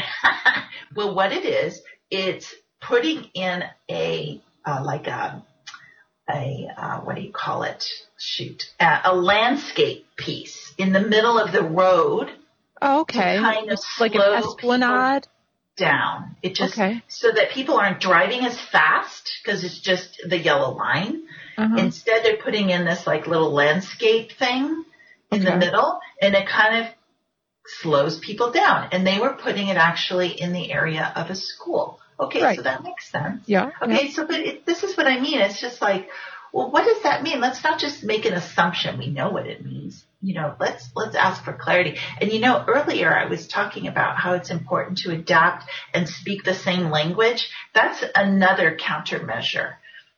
well, 0.96 1.14
what 1.14 1.34
it 1.34 1.46
is, 1.46 1.82
it's 2.10 2.54
putting 2.80 3.26
in 3.34 3.64
a, 3.90 4.42
uh, 4.66 4.84
like 4.84 5.08
a, 5.08 5.44
a, 6.30 6.68
uh, 6.76 7.00
what 7.00 7.16
do 7.16 7.22
you 7.22 7.32
call 7.32 7.64
it? 7.64 7.86
Shoot, 8.18 8.64
uh, 8.80 9.02
a 9.06 9.16
landscape 9.16 10.06
piece 10.16 10.74
in 10.78 10.94
the 10.94 11.02
middle 11.02 11.40
of 11.40 11.52
the 11.52 11.64
road. 11.64 12.30
Oh, 12.82 13.02
okay. 13.02 13.38
kind 13.38 13.72
of 13.72 13.80
like 14.00 14.16
an 14.16 14.22
esplanade. 14.22 15.28
Down. 15.76 16.36
It 16.42 16.56
just 16.56 16.74
okay. 16.74 17.02
so 17.08 17.32
that 17.32 17.52
people 17.52 17.78
aren't 17.78 18.02
driving 18.02 18.42
as 18.42 18.60
fast 18.60 19.32
because 19.42 19.64
it's 19.64 19.80
just 19.80 20.22
the 20.28 20.38
yellow 20.38 20.76
line. 20.76 21.24
Uh-huh. 21.58 21.76
Instead, 21.78 22.24
they're 22.24 22.38
putting 22.38 22.70
in 22.70 22.84
this 22.84 23.08
like 23.08 23.28
little 23.28 23.52
landscape 23.54 24.34
thing 24.34 24.84
in 25.32 25.42
okay. 25.42 25.52
the 25.52 25.58
middle, 25.58 26.00
and 26.22 26.36
it 26.36 26.48
kind 26.48 26.86
of 26.86 26.94
slows 27.66 28.20
people 28.20 28.52
down. 28.52 28.90
And 28.92 29.08
they 29.08 29.20
were 29.20 29.34
putting 29.34 29.70
it 29.70 29.78
actually 29.78 30.30
in 30.30 30.52
the 30.52 30.72
area 30.72 31.14
of 31.16 31.30
a 31.30 31.36
school. 31.36 32.00
Okay, 32.20 32.42
right. 32.42 32.58
so 32.58 32.64
that 32.64 32.84
makes 32.84 33.10
sense. 33.10 33.44
Yeah. 33.46 33.72
Okay, 33.82 34.08
yeah. 34.08 34.12
so 34.12 34.28
but 34.28 34.40
it, 34.40 34.66
this 34.66 34.84
is 34.84 34.98
what 34.98 35.08
I 35.08 35.20
mean. 35.20 35.40
It's 35.40 35.62
just 35.62 35.82
like, 35.82 36.10
well, 36.52 36.70
what 36.72 36.86
does 36.86 37.04
that 37.04 37.24
mean? 37.24 37.40
Let's 37.40 37.64
not 37.64 37.80
just 37.80 38.04
make 38.04 38.26
an 38.26 38.34
assumption. 38.34 38.98
We 38.98 39.10
know 39.10 39.30
what 39.30 39.48
it 39.48 39.66
means 39.66 40.04
you 40.22 40.34
know, 40.34 40.56
let's, 40.60 40.90
let's 40.96 41.16
ask 41.16 41.44
for 41.44 41.54
clarity. 41.54 41.98
And 42.20 42.32
you 42.32 42.40
know, 42.40 42.64
earlier 42.68 43.14
I 43.14 43.26
was 43.26 43.48
talking 43.48 43.88
about 43.88 44.18
how 44.18 44.34
it's 44.34 44.52
important 44.52 45.00
to 45.00 45.12
adapt 45.12 45.70
and 45.94 46.10
speak 46.10 46.44
the 46.44 46.54
same 46.54 46.90
language. 46.90 47.50
That's 47.74 48.04
another 48.16 48.78
countermeasure, 48.78 49.76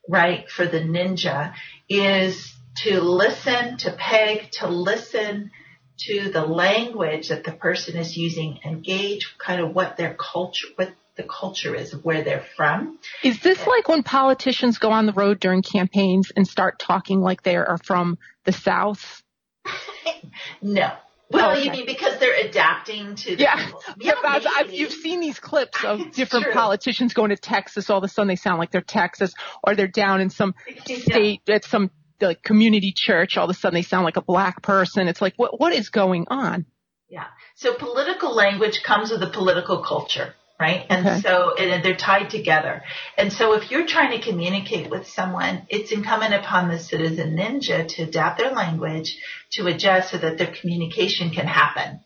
right? 0.08 0.50
For 0.50 0.66
the 0.66 0.80
ninja 0.80 1.54
is 1.88 2.52
to 2.84 3.00
listen, 3.02 3.78
to 3.80 3.92
peg, 3.92 4.52
to 4.54 4.68
listen 4.68 5.52
to 6.00 6.32
the 6.32 6.46
language 6.46 7.30
that 7.30 7.44
the 7.44 7.52
person 7.52 7.96
is 7.96 8.18
using, 8.18 8.60
engage 8.66 9.36
kind 9.38 9.62
of 9.62 9.76
what 9.76 9.98
their 9.98 10.16
culture, 10.16 10.68
what 10.76 10.94
the 11.22 11.28
culture 11.28 11.76
is 11.76 11.94
of 11.94 12.04
where 12.04 12.24
they're 12.24 12.46
from. 12.56 12.98
Is 13.24 13.40
this 13.42 13.66
like 13.68 13.88
when 13.88 14.04
politicians 14.04 14.78
go 14.78 14.92
on 14.92 15.06
the 15.06 15.14
road 15.14 15.40
during 15.40 15.62
campaigns 15.62 16.32
and 16.36 16.48
start 16.48 16.80
talking 16.80 17.22
like 17.22 17.44
they 17.44 17.56
are 17.56 17.78
from 17.84 18.18
the 18.46 18.52
South? 18.52 19.22
no. 20.62 20.92
Well, 21.30 21.52
okay. 21.52 21.64
you 21.64 21.72
mean 21.72 21.86
because 21.86 22.20
they're 22.20 22.46
adapting 22.46 23.16
to 23.16 23.36
the 23.38 23.44
yeah. 23.44 23.70
yeah 24.00 24.14
I've, 24.22 24.46
I've, 24.46 24.74
you've 24.74 24.92
seen 24.92 25.22
these 25.22 25.40
clips 25.40 25.82
of 25.84 26.12
different 26.14 26.52
politicians 26.52 27.14
going 27.14 27.30
to 27.30 27.38
Texas. 27.38 27.90
All 27.90 28.00
of 28.00 28.04
a 28.04 28.10
sudden, 28.10 28.28
they 28.28 28.36
sound 28.36 28.60
like 28.60 28.72
they're 28.72 28.82
Texas, 28.82 29.34
or 29.64 29.76
they're 29.76 29.88
down 29.88 30.20
in 30.20 30.30
some 30.30 30.56
state 30.86 31.42
at 31.48 31.64
some 31.64 31.90
like 32.20 32.44
community 32.44 32.94
church. 32.94 33.38
All 33.38 33.46
of 33.46 33.50
a 33.50 33.54
sudden, 33.54 33.76
they 33.76 33.82
sound 33.82 34.04
like 34.04 34.18
a 34.18 34.22
black 34.22 34.62
person. 34.62 35.08
It's 35.08 35.22
like 35.22 35.36
what 35.38 35.58
what 35.58 35.74
is 35.74 35.90
going 35.90 36.26
on? 36.30 36.66
Yeah. 37.08 37.28
So 37.56 37.76
political 37.76 38.36
language 38.36 38.84
comes 38.84 39.10
with 39.10 39.24
a 39.24 39.30
political 39.30 39.84
culture 39.84 40.34
right? 40.62 40.86
And 40.90 41.08
okay. 41.08 41.22
so 41.22 41.56
and 41.56 41.84
they're 41.84 41.98
tied 41.98 42.30
together. 42.30 42.84
And 43.18 43.34
so 43.34 43.54
if 43.54 43.72
you're 43.72 43.88
trying 43.88 44.12
to 44.18 44.24
communicate 44.24 44.92
with 44.92 45.08
someone, 45.08 45.64
it's 45.70 45.92
incumbent 45.92 46.36
upon 46.36 46.70
the 46.70 46.78
citizen 46.78 47.36
ninja 47.36 47.88
to 47.96 48.04
adapt 48.04 48.38
their 48.38 48.52
language 48.52 49.18
to 49.54 49.66
adjust 49.66 50.12
so 50.12 50.20
that 50.20 50.38
their 50.38 50.54
communication 50.62 51.32
can 51.32 51.48
happen. 51.48 52.02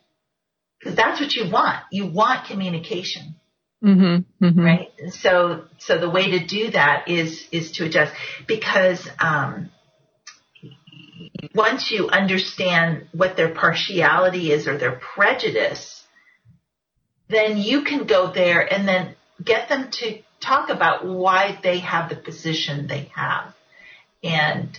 Because 0.80 0.96
that's 0.96 1.20
what 1.20 1.34
you 1.36 1.52
want. 1.52 1.84
You 1.92 2.08
want 2.08 2.48
communication. 2.48 3.36
Mm-hmm, 3.84 4.46
mm-hmm. 4.46 4.60
Right. 4.60 4.92
So, 5.10 5.66
so 5.80 6.00
the 6.00 6.10
way 6.10 6.32
to 6.32 6.46
do 6.46 6.72
that 6.72 7.10
is, 7.10 7.46
is 7.52 7.74
to 7.74 7.86
adjust 7.86 8.14
because, 8.48 9.06
um, 9.20 9.70
once 11.54 11.92
you 11.92 12.10
understand 12.10 13.08
what 13.12 13.38
their 13.38 13.54
partiality 13.54 14.52
is 14.52 14.68
or 14.68 14.78
their 14.78 15.00
prejudice, 15.16 16.05
then 17.28 17.58
you 17.58 17.84
can 17.84 18.06
go 18.06 18.32
there 18.32 18.62
and 18.62 18.88
then 18.88 19.16
get 19.44 19.70
them 19.70 19.90
to 19.92 20.20
talk 20.40 20.70
about 20.70 21.06
why 21.06 21.60
they 21.64 21.80
have 21.80 22.10
the 22.10 22.16
position 22.16 22.88
they 22.88 23.12
have. 23.16 23.54
And, 24.24 24.78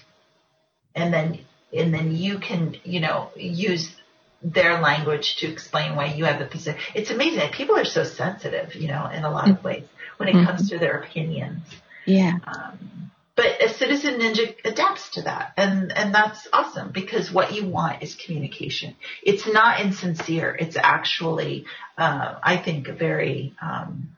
and 0.95 1.13
then, 1.13 1.41
and 1.73 1.93
then 1.93 2.15
you 2.15 2.39
can, 2.39 2.77
you 2.85 3.01
know, 3.01 3.31
use 3.37 3.95
their 4.43 4.81
language 4.81 5.37
to 5.39 5.51
explain 5.51 5.97
why 5.97 6.15
you 6.15 6.25
have 6.25 6.39
the 6.39 6.47
position. 6.47 6.81
It's 6.95 7.11
amazing. 7.11 7.51
People 7.53 7.77
are 7.77 7.85
so 7.85 8.05
sensitive, 8.05 8.75
you 8.75 8.89
know, 8.89 9.07
in 9.07 9.25
a 9.25 9.31
lot 9.31 9.51
of 9.51 9.63
ways 9.65 9.85
when 10.17 10.29
it 10.29 10.35
mm-hmm. 10.35 10.47
comes 10.47 10.71
to 10.71 10.79
their 10.79 11.01
opinions. 11.01 11.63
Yeah. 12.05 12.35
Um, 12.47 13.11
but 13.37 13.63
a 13.63 13.69
citizen 13.69 14.19
ninja 14.19 14.57
adapts 14.65 15.11
to 15.11 15.23
that. 15.23 15.53
And 15.57 15.93
and 15.93 16.15
that's 16.15 16.49
awesome 16.53 16.91
because 16.91 17.31
what 17.31 17.53
you 17.53 17.69
want 17.69 18.03
is 18.03 18.15
communication. 18.15 18.97
It's 19.23 19.47
not 19.47 19.81
insincere. 19.81 20.57
It's 20.59 20.77
actually 20.77 21.67
uh, 21.99 22.39
i 22.43 22.57
think 22.57 22.89
a 22.89 22.95
very 22.95 23.55
um, 23.61 24.17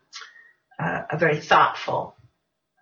uh, 0.79 1.03
a 1.11 1.19
very 1.19 1.41
thoughtful 1.41 2.15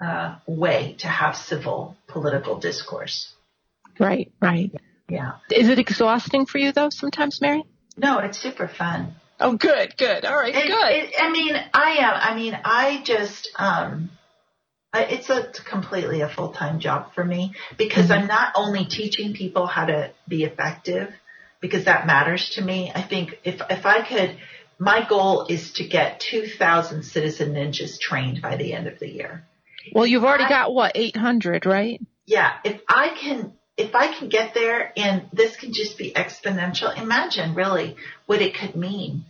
uh, 0.00 0.36
way 0.46 0.96
to 0.98 1.08
have 1.08 1.36
civil 1.36 1.96
political 2.06 2.58
discourse. 2.58 3.32
Right 3.98 4.30
right. 4.40 4.70
Yeah. 5.08 5.32
Is 5.50 5.68
it 5.68 5.78
exhausting 5.78 6.44
for 6.44 6.58
you 6.58 6.72
though 6.72 6.90
sometimes 6.90 7.40
mary? 7.40 7.64
No 7.96 8.18
it's 8.18 8.38
super 8.38 8.68
fun. 8.68 9.14
Oh 9.40 9.56
good 9.56 9.96
good. 9.96 10.26
All 10.26 10.36
right 10.36 10.54
it, 10.54 10.66
good. 10.66 10.92
it, 10.92 11.14
i 11.18 11.30
mean 11.30 11.54
i 11.72 11.90
am 12.00 12.14
i 12.14 12.36
mean 12.36 12.58
i 12.62 13.02
just 13.04 13.48
um 13.56 14.10
it's 14.94 15.28
a 15.30 15.52
completely 15.68 16.22
a 16.22 16.28
full-time 16.28 16.80
job 16.80 17.12
for 17.14 17.24
me 17.24 17.54
because 17.76 18.06
mm-hmm. 18.06 18.22
I'm 18.22 18.26
not 18.26 18.52
only 18.54 18.86
teaching 18.86 19.34
people 19.34 19.66
how 19.66 19.86
to 19.86 20.12
be 20.28 20.44
effective, 20.44 21.12
because 21.60 21.86
that 21.86 22.06
matters 22.06 22.50
to 22.54 22.62
me. 22.62 22.92
I 22.94 23.02
think 23.02 23.38
if, 23.44 23.60
if 23.70 23.86
I 23.86 24.06
could, 24.06 24.36
my 24.78 25.06
goal 25.08 25.46
is 25.48 25.72
to 25.74 25.86
get 25.86 26.20
2,000 26.20 27.02
citizen 27.02 27.54
ninjas 27.54 27.98
trained 27.98 28.42
by 28.42 28.56
the 28.56 28.72
end 28.72 28.86
of 28.86 28.98
the 28.98 29.08
year. 29.08 29.44
Well, 29.92 30.06
you've 30.06 30.24
already 30.24 30.44
I, 30.44 30.48
got 30.48 30.74
what, 30.74 30.92
800, 30.94 31.66
right? 31.66 32.00
Yeah. 32.26 32.52
If 32.64 32.80
I 32.88 33.16
can, 33.20 33.52
if 33.76 33.94
I 33.94 34.18
can 34.18 34.28
get 34.28 34.52
there 34.54 34.92
and 34.96 35.28
this 35.32 35.56
can 35.56 35.72
just 35.72 35.96
be 35.96 36.12
exponential, 36.12 36.96
imagine 37.00 37.54
really 37.54 37.96
what 38.26 38.42
it 38.42 38.54
could 38.54 38.74
mean 38.74 39.24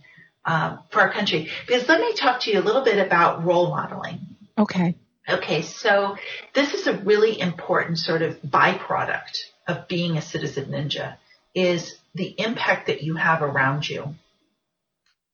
um, 0.45 0.79
for 0.89 1.01
our 1.01 1.11
country. 1.11 1.49
Because 1.65 1.87
let 1.87 1.99
me 1.99 2.13
talk 2.13 2.41
to 2.41 2.51
you 2.51 2.59
a 2.59 2.63
little 2.63 2.83
bit 2.83 3.05
about 3.05 3.45
role 3.45 3.69
modeling. 3.69 4.19
Okay. 4.57 4.95
Okay, 5.29 5.61
so 5.61 6.15
this 6.53 6.73
is 6.73 6.87
a 6.87 6.97
really 6.97 7.39
important 7.39 7.97
sort 7.97 8.21
of 8.21 8.41
byproduct 8.41 9.39
of 9.67 9.87
being 9.87 10.17
a 10.17 10.21
citizen 10.21 10.71
ninja 10.71 11.17
is 11.53 11.95
the 12.15 12.33
impact 12.37 12.87
that 12.87 13.03
you 13.03 13.15
have 13.15 13.41
around 13.41 13.87
you. 13.87 14.15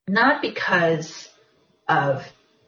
Not 0.08 0.42
because 0.42 1.30
of 1.88 2.24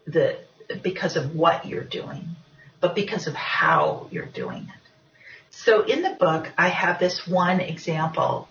the 0.05 0.37
because 0.83 1.15
of 1.15 1.35
what 1.35 1.65
you're 1.65 1.83
doing, 1.83 2.35
but 2.79 2.95
because 2.95 3.27
of 3.27 3.33
how 3.33 4.07
you're 4.11 4.25
doing 4.25 4.63
it. 4.63 4.85
So 5.49 5.83
in 5.83 6.01
the 6.01 6.15
book, 6.19 6.51
I 6.57 6.69
have 6.69 6.99
this 6.99 7.25
one 7.27 7.59
example 7.59 8.47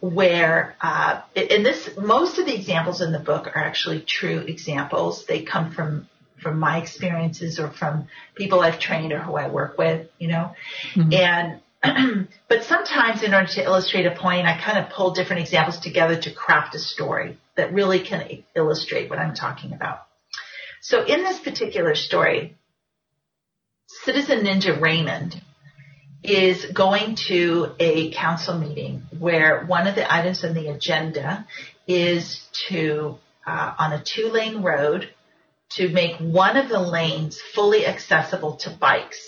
where, 0.00 0.76
uh, 0.80 1.22
and 1.34 1.64
this, 1.64 1.90
most 1.96 2.38
of 2.38 2.46
the 2.46 2.54
examples 2.54 3.00
in 3.00 3.12
the 3.12 3.18
book 3.18 3.46
are 3.46 3.58
actually 3.58 4.00
true 4.00 4.38
examples. 4.40 5.26
They 5.26 5.42
come 5.42 5.72
from 5.72 6.08
from 6.42 6.58
my 6.58 6.78
experiences 6.78 7.58
or 7.58 7.70
from 7.70 8.08
people 8.34 8.60
I've 8.60 8.78
trained 8.78 9.12
or 9.12 9.18
who 9.18 9.36
I 9.36 9.48
work 9.48 9.78
with, 9.78 10.08
you 10.18 10.28
know. 10.28 10.54
Mm-hmm. 10.94 11.12
And 11.12 11.60
but 12.48 12.64
sometimes 12.64 13.22
in 13.22 13.34
order 13.34 13.46
to 13.46 13.62
illustrate 13.62 14.06
a 14.06 14.14
point, 14.14 14.46
I 14.46 14.60
kind 14.60 14.78
of 14.78 14.90
pull 14.90 15.12
different 15.12 15.42
examples 15.42 15.78
together 15.78 16.20
to 16.22 16.32
craft 16.32 16.74
a 16.74 16.78
story 16.78 17.38
that 17.56 17.72
really 17.72 18.00
can 18.00 18.42
illustrate 18.56 19.10
what 19.10 19.18
I'm 19.18 19.34
talking 19.34 19.72
about. 19.72 20.02
So 20.80 21.04
in 21.04 21.22
this 21.22 21.38
particular 21.38 21.94
story, 21.94 22.56
Citizen 24.04 24.40
Ninja 24.40 24.80
Raymond 24.80 25.40
is 26.22 26.66
going 26.66 27.16
to 27.28 27.74
a 27.78 28.10
council 28.12 28.58
meeting 28.58 29.02
where 29.18 29.64
one 29.64 29.86
of 29.86 29.94
the 29.94 30.12
items 30.12 30.44
on 30.44 30.54
the 30.54 30.68
agenda 30.68 31.46
is 31.86 32.44
to, 32.68 33.18
uh, 33.46 33.74
on 33.78 33.92
a 33.92 34.02
two 34.02 34.28
lane 34.28 34.62
road, 34.62 35.08
to 35.70 35.88
make 35.88 36.16
one 36.18 36.56
of 36.56 36.68
the 36.68 36.80
lanes 36.80 37.40
fully 37.54 37.86
accessible 37.86 38.56
to 38.56 38.70
bikes. 38.70 39.20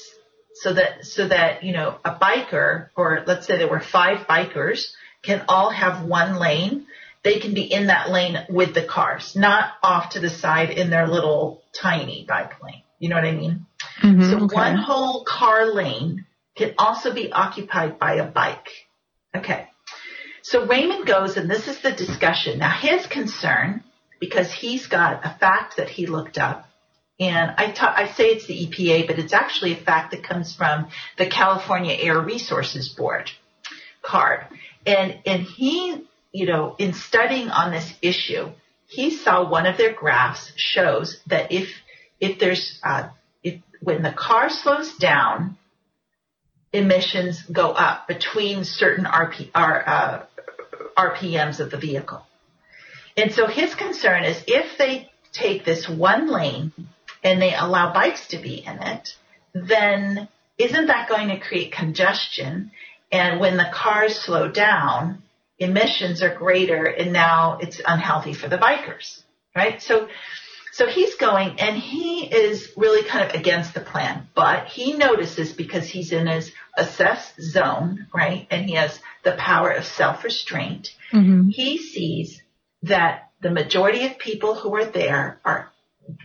So 0.54 0.74
that, 0.74 1.04
so 1.06 1.28
that, 1.28 1.64
you 1.64 1.72
know, 1.72 1.98
a 2.04 2.14
biker, 2.14 2.88
or 2.96 3.24
let's 3.26 3.46
say 3.46 3.56
there 3.56 3.68
were 3.68 3.80
five 3.80 4.26
bikers, 4.26 4.92
can 5.22 5.44
all 5.48 5.70
have 5.70 6.04
one 6.04 6.38
lane. 6.38 6.86
They 7.22 7.38
can 7.40 7.54
be 7.54 7.62
in 7.62 7.88
that 7.88 8.10
lane 8.10 8.38
with 8.48 8.74
the 8.74 8.84
cars, 8.84 9.36
not 9.36 9.72
off 9.82 10.10
to 10.10 10.20
the 10.20 10.30
side 10.30 10.70
in 10.70 10.90
their 10.90 11.06
little 11.06 11.62
tiny 11.72 12.24
bike 12.26 12.62
lane. 12.62 12.82
You 12.98 13.08
know 13.08 13.16
what 13.16 13.24
I 13.24 13.32
mean? 13.32 13.66
Mm-hmm, 14.02 14.30
so 14.30 14.44
okay. 14.44 14.54
one 14.54 14.76
whole 14.76 15.24
car 15.24 15.72
lane 15.72 16.26
can 16.56 16.74
also 16.78 17.12
be 17.14 17.32
occupied 17.32 17.98
by 17.98 18.14
a 18.14 18.26
bike. 18.26 18.68
Okay. 19.34 19.68
So 20.42 20.66
Raymond 20.66 21.06
goes, 21.06 21.36
and 21.36 21.50
this 21.50 21.68
is 21.68 21.80
the 21.80 21.92
discussion. 21.92 22.58
Now 22.58 22.70
his 22.70 23.06
concern 23.06 23.84
because 24.20 24.52
he's 24.52 24.86
got 24.86 25.24
a 25.24 25.36
fact 25.40 25.78
that 25.78 25.88
he 25.88 26.06
looked 26.06 26.38
up. 26.38 26.66
And 27.18 27.52
I, 27.56 27.70
ta- 27.72 27.94
I 27.96 28.12
say 28.12 28.28
it's 28.28 28.46
the 28.46 28.66
EPA, 28.66 29.06
but 29.06 29.18
it's 29.18 29.32
actually 29.32 29.72
a 29.72 29.76
fact 29.76 30.12
that 30.12 30.22
comes 30.22 30.54
from 30.54 30.88
the 31.18 31.26
California 31.26 31.94
Air 31.98 32.20
Resources 32.20 32.88
Board 32.88 33.30
CARB. 34.02 34.46
And, 34.86 35.18
and 35.26 35.42
he, 35.42 36.06
you 36.32 36.46
know, 36.46 36.76
in 36.78 36.92
studying 36.94 37.48
on 37.48 37.72
this 37.72 37.92
issue, 38.00 38.50
he 38.86 39.10
saw 39.10 39.48
one 39.48 39.66
of 39.66 39.76
their 39.76 39.92
graphs 39.92 40.52
shows 40.56 41.20
that 41.26 41.52
if, 41.52 41.68
if 42.20 42.38
there's, 42.38 42.78
uh, 42.82 43.08
if, 43.42 43.60
when 43.82 44.02
the 44.02 44.12
car 44.12 44.48
slows 44.48 44.96
down, 44.96 45.58
emissions 46.72 47.42
go 47.42 47.70
up 47.70 48.08
between 48.08 48.64
certain 48.64 49.04
RP, 49.04 49.50
R, 49.54 49.84
uh, 49.86 50.22
RPMs 50.96 51.60
of 51.60 51.70
the 51.70 51.76
vehicle. 51.76 52.22
And 53.20 53.32
so 53.32 53.46
his 53.46 53.74
concern 53.74 54.24
is 54.24 54.42
if 54.46 54.78
they 54.78 55.10
take 55.32 55.64
this 55.64 55.88
one 55.88 56.30
lane 56.30 56.72
and 57.22 57.40
they 57.40 57.54
allow 57.54 57.92
bikes 57.92 58.28
to 58.28 58.38
be 58.38 58.64
in 58.64 58.78
it, 58.78 59.14
then 59.52 60.28
isn't 60.56 60.86
that 60.86 61.08
going 61.08 61.28
to 61.28 61.38
create 61.38 61.72
congestion? 61.72 62.70
And 63.12 63.38
when 63.38 63.58
the 63.58 63.68
cars 63.72 64.18
slow 64.18 64.48
down, 64.48 65.22
emissions 65.58 66.22
are 66.22 66.34
greater 66.34 66.86
and 66.86 67.12
now 67.12 67.58
it's 67.60 67.80
unhealthy 67.84 68.32
for 68.32 68.48
the 68.48 68.56
bikers, 68.56 69.22
right? 69.54 69.82
So, 69.82 70.08
so 70.72 70.86
he's 70.86 71.14
going 71.16 71.60
and 71.60 71.76
he 71.76 72.24
is 72.24 72.72
really 72.76 73.06
kind 73.06 73.28
of 73.28 73.38
against 73.38 73.74
the 73.74 73.80
plan, 73.80 74.28
but 74.34 74.68
he 74.68 74.94
notices 74.94 75.52
because 75.52 75.86
he's 75.86 76.12
in 76.12 76.26
his 76.26 76.52
assess 76.74 77.34
zone, 77.38 78.06
right? 78.14 78.46
And 78.50 78.64
he 78.64 78.76
has 78.76 78.98
the 79.24 79.32
power 79.32 79.70
of 79.70 79.84
self-restraint. 79.84 80.88
Mm-hmm. 81.12 81.48
He 81.50 81.76
sees 81.76 82.39
that 82.82 83.30
the 83.40 83.50
majority 83.50 84.06
of 84.06 84.18
people 84.18 84.54
who 84.54 84.74
are 84.74 84.84
there 84.84 85.40
are 85.44 85.72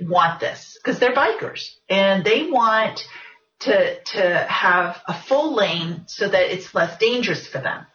want 0.02 0.40
this 0.40 0.78
because 0.82 1.00
they're 1.00 1.14
bikers 1.14 1.70
and 1.90 2.24
they 2.24 2.50
want 2.50 3.06
to 3.60 4.00
to 4.02 4.38
have 4.50 5.02
a 5.08 5.14
full 5.14 5.56
lane 5.56 6.04
so 6.08 6.28
that 6.28 6.54
it's 6.54 6.74
less 6.74 6.98
dangerous 6.98 7.48
for 7.48 7.60
them. 7.60 7.86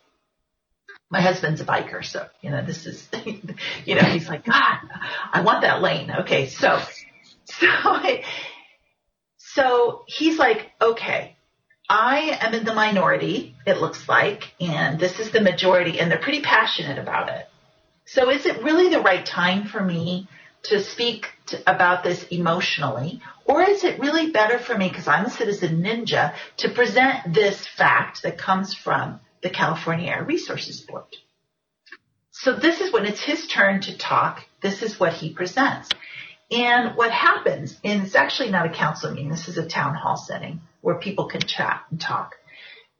My 1.10 1.20
husband's 1.20 1.60
a 1.60 1.64
biker, 1.64 2.04
so 2.04 2.26
you 2.40 2.50
know 2.50 2.64
this 2.64 2.86
is 2.86 3.08
you 3.84 3.94
know 3.94 4.02
he's 4.02 4.28
like 4.28 4.44
God, 4.44 4.78
I 5.32 5.42
want 5.42 5.62
that 5.62 5.82
lane. 5.82 6.10
Okay, 6.20 6.48
so 6.48 6.80
so 7.44 8.00
so 9.36 10.04
he's 10.06 10.38
like 10.38 10.70
okay. 10.80 11.36
I 11.92 12.38
am 12.40 12.54
in 12.54 12.64
the 12.64 12.72
minority, 12.72 13.56
it 13.66 13.80
looks 13.80 14.08
like, 14.08 14.52
and 14.60 15.00
this 15.00 15.18
is 15.18 15.32
the 15.32 15.40
majority, 15.40 15.98
and 15.98 16.08
they're 16.08 16.20
pretty 16.20 16.40
passionate 16.40 16.98
about 16.98 17.30
it. 17.30 17.49
So 18.12 18.28
is 18.28 18.44
it 18.44 18.64
really 18.64 18.88
the 18.88 19.00
right 19.00 19.24
time 19.24 19.66
for 19.66 19.80
me 19.80 20.28
to 20.64 20.82
speak 20.82 21.26
to, 21.46 21.62
about 21.70 22.02
this 22.02 22.24
emotionally? 22.24 23.22
Or 23.44 23.62
is 23.62 23.84
it 23.84 24.00
really 24.00 24.32
better 24.32 24.58
for 24.58 24.76
me, 24.76 24.88
because 24.88 25.06
I'm 25.06 25.26
a 25.26 25.30
citizen 25.30 25.80
ninja, 25.80 26.34
to 26.56 26.70
present 26.70 27.32
this 27.32 27.64
fact 27.64 28.24
that 28.24 28.36
comes 28.36 28.74
from 28.74 29.20
the 29.42 29.50
California 29.50 30.10
Air 30.10 30.24
Resources 30.24 30.80
Board? 30.80 31.04
So 32.32 32.56
this 32.56 32.80
is 32.80 32.92
when 32.92 33.06
it's 33.06 33.22
his 33.22 33.46
turn 33.46 33.80
to 33.82 33.96
talk. 33.96 34.44
This 34.60 34.82
is 34.82 34.98
what 34.98 35.12
he 35.12 35.32
presents. 35.32 35.88
And 36.50 36.96
what 36.96 37.12
happens, 37.12 37.78
and 37.84 38.04
it's 38.04 38.16
actually 38.16 38.50
not 38.50 38.66
a 38.66 38.74
council 38.74 39.12
meeting, 39.12 39.30
this 39.30 39.46
is 39.46 39.56
a 39.56 39.68
town 39.68 39.94
hall 39.94 40.16
setting 40.16 40.62
where 40.80 40.96
people 40.96 41.26
can 41.26 41.42
chat 41.42 41.84
and 41.90 42.00
talk. 42.00 42.34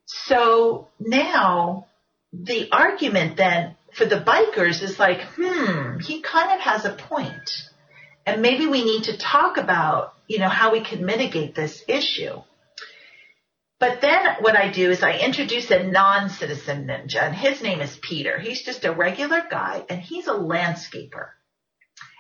So 0.07 0.87
now 1.01 1.87
the 2.32 2.70
argument 2.70 3.37
then 3.37 3.74
for 3.94 4.04
the 4.04 4.20
bikers 4.20 4.82
is 4.82 4.98
like, 4.98 5.22
hmm, 5.36 5.98
he 5.98 6.20
kind 6.22 6.52
of 6.52 6.60
has 6.60 6.84
a 6.84 6.94
point. 6.94 7.50
And 8.26 8.42
maybe 8.42 8.66
we 8.66 8.84
need 8.84 9.04
to 9.04 9.18
talk 9.18 9.56
about, 9.56 10.14
you 10.26 10.38
know, 10.38 10.48
how 10.48 10.72
we 10.72 10.80
can 10.80 11.04
mitigate 11.04 11.54
this 11.54 11.82
issue. 11.88 12.42
But 13.80 14.02
then 14.02 14.36
what 14.40 14.56
I 14.56 14.70
do 14.70 14.90
is 14.90 15.02
I 15.02 15.18
introduce 15.18 15.70
a 15.70 15.84
non-citizen 15.84 16.86
ninja 16.86 17.22
and 17.22 17.34
his 17.34 17.62
name 17.62 17.80
is 17.80 17.98
Peter. 18.02 18.38
He's 18.38 18.62
just 18.62 18.84
a 18.84 18.92
regular 18.92 19.42
guy 19.50 19.84
and 19.88 19.98
he's 20.00 20.28
a 20.28 20.34
landscaper. 20.34 21.28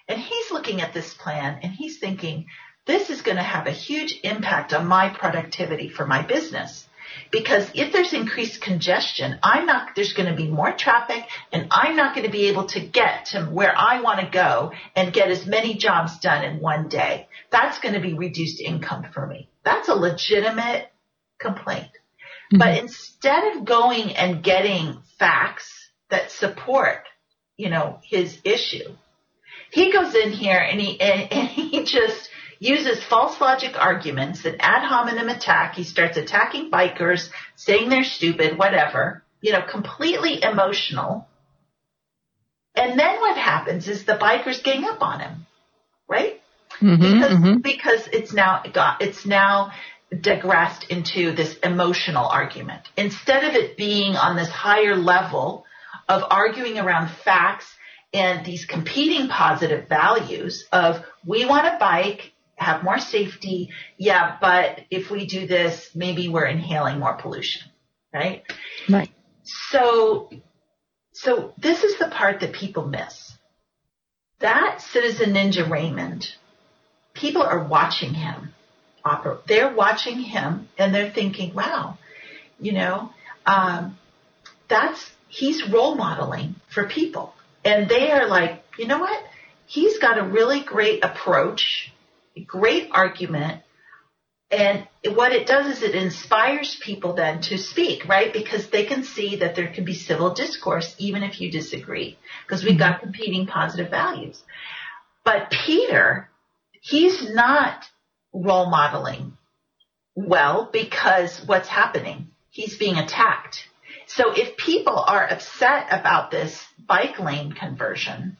And 0.08 0.18
he's 0.18 0.50
looking 0.50 0.80
at 0.80 0.94
this 0.94 1.12
plan 1.12 1.60
and 1.62 1.70
he's 1.70 1.98
thinking, 1.98 2.46
this 2.86 3.10
is 3.10 3.20
going 3.20 3.36
to 3.36 3.42
have 3.42 3.66
a 3.66 3.72
huge 3.72 4.18
impact 4.24 4.72
on 4.72 4.86
my 4.86 5.10
productivity 5.10 5.90
for 5.90 6.06
my 6.06 6.22
business. 6.22 6.86
Because 7.30 7.70
if 7.74 7.92
there's 7.92 8.12
increased 8.12 8.60
congestion, 8.60 9.38
I'm 9.42 9.66
not, 9.66 9.94
there's 9.94 10.12
going 10.12 10.28
to 10.28 10.36
be 10.36 10.48
more 10.48 10.72
traffic 10.72 11.24
and 11.52 11.68
I'm 11.70 11.96
not 11.96 12.14
going 12.14 12.26
to 12.26 12.32
be 12.32 12.48
able 12.48 12.66
to 12.66 12.80
get 12.80 13.26
to 13.26 13.44
where 13.44 13.72
I 13.76 14.00
want 14.00 14.20
to 14.20 14.30
go 14.30 14.72
and 14.96 15.12
get 15.12 15.30
as 15.30 15.46
many 15.46 15.74
jobs 15.74 16.18
done 16.20 16.44
in 16.44 16.60
one 16.60 16.88
day. 16.88 17.28
That's 17.50 17.78
going 17.78 17.94
to 17.94 18.00
be 18.00 18.14
reduced 18.14 18.60
income 18.60 19.06
for 19.12 19.26
me. 19.26 19.48
That's 19.64 19.88
a 19.88 19.94
legitimate 19.94 20.90
complaint. 21.38 21.90
Mm-hmm. 22.52 22.58
But 22.58 22.78
instead 22.78 23.56
of 23.56 23.64
going 23.64 24.16
and 24.16 24.42
getting 24.42 24.98
facts 25.18 25.70
that 26.10 26.30
support, 26.30 27.06
you 27.56 27.70
know, 27.70 28.00
his 28.02 28.38
issue, 28.44 28.96
he 29.70 29.92
goes 29.92 30.14
in 30.14 30.32
here 30.32 30.58
and 30.58 30.80
he, 30.80 31.00
and, 31.00 31.32
and 31.32 31.48
he 31.48 31.84
just, 31.84 32.28
uses 32.60 33.02
false 33.02 33.40
logic 33.40 33.74
arguments, 33.76 34.44
an 34.44 34.56
ad 34.60 34.84
hominem 34.84 35.28
attack. 35.30 35.74
He 35.74 35.82
starts 35.82 36.16
attacking 36.16 36.70
bikers, 36.70 37.28
saying 37.56 37.88
they're 37.88 38.04
stupid, 38.04 38.58
whatever, 38.58 39.24
you 39.40 39.52
know, 39.52 39.62
completely 39.62 40.42
emotional. 40.42 41.26
And 42.76 42.98
then 42.98 43.20
what 43.20 43.36
happens 43.36 43.88
is 43.88 44.04
the 44.04 44.12
bikers 44.12 44.62
gang 44.62 44.84
up 44.84 45.00
on 45.02 45.20
him, 45.20 45.46
right? 46.06 46.40
Mm-hmm, 46.80 47.00
because, 47.00 47.32
mm-hmm. 47.32 47.58
because 47.58 48.08
it's 48.12 48.32
now 48.32 48.62
got, 48.72 49.02
it's 49.02 49.24
now 49.24 49.72
digressed 50.18 50.84
into 50.90 51.32
this 51.32 51.56
emotional 51.62 52.26
argument. 52.26 52.82
Instead 52.96 53.44
of 53.44 53.54
it 53.54 53.76
being 53.78 54.16
on 54.16 54.36
this 54.36 54.50
higher 54.50 54.96
level 54.96 55.64
of 56.08 56.22
arguing 56.28 56.78
around 56.78 57.10
facts 57.24 57.66
and 58.12 58.44
these 58.44 58.66
competing 58.66 59.28
positive 59.28 59.88
values 59.88 60.66
of 60.72 61.04
we 61.24 61.46
want 61.46 61.66
a 61.66 61.76
bike, 61.78 62.32
have 62.60 62.84
more 62.84 62.98
safety. 62.98 63.70
Yeah, 63.96 64.36
but 64.40 64.80
if 64.90 65.10
we 65.10 65.26
do 65.26 65.46
this, 65.46 65.90
maybe 65.94 66.28
we're 66.28 66.46
inhaling 66.46 66.98
more 66.98 67.14
pollution, 67.14 67.62
right? 68.12 68.42
Right. 68.88 69.10
So, 69.44 70.30
so 71.12 71.54
this 71.58 71.82
is 71.82 71.98
the 71.98 72.08
part 72.08 72.40
that 72.40 72.52
people 72.52 72.86
miss. 72.86 73.32
That 74.40 74.80
citizen 74.80 75.32
ninja 75.32 75.68
Raymond, 75.68 76.26
people 77.14 77.42
are 77.42 77.64
watching 77.64 78.14
him 78.14 78.52
operate. 79.04 79.46
They're 79.46 79.74
watching 79.74 80.18
him 80.20 80.68
and 80.78 80.94
they're 80.94 81.10
thinking, 81.10 81.54
wow, 81.54 81.98
you 82.58 82.72
know, 82.72 83.10
um, 83.46 83.98
that's, 84.68 85.10
he's 85.28 85.68
role 85.68 85.94
modeling 85.94 86.56
for 86.68 86.86
people. 86.88 87.32
And 87.64 87.88
they 87.88 88.10
are 88.10 88.26
like, 88.26 88.62
you 88.78 88.86
know 88.86 88.98
what? 88.98 89.22
He's 89.66 89.98
got 89.98 90.18
a 90.18 90.24
really 90.24 90.60
great 90.60 91.04
approach, 91.04 91.92
great 92.46 92.90
argument. 92.92 93.62
And 94.50 94.86
what 95.14 95.32
it 95.32 95.46
does 95.46 95.76
is 95.76 95.82
it 95.82 95.94
inspires 95.94 96.76
people 96.82 97.14
then 97.14 97.40
to 97.42 97.56
speak, 97.56 98.08
right? 98.08 98.32
Because 98.32 98.68
they 98.68 98.84
can 98.84 99.04
see 99.04 99.36
that 99.36 99.54
there 99.54 99.68
can 99.68 99.84
be 99.84 99.94
civil 99.94 100.34
discourse 100.34 100.94
even 100.98 101.22
if 101.22 101.40
you 101.40 101.50
disagree, 101.52 102.18
because 102.46 102.64
we've 102.64 102.78
got 102.78 102.96
mm-hmm. 102.96 103.04
competing 103.04 103.46
positive 103.46 103.90
values. 103.90 104.42
But 105.24 105.52
Peter, 105.64 106.28
he's 106.80 107.32
not 107.32 107.84
role 108.32 108.70
modeling 108.70 109.36
well 110.14 110.68
because 110.72 111.40
what's 111.46 111.68
happening? 111.68 112.28
He's 112.50 112.76
being 112.76 112.96
attacked. 112.96 113.68
So 114.06 114.32
if 114.32 114.56
people 114.56 114.98
are 114.98 115.24
upset 115.24 115.86
about 115.90 116.30
this 116.30 116.60
bike 116.88 117.20
lane 117.20 117.52
conversion, 117.52 118.36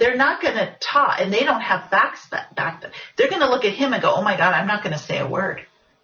they're 0.00 0.16
not 0.16 0.40
going 0.40 0.54
to 0.54 0.74
talk 0.80 1.20
and 1.20 1.32
they 1.32 1.44
don't 1.44 1.60
have 1.60 1.90
facts 1.90 2.26
back, 2.28 2.56
back. 2.56 2.82
They're 3.16 3.28
going 3.28 3.42
to 3.42 3.50
look 3.50 3.66
at 3.66 3.74
him 3.74 3.92
and 3.92 4.02
go, 4.02 4.12
Oh 4.12 4.22
my 4.22 4.36
God, 4.36 4.54
I'm 4.54 4.66
not 4.66 4.82
going 4.82 4.94
to 4.94 4.98
say 4.98 5.18
a 5.18 5.28
word 5.28 5.60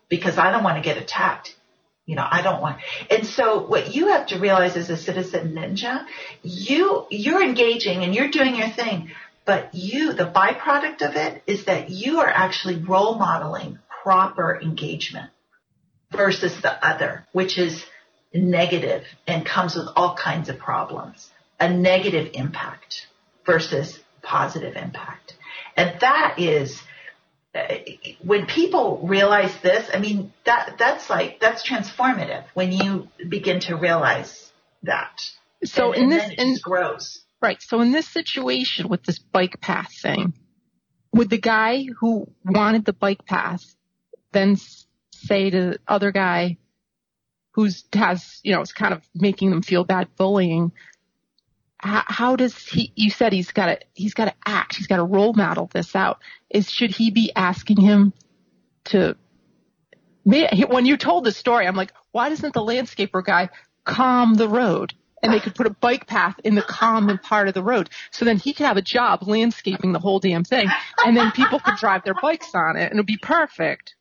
because 0.08 0.38
I 0.38 0.52
don't 0.52 0.62
want 0.62 0.76
to 0.76 0.82
get 0.82 1.02
attacked. 1.02 1.56
You 2.04 2.14
know, 2.14 2.26
I 2.30 2.42
don't 2.42 2.62
want, 2.62 2.78
and 3.10 3.26
so 3.26 3.66
what 3.66 3.92
you 3.92 4.08
have 4.08 4.28
to 4.28 4.38
realize 4.38 4.76
as 4.76 4.90
a 4.90 4.96
citizen 4.96 5.54
ninja, 5.54 6.04
you, 6.42 7.04
you're 7.10 7.42
engaging 7.42 8.04
and 8.04 8.14
you're 8.14 8.28
doing 8.28 8.54
your 8.54 8.68
thing, 8.68 9.10
but 9.44 9.74
you, 9.74 10.12
the 10.12 10.26
byproduct 10.26 11.02
of 11.02 11.16
it 11.16 11.42
is 11.48 11.64
that 11.64 11.90
you 11.90 12.20
are 12.20 12.28
actually 12.28 12.76
role 12.76 13.16
modeling 13.16 13.80
proper 14.04 14.56
engagement 14.60 15.30
versus 16.12 16.60
the 16.60 16.86
other, 16.86 17.26
which 17.32 17.58
is 17.58 17.84
negative 18.32 19.04
and 19.26 19.44
comes 19.44 19.74
with 19.74 19.88
all 19.96 20.14
kinds 20.14 20.48
of 20.48 20.58
problems. 20.58 21.28
A 21.58 21.68
negative 21.68 22.30
impact 22.34 23.08
versus 23.46 23.98
positive 24.22 24.76
impact. 24.76 25.34
And 25.76 26.00
that 26.00 26.38
is, 26.38 26.82
uh, 27.54 27.60
when 28.22 28.46
people 28.46 29.00
realize 29.04 29.54
this, 29.62 29.88
I 29.92 29.98
mean, 29.98 30.32
that, 30.44 30.76
that's 30.78 31.08
like, 31.08 31.40
that's 31.40 31.66
transformative 31.66 32.44
when 32.54 32.72
you 32.72 33.08
begin 33.28 33.60
to 33.60 33.76
realize 33.76 34.50
that. 34.82 35.30
So 35.64 35.92
and, 35.92 35.96
in 35.96 36.02
and 36.04 36.12
this, 36.12 36.30
it 36.32 36.38
in, 36.38 36.56
grows. 36.62 37.22
right. 37.40 37.60
So 37.62 37.80
in 37.80 37.92
this 37.92 38.08
situation 38.08 38.88
with 38.88 39.04
this 39.04 39.18
bike 39.18 39.60
path 39.60 39.92
thing, 40.02 40.34
would 41.12 41.30
the 41.30 41.38
guy 41.38 41.84
who 42.00 42.30
wanted 42.44 42.84
the 42.84 42.92
bike 42.92 43.24
path 43.24 43.62
then 44.32 44.56
say 45.12 45.50
to 45.50 45.70
the 45.70 45.78
other 45.88 46.12
guy 46.12 46.58
who's 47.52 47.84
has, 47.94 48.40
you 48.42 48.52
know, 48.52 48.60
is 48.60 48.72
kind 48.72 48.92
of 48.92 49.02
making 49.14 49.50
them 49.50 49.62
feel 49.62 49.82
bad 49.82 50.08
bullying, 50.16 50.72
how, 51.86 52.04
how 52.06 52.36
does 52.36 52.56
he, 52.66 52.92
you 52.94 53.10
said 53.10 53.32
he's 53.32 53.52
got 53.52 53.66
to, 53.66 53.78
he's 53.94 54.14
got 54.14 54.26
to 54.26 54.34
act, 54.44 54.76
he's 54.76 54.86
got 54.86 54.96
to 54.96 55.04
role 55.04 55.32
model 55.32 55.70
this 55.72 55.94
out. 55.94 56.18
Is, 56.50 56.70
should 56.70 56.90
he 56.90 57.10
be 57.10 57.32
asking 57.34 57.80
him 57.80 58.12
to, 58.86 59.16
when 60.24 60.86
you 60.86 60.96
told 60.96 61.24
the 61.24 61.32
story, 61.32 61.66
I'm 61.66 61.76
like, 61.76 61.92
why 62.12 62.28
doesn't 62.28 62.54
the 62.54 62.60
landscaper 62.60 63.24
guy 63.24 63.50
calm 63.84 64.34
the 64.34 64.48
road? 64.48 64.94
And 65.22 65.32
they 65.32 65.40
could 65.40 65.54
put 65.54 65.66
a 65.66 65.70
bike 65.70 66.06
path 66.06 66.38
in 66.44 66.54
the 66.54 66.62
common 66.62 67.18
part 67.18 67.48
of 67.48 67.54
the 67.54 67.62
road. 67.62 67.90
So 68.10 68.24
then 68.24 68.36
he 68.36 68.52
could 68.52 68.66
have 68.66 68.76
a 68.76 68.82
job 68.82 69.26
landscaping 69.26 69.92
the 69.92 69.98
whole 69.98 70.20
damn 70.20 70.44
thing. 70.44 70.68
And 71.04 71.16
then 71.16 71.32
people 71.32 71.58
could 71.58 71.76
drive 71.76 72.04
their 72.04 72.14
bikes 72.14 72.54
on 72.54 72.76
it 72.76 72.90
and 72.90 72.92
it 72.92 72.96
would 72.96 73.06
be 73.06 73.16
perfect. 73.16 73.96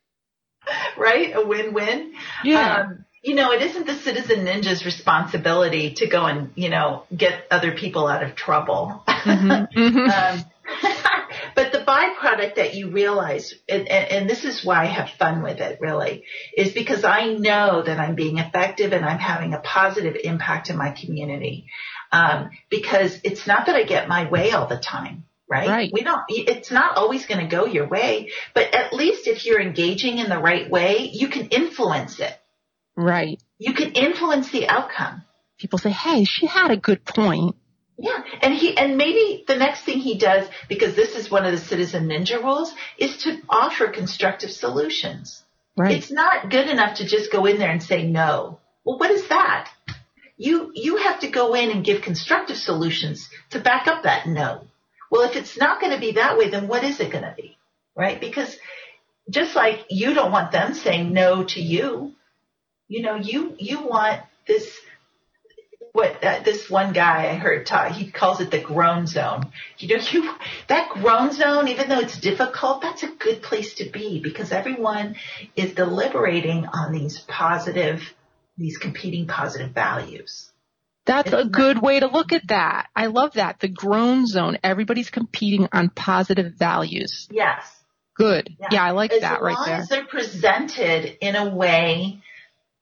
right? 0.97 1.35
A 1.35 1.45
win-win. 1.45 2.13
Yeah. 2.43 2.87
Um, 2.87 3.05
you 3.25 3.33
know, 3.33 3.51
it 3.51 3.61
isn't 3.63 3.87
the 3.87 3.95
citizen 3.95 4.45
ninja's 4.45 4.85
responsibility 4.85 5.95
to 5.95 6.05
go 6.05 6.25
and, 6.25 6.51
you 6.53 6.69
know, 6.69 7.05
get 7.15 7.47
other 7.49 7.71
people 7.71 8.07
out 8.07 8.21
of 8.21 8.35
trouble. 8.35 9.03
Mhm. 9.07 9.67
um, 10.35 10.45
but 11.55 11.71
the 11.71 11.79
byproduct 11.79 12.55
that 12.55 12.75
you 12.75 12.91
realize, 12.91 13.51
and, 13.67 13.87
and, 13.87 14.11
and 14.11 14.29
this 14.29 14.45
is 14.45 14.63
why 14.63 14.83
I 14.83 14.85
have 14.85 15.09
fun 15.17 15.41
with 15.41 15.59
it 15.59 15.79
really, 15.81 16.23
is 16.55 16.71
because 16.73 17.03
I 17.03 17.33
know 17.33 17.81
that 17.81 17.99
I'm 17.99 18.13
being 18.13 18.37
effective 18.37 18.93
and 18.93 19.03
I'm 19.03 19.17
having 19.17 19.55
a 19.55 19.59
positive 19.59 20.15
impact 20.23 20.69
in 20.69 20.77
my 20.77 20.91
community. 20.91 21.65
Um, 22.11 22.51
because 22.69 23.19
it's 23.23 23.47
not 23.47 23.65
that 23.65 23.75
I 23.75 23.83
get 23.83 24.07
my 24.07 24.29
way 24.29 24.51
all 24.51 24.67
the 24.67 24.77
time. 24.77 25.23
Right? 25.49 25.67
Right. 25.67 25.91
We 25.91 26.01
don't, 26.03 26.21
it's 26.27 26.71
not 26.71 26.97
always 26.97 27.25
going 27.25 27.39
to 27.39 27.47
go 27.47 27.65
your 27.65 27.87
way, 27.87 28.31
but 28.53 28.73
at 28.73 28.93
least 28.93 29.27
if 29.27 29.45
you're 29.45 29.61
engaging 29.61 30.17
in 30.19 30.29
the 30.29 30.39
right 30.39 30.69
way, 30.69 31.09
you 31.11 31.27
can 31.27 31.47
influence 31.47 32.19
it. 32.19 32.35
Right. 32.95 33.41
You 33.57 33.73
can 33.73 33.91
influence 33.91 34.51
the 34.51 34.67
outcome. 34.67 35.23
People 35.57 35.79
say, 35.79 35.91
hey, 35.91 36.25
she 36.25 36.45
had 36.47 36.71
a 36.71 36.77
good 36.77 37.05
point. 37.05 37.55
Yeah, 37.97 38.21
and 38.41 38.53
he 38.53 38.77
and 38.77 38.97
maybe 38.97 39.45
the 39.47 39.55
next 39.55 39.83
thing 39.83 39.99
he 39.99 40.17
does, 40.17 40.47
because 40.67 40.95
this 40.95 41.15
is 41.15 41.31
one 41.31 41.45
of 41.45 41.53
the 41.53 41.57
citizen 41.57 42.09
ninja 42.09 42.43
rules, 42.43 42.73
is 42.97 43.17
to 43.23 43.37
offer 43.47 43.87
constructive 43.87 44.51
solutions. 44.51 45.41
Right. 45.77 45.95
It's 45.95 46.11
not 46.11 46.49
good 46.49 46.69
enough 46.69 46.97
to 46.97 47.07
just 47.07 47.31
go 47.31 47.45
in 47.45 47.57
there 47.57 47.71
and 47.71 47.81
say 47.81 48.05
no. 48.05 48.59
Well, 48.83 48.97
what 48.97 49.11
is 49.11 49.27
that? 49.29 49.71
You 50.37 50.71
you 50.73 50.97
have 50.97 51.21
to 51.21 51.29
go 51.29 51.53
in 51.53 51.71
and 51.71 51.85
give 51.85 52.01
constructive 52.01 52.57
solutions 52.57 53.29
to 53.51 53.59
back 53.59 53.87
up 53.87 54.03
that 54.03 54.27
no. 54.27 54.67
Well, 55.09 55.29
if 55.29 55.37
it's 55.37 55.57
not 55.57 55.79
going 55.79 55.93
to 55.93 55.99
be 55.99 56.13
that 56.13 56.37
way, 56.37 56.49
then 56.49 56.67
what 56.67 56.83
is 56.83 56.99
it 56.99 57.11
going 57.11 57.23
to 57.23 57.33
be? 57.35 57.57
Right? 57.95 58.19
Because 58.19 58.57
just 59.29 59.55
like 59.55 59.85
you 59.89 60.13
don't 60.13 60.33
want 60.33 60.51
them 60.51 60.73
saying 60.73 61.13
no 61.13 61.45
to 61.45 61.61
you, 61.61 62.13
you 62.87 63.01
know, 63.01 63.15
you 63.15 63.55
you 63.57 63.81
want 63.81 64.21
this 64.47 64.69
what 65.95 66.21
uh, 66.23 66.41
this 66.43 66.69
one 66.69 66.91
guy 66.91 67.29
I 67.29 67.35
heard 67.35 67.65
talk, 67.65 67.93
he 67.93 68.11
calls 68.11 68.41
it 68.41 68.51
the 68.51 68.59
groan 68.59 69.07
zone. 69.07 69.51
You 69.77 69.95
know, 69.95 70.03
you 70.11 70.33
that 70.67 70.89
groan 70.89 71.31
zone, 71.31 71.69
even 71.69 71.89
though 71.89 71.99
it's 71.99 72.19
difficult, 72.19 72.81
that's 72.81 73.03
a 73.03 73.07
good 73.07 73.41
place 73.41 73.75
to 73.75 73.89
be 73.89 74.19
because 74.21 74.51
everyone 74.51 75.15
is 75.55 75.73
deliberating 75.73 76.65
on 76.65 76.91
these 76.91 77.19
positive, 77.19 78.01
these 78.57 78.77
competing 78.77 79.27
positive 79.27 79.71
values. 79.71 80.51
That's 81.05 81.31
a 81.31 81.41
It's 81.41 81.49
good 81.49 81.81
way 81.81 81.99
to 81.99 82.07
look 82.07 82.33
at 82.33 82.47
that. 82.47 82.87
I 82.95 83.05
love 83.07 83.33
that. 83.33 83.59
The 83.59 83.67
groan 83.67 84.25
zone. 84.25 84.57
Everybody's 84.63 85.11
competing 85.11 85.67
on 85.71 85.89
positive 85.89 86.55
values. 86.55 87.29
Yes. 87.31 87.63
Good. 88.15 88.55
Yeah. 88.59 88.67
Yeah, 88.71 88.83
I 88.83 88.91
like 88.91 89.11
as 89.11 89.21
that 89.21 89.41
right 89.41 89.53
long 89.53 89.69
as 89.69 89.87
they're 89.87 90.05
presented 90.07 91.17
in 91.21 91.35
a 91.35 91.53
way, 91.53 92.21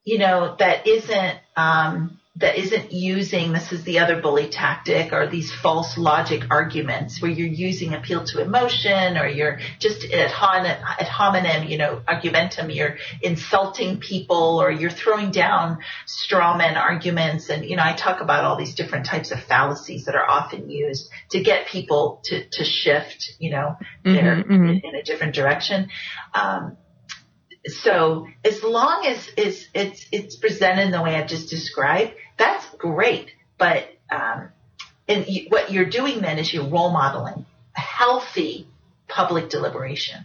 you 0.04 0.18
know, 0.18 0.54
that 0.58 0.86
isn't 0.86 1.38
um, 1.56 2.18
that 2.36 2.58
isn't 2.58 2.90
using 2.92 3.52
this 3.52 3.70
is 3.70 3.84
the 3.84 4.00
other 4.00 4.20
bully 4.20 4.48
tactic 4.50 5.12
or 5.12 5.28
these 5.28 5.52
false 5.52 5.96
logic 5.96 6.42
arguments 6.50 7.22
where 7.22 7.30
you're 7.30 7.46
using 7.46 7.94
appeal 7.94 8.24
to 8.24 8.42
emotion 8.42 9.16
or 9.16 9.28
you're 9.28 9.60
just 9.78 10.04
ad, 10.12 10.32
hon- 10.32 10.66
ad 10.66 11.06
hominem, 11.06 11.68
you 11.68 11.78
know, 11.78 12.02
argumentum, 12.08 12.70
you're 12.70 12.96
insulting 13.22 14.00
people 14.00 14.60
or 14.60 14.72
you're 14.72 14.90
throwing 14.90 15.30
down 15.30 15.78
strawman 16.08 16.76
arguments. 16.76 17.50
And, 17.50 17.64
you 17.64 17.76
know, 17.76 17.84
I 17.84 17.92
talk 17.94 18.20
about 18.20 18.42
all 18.42 18.56
these 18.56 18.74
different 18.74 19.06
types 19.06 19.30
of 19.30 19.38
fallacies 19.44 20.06
that 20.06 20.16
are 20.16 20.28
often 20.28 20.68
used 20.68 21.08
to 21.30 21.40
get 21.40 21.68
people 21.68 22.20
to, 22.24 22.48
to 22.48 22.64
shift, 22.64 23.30
you 23.38 23.50
know, 23.52 23.76
their, 24.02 24.42
Mhm, 24.42 24.46
mhm. 24.46 24.68
in, 24.70 24.80
in 24.82 24.94
a 24.96 25.04
different 25.04 25.36
direction. 25.36 25.88
Um, 26.34 26.76
so 27.66 28.28
as 28.44 28.62
long 28.62 29.06
as 29.06 29.28
it's, 29.36 29.66
it's, 29.74 30.06
it's 30.12 30.36
presented 30.36 30.82
in 30.82 30.90
the 30.90 31.02
way 31.02 31.14
I've 31.14 31.28
just 31.28 31.48
described, 31.48 32.12
that's 32.36 32.66
great. 32.76 33.30
But, 33.58 33.88
um, 34.10 34.50
and 35.08 35.26
you, 35.26 35.46
what 35.48 35.72
you're 35.72 35.88
doing 35.88 36.20
then 36.20 36.38
is 36.38 36.52
you're 36.52 36.68
role 36.68 36.90
modeling 36.90 37.46
healthy 37.72 38.66
public 39.08 39.48
deliberation. 39.48 40.24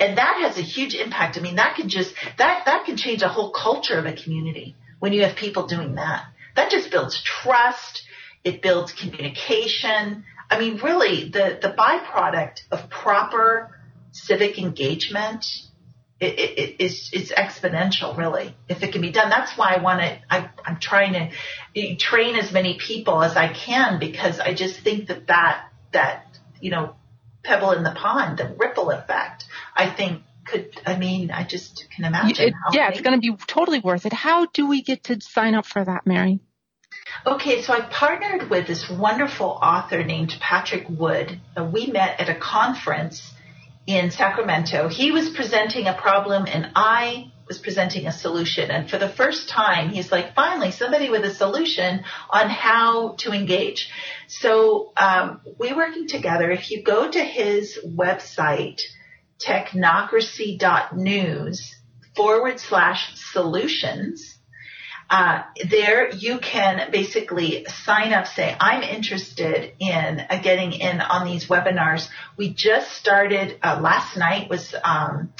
And 0.00 0.18
that 0.18 0.38
has 0.42 0.58
a 0.58 0.62
huge 0.62 0.94
impact. 0.94 1.36
I 1.36 1.40
mean, 1.40 1.56
that 1.56 1.76
can 1.76 1.88
just, 1.88 2.14
that, 2.36 2.62
that 2.66 2.84
can 2.86 2.96
change 2.96 3.22
a 3.22 3.28
whole 3.28 3.50
culture 3.50 3.98
of 3.98 4.06
a 4.06 4.12
community 4.12 4.76
when 5.00 5.12
you 5.12 5.22
have 5.22 5.36
people 5.36 5.66
doing 5.66 5.96
that. 5.96 6.24
That 6.54 6.70
just 6.70 6.90
builds 6.90 7.20
trust. 7.22 8.02
It 8.44 8.62
builds 8.62 8.92
communication. 8.92 10.24
I 10.50 10.58
mean, 10.58 10.78
really 10.78 11.28
the, 11.28 11.58
the 11.60 11.74
byproduct 11.76 12.60
of 12.70 12.88
proper 12.88 13.76
civic 14.12 14.58
engagement 14.58 15.44
it, 16.20 16.38
it, 16.38 16.76
it's, 16.80 17.10
it's 17.12 17.32
exponential, 17.32 18.16
really, 18.16 18.54
if 18.68 18.82
it 18.82 18.92
can 18.92 19.00
be 19.00 19.12
done. 19.12 19.30
That's 19.30 19.56
why 19.56 19.74
I 19.74 19.82
want 19.82 20.00
to, 20.00 20.18
I, 20.28 20.50
I'm 20.64 20.78
trying 20.80 21.30
to 21.74 21.96
train 21.96 22.34
as 22.36 22.52
many 22.52 22.78
people 22.78 23.22
as 23.22 23.36
I 23.36 23.52
can 23.52 24.00
because 24.00 24.40
I 24.40 24.54
just 24.54 24.80
think 24.80 25.08
that 25.08 25.28
that, 25.28 25.68
that, 25.92 26.38
you 26.60 26.70
know, 26.70 26.96
pebble 27.44 27.72
in 27.72 27.84
the 27.84 27.92
pond, 27.92 28.38
the 28.38 28.52
ripple 28.58 28.90
effect, 28.90 29.44
I 29.74 29.88
think 29.90 30.22
could, 30.44 30.70
I 30.84 30.96
mean, 30.96 31.30
I 31.30 31.44
just 31.44 31.86
can 31.94 32.04
imagine. 32.04 32.48
It, 32.48 32.54
yeah, 32.72 32.88
it's 32.88 33.00
going 33.00 33.20
to 33.20 33.20
be 33.20 33.36
totally 33.46 33.80
worth 33.80 34.06
it. 34.06 34.12
How 34.12 34.46
do 34.46 34.66
we 34.66 34.82
get 34.82 35.04
to 35.04 35.20
sign 35.20 35.54
up 35.54 35.66
for 35.66 35.84
that, 35.84 36.06
Mary? 36.06 36.40
Okay, 37.24 37.62
so 37.62 37.72
I 37.72 37.80
partnered 37.80 38.50
with 38.50 38.66
this 38.66 38.88
wonderful 38.90 39.46
author 39.46 40.02
named 40.02 40.36
Patrick 40.40 40.86
Wood. 40.88 41.40
Uh, 41.56 41.64
we 41.64 41.86
met 41.86 42.20
at 42.20 42.28
a 42.28 42.34
conference 42.34 43.32
in 43.88 44.10
Sacramento. 44.10 44.88
He 44.88 45.10
was 45.12 45.30
presenting 45.30 45.86
a 45.86 45.94
problem 45.94 46.44
and 46.46 46.72
I 46.76 47.32
was 47.46 47.58
presenting 47.58 48.06
a 48.06 48.12
solution. 48.12 48.70
And 48.70 48.90
for 48.90 48.98
the 48.98 49.08
first 49.08 49.48
time, 49.48 49.88
he's 49.88 50.12
like, 50.12 50.34
finally, 50.34 50.72
somebody 50.72 51.08
with 51.08 51.24
a 51.24 51.34
solution 51.34 52.04
on 52.28 52.50
how 52.50 53.14
to 53.20 53.32
engage. 53.32 53.90
So 54.26 54.92
um, 54.94 55.40
we 55.58 55.72
working 55.72 56.06
together. 56.06 56.50
If 56.50 56.70
you 56.70 56.82
go 56.82 57.10
to 57.10 57.18
his 57.18 57.78
website, 57.82 58.82
technocracy.news 59.38 61.76
forward 62.14 62.60
slash 62.60 63.18
solutions, 63.32 64.37
uh, 65.10 65.42
there 65.70 66.10
you 66.10 66.38
can 66.38 66.90
basically 66.90 67.64
sign 67.84 68.12
up, 68.12 68.26
say, 68.26 68.54
I'm 68.60 68.82
interested 68.82 69.72
in 69.78 70.20
uh, 70.20 70.40
getting 70.42 70.72
in 70.72 71.00
on 71.00 71.26
these 71.26 71.46
webinars. 71.46 72.06
We 72.36 72.52
just 72.52 72.92
started, 72.92 73.58
uh, 73.62 73.80
last 73.80 74.18
night 74.18 74.50
was 74.50 74.74
um, 74.84 75.32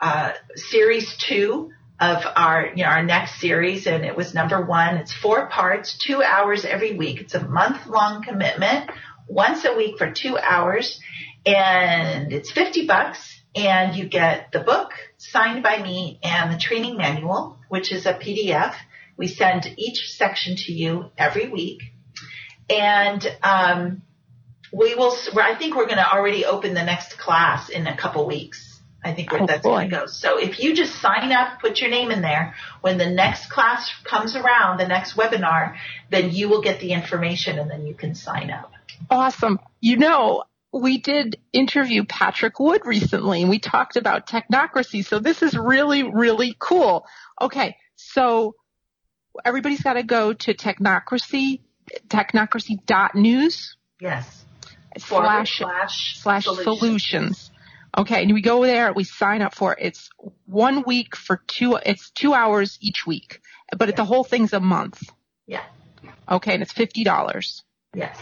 uh, 0.00 0.32
series 0.56 1.14
two 1.18 1.72
of 2.00 2.22
our, 2.34 2.68
you 2.74 2.84
know, 2.84 2.88
our 2.88 3.02
next 3.04 3.38
series, 3.38 3.86
and 3.86 4.04
it 4.04 4.16
was 4.16 4.34
number 4.34 4.64
one. 4.64 4.96
It's 4.96 5.12
four 5.12 5.46
parts, 5.46 5.98
two 6.04 6.22
hours 6.22 6.64
every 6.64 6.96
week. 6.96 7.20
It's 7.20 7.34
a 7.34 7.46
month 7.46 7.86
long 7.86 8.22
commitment, 8.22 8.90
once 9.28 9.64
a 9.66 9.76
week 9.76 9.98
for 9.98 10.10
two 10.10 10.38
hours, 10.38 10.98
and 11.44 12.32
it's 12.32 12.50
50 12.50 12.86
bucks 12.86 13.40
and 13.54 13.94
you 13.94 14.08
get 14.08 14.50
the 14.52 14.60
book 14.60 14.92
signed 15.18 15.62
by 15.62 15.82
me 15.82 16.18
and 16.22 16.52
the 16.52 16.58
training 16.58 16.96
manual, 16.96 17.58
which 17.68 17.92
is 17.92 18.06
a 18.06 18.14
PDF. 18.14 18.74
We 19.16 19.28
send 19.28 19.66
each 19.76 20.10
section 20.12 20.56
to 20.56 20.72
you 20.72 21.10
every 21.16 21.48
week. 21.48 21.82
And 22.68 23.24
um, 23.42 24.02
we 24.72 24.94
will, 24.94 25.14
I 25.34 25.54
think 25.56 25.76
we're 25.76 25.86
going 25.86 25.98
to 25.98 26.10
already 26.10 26.44
open 26.44 26.74
the 26.74 26.84
next 26.84 27.18
class 27.18 27.68
in 27.68 27.86
a 27.86 27.96
couple 27.96 28.26
weeks. 28.26 28.80
I 29.04 29.14
think 29.14 29.32
oh, 29.32 29.46
that's 29.46 29.62
going 29.62 29.90
to 29.90 29.96
go. 29.96 30.06
So 30.06 30.38
if 30.38 30.60
you 30.60 30.74
just 30.74 31.00
sign 31.00 31.32
up, 31.32 31.60
put 31.60 31.80
your 31.80 31.90
name 31.90 32.12
in 32.12 32.22
there, 32.22 32.54
when 32.82 32.98
the 32.98 33.10
next 33.10 33.50
class 33.50 33.90
comes 34.04 34.36
around, 34.36 34.78
the 34.78 34.86
next 34.86 35.16
webinar, 35.16 35.76
then 36.10 36.30
you 36.30 36.48
will 36.48 36.62
get 36.62 36.80
the 36.80 36.92
information 36.92 37.58
and 37.58 37.68
then 37.68 37.84
you 37.84 37.94
can 37.94 38.14
sign 38.14 38.50
up. 38.50 38.72
Awesome. 39.10 39.58
You 39.80 39.96
know, 39.96 40.44
we 40.72 40.98
did 40.98 41.36
interview 41.52 42.04
Patrick 42.04 42.60
Wood 42.60 42.86
recently 42.86 43.42
and 43.42 43.50
we 43.50 43.58
talked 43.58 43.96
about 43.96 44.28
technocracy. 44.28 45.04
So 45.04 45.18
this 45.18 45.42
is 45.42 45.56
really, 45.56 46.04
really 46.04 46.54
cool. 46.58 47.04
Okay. 47.40 47.76
So 47.96 48.54
everybody's 49.44 49.82
got 49.82 49.94
to 49.94 50.02
go 50.02 50.32
to 50.32 50.54
technocracy, 50.54 51.60
technocracy.news. 52.08 53.76
Yes. 54.00 54.44
Slash, 54.98 55.58
slash, 55.58 56.18
slash 56.20 56.44
solutions. 56.44 56.78
solutions. 56.78 57.50
Okay. 57.96 58.22
And 58.22 58.34
we 58.34 58.42
go 58.42 58.62
there, 58.62 58.92
we 58.92 59.04
sign 59.04 59.42
up 59.42 59.54
for 59.54 59.72
it. 59.72 59.78
It's 59.80 60.10
one 60.46 60.84
week 60.86 61.16
for 61.16 61.40
two, 61.46 61.76
it's 61.76 62.10
two 62.10 62.34
hours 62.34 62.78
each 62.80 63.06
week, 63.06 63.40
but 63.76 63.88
yeah. 63.88 63.94
the 63.94 64.04
whole 64.04 64.24
thing's 64.24 64.52
a 64.52 64.60
month. 64.60 65.02
Yeah. 65.46 65.64
Okay. 66.30 66.54
And 66.54 66.62
it's 66.62 66.72
$50. 66.72 67.62
Yes. 67.94 68.18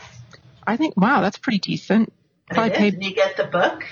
I 0.66 0.76
think, 0.76 0.96
wow, 0.96 1.20
that's 1.22 1.38
pretty 1.38 1.58
decent. 1.58 2.12
Probably 2.48 2.88
and 2.88 3.04
you 3.04 3.14
get 3.14 3.36
the 3.36 3.44
book. 3.44 3.84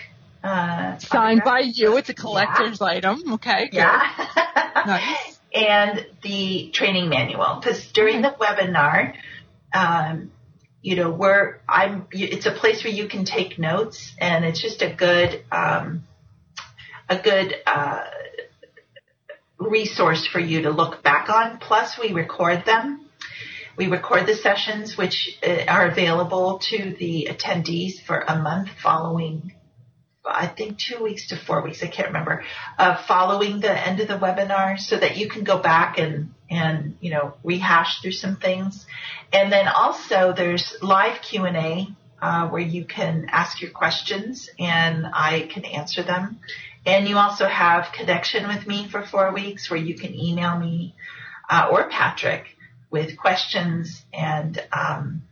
Uh, 0.42 0.98
Signed 0.98 1.42
by 1.44 1.60
you. 1.60 1.96
It's 1.96 2.08
a 2.08 2.14
collector's 2.14 2.80
yeah. 2.80 2.86
item. 2.86 3.32
Okay. 3.34 3.70
Yeah. 3.72 4.02
nice. 4.86 5.37
And 5.52 6.06
the 6.22 6.70
training 6.72 7.08
manual. 7.08 7.60
Because 7.60 7.90
during 7.92 8.22
the 8.22 8.34
webinar, 8.38 9.14
um, 9.72 10.30
you 10.82 10.96
know, 10.96 11.10
where 11.10 11.60
I'm, 11.68 12.06
it's 12.12 12.46
a 12.46 12.52
place 12.52 12.84
where 12.84 12.92
you 12.92 13.08
can 13.08 13.24
take 13.24 13.58
notes 13.58 14.12
and 14.18 14.44
it's 14.44 14.60
just 14.60 14.82
a 14.82 14.92
good, 14.92 15.42
um, 15.50 16.04
a 17.08 17.18
good, 17.18 17.54
uh, 17.66 18.04
resource 19.58 20.26
for 20.26 20.38
you 20.38 20.62
to 20.62 20.70
look 20.70 21.02
back 21.02 21.28
on. 21.28 21.58
Plus 21.58 21.98
we 21.98 22.12
record 22.12 22.64
them 22.64 23.08
we 23.78 23.86
record 23.86 24.26
the 24.26 24.34
sessions, 24.34 24.98
which 24.98 25.38
uh, 25.46 25.64
are 25.68 25.88
available 25.88 26.58
to 26.70 26.96
the 26.98 27.28
attendees 27.30 28.02
for 28.04 28.18
a 28.18 28.36
month 28.36 28.68
following, 28.82 29.54
I 30.28 30.46
think 30.46 30.78
two 30.78 31.02
weeks 31.02 31.28
to 31.28 31.36
four 31.36 31.62
weeks, 31.62 31.82
I 31.82 31.86
can't 31.86 32.08
remember, 32.08 32.44
uh, 32.78 33.02
following 33.06 33.60
the 33.60 33.70
end 33.70 34.00
of 34.00 34.08
the 34.08 34.18
webinar 34.18 34.78
so 34.78 34.96
that 34.96 35.16
you 35.16 35.28
can 35.28 35.44
go 35.44 35.58
back 35.58 35.98
and, 35.98 36.34
and, 36.50 36.96
you 37.00 37.10
know, 37.10 37.34
rehash 37.42 38.00
through 38.00 38.12
some 38.12 38.36
things. 38.36 38.86
And 39.32 39.52
then 39.52 39.68
also 39.68 40.32
there's 40.36 40.76
live 40.82 41.22
Q&A 41.22 41.88
uh, 42.20 42.48
where 42.48 42.62
you 42.62 42.84
can 42.84 43.26
ask 43.30 43.60
your 43.60 43.70
questions 43.70 44.50
and 44.58 45.06
I 45.06 45.48
can 45.52 45.64
answer 45.64 46.02
them. 46.02 46.40
And 46.84 47.08
you 47.08 47.16
also 47.16 47.46
have 47.46 47.92
connection 47.92 48.48
with 48.48 48.66
me 48.66 48.88
for 48.88 49.02
four 49.02 49.32
weeks 49.32 49.70
where 49.70 49.80
you 49.80 49.94
can 49.96 50.14
email 50.14 50.58
me 50.58 50.94
uh, 51.50 51.68
or 51.70 51.88
Patrick 51.88 52.56
with 52.90 53.16
questions 53.16 54.04
and 54.12 54.62
um, 54.72 55.22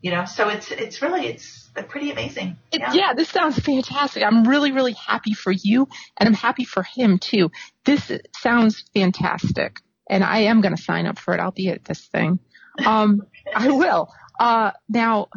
you 0.00 0.10
know 0.10 0.24
so 0.24 0.48
it's 0.48 0.70
it's 0.70 1.00
really 1.00 1.26
it's 1.26 1.61
pretty 1.74 2.10
amazing. 2.10 2.58
Yeah. 2.72 2.92
yeah. 2.92 3.14
this 3.14 3.28
sounds 3.28 3.58
fantastic. 3.58 4.22
I'm 4.22 4.44
really 4.44 4.72
really 4.72 4.92
happy 4.92 5.34
for 5.34 5.52
you 5.52 5.88
and 6.16 6.28
i'm 6.28 6.34
happy 6.34 6.64
for 6.64 6.82
him 6.82 7.18
too. 7.18 7.50
This 7.84 8.10
sounds 8.36 8.84
fantastic 8.94 9.78
and 10.08 10.22
i 10.22 10.40
am 10.40 10.60
going 10.60 10.76
to 10.76 10.82
sign 10.82 11.06
up 11.06 11.18
for 11.18 11.34
it. 11.34 11.40
I'll 11.40 11.50
be 11.50 11.68
at 11.68 11.84
this 11.84 12.06
thing. 12.06 12.38
Um 12.86 13.26
i 13.54 13.68
will. 13.68 14.08
Uh 14.40 14.70
now 14.88 15.28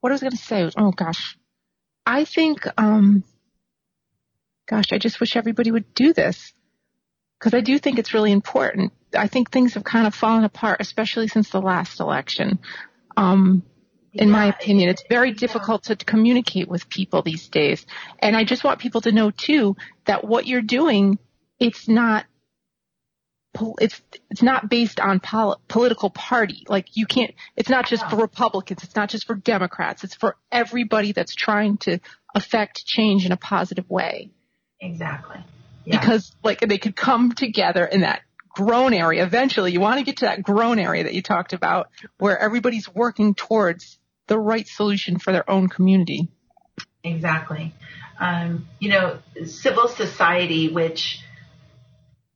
what 0.00 0.10
i 0.10 0.14
was 0.14 0.20
going 0.20 0.30
to 0.30 0.36
say 0.36 0.64
was 0.64 0.74
oh 0.76 0.92
gosh. 0.92 1.36
I 2.06 2.24
think 2.24 2.66
um 2.76 3.24
gosh 4.68 4.92
i 4.92 4.98
just 4.98 5.20
wish 5.20 5.36
everybody 5.36 5.70
would 5.70 5.92
do 5.94 6.12
this 6.12 6.52
because 7.38 7.52
i 7.52 7.60
do 7.60 7.78
think 7.78 7.98
it's 7.98 8.14
really 8.14 8.32
important. 8.32 8.92
I 9.16 9.28
think 9.28 9.50
things 9.50 9.74
have 9.74 9.84
kind 9.84 10.06
of 10.06 10.14
fallen 10.14 10.44
apart, 10.44 10.80
especially 10.80 11.28
since 11.28 11.50
the 11.50 11.60
last 11.60 12.00
election. 12.00 12.58
Um, 13.16 13.62
in 14.14 14.28
yeah, 14.28 14.32
my 14.32 14.46
opinion, 14.46 14.88
it's 14.88 15.02
very 15.08 15.30
yeah. 15.30 15.36
difficult 15.36 15.84
to 15.84 15.96
communicate 15.96 16.68
with 16.68 16.88
people 16.88 17.22
these 17.22 17.48
days. 17.48 17.84
And 18.20 18.36
I 18.36 18.44
just 18.44 18.64
want 18.64 18.78
people 18.78 19.00
to 19.02 19.12
know 19.12 19.30
too 19.30 19.76
that 20.06 20.24
what 20.24 20.46
you're 20.46 20.62
doing, 20.62 21.18
it's 21.58 21.88
not 21.88 22.24
it's 23.78 24.00
it's 24.30 24.42
not 24.42 24.68
based 24.68 24.98
on 24.98 25.20
pol- 25.20 25.60
political 25.68 26.10
party. 26.10 26.64
Like 26.68 26.96
you 26.96 27.06
can't. 27.06 27.32
It's 27.56 27.68
not 27.68 27.86
just 27.86 28.08
for 28.08 28.16
Republicans. 28.16 28.82
It's 28.82 28.96
not 28.96 29.08
just 29.08 29.26
for 29.26 29.34
Democrats. 29.34 30.02
It's 30.04 30.14
for 30.14 30.36
everybody 30.50 31.12
that's 31.12 31.34
trying 31.34 31.76
to 31.78 32.00
affect 32.34 32.84
change 32.84 33.24
in 33.26 33.32
a 33.32 33.36
positive 33.36 33.88
way. 33.88 34.30
Exactly. 34.80 35.38
Yeah. 35.84 36.00
Because 36.00 36.34
like 36.42 36.60
they 36.60 36.78
could 36.78 36.96
come 36.96 37.32
together 37.32 37.84
in 37.84 38.00
that 38.00 38.22
groan 38.48 38.94
area. 38.94 39.24
Eventually, 39.24 39.72
you 39.72 39.80
want 39.80 39.98
to 39.98 40.04
get 40.04 40.18
to 40.18 40.26
that 40.26 40.42
groan 40.42 40.78
area 40.78 41.04
that 41.04 41.14
you 41.14 41.22
talked 41.22 41.52
about 41.52 41.90
where 42.18 42.38
everybody's 42.38 42.92
working 42.92 43.34
towards 43.34 43.98
the 44.26 44.38
right 44.38 44.66
solution 44.66 45.18
for 45.18 45.32
their 45.32 45.48
own 45.48 45.68
community. 45.68 46.28
Exactly. 47.02 47.74
Um, 48.18 48.66
you 48.80 48.90
know, 48.90 49.18
civil 49.46 49.88
society, 49.88 50.72
which 50.72 51.20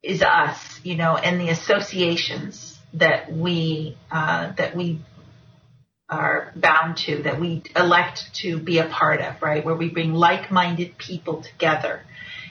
is 0.03 0.23
us, 0.23 0.81
you 0.85 0.97
know, 0.97 1.17
and 1.17 1.41
the 1.41 1.49
associations 1.49 2.79
that 2.95 3.33
we 3.33 3.97
uh, 4.11 4.53
that 4.57 4.77
we 4.77 5.01
are 6.09 6.53
bound 6.57 6.97
to, 6.97 7.23
that 7.23 7.39
we 7.39 7.63
elect 7.77 8.35
to 8.35 8.59
be 8.59 8.79
a 8.79 8.87
part 8.87 9.21
of, 9.21 9.43
right? 9.43 9.65
Where 9.65 9.75
we 9.75 9.91
bring 9.91 10.15
like-minded 10.15 10.97
people 10.97 11.43
together 11.43 12.01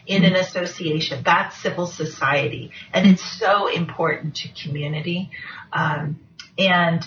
in 0.06 0.24
an 0.24 0.36
association. 0.36 1.24
That's 1.26 1.58
civil 1.58 1.88
society, 1.88 2.72
and 2.94 3.08
it's 3.08 3.40
so 3.40 3.68
important 3.68 4.36
to 4.38 4.50
community. 4.64 5.32
Um, 5.74 6.20
and 6.58 7.06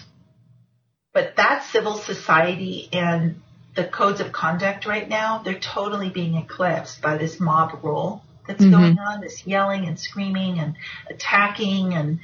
but 1.12 1.36
that 1.36 1.64
civil 1.64 1.94
society 1.94 2.88
and 2.92 3.40
the 3.74 3.84
codes 3.84 4.20
of 4.20 4.32
conduct 4.32 4.86
right 4.86 5.08
now, 5.08 5.42
they're 5.44 5.58
totally 5.58 6.10
being 6.10 6.34
eclipsed 6.34 7.00
by 7.00 7.16
this 7.18 7.38
mob 7.40 7.78
rule 7.82 8.22
that's 8.46 8.62
mm-hmm. 8.62 8.72
going 8.72 8.98
on, 8.98 9.20
this 9.20 9.46
yelling 9.46 9.86
and 9.86 9.98
screaming 9.98 10.58
and 10.58 10.74
attacking 11.08 11.94
and 11.94 12.20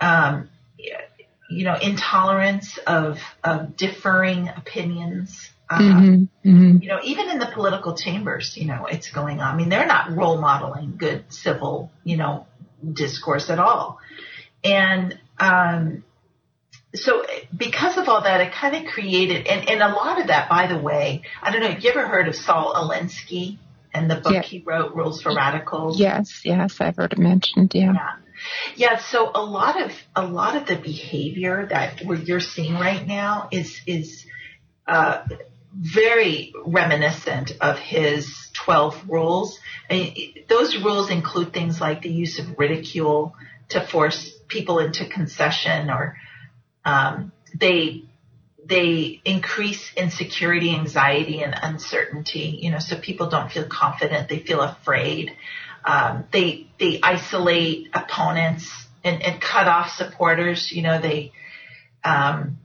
um, 0.00 0.48
you 1.50 1.64
know 1.64 1.76
intolerance 1.76 2.78
of 2.86 3.18
of 3.42 3.76
differing 3.76 4.48
opinions 4.48 5.50
Uh, 5.70 5.78
mm-hmm. 5.78 6.48
Mm-hmm. 6.48 6.82
You 6.82 6.88
know, 6.88 7.00
even 7.04 7.28
in 7.28 7.38
the 7.38 7.50
political 7.52 7.94
chambers, 7.94 8.56
you 8.56 8.66
know, 8.66 8.86
it's 8.86 9.10
going 9.10 9.40
on. 9.40 9.54
I 9.54 9.56
mean, 9.56 9.68
they're 9.68 9.86
not 9.86 10.16
role 10.16 10.40
modeling 10.40 10.96
good 10.96 11.24
civil, 11.28 11.90
you 12.04 12.16
know, 12.16 12.46
discourse 12.90 13.50
at 13.50 13.58
all. 13.58 13.98
And 14.64 15.18
um, 15.38 16.04
so 16.94 17.24
because 17.54 17.98
of 17.98 18.08
all 18.08 18.22
that, 18.22 18.40
it 18.40 18.52
kind 18.52 18.74
of 18.74 18.92
created, 18.92 19.46
and, 19.46 19.68
and 19.68 19.82
a 19.82 19.88
lot 19.88 20.20
of 20.20 20.28
that, 20.28 20.48
by 20.48 20.66
the 20.66 20.78
way, 20.78 21.22
I 21.42 21.50
don't 21.50 21.60
know, 21.60 21.70
have 21.70 21.82
you 21.82 21.90
ever 21.90 22.06
heard 22.06 22.28
of 22.28 22.34
Saul 22.34 22.74
Alinsky 22.74 23.58
and 23.92 24.10
the 24.10 24.16
book 24.16 24.32
yeah. 24.32 24.42
he 24.42 24.60
wrote, 24.60 24.94
Rules 24.94 25.20
for 25.20 25.34
Radicals? 25.34 26.00
Yes, 26.00 26.40
yes, 26.44 26.76
I've 26.80 26.96
heard 26.96 27.12
it 27.12 27.18
mentioned, 27.18 27.72
yeah. 27.74 27.92
yeah. 27.92 28.16
Yeah, 28.76 28.98
so 28.98 29.30
a 29.34 29.42
lot 29.42 29.82
of 29.82 29.90
a 30.14 30.24
lot 30.24 30.56
of 30.56 30.68
the 30.68 30.76
behavior 30.76 31.66
that 31.70 32.00
you're 32.02 32.38
seeing 32.38 32.74
right 32.74 33.04
now 33.04 33.48
is 33.50 33.80
is 33.84 34.24
uh, 34.86 35.26
very 35.74 36.52
reminiscent 36.64 37.52
of 37.60 37.78
his 37.78 38.48
12 38.54 39.08
rules. 39.08 39.58
those 40.48 40.76
rules 40.82 41.10
include 41.10 41.52
things 41.52 41.80
like 41.80 42.02
the 42.02 42.08
use 42.08 42.38
of 42.38 42.58
ridicule 42.58 43.34
to 43.70 43.84
force 43.84 44.32
people 44.46 44.78
into 44.78 45.06
concession 45.08 45.90
or 45.90 46.16
um, 46.84 47.32
they 47.58 48.04
they 48.64 49.20
increase 49.24 49.92
insecurity, 49.96 50.74
anxiety, 50.74 51.42
and 51.42 51.54
uncertainty. 51.60 52.58
You 52.60 52.70
know, 52.70 52.78
so 52.78 52.98
people 52.98 53.28
don't 53.30 53.50
feel 53.50 53.64
confident; 53.64 54.28
they 54.28 54.38
feel 54.40 54.60
afraid. 54.60 55.36
Um, 55.84 56.24
they 56.32 56.66
they 56.78 57.00
isolate 57.02 57.90
opponents 57.94 58.70
and, 59.04 59.22
and 59.22 59.40
cut 59.40 59.66
off 59.66 59.90
supporters. 59.90 60.70
You 60.70 60.82
know, 60.82 61.00
they 61.00 61.32
um, 62.04 62.58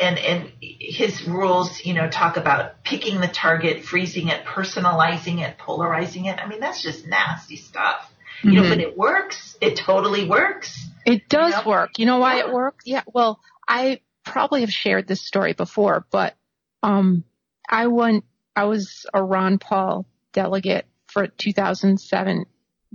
and 0.00 0.18
and 0.18 0.52
his 0.60 1.24
rules, 1.26 1.84
you 1.84 1.94
know, 1.94 2.08
talk 2.08 2.36
about 2.36 2.82
picking 2.82 3.20
the 3.20 3.28
target, 3.28 3.84
freezing 3.84 4.28
it, 4.28 4.44
personalizing 4.44 5.40
it, 5.40 5.58
polarizing 5.58 6.26
it. 6.26 6.38
I 6.38 6.48
mean, 6.48 6.60
that's 6.60 6.82
just 6.82 7.06
nasty 7.06 7.56
stuff. 7.56 8.10
Mm-hmm. 8.38 8.48
You 8.48 8.54
know, 8.54 8.68
but 8.68 8.78
mm-hmm. 8.78 8.80
it 8.80 8.98
works. 8.98 9.56
It 9.60 9.76
totally 9.76 10.28
works. 10.28 10.88
It 11.06 11.28
does 11.28 11.52
know? 11.52 11.70
work. 11.70 11.98
You 11.98 12.06
know 12.06 12.18
why 12.18 12.38
it 12.38 12.52
works? 12.52 12.84
Yeah. 12.86 13.02
Well, 13.06 13.40
I 13.68 14.00
probably 14.24 14.62
have 14.62 14.70
shared 14.70 15.06
this 15.06 15.20
story 15.20 15.52
before, 15.52 16.06
but 16.10 16.34
um, 16.82 17.24
I 17.68 17.86
went. 17.88 18.24
I 18.56 18.64
was 18.64 19.06
a 19.12 19.22
Ron 19.22 19.58
Paul 19.58 20.06
delegate 20.32 20.86
for 21.08 21.26
2007, 21.26 22.46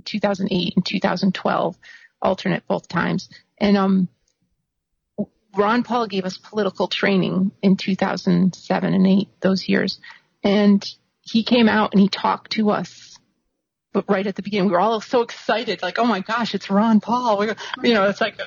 2008, 0.06 0.74
and 0.76 0.86
2012, 0.86 1.78
alternate 2.22 2.68
both 2.68 2.88
times, 2.88 3.30
and 3.58 3.78
um 3.78 4.10
Ron 5.56 5.84
Paul 5.84 6.08
gave 6.08 6.26
us 6.26 6.38
political 6.38 6.88
training 6.88 7.52
in 7.62 7.76
2007 7.76 8.94
and 8.94 9.08
8, 9.08 9.28
those 9.42 9.68
years. 9.68 10.00
And 10.44 10.86
he 11.22 11.44
came 11.44 11.68
out 11.68 11.94
and 11.94 12.02
he 12.02 12.08
talked 12.08 12.52
to 12.52 12.70
us. 12.70 13.09
But 13.92 14.06
right 14.08 14.26
at 14.26 14.36
the 14.36 14.44
beginning, 14.44 14.68
we 14.68 14.74
were 14.74 14.80
all 14.80 15.02
so 15.02 15.22
excited, 15.22 15.82
like, 15.82 15.98
oh 15.98 16.06
my 16.06 16.20
gosh, 16.20 16.54
it's 16.54 16.70
Ron 16.70 17.00
Paul. 17.00 17.40
We're, 17.40 17.56
you 17.84 17.94
know, 17.94 18.06
it's 18.06 18.22
like 18.22 18.40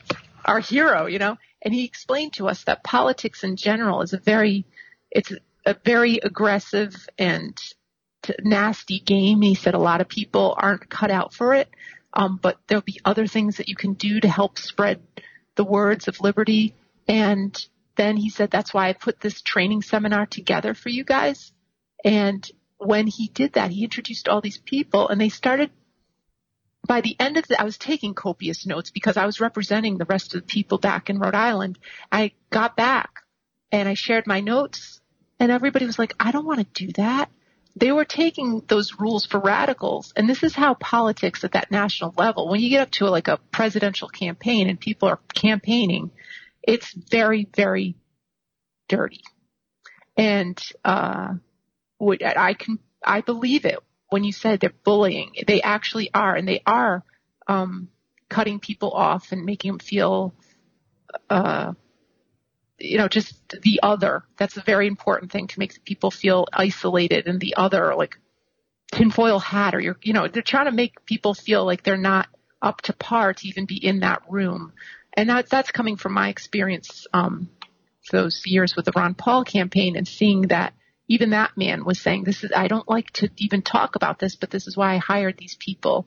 our 0.44 0.60
hero, 0.60 1.06
you 1.06 1.18
know? 1.18 1.36
And 1.60 1.74
he 1.74 1.84
explained 1.84 2.34
to 2.34 2.48
us 2.48 2.64
that 2.64 2.84
politics 2.84 3.42
in 3.42 3.56
general 3.56 4.02
is 4.02 4.12
a 4.12 4.18
very, 4.18 4.64
it's 5.10 5.32
a 5.66 5.76
very 5.84 6.18
aggressive 6.22 7.08
and 7.18 7.56
nasty 8.40 9.00
game. 9.00 9.42
He 9.42 9.54
said 9.54 9.74
a 9.74 9.78
lot 9.78 10.00
of 10.00 10.08
people 10.08 10.54
aren't 10.56 10.88
cut 10.88 11.10
out 11.10 11.34
for 11.34 11.54
it. 11.54 11.68
Um, 12.14 12.38
but 12.40 12.58
there'll 12.66 12.82
be 12.82 13.00
other 13.04 13.26
things 13.26 13.56
that 13.56 13.68
you 13.68 13.74
can 13.74 13.94
do 13.94 14.20
to 14.20 14.28
help 14.28 14.58
spread 14.58 15.00
the 15.56 15.64
words 15.64 16.08
of 16.08 16.20
liberty 16.20 16.74
and 17.08 17.66
then 17.96 18.16
he 18.16 18.30
said, 18.30 18.50
that's 18.50 18.72
why 18.72 18.88
I 18.88 18.92
put 18.92 19.20
this 19.20 19.42
training 19.42 19.82
seminar 19.82 20.26
together 20.26 20.74
for 20.74 20.88
you 20.88 21.04
guys. 21.04 21.52
And 22.04 22.48
when 22.84 23.06
he 23.06 23.28
did 23.28 23.54
that, 23.54 23.70
he 23.70 23.84
introduced 23.84 24.28
all 24.28 24.40
these 24.40 24.58
people 24.58 25.08
and 25.08 25.20
they 25.20 25.28
started 25.28 25.70
by 26.86 27.00
the 27.00 27.16
end 27.18 27.36
of 27.36 27.46
the, 27.46 27.60
I 27.60 27.64
was 27.64 27.78
taking 27.78 28.14
copious 28.14 28.66
notes 28.66 28.90
because 28.90 29.16
I 29.16 29.26
was 29.26 29.40
representing 29.40 29.98
the 29.98 30.04
rest 30.04 30.34
of 30.34 30.42
the 30.42 30.46
people 30.46 30.78
back 30.78 31.10
in 31.10 31.18
Rhode 31.18 31.34
Island. 31.34 31.78
I 32.10 32.32
got 32.50 32.76
back 32.76 33.10
and 33.70 33.88
I 33.88 33.94
shared 33.94 34.26
my 34.26 34.40
notes 34.40 35.00
and 35.38 35.52
everybody 35.52 35.86
was 35.86 35.98
like, 35.98 36.14
I 36.18 36.32
don't 36.32 36.46
want 36.46 36.60
to 36.60 36.86
do 36.86 36.92
that. 36.94 37.30
They 37.74 37.92
were 37.92 38.04
taking 38.04 38.62
those 38.66 38.98
rules 38.98 39.24
for 39.24 39.40
radicals. 39.40 40.12
And 40.14 40.28
this 40.28 40.42
is 40.42 40.54
how 40.54 40.74
politics 40.74 41.42
at 41.44 41.52
that 41.52 41.70
national 41.70 42.14
level, 42.16 42.48
when 42.48 42.60
you 42.60 42.68
get 42.68 42.82
up 42.82 42.90
to 42.92 43.06
like 43.06 43.28
a 43.28 43.38
presidential 43.50 44.08
campaign 44.08 44.68
and 44.68 44.78
people 44.78 45.08
are 45.08 45.20
campaigning, 45.34 46.10
it's 46.62 46.92
very, 46.92 47.48
very 47.56 47.94
dirty. 48.88 49.22
And, 50.16 50.62
uh, 50.84 51.34
I 52.10 52.54
can, 52.54 52.78
I 53.04 53.20
believe 53.20 53.64
it 53.64 53.78
when 54.08 54.24
you 54.24 54.32
said 54.32 54.60
they're 54.60 54.72
bullying. 54.84 55.32
They 55.46 55.62
actually 55.62 56.10
are, 56.12 56.34
and 56.34 56.46
they 56.46 56.62
are, 56.66 57.04
um, 57.46 57.88
cutting 58.28 58.60
people 58.60 58.90
off 58.90 59.32
and 59.32 59.44
making 59.44 59.72
them 59.72 59.78
feel, 59.78 60.34
uh, 61.30 61.72
you 62.78 62.98
know, 62.98 63.08
just 63.08 63.34
the 63.62 63.80
other. 63.82 64.24
That's 64.38 64.56
a 64.56 64.62
very 64.62 64.86
important 64.86 65.30
thing 65.30 65.46
to 65.48 65.58
make 65.58 65.84
people 65.84 66.10
feel 66.10 66.46
isolated 66.52 67.26
and 67.26 67.40
the 67.40 67.54
other, 67.56 67.94
like 67.94 68.18
tinfoil 68.90 69.38
hat 69.38 69.74
or 69.74 69.80
you're, 69.80 69.98
you 70.02 70.12
know, 70.12 70.28
they're 70.28 70.42
trying 70.42 70.66
to 70.66 70.72
make 70.72 71.04
people 71.06 71.34
feel 71.34 71.64
like 71.64 71.82
they're 71.82 71.96
not 71.96 72.28
up 72.60 72.80
to 72.82 72.92
par 72.92 73.34
to 73.34 73.48
even 73.48 73.66
be 73.66 73.76
in 73.76 74.00
that 74.00 74.22
room 74.28 74.72
and 75.14 75.28
that, 75.28 75.48
that's 75.48 75.70
coming 75.70 75.96
from 75.96 76.12
my 76.12 76.28
experience 76.28 77.06
um, 77.12 77.50
those 78.10 78.42
years 78.46 78.74
with 78.74 78.86
the 78.86 78.92
Ron 78.94 79.14
Paul 79.14 79.44
campaign 79.44 79.96
and 79.96 80.08
seeing 80.08 80.42
that 80.42 80.74
even 81.08 81.30
that 81.30 81.56
man 81.56 81.84
was 81.84 82.00
saying, 82.00 82.24
"This 82.24 82.44
is 82.44 82.52
I 82.54 82.68
don't 82.68 82.88
like 82.88 83.10
to 83.14 83.28
even 83.36 83.62
talk 83.62 83.96
about 83.96 84.18
this, 84.18 84.36
but 84.36 84.50
this 84.50 84.66
is 84.66 84.76
why 84.76 84.94
I 84.94 84.98
hired 84.98 85.36
these 85.38 85.56
people." 85.56 86.06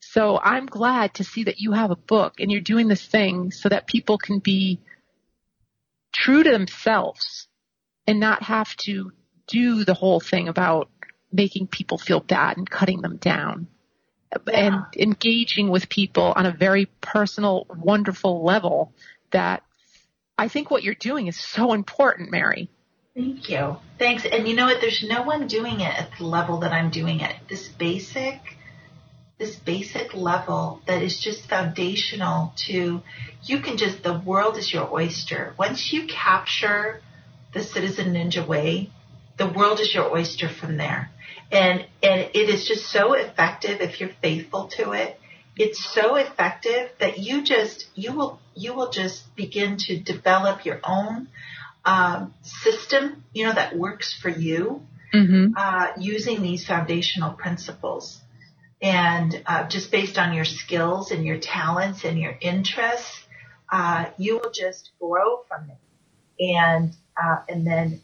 So 0.00 0.38
I'm 0.38 0.66
glad 0.66 1.14
to 1.14 1.24
see 1.24 1.44
that 1.44 1.60
you 1.60 1.72
have 1.72 1.90
a 1.90 1.96
book 1.96 2.40
and 2.40 2.50
you're 2.50 2.60
doing 2.60 2.88
this 2.88 3.04
thing 3.04 3.50
so 3.50 3.68
that 3.68 3.86
people 3.86 4.18
can 4.18 4.38
be 4.38 4.80
true 6.12 6.42
to 6.42 6.50
themselves 6.50 7.48
and 8.06 8.20
not 8.20 8.42
have 8.44 8.74
to 8.76 9.12
do 9.46 9.84
the 9.84 9.94
whole 9.94 10.20
thing 10.20 10.48
about 10.48 10.90
making 11.32 11.66
people 11.66 11.98
feel 11.98 12.20
bad 12.20 12.56
and 12.56 12.68
cutting 12.68 13.02
them 13.02 13.16
down 13.16 13.68
and 14.52 14.84
engaging 14.96 15.70
with 15.70 15.88
people 15.88 16.32
on 16.34 16.46
a 16.46 16.50
very 16.50 16.86
personal, 17.00 17.66
wonderful 17.68 18.44
level 18.44 18.92
that 19.30 19.62
I 20.38 20.48
think 20.48 20.70
what 20.70 20.82
you're 20.82 20.94
doing 20.94 21.26
is 21.26 21.38
so 21.38 21.72
important, 21.72 22.30
Mary. 22.30 22.70
Thank 23.16 23.48
you. 23.48 23.78
Thanks. 23.98 24.26
And 24.26 24.46
you 24.46 24.54
know 24.54 24.66
what? 24.66 24.80
There's 24.80 25.02
no 25.08 25.22
one 25.22 25.48
doing 25.48 25.80
it 25.80 25.92
at 26.00 26.10
the 26.18 26.24
level 26.24 26.60
that 26.60 26.72
I'm 26.72 26.90
doing 26.90 27.20
it. 27.20 27.34
This 27.48 27.66
basic, 27.66 28.38
this 29.38 29.56
basic 29.56 30.14
level 30.14 30.82
that 30.86 31.02
is 31.02 31.18
just 31.18 31.48
foundational 31.48 32.52
to, 32.68 33.02
you 33.42 33.60
can 33.60 33.78
just, 33.78 34.02
the 34.04 34.18
world 34.18 34.58
is 34.58 34.72
your 34.72 34.88
oyster. 34.92 35.54
Once 35.58 35.92
you 35.92 36.06
capture 36.06 37.00
the 37.54 37.62
citizen 37.62 38.12
ninja 38.12 38.46
way, 38.46 38.90
the 39.38 39.48
world 39.48 39.80
is 39.80 39.94
your 39.94 40.14
oyster 40.14 40.48
from 40.48 40.76
there 40.76 41.10
and 41.50 41.86
and 42.02 42.20
it 42.34 42.48
is 42.48 42.66
just 42.66 42.86
so 42.86 43.12
effective 43.12 43.80
if 43.80 44.00
you're 44.00 44.10
faithful 44.20 44.68
to 44.68 44.92
it 44.92 45.18
it's 45.56 45.82
so 45.94 46.16
effective 46.16 46.90
that 46.98 47.18
you 47.18 47.42
just 47.42 47.86
you 47.94 48.12
will 48.12 48.40
you 48.54 48.74
will 48.74 48.90
just 48.90 49.34
begin 49.36 49.76
to 49.76 49.98
develop 49.98 50.64
your 50.64 50.80
own 50.84 51.28
um, 51.86 52.34
system 52.42 53.24
you 53.32 53.46
know 53.46 53.54
that 53.54 53.76
works 53.76 54.12
for 54.12 54.28
you 54.28 54.82
mm-hmm. 55.14 55.52
uh, 55.56 55.88
using 55.98 56.42
these 56.42 56.66
foundational 56.66 57.32
principles 57.32 58.20
and 58.82 59.42
uh, 59.46 59.66
just 59.68 59.90
based 59.90 60.18
on 60.18 60.34
your 60.34 60.44
skills 60.44 61.10
and 61.10 61.24
your 61.24 61.38
talents 61.38 62.04
and 62.04 62.18
your 62.18 62.36
interests 62.40 63.24
uh, 63.72 64.06
you 64.18 64.38
will 64.38 64.50
just 64.52 64.90
grow 65.00 65.42
from 65.48 65.70
it 65.70 66.44
and 66.44 66.94
uh, 67.16 67.38
and 67.48 67.66
then 67.66 68.00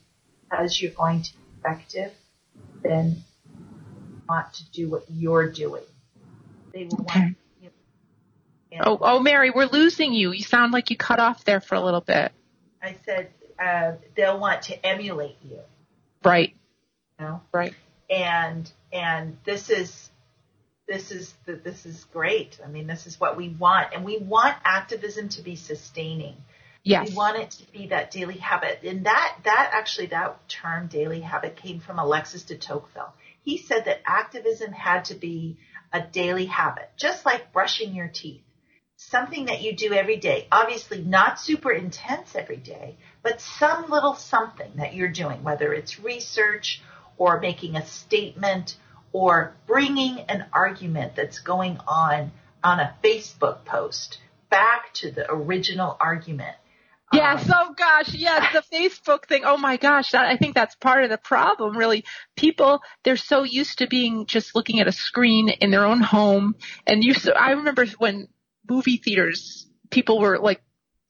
as 0.50 0.80
you're 0.80 0.92
going 0.92 1.22
to 1.22 1.32
be 1.34 1.42
effective 1.58 2.12
then 2.82 3.22
want 4.32 4.52
to 4.54 4.70
do 4.72 4.88
what 4.88 5.04
you're 5.08 5.50
doing. 5.50 5.82
They 6.72 6.84
will 6.84 7.00
okay. 7.02 7.20
want. 7.20 7.36
You 8.70 8.78
know, 8.78 8.84
oh, 8.86 8.98
oh, 9.02 9.20
Mary, 9.20 9.50
we're 9.50 9.66
losing 9.66 10.14
you. 10.14 10.32
You 10.32 10.42
sound 10.42 10.72
like 10.72 10.88
you 10.88 10.96
cut 10.96 11.20
off 11.20 11.44
there 11.44 11.60
for 11.60 11.74
a 11.74 11.80
little 11.82 12.00
bit. 12.00 12.32
I 12.82 12.96
said 13.04 13.28
uh, 13.62 13.92
they'll 14.16 14.40
want 14.40 14.62
to 14.62 14.86
emulate 14.86 15.36
you. 15.42 15.60
Right. 16.24 16.54
You 17.18 17.26
know? 17.26 17.40
Right. 17.52 17.74
And 18.10 18.70
and 18.92 19.38
this 19.44 19.70
is 19.70 20.10
this 20.88 21.10
is 21.10 21.32
the, 21.46 21.54
this 21.54 21.86
is 21.86 22.04
great. 22.12 22.58
I 22.64 22.68
mean, 22.68 22.86
this 22.86 23.06
is 23.06 23.18
what 23.18 23.36
we 23.36 23.48
want, 23.48 23.94
and 23.94 24.04
we 24.04 24.18
want 24.18 24.56
activism 24.64 25.28
to 25.30 25.42
be 25.42 25.56
sustaining. 25.56 26.36
Yes. 26.84 27.10
We 27.10 27.14
want 27.14 27.38
it 27.38 27.50
to 27.52 27.72
be 27.72 27.86
that 27.88 28.10
daily 28.10 28.38
habit, 28.38 28.80
and 28.82 29.06
that 29.06 29.38
that 29.44 29.70
actually 29.72 30.06
that 30.06 30.48
term 30.48 30.88
daily 30.88 31.20
habit 31.20 31.56
came 31.56 31.80
from 31.80 31.98
Alexis 31.98 32.42
de 32.42 32.56
Tocqueville 32.56 33.12
he 33.42 33.58
said 33.58 33.84
that 33.84 34.02
activism 34.06 34.72
had 34.72 35.06
to 35.06 35.14
be 35.14 35.58
a 35.92 36.00
daily 36.00 36.46
habit, 36.46 36.90
just 36.96 37.26
like 37.26 37.52
brushing 37.52 37.94
your 37.94 38.08
teeth. 38.08 38.42
Something 38.96 39.46
that 39.46 39.62
you 39.62 39.74
do 39.74 39.92
every 39.92 40.16
day. 40.16 40.46
Obviously 40.52 41.02
not 41.02 41.40
super 41.40 41.72
intense 41.72 42.36
every 42.36 42.56
day, 42.56 42.96
but 43.22 43.40
some 43.40 43.90
little 43.90 44.14
something 44.14 44.72
that 44.76 44.94
you're 44.94 45.08
doing, 45.08 45.42
whether 45.42 45.72
it's 45.72 46.00
research 46.00 46.82
or 47.16 47.40
making 47.40 47.76
a 47.76 47.86
statement 47.86 48.76
or 49.12 49.54
bringing 49.66 50.20
an 50.20 50.46
argument 50.52 51.14
that's 51.14 51.38
going 51.38 51.78
on 51.86 52.32
on 52.64 52.80
a 52.80 52.94
Facebook 53.02 53.64
post 53.64 54.18
back 54.50 54.92
to 54.94 55.10
the 55.10 55.30
original 55.30 55.96
argument. 56.00 56.56
Yes, 57.12 57.50
oh 57.52 57.74
gosh, 57.76 58.14
yes, 58.14 58.54
the 58.54 58.76
Facebook 58.76 59.26
thing. 59.26 59.42
Oh 59.44 59.58
my 59.58 59.76
gosh, 59.76 60.12
that, 60.12 60.24
I 60.24 60.38
think 60.38 60.54
that's 60.54 60.74
part 60.76 61.04
of 61.04 61.10
the 61.10 61.18
problem, 61.18 61.76
really. 61.76 62.04
People, 62.36 62.80
they're 63.04 63.18
so 63.18 63.42
used 63.42 63.78
to 63.78 63.86
being 63.86 64.24
just 64.24 64.54
looking 64.54 64.80
at 64.80 64.88
a 64.88 64.92
screen 64.92 65.50
in 65.50 65.70
their 65.70 65.84
own 65.84 66.00
home. 66.00 66.54
And 66.86 67.04
you, 67.04 67.12
so 67.12 67.32
I 67.32 67.50
remember 67.50 67.84
when 67.98 68.28
movie 68.68 68.96
theaters, 68.96 69.66
people 69.90 70.20
were 70.20 70.38
like, 70.38 70.62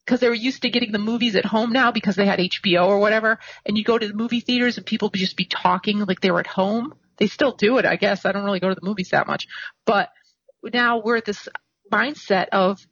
because 0.05 0.19
they 0.19 0.27
were 0.27 0.33
used 0.33 0.61
to 0.63 0.69
getting 0.69 0.91
the 0.91 0.99
movies 0.99 1.35
at 1.35 1.45
home 1.45 1.71
now 1.71 1.91
because 1.91 2.15
they 2.15 2.25
had 2.25 2.39
HBO 2.39 2.87
or 2.87 2.99
whatever. 2.99 3.39
And 3.65 3.77
you 3.77 3.83
go 3.83 3.97
to 3.97 4.07
the 4.07 4.13
movie 4.13 4.41
theaters 4.41 4.77
and 4.77 4.85
people 4.85 5.09
just 5.09 5.37
be 5.37 5.45
talking 5.45 5.99
like 5.99 6.19
they 6.19 6.31
were 6.31 6.41
at 6.41 6.47
home. 6.47 6.93
They 7.17 7.27
still 7.27 7.55
do 7.55 7.77
it, 7.77 7.85
I 7.85 7.95
guess. 7.95 8.25
I 8.25 8.31
don't 8.31 8.43
really 8.43 8.59
go 8.59 8.69
to 8.69 8.75
the 8.75 8.85
movies 8.85 9.09
that 9.11 9.27
much. 9.27 9.47
But 9.85 10.09
now 10.63 11.01
we're 11.01 11.17
at 11.17 11.25
this 11.25 11.47
mindset 11.91 12.49
of 12.51 12.85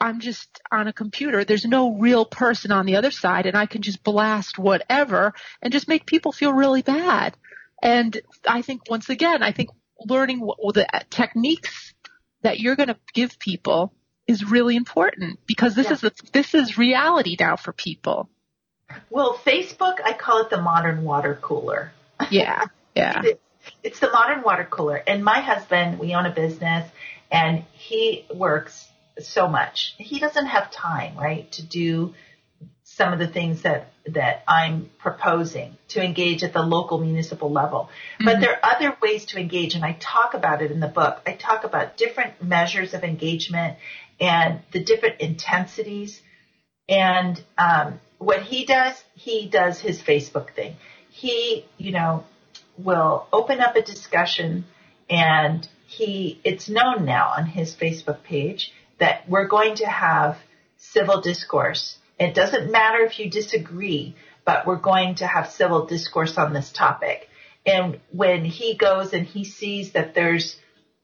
I'm 0.00 0.20
just 0.20 0.60
on 0.70 0.88
a 0.88 0.92
computer. 0.92 1.44
There's 1.44 1.64
no 1.64 1.96
real 1.96 2.24
person 2.24 2.72
on 2.72 2.86
the 2.86 2.96
other 2.96 3.10
side 3.10 3.46
and 3.46 3.56
I 3.56 3.66
can 3.66 3.82
just 3.82 4.02
blast 4.02 4.58
whatever 4.58 5.34
and 5.62 5.72
just 5.72 5.88
make 5.88 6.06
people 6.06 6.32
feel 6.32 6.52
really 6.52 6.82
bad. 6.82 7.36
And 7.82 8.18
I 8.46 8.62
think 8.62 8.82
once 8.88 9.08
again, 9.08 9.42
I 9.42 9.52
think 9.52 9.70
learning 9.98 10.40
what, 10.40 10.58
the 10.74 10.86
techniques 11.10 11.94
that 12.42 12.60
you're 12.60 12.76
going 12.76 12.88
to 12.88 12.98
give 13.14 13.38
people 13.38 13.94
is 14.26 14.50
really 14.50 14.76
important 14.76 15.38
because 15.46 15.74
this 15.74 15.86
yeah. 15.86 15.92
is 15.92 16.04
a, 16.04 16.12
this 16.32 16.54
is 16.54 16.78
reality 16.78 17.36
now 17.38 17.56
for 17.56 17.72
people. 17.72 18.28
Well, 19.10 19.38
Facebook, 19.44 19.96
I 20.04 20.12
call 20.12 20.42
it 20.42 20.50
the 20.50 20.60
modern 20.60 21.04
water 21.04 21.38
cooler. 21.40 21.92
Yeah. 22.30 22.64
Yeah. 22.94 23.22
it's 23.82 24.00
the 24.00 24.10
modern 24.10 24.42
water 24.42 24.66
cooler. 24.68 24.96
And 24.96 25.24
my 25.24 25.40
husband, 25.40 25.98
we 25.98 26.14
own 26.14 26.26
a 26.26 26.34
business 26.34 26.90
and 27.30 27.64
he 27.72 28.26
works 28.34 28.86
so 29.20 29.48
much. 29.48 29.94
He 29.98 30.18
doesn't 30.18 30.46
have 30.46 30.70
time, 30.70 31.16
right, 31.16 31.50
to 31.52 31.62
do 31.62 32.14
some 32.82 33.12
of 33.12 33.18
the 33.18 33.26
things 33.26 33.62
that 33.62 33.90
that 34.06 34.44
I'm 34.46 34.90
proposing 34.98 35.78
to 35.88 36.04
engage 36.04 36.42
at 36.42 36.52
the 36.52 36.62
local 36.62 36.98
municipal 36.98 37.50
level. 37.50 37.88
Mm-hmm. 37.88 38.24
But 38.26 38.40
there 38.40 38.52
are 38.52 38.74
other 38.74 38.96
ways 39.02 39.24
to 39.26 39.38
engage, 39.38 39.74
and 39.74 39.84
I 39.84 39.96
talk 39.98 40.34
about 40.34 40.60
it 40.60 40.70
in 40.70 40.78
the 40.78 40.88
book. 40.88 41.22
I 41.26 41.32
talk 41.32 41.64
about 41.64 41.96
different 41.96 42.42
measures 42.42 42.92
of 42.92 43.02
engagement 43.02 43.78
and 44.20 44.60
the 44.72 44.82
different 44.82 45.20
intensities. 45.20 46.20
And 46.88 47.42
um, 47.58 48.00
what 48.18 48.42
he 48.42 48.64
does, 48.64 49.02
he 49.14 49.48
does 49.48 49.80
his 49.80 50.02
Facebook 50.02 50.54
thing. 50.54 50.76
He, 51.10 51.64
you 51.78 51.92
know, 51.92 52.24
will 52.76 53.26
open 53.32 53.60
up 53.60 53.76
a 53.76 53.82
discussion, 53.82 54.64
and 55.08 55.66
he 55.86 56.40
it's 56.44 56.68
known 56.68 57.04
now 57.04 57.32
on 57.36 57.46
his 57.46 57.74
Facebook 57.74 58.22
page 58.22 58.72
that 58.98 59.28
we're 59.28 59.46
going 59.46 59.76
to 59.76 59.86
have 59.86 60.38
civil 60.76 61.20
discourse. 61.20 61.98
It 62.18 62.34
doesn't 62.34 62.70
matter 62.70 63.04
if 63.04 63.18
you 63.18 63.30
disagree, 63.30 64.14
but 64.44 64.66
we're 64.66 64.76
going 64.76 65.16
to 65.16 65.26
have 65.26 65.50
civil 65.50 65.86
discourse 65.86 66.38
on 66.38 66.52
this 66.52 66.70
topic. 66.72 67.28
And 67.66 68.00
when 68.12 68.44
he 68.44 68.76
goes 68.76 69.12
and 69.12 69.26
he 69.26 69.44
sees 69.44 69.92
that 69.92 70.14
there's, 70.14 70.56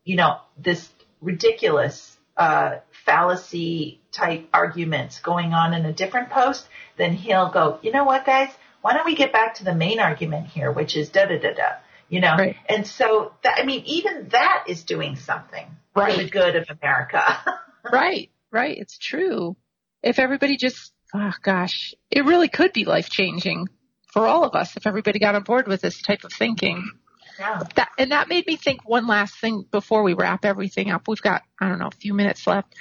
you 0.04 0.16
know, 0.16 0.38
this 0.58 0.88
ridiculous 1.20 2.09
uh, 2.40 2.80
fallacy 3.04 4.00
type 4.12 4.48
arguments 4.52 5.20
going 5.20 5.52
on 5.52 5.74
in 5.74 5.84
a 5.84 5.92
different 5.92 6.30
post, 6.30 6.66
then 6.96 7.12
he'll 7.12 7.50
go, 7.50 7.78
you 7.82 7.92
know 7.92 8.04
what, 8.04 8.24
guys? 8.24 8.48
Why 8.80 8.94
don't 8.94 9.04
we 9.04 9.14
get 9.14 9.30
back 9.30 9.56
to 9.56 9.64
the 9.64 9.74
main 9.74 10.00
argument 10.00 10.46
here, 10.46 10.72
which 10.72 10.96
is 10.96 11.10
da 11.10 11.26
da 11.26 11.38
da 11.38 11.52
da, 11.52 11.68
you 12.08 12.20
know? 12.20 12.34
Right. 12.36 12.56
And 12.66 12.86
so, 12.86 13.32
that, 13.44 13.58
I 13.58 13.66
mean, 13.66 13.82
even 13.84 14.30
that 14.30 14.64
is 14.68 14.84
doing 14.84 15.16
something 15.16 15.66
right. 15.94 16.14
for 16.14 16.22
the 16.22 16.30
good 16.30 16.56
of 16.56 16.66
America. 16.80 17.22
right, 17.92 18.30
right. 18.50 18.78
It's 18.78 18.96
true. 18.96 19.54
If 20.02 20.18
everybody 20.18 20.56
just, 20.56 20.92
oh 21.14 21.32
gosh, 21.42 21.94
it 22.10 22.24
really 22.24 22.48
could 22.48 22.72
be 22.72 22.86
life 22.86 23.10
changing 23.10 23.68
for 24.14 24.26
all 24.26 24.44
of 24.44 24.54
us 24.54 24.78
if 24.78 24.86
everybody 24.86 25.18
got 25.18 25.34
on 25.34 25.42
board 25.42 25.68
with 25.68 25.82
this 25.82 26.00
type 26.00 26.24
of 26.24 26.32
thinking. 26.32 26.90
Yeah. 27.38 27.62
That, 27.76 27.90
and 27.98 28.12
that 28.12 28.28
made 28.28 28.46
me 28.46 28.56
think 28.56 28.88
one 28.88 29.06
last 29.06 29.38
thing 29.40 29.64
before 29.70 30.02
we 30.02 30.14
wrap 30.14 30.44
everything 30.44 30.90
up. 30.90 31.08
We've 31.08 31.20
got, 31.20 31.42
I 31.60 31.68
don't 31.68 31.78
know, 31.78 31.88
a 31.88 31.90
few 31.90 32.14
minutes 32.14 32.46
left. 32.46 32.74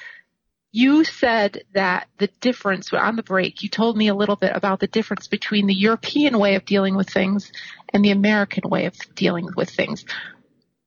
You 0.71 1.03
said 1.03 1.63
that 1.73 2.07
the 2.19 2.30
difference 2.41 2.93
on 2.93 3.15
the 3.15 3.23
break, 3.23 3.63
you 3.63 3.69
told 3.69 3.97
me 3.97 4.07
a 4.07 4.13
little 4.13 4.35
bit 4.35 4.51
about 4.53 4.80
the 4.80 4.88
difference 4.88 5.27
between 5.27 5.65
the 5.65 5.73
European 5.73 6.38
way 6.38 6.55
of 6.55 6.65
dealing 6.65 6.95
with 6.95 7.09
things 7.09 7.51
and 7.91 8.05
the 8.05 8.11
American 8.11 8.69
way 8.69 8.85
of 8.85 8.95
dealing 9.15 9.47
with 9.55 9.69
things. 9.69 10.05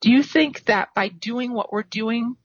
Do 0.01 0.11
you 0.11 0.23
think 0.23 0.65
that 0.67 0.95
by 0.95 1.09
doing 1.09 1.53
what 1.53 1.73
we're 1.73 1.83
doing, 1.83 2.37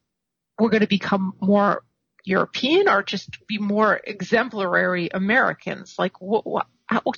we're 0.58 0.70
going 0.70 0.82
to 0.82 0.88
become 0.88 1.34
more 1.40 1.84
European 2.24 2.90
or 2.90 3.04
just 3.04 3.30
be 3.48 3.60
more 3.60 4.00
exemplary 4.04 5.10
Americans? 5.14 5.96
Like, 6.00 6.20
what, 6.20 6.46
what, 6.46 6.68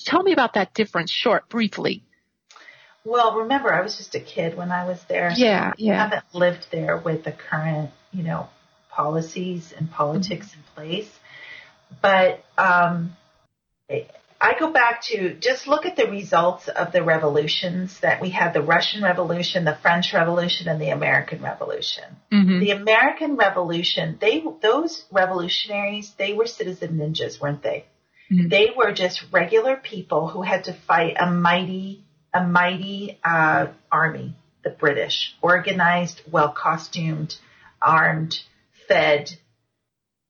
tell 0.05 0.23
me 0.23 0.33
about 0.33 0.55
that 0.55 0.73
difference, 0.73 1.11
short, 1.11 1.47
briefly. 1.47 2.03
Well, 3.05 3.39
remember, 3.39 3.73
I 3.73 3.81
was 3.81 3.97
just 3.97 4.15
a 4.15 4.19
kid 4.19 4.57
when 4.57 4.71
I 4.71 4.85
was 4.85 4.99
there. 5.07 5.31
Yeah, 5.35 5.73
yeah. 5.77 5.93
I 5.93 5.95
haven't 6.03 6.25
lived 6.33 6.67
there 6.71 6.97
with 6.97 7.23
the 7.23 7.31
current, 7.31 7.91
you 8.11 8.23
know, 8.23 8.49
policies 8.91 9.73
and 9.75 9.89
politics 9.89 10.47
mm-hmm. 10.47 10.59
in 10.59 10.75
place. 10.75 11.19
But 12.01 12.43
um, 12.57 13.15
I 14.41 14.57
go 14.57 14.71
back 14.71 15.01
to 15.09 15.33
just 15.33 15.67
look 15.67 15.85
at 15.85 15.97
the 15.97 16.07
results 16.07 16.69
of 16.69 16.93
the 16.93 17.03
revolutions 17.03 17.99
that 18.01 18.21
we 18.21 18.29
had 18.29 18.53
the 18.53 18.61
Russian 18.61 19.03
Revolution, 19.03 19.65
the 19.65 19.77
French 19.81 20.13
Revolution, 20.13 20.69
and 20.69 20.79
the 20.79 20.91
American 20.91 21.41
Revolution. 21.41 22.05
Mm-hmm. 22.31 22.59
The 22.59 22.71
American 22.71 23.35
Revolution, 23.35 24.17
they 24.21 24.43
those 24.61 25.03
revolutionaries, 25.11 26.13
they 26.17 26.33
were 26.33 26.45
citizen 26.45 26.97
ninjas, 26.97 27.41
weren't 27.41 27.63
they? 27.63 27.85
Mm-hmm. 28.31 28.47
They 28.47 28.67
were 28.75 28.93
just 28.93 29.25
regular 29.31 29.75
people 29.75 30.27
who 30.27 30.41
had 30.41 30.65
to 30.65 30.73
fight 30.73 31.17
a 31.19 31.29
mighty, 31.29 32.05
a 32.33 32.45
mighty 32.45 33.19
uh, 33.23 33.67
army, 33.91 34.35
the 34.63 34.69
British, 34.69 35.35
organized, 35.41 36.21
well 36.31 36.49
costumed, 36.49 37.35
armed, 37.81 38.39
fed, 38.87 39.31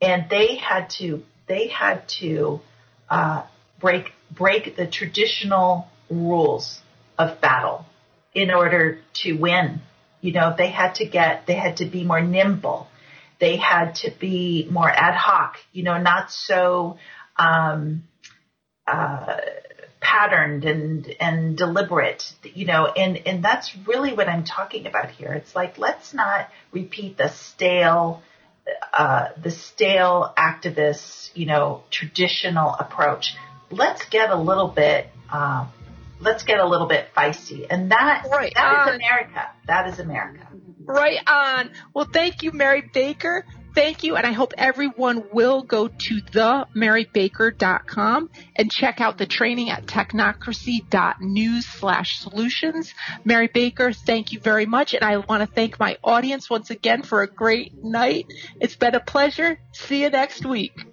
and 0.02 0.30
they 0.30 0.56
had 0.56 0.90
to 0.92 1.24
they 1.48 1.68
had 1.68 2.08
to 2.08 2.62
uh, 3.10 3.44
break 3.80 4.14
break 4.32 4.76
the 4.76 4.88
traditional 4.88 5.88
rules 6.10 6.80
of 7.18 7.42
battle 7.42 7.86
in 8.34 8.52
order 8.52 9.00
to 9.14 9.34
win. 9.34 9.82
You 10.22 10.34
know, 10.34 10.54
they 10.58 10.70
had 10.70 10.96
to 10.96 11.06
get 11.06 11.48
they 11.48 11.56
had 11.56 11.78
to 11.78 11.86
be 11.86 12.04
more 12.04 12.22
nimble. 12.22 12.88
They 13.40 13.56
had 13.56 13.96
to 13.96 14.12
be 14.12 14.68
more 14.70 14.90
ad 14.90 15.16
hoc. 15.16 15.58
You 15.72 15.84
know, 15.84 15.98
not 15.98 16.32
so 16.32 16.98
um, 17.38 18.04
uh, 18.86 19.38
patterned 20.10 20.66
and 20.66 21.16
and 21.20 21.58
deliberate. 21.58 22.24
You 22.44 22.66
know, 22.66 22.86
and 22.88 23.18
and 23.28 23.44
that's 23.44 23.76
really 23.88 24.14
what 24.14 24.28
I'm 24.28 24.44
talking 24.44 24.88
about 24.88 25.12
here. 25.12 25.34
It's 25.34 25.56
like 25.56 25.78
let's 25.78 26.14
not 26.14 26.50
repeat 26.72 27.18
the 27.18 27.30
stale. 27.30 28.22
Uh, 28.94 29.30
the 29.42 29.50
stale 29.50 30.32
activist, 30.38 31.32
you 31.34 31.48
know, 31.48 31.84
traditional 31.90 32.76
approach 32.76 33.36
let's 33.72 34.06
get 34.10 34.30
a 34.30 34.36
little 34.36 34.68
bit 34.68 35.08
um, 35.32 35.72
let's 36.20 36.44
get 36.44 36.60
a 36.60 36.68
little 36.68 36.88
bit 36.88 37.08
feisty, 37.16 37.66
and 37.70 37.92
that 37.92 38.26
right 38.32 38.54
that 38.56 38.88
is 38.88 38.96
America. 38.96 39.50
That 39.68 39.88
is 39.88 40.00
America. 40.00 40.48
Right 40.84 41.20
on. 41.28 41.72
Well, 41.94 42.08
thank 42.12 42.42
you, 42.42 42.52
Mary 42.52 42.82
Baker. 42.94 43.46
Thank 43.76 44.04
you, 44.04 44.16
and 44.16 44.26
I 44.26 44.32
hope 44.32 44.54
everyone 44.58 45.26
will 45.32 45.62
go 45.62 45.88
to 45.88 46.22
themarybaker.com 46.22 48.30
and 48.56 48.72
check 48.72 49.00
out 49.00 49.18
the 49.18 49.26
training 49.26 49.70
at 49.70 49.86
technocracy.news 49.86 51.66
slash 51.66 52.20
solutions. 52.20 52.94
Mary 53.24 53.48
Baker, 53.48 53.94
thank 53.94 54.34
you 54.34 54.40
very 54.40 54.66
much, 54.66 54.94
and 54.94 55.04
I 55.04 55.18
want 55.18 55.42
to 55.42 55.48
thank 55.48 55.80
my 55.80 55.98
audience 56.04 56.50
once 56.50 56.72
again 56.72 57.04
for 57.04 57.22
a 57.22 57.28
great 57.28 57.84
night. 57.84 58.26
It's 58.60 58.76
been 58.76 58.96
a 58.96 59.00
pleasure. 59.00 59.60
See 59.72 60.02
you 60.02 60.10
next 60.10 60.46
week. 60.46 60.89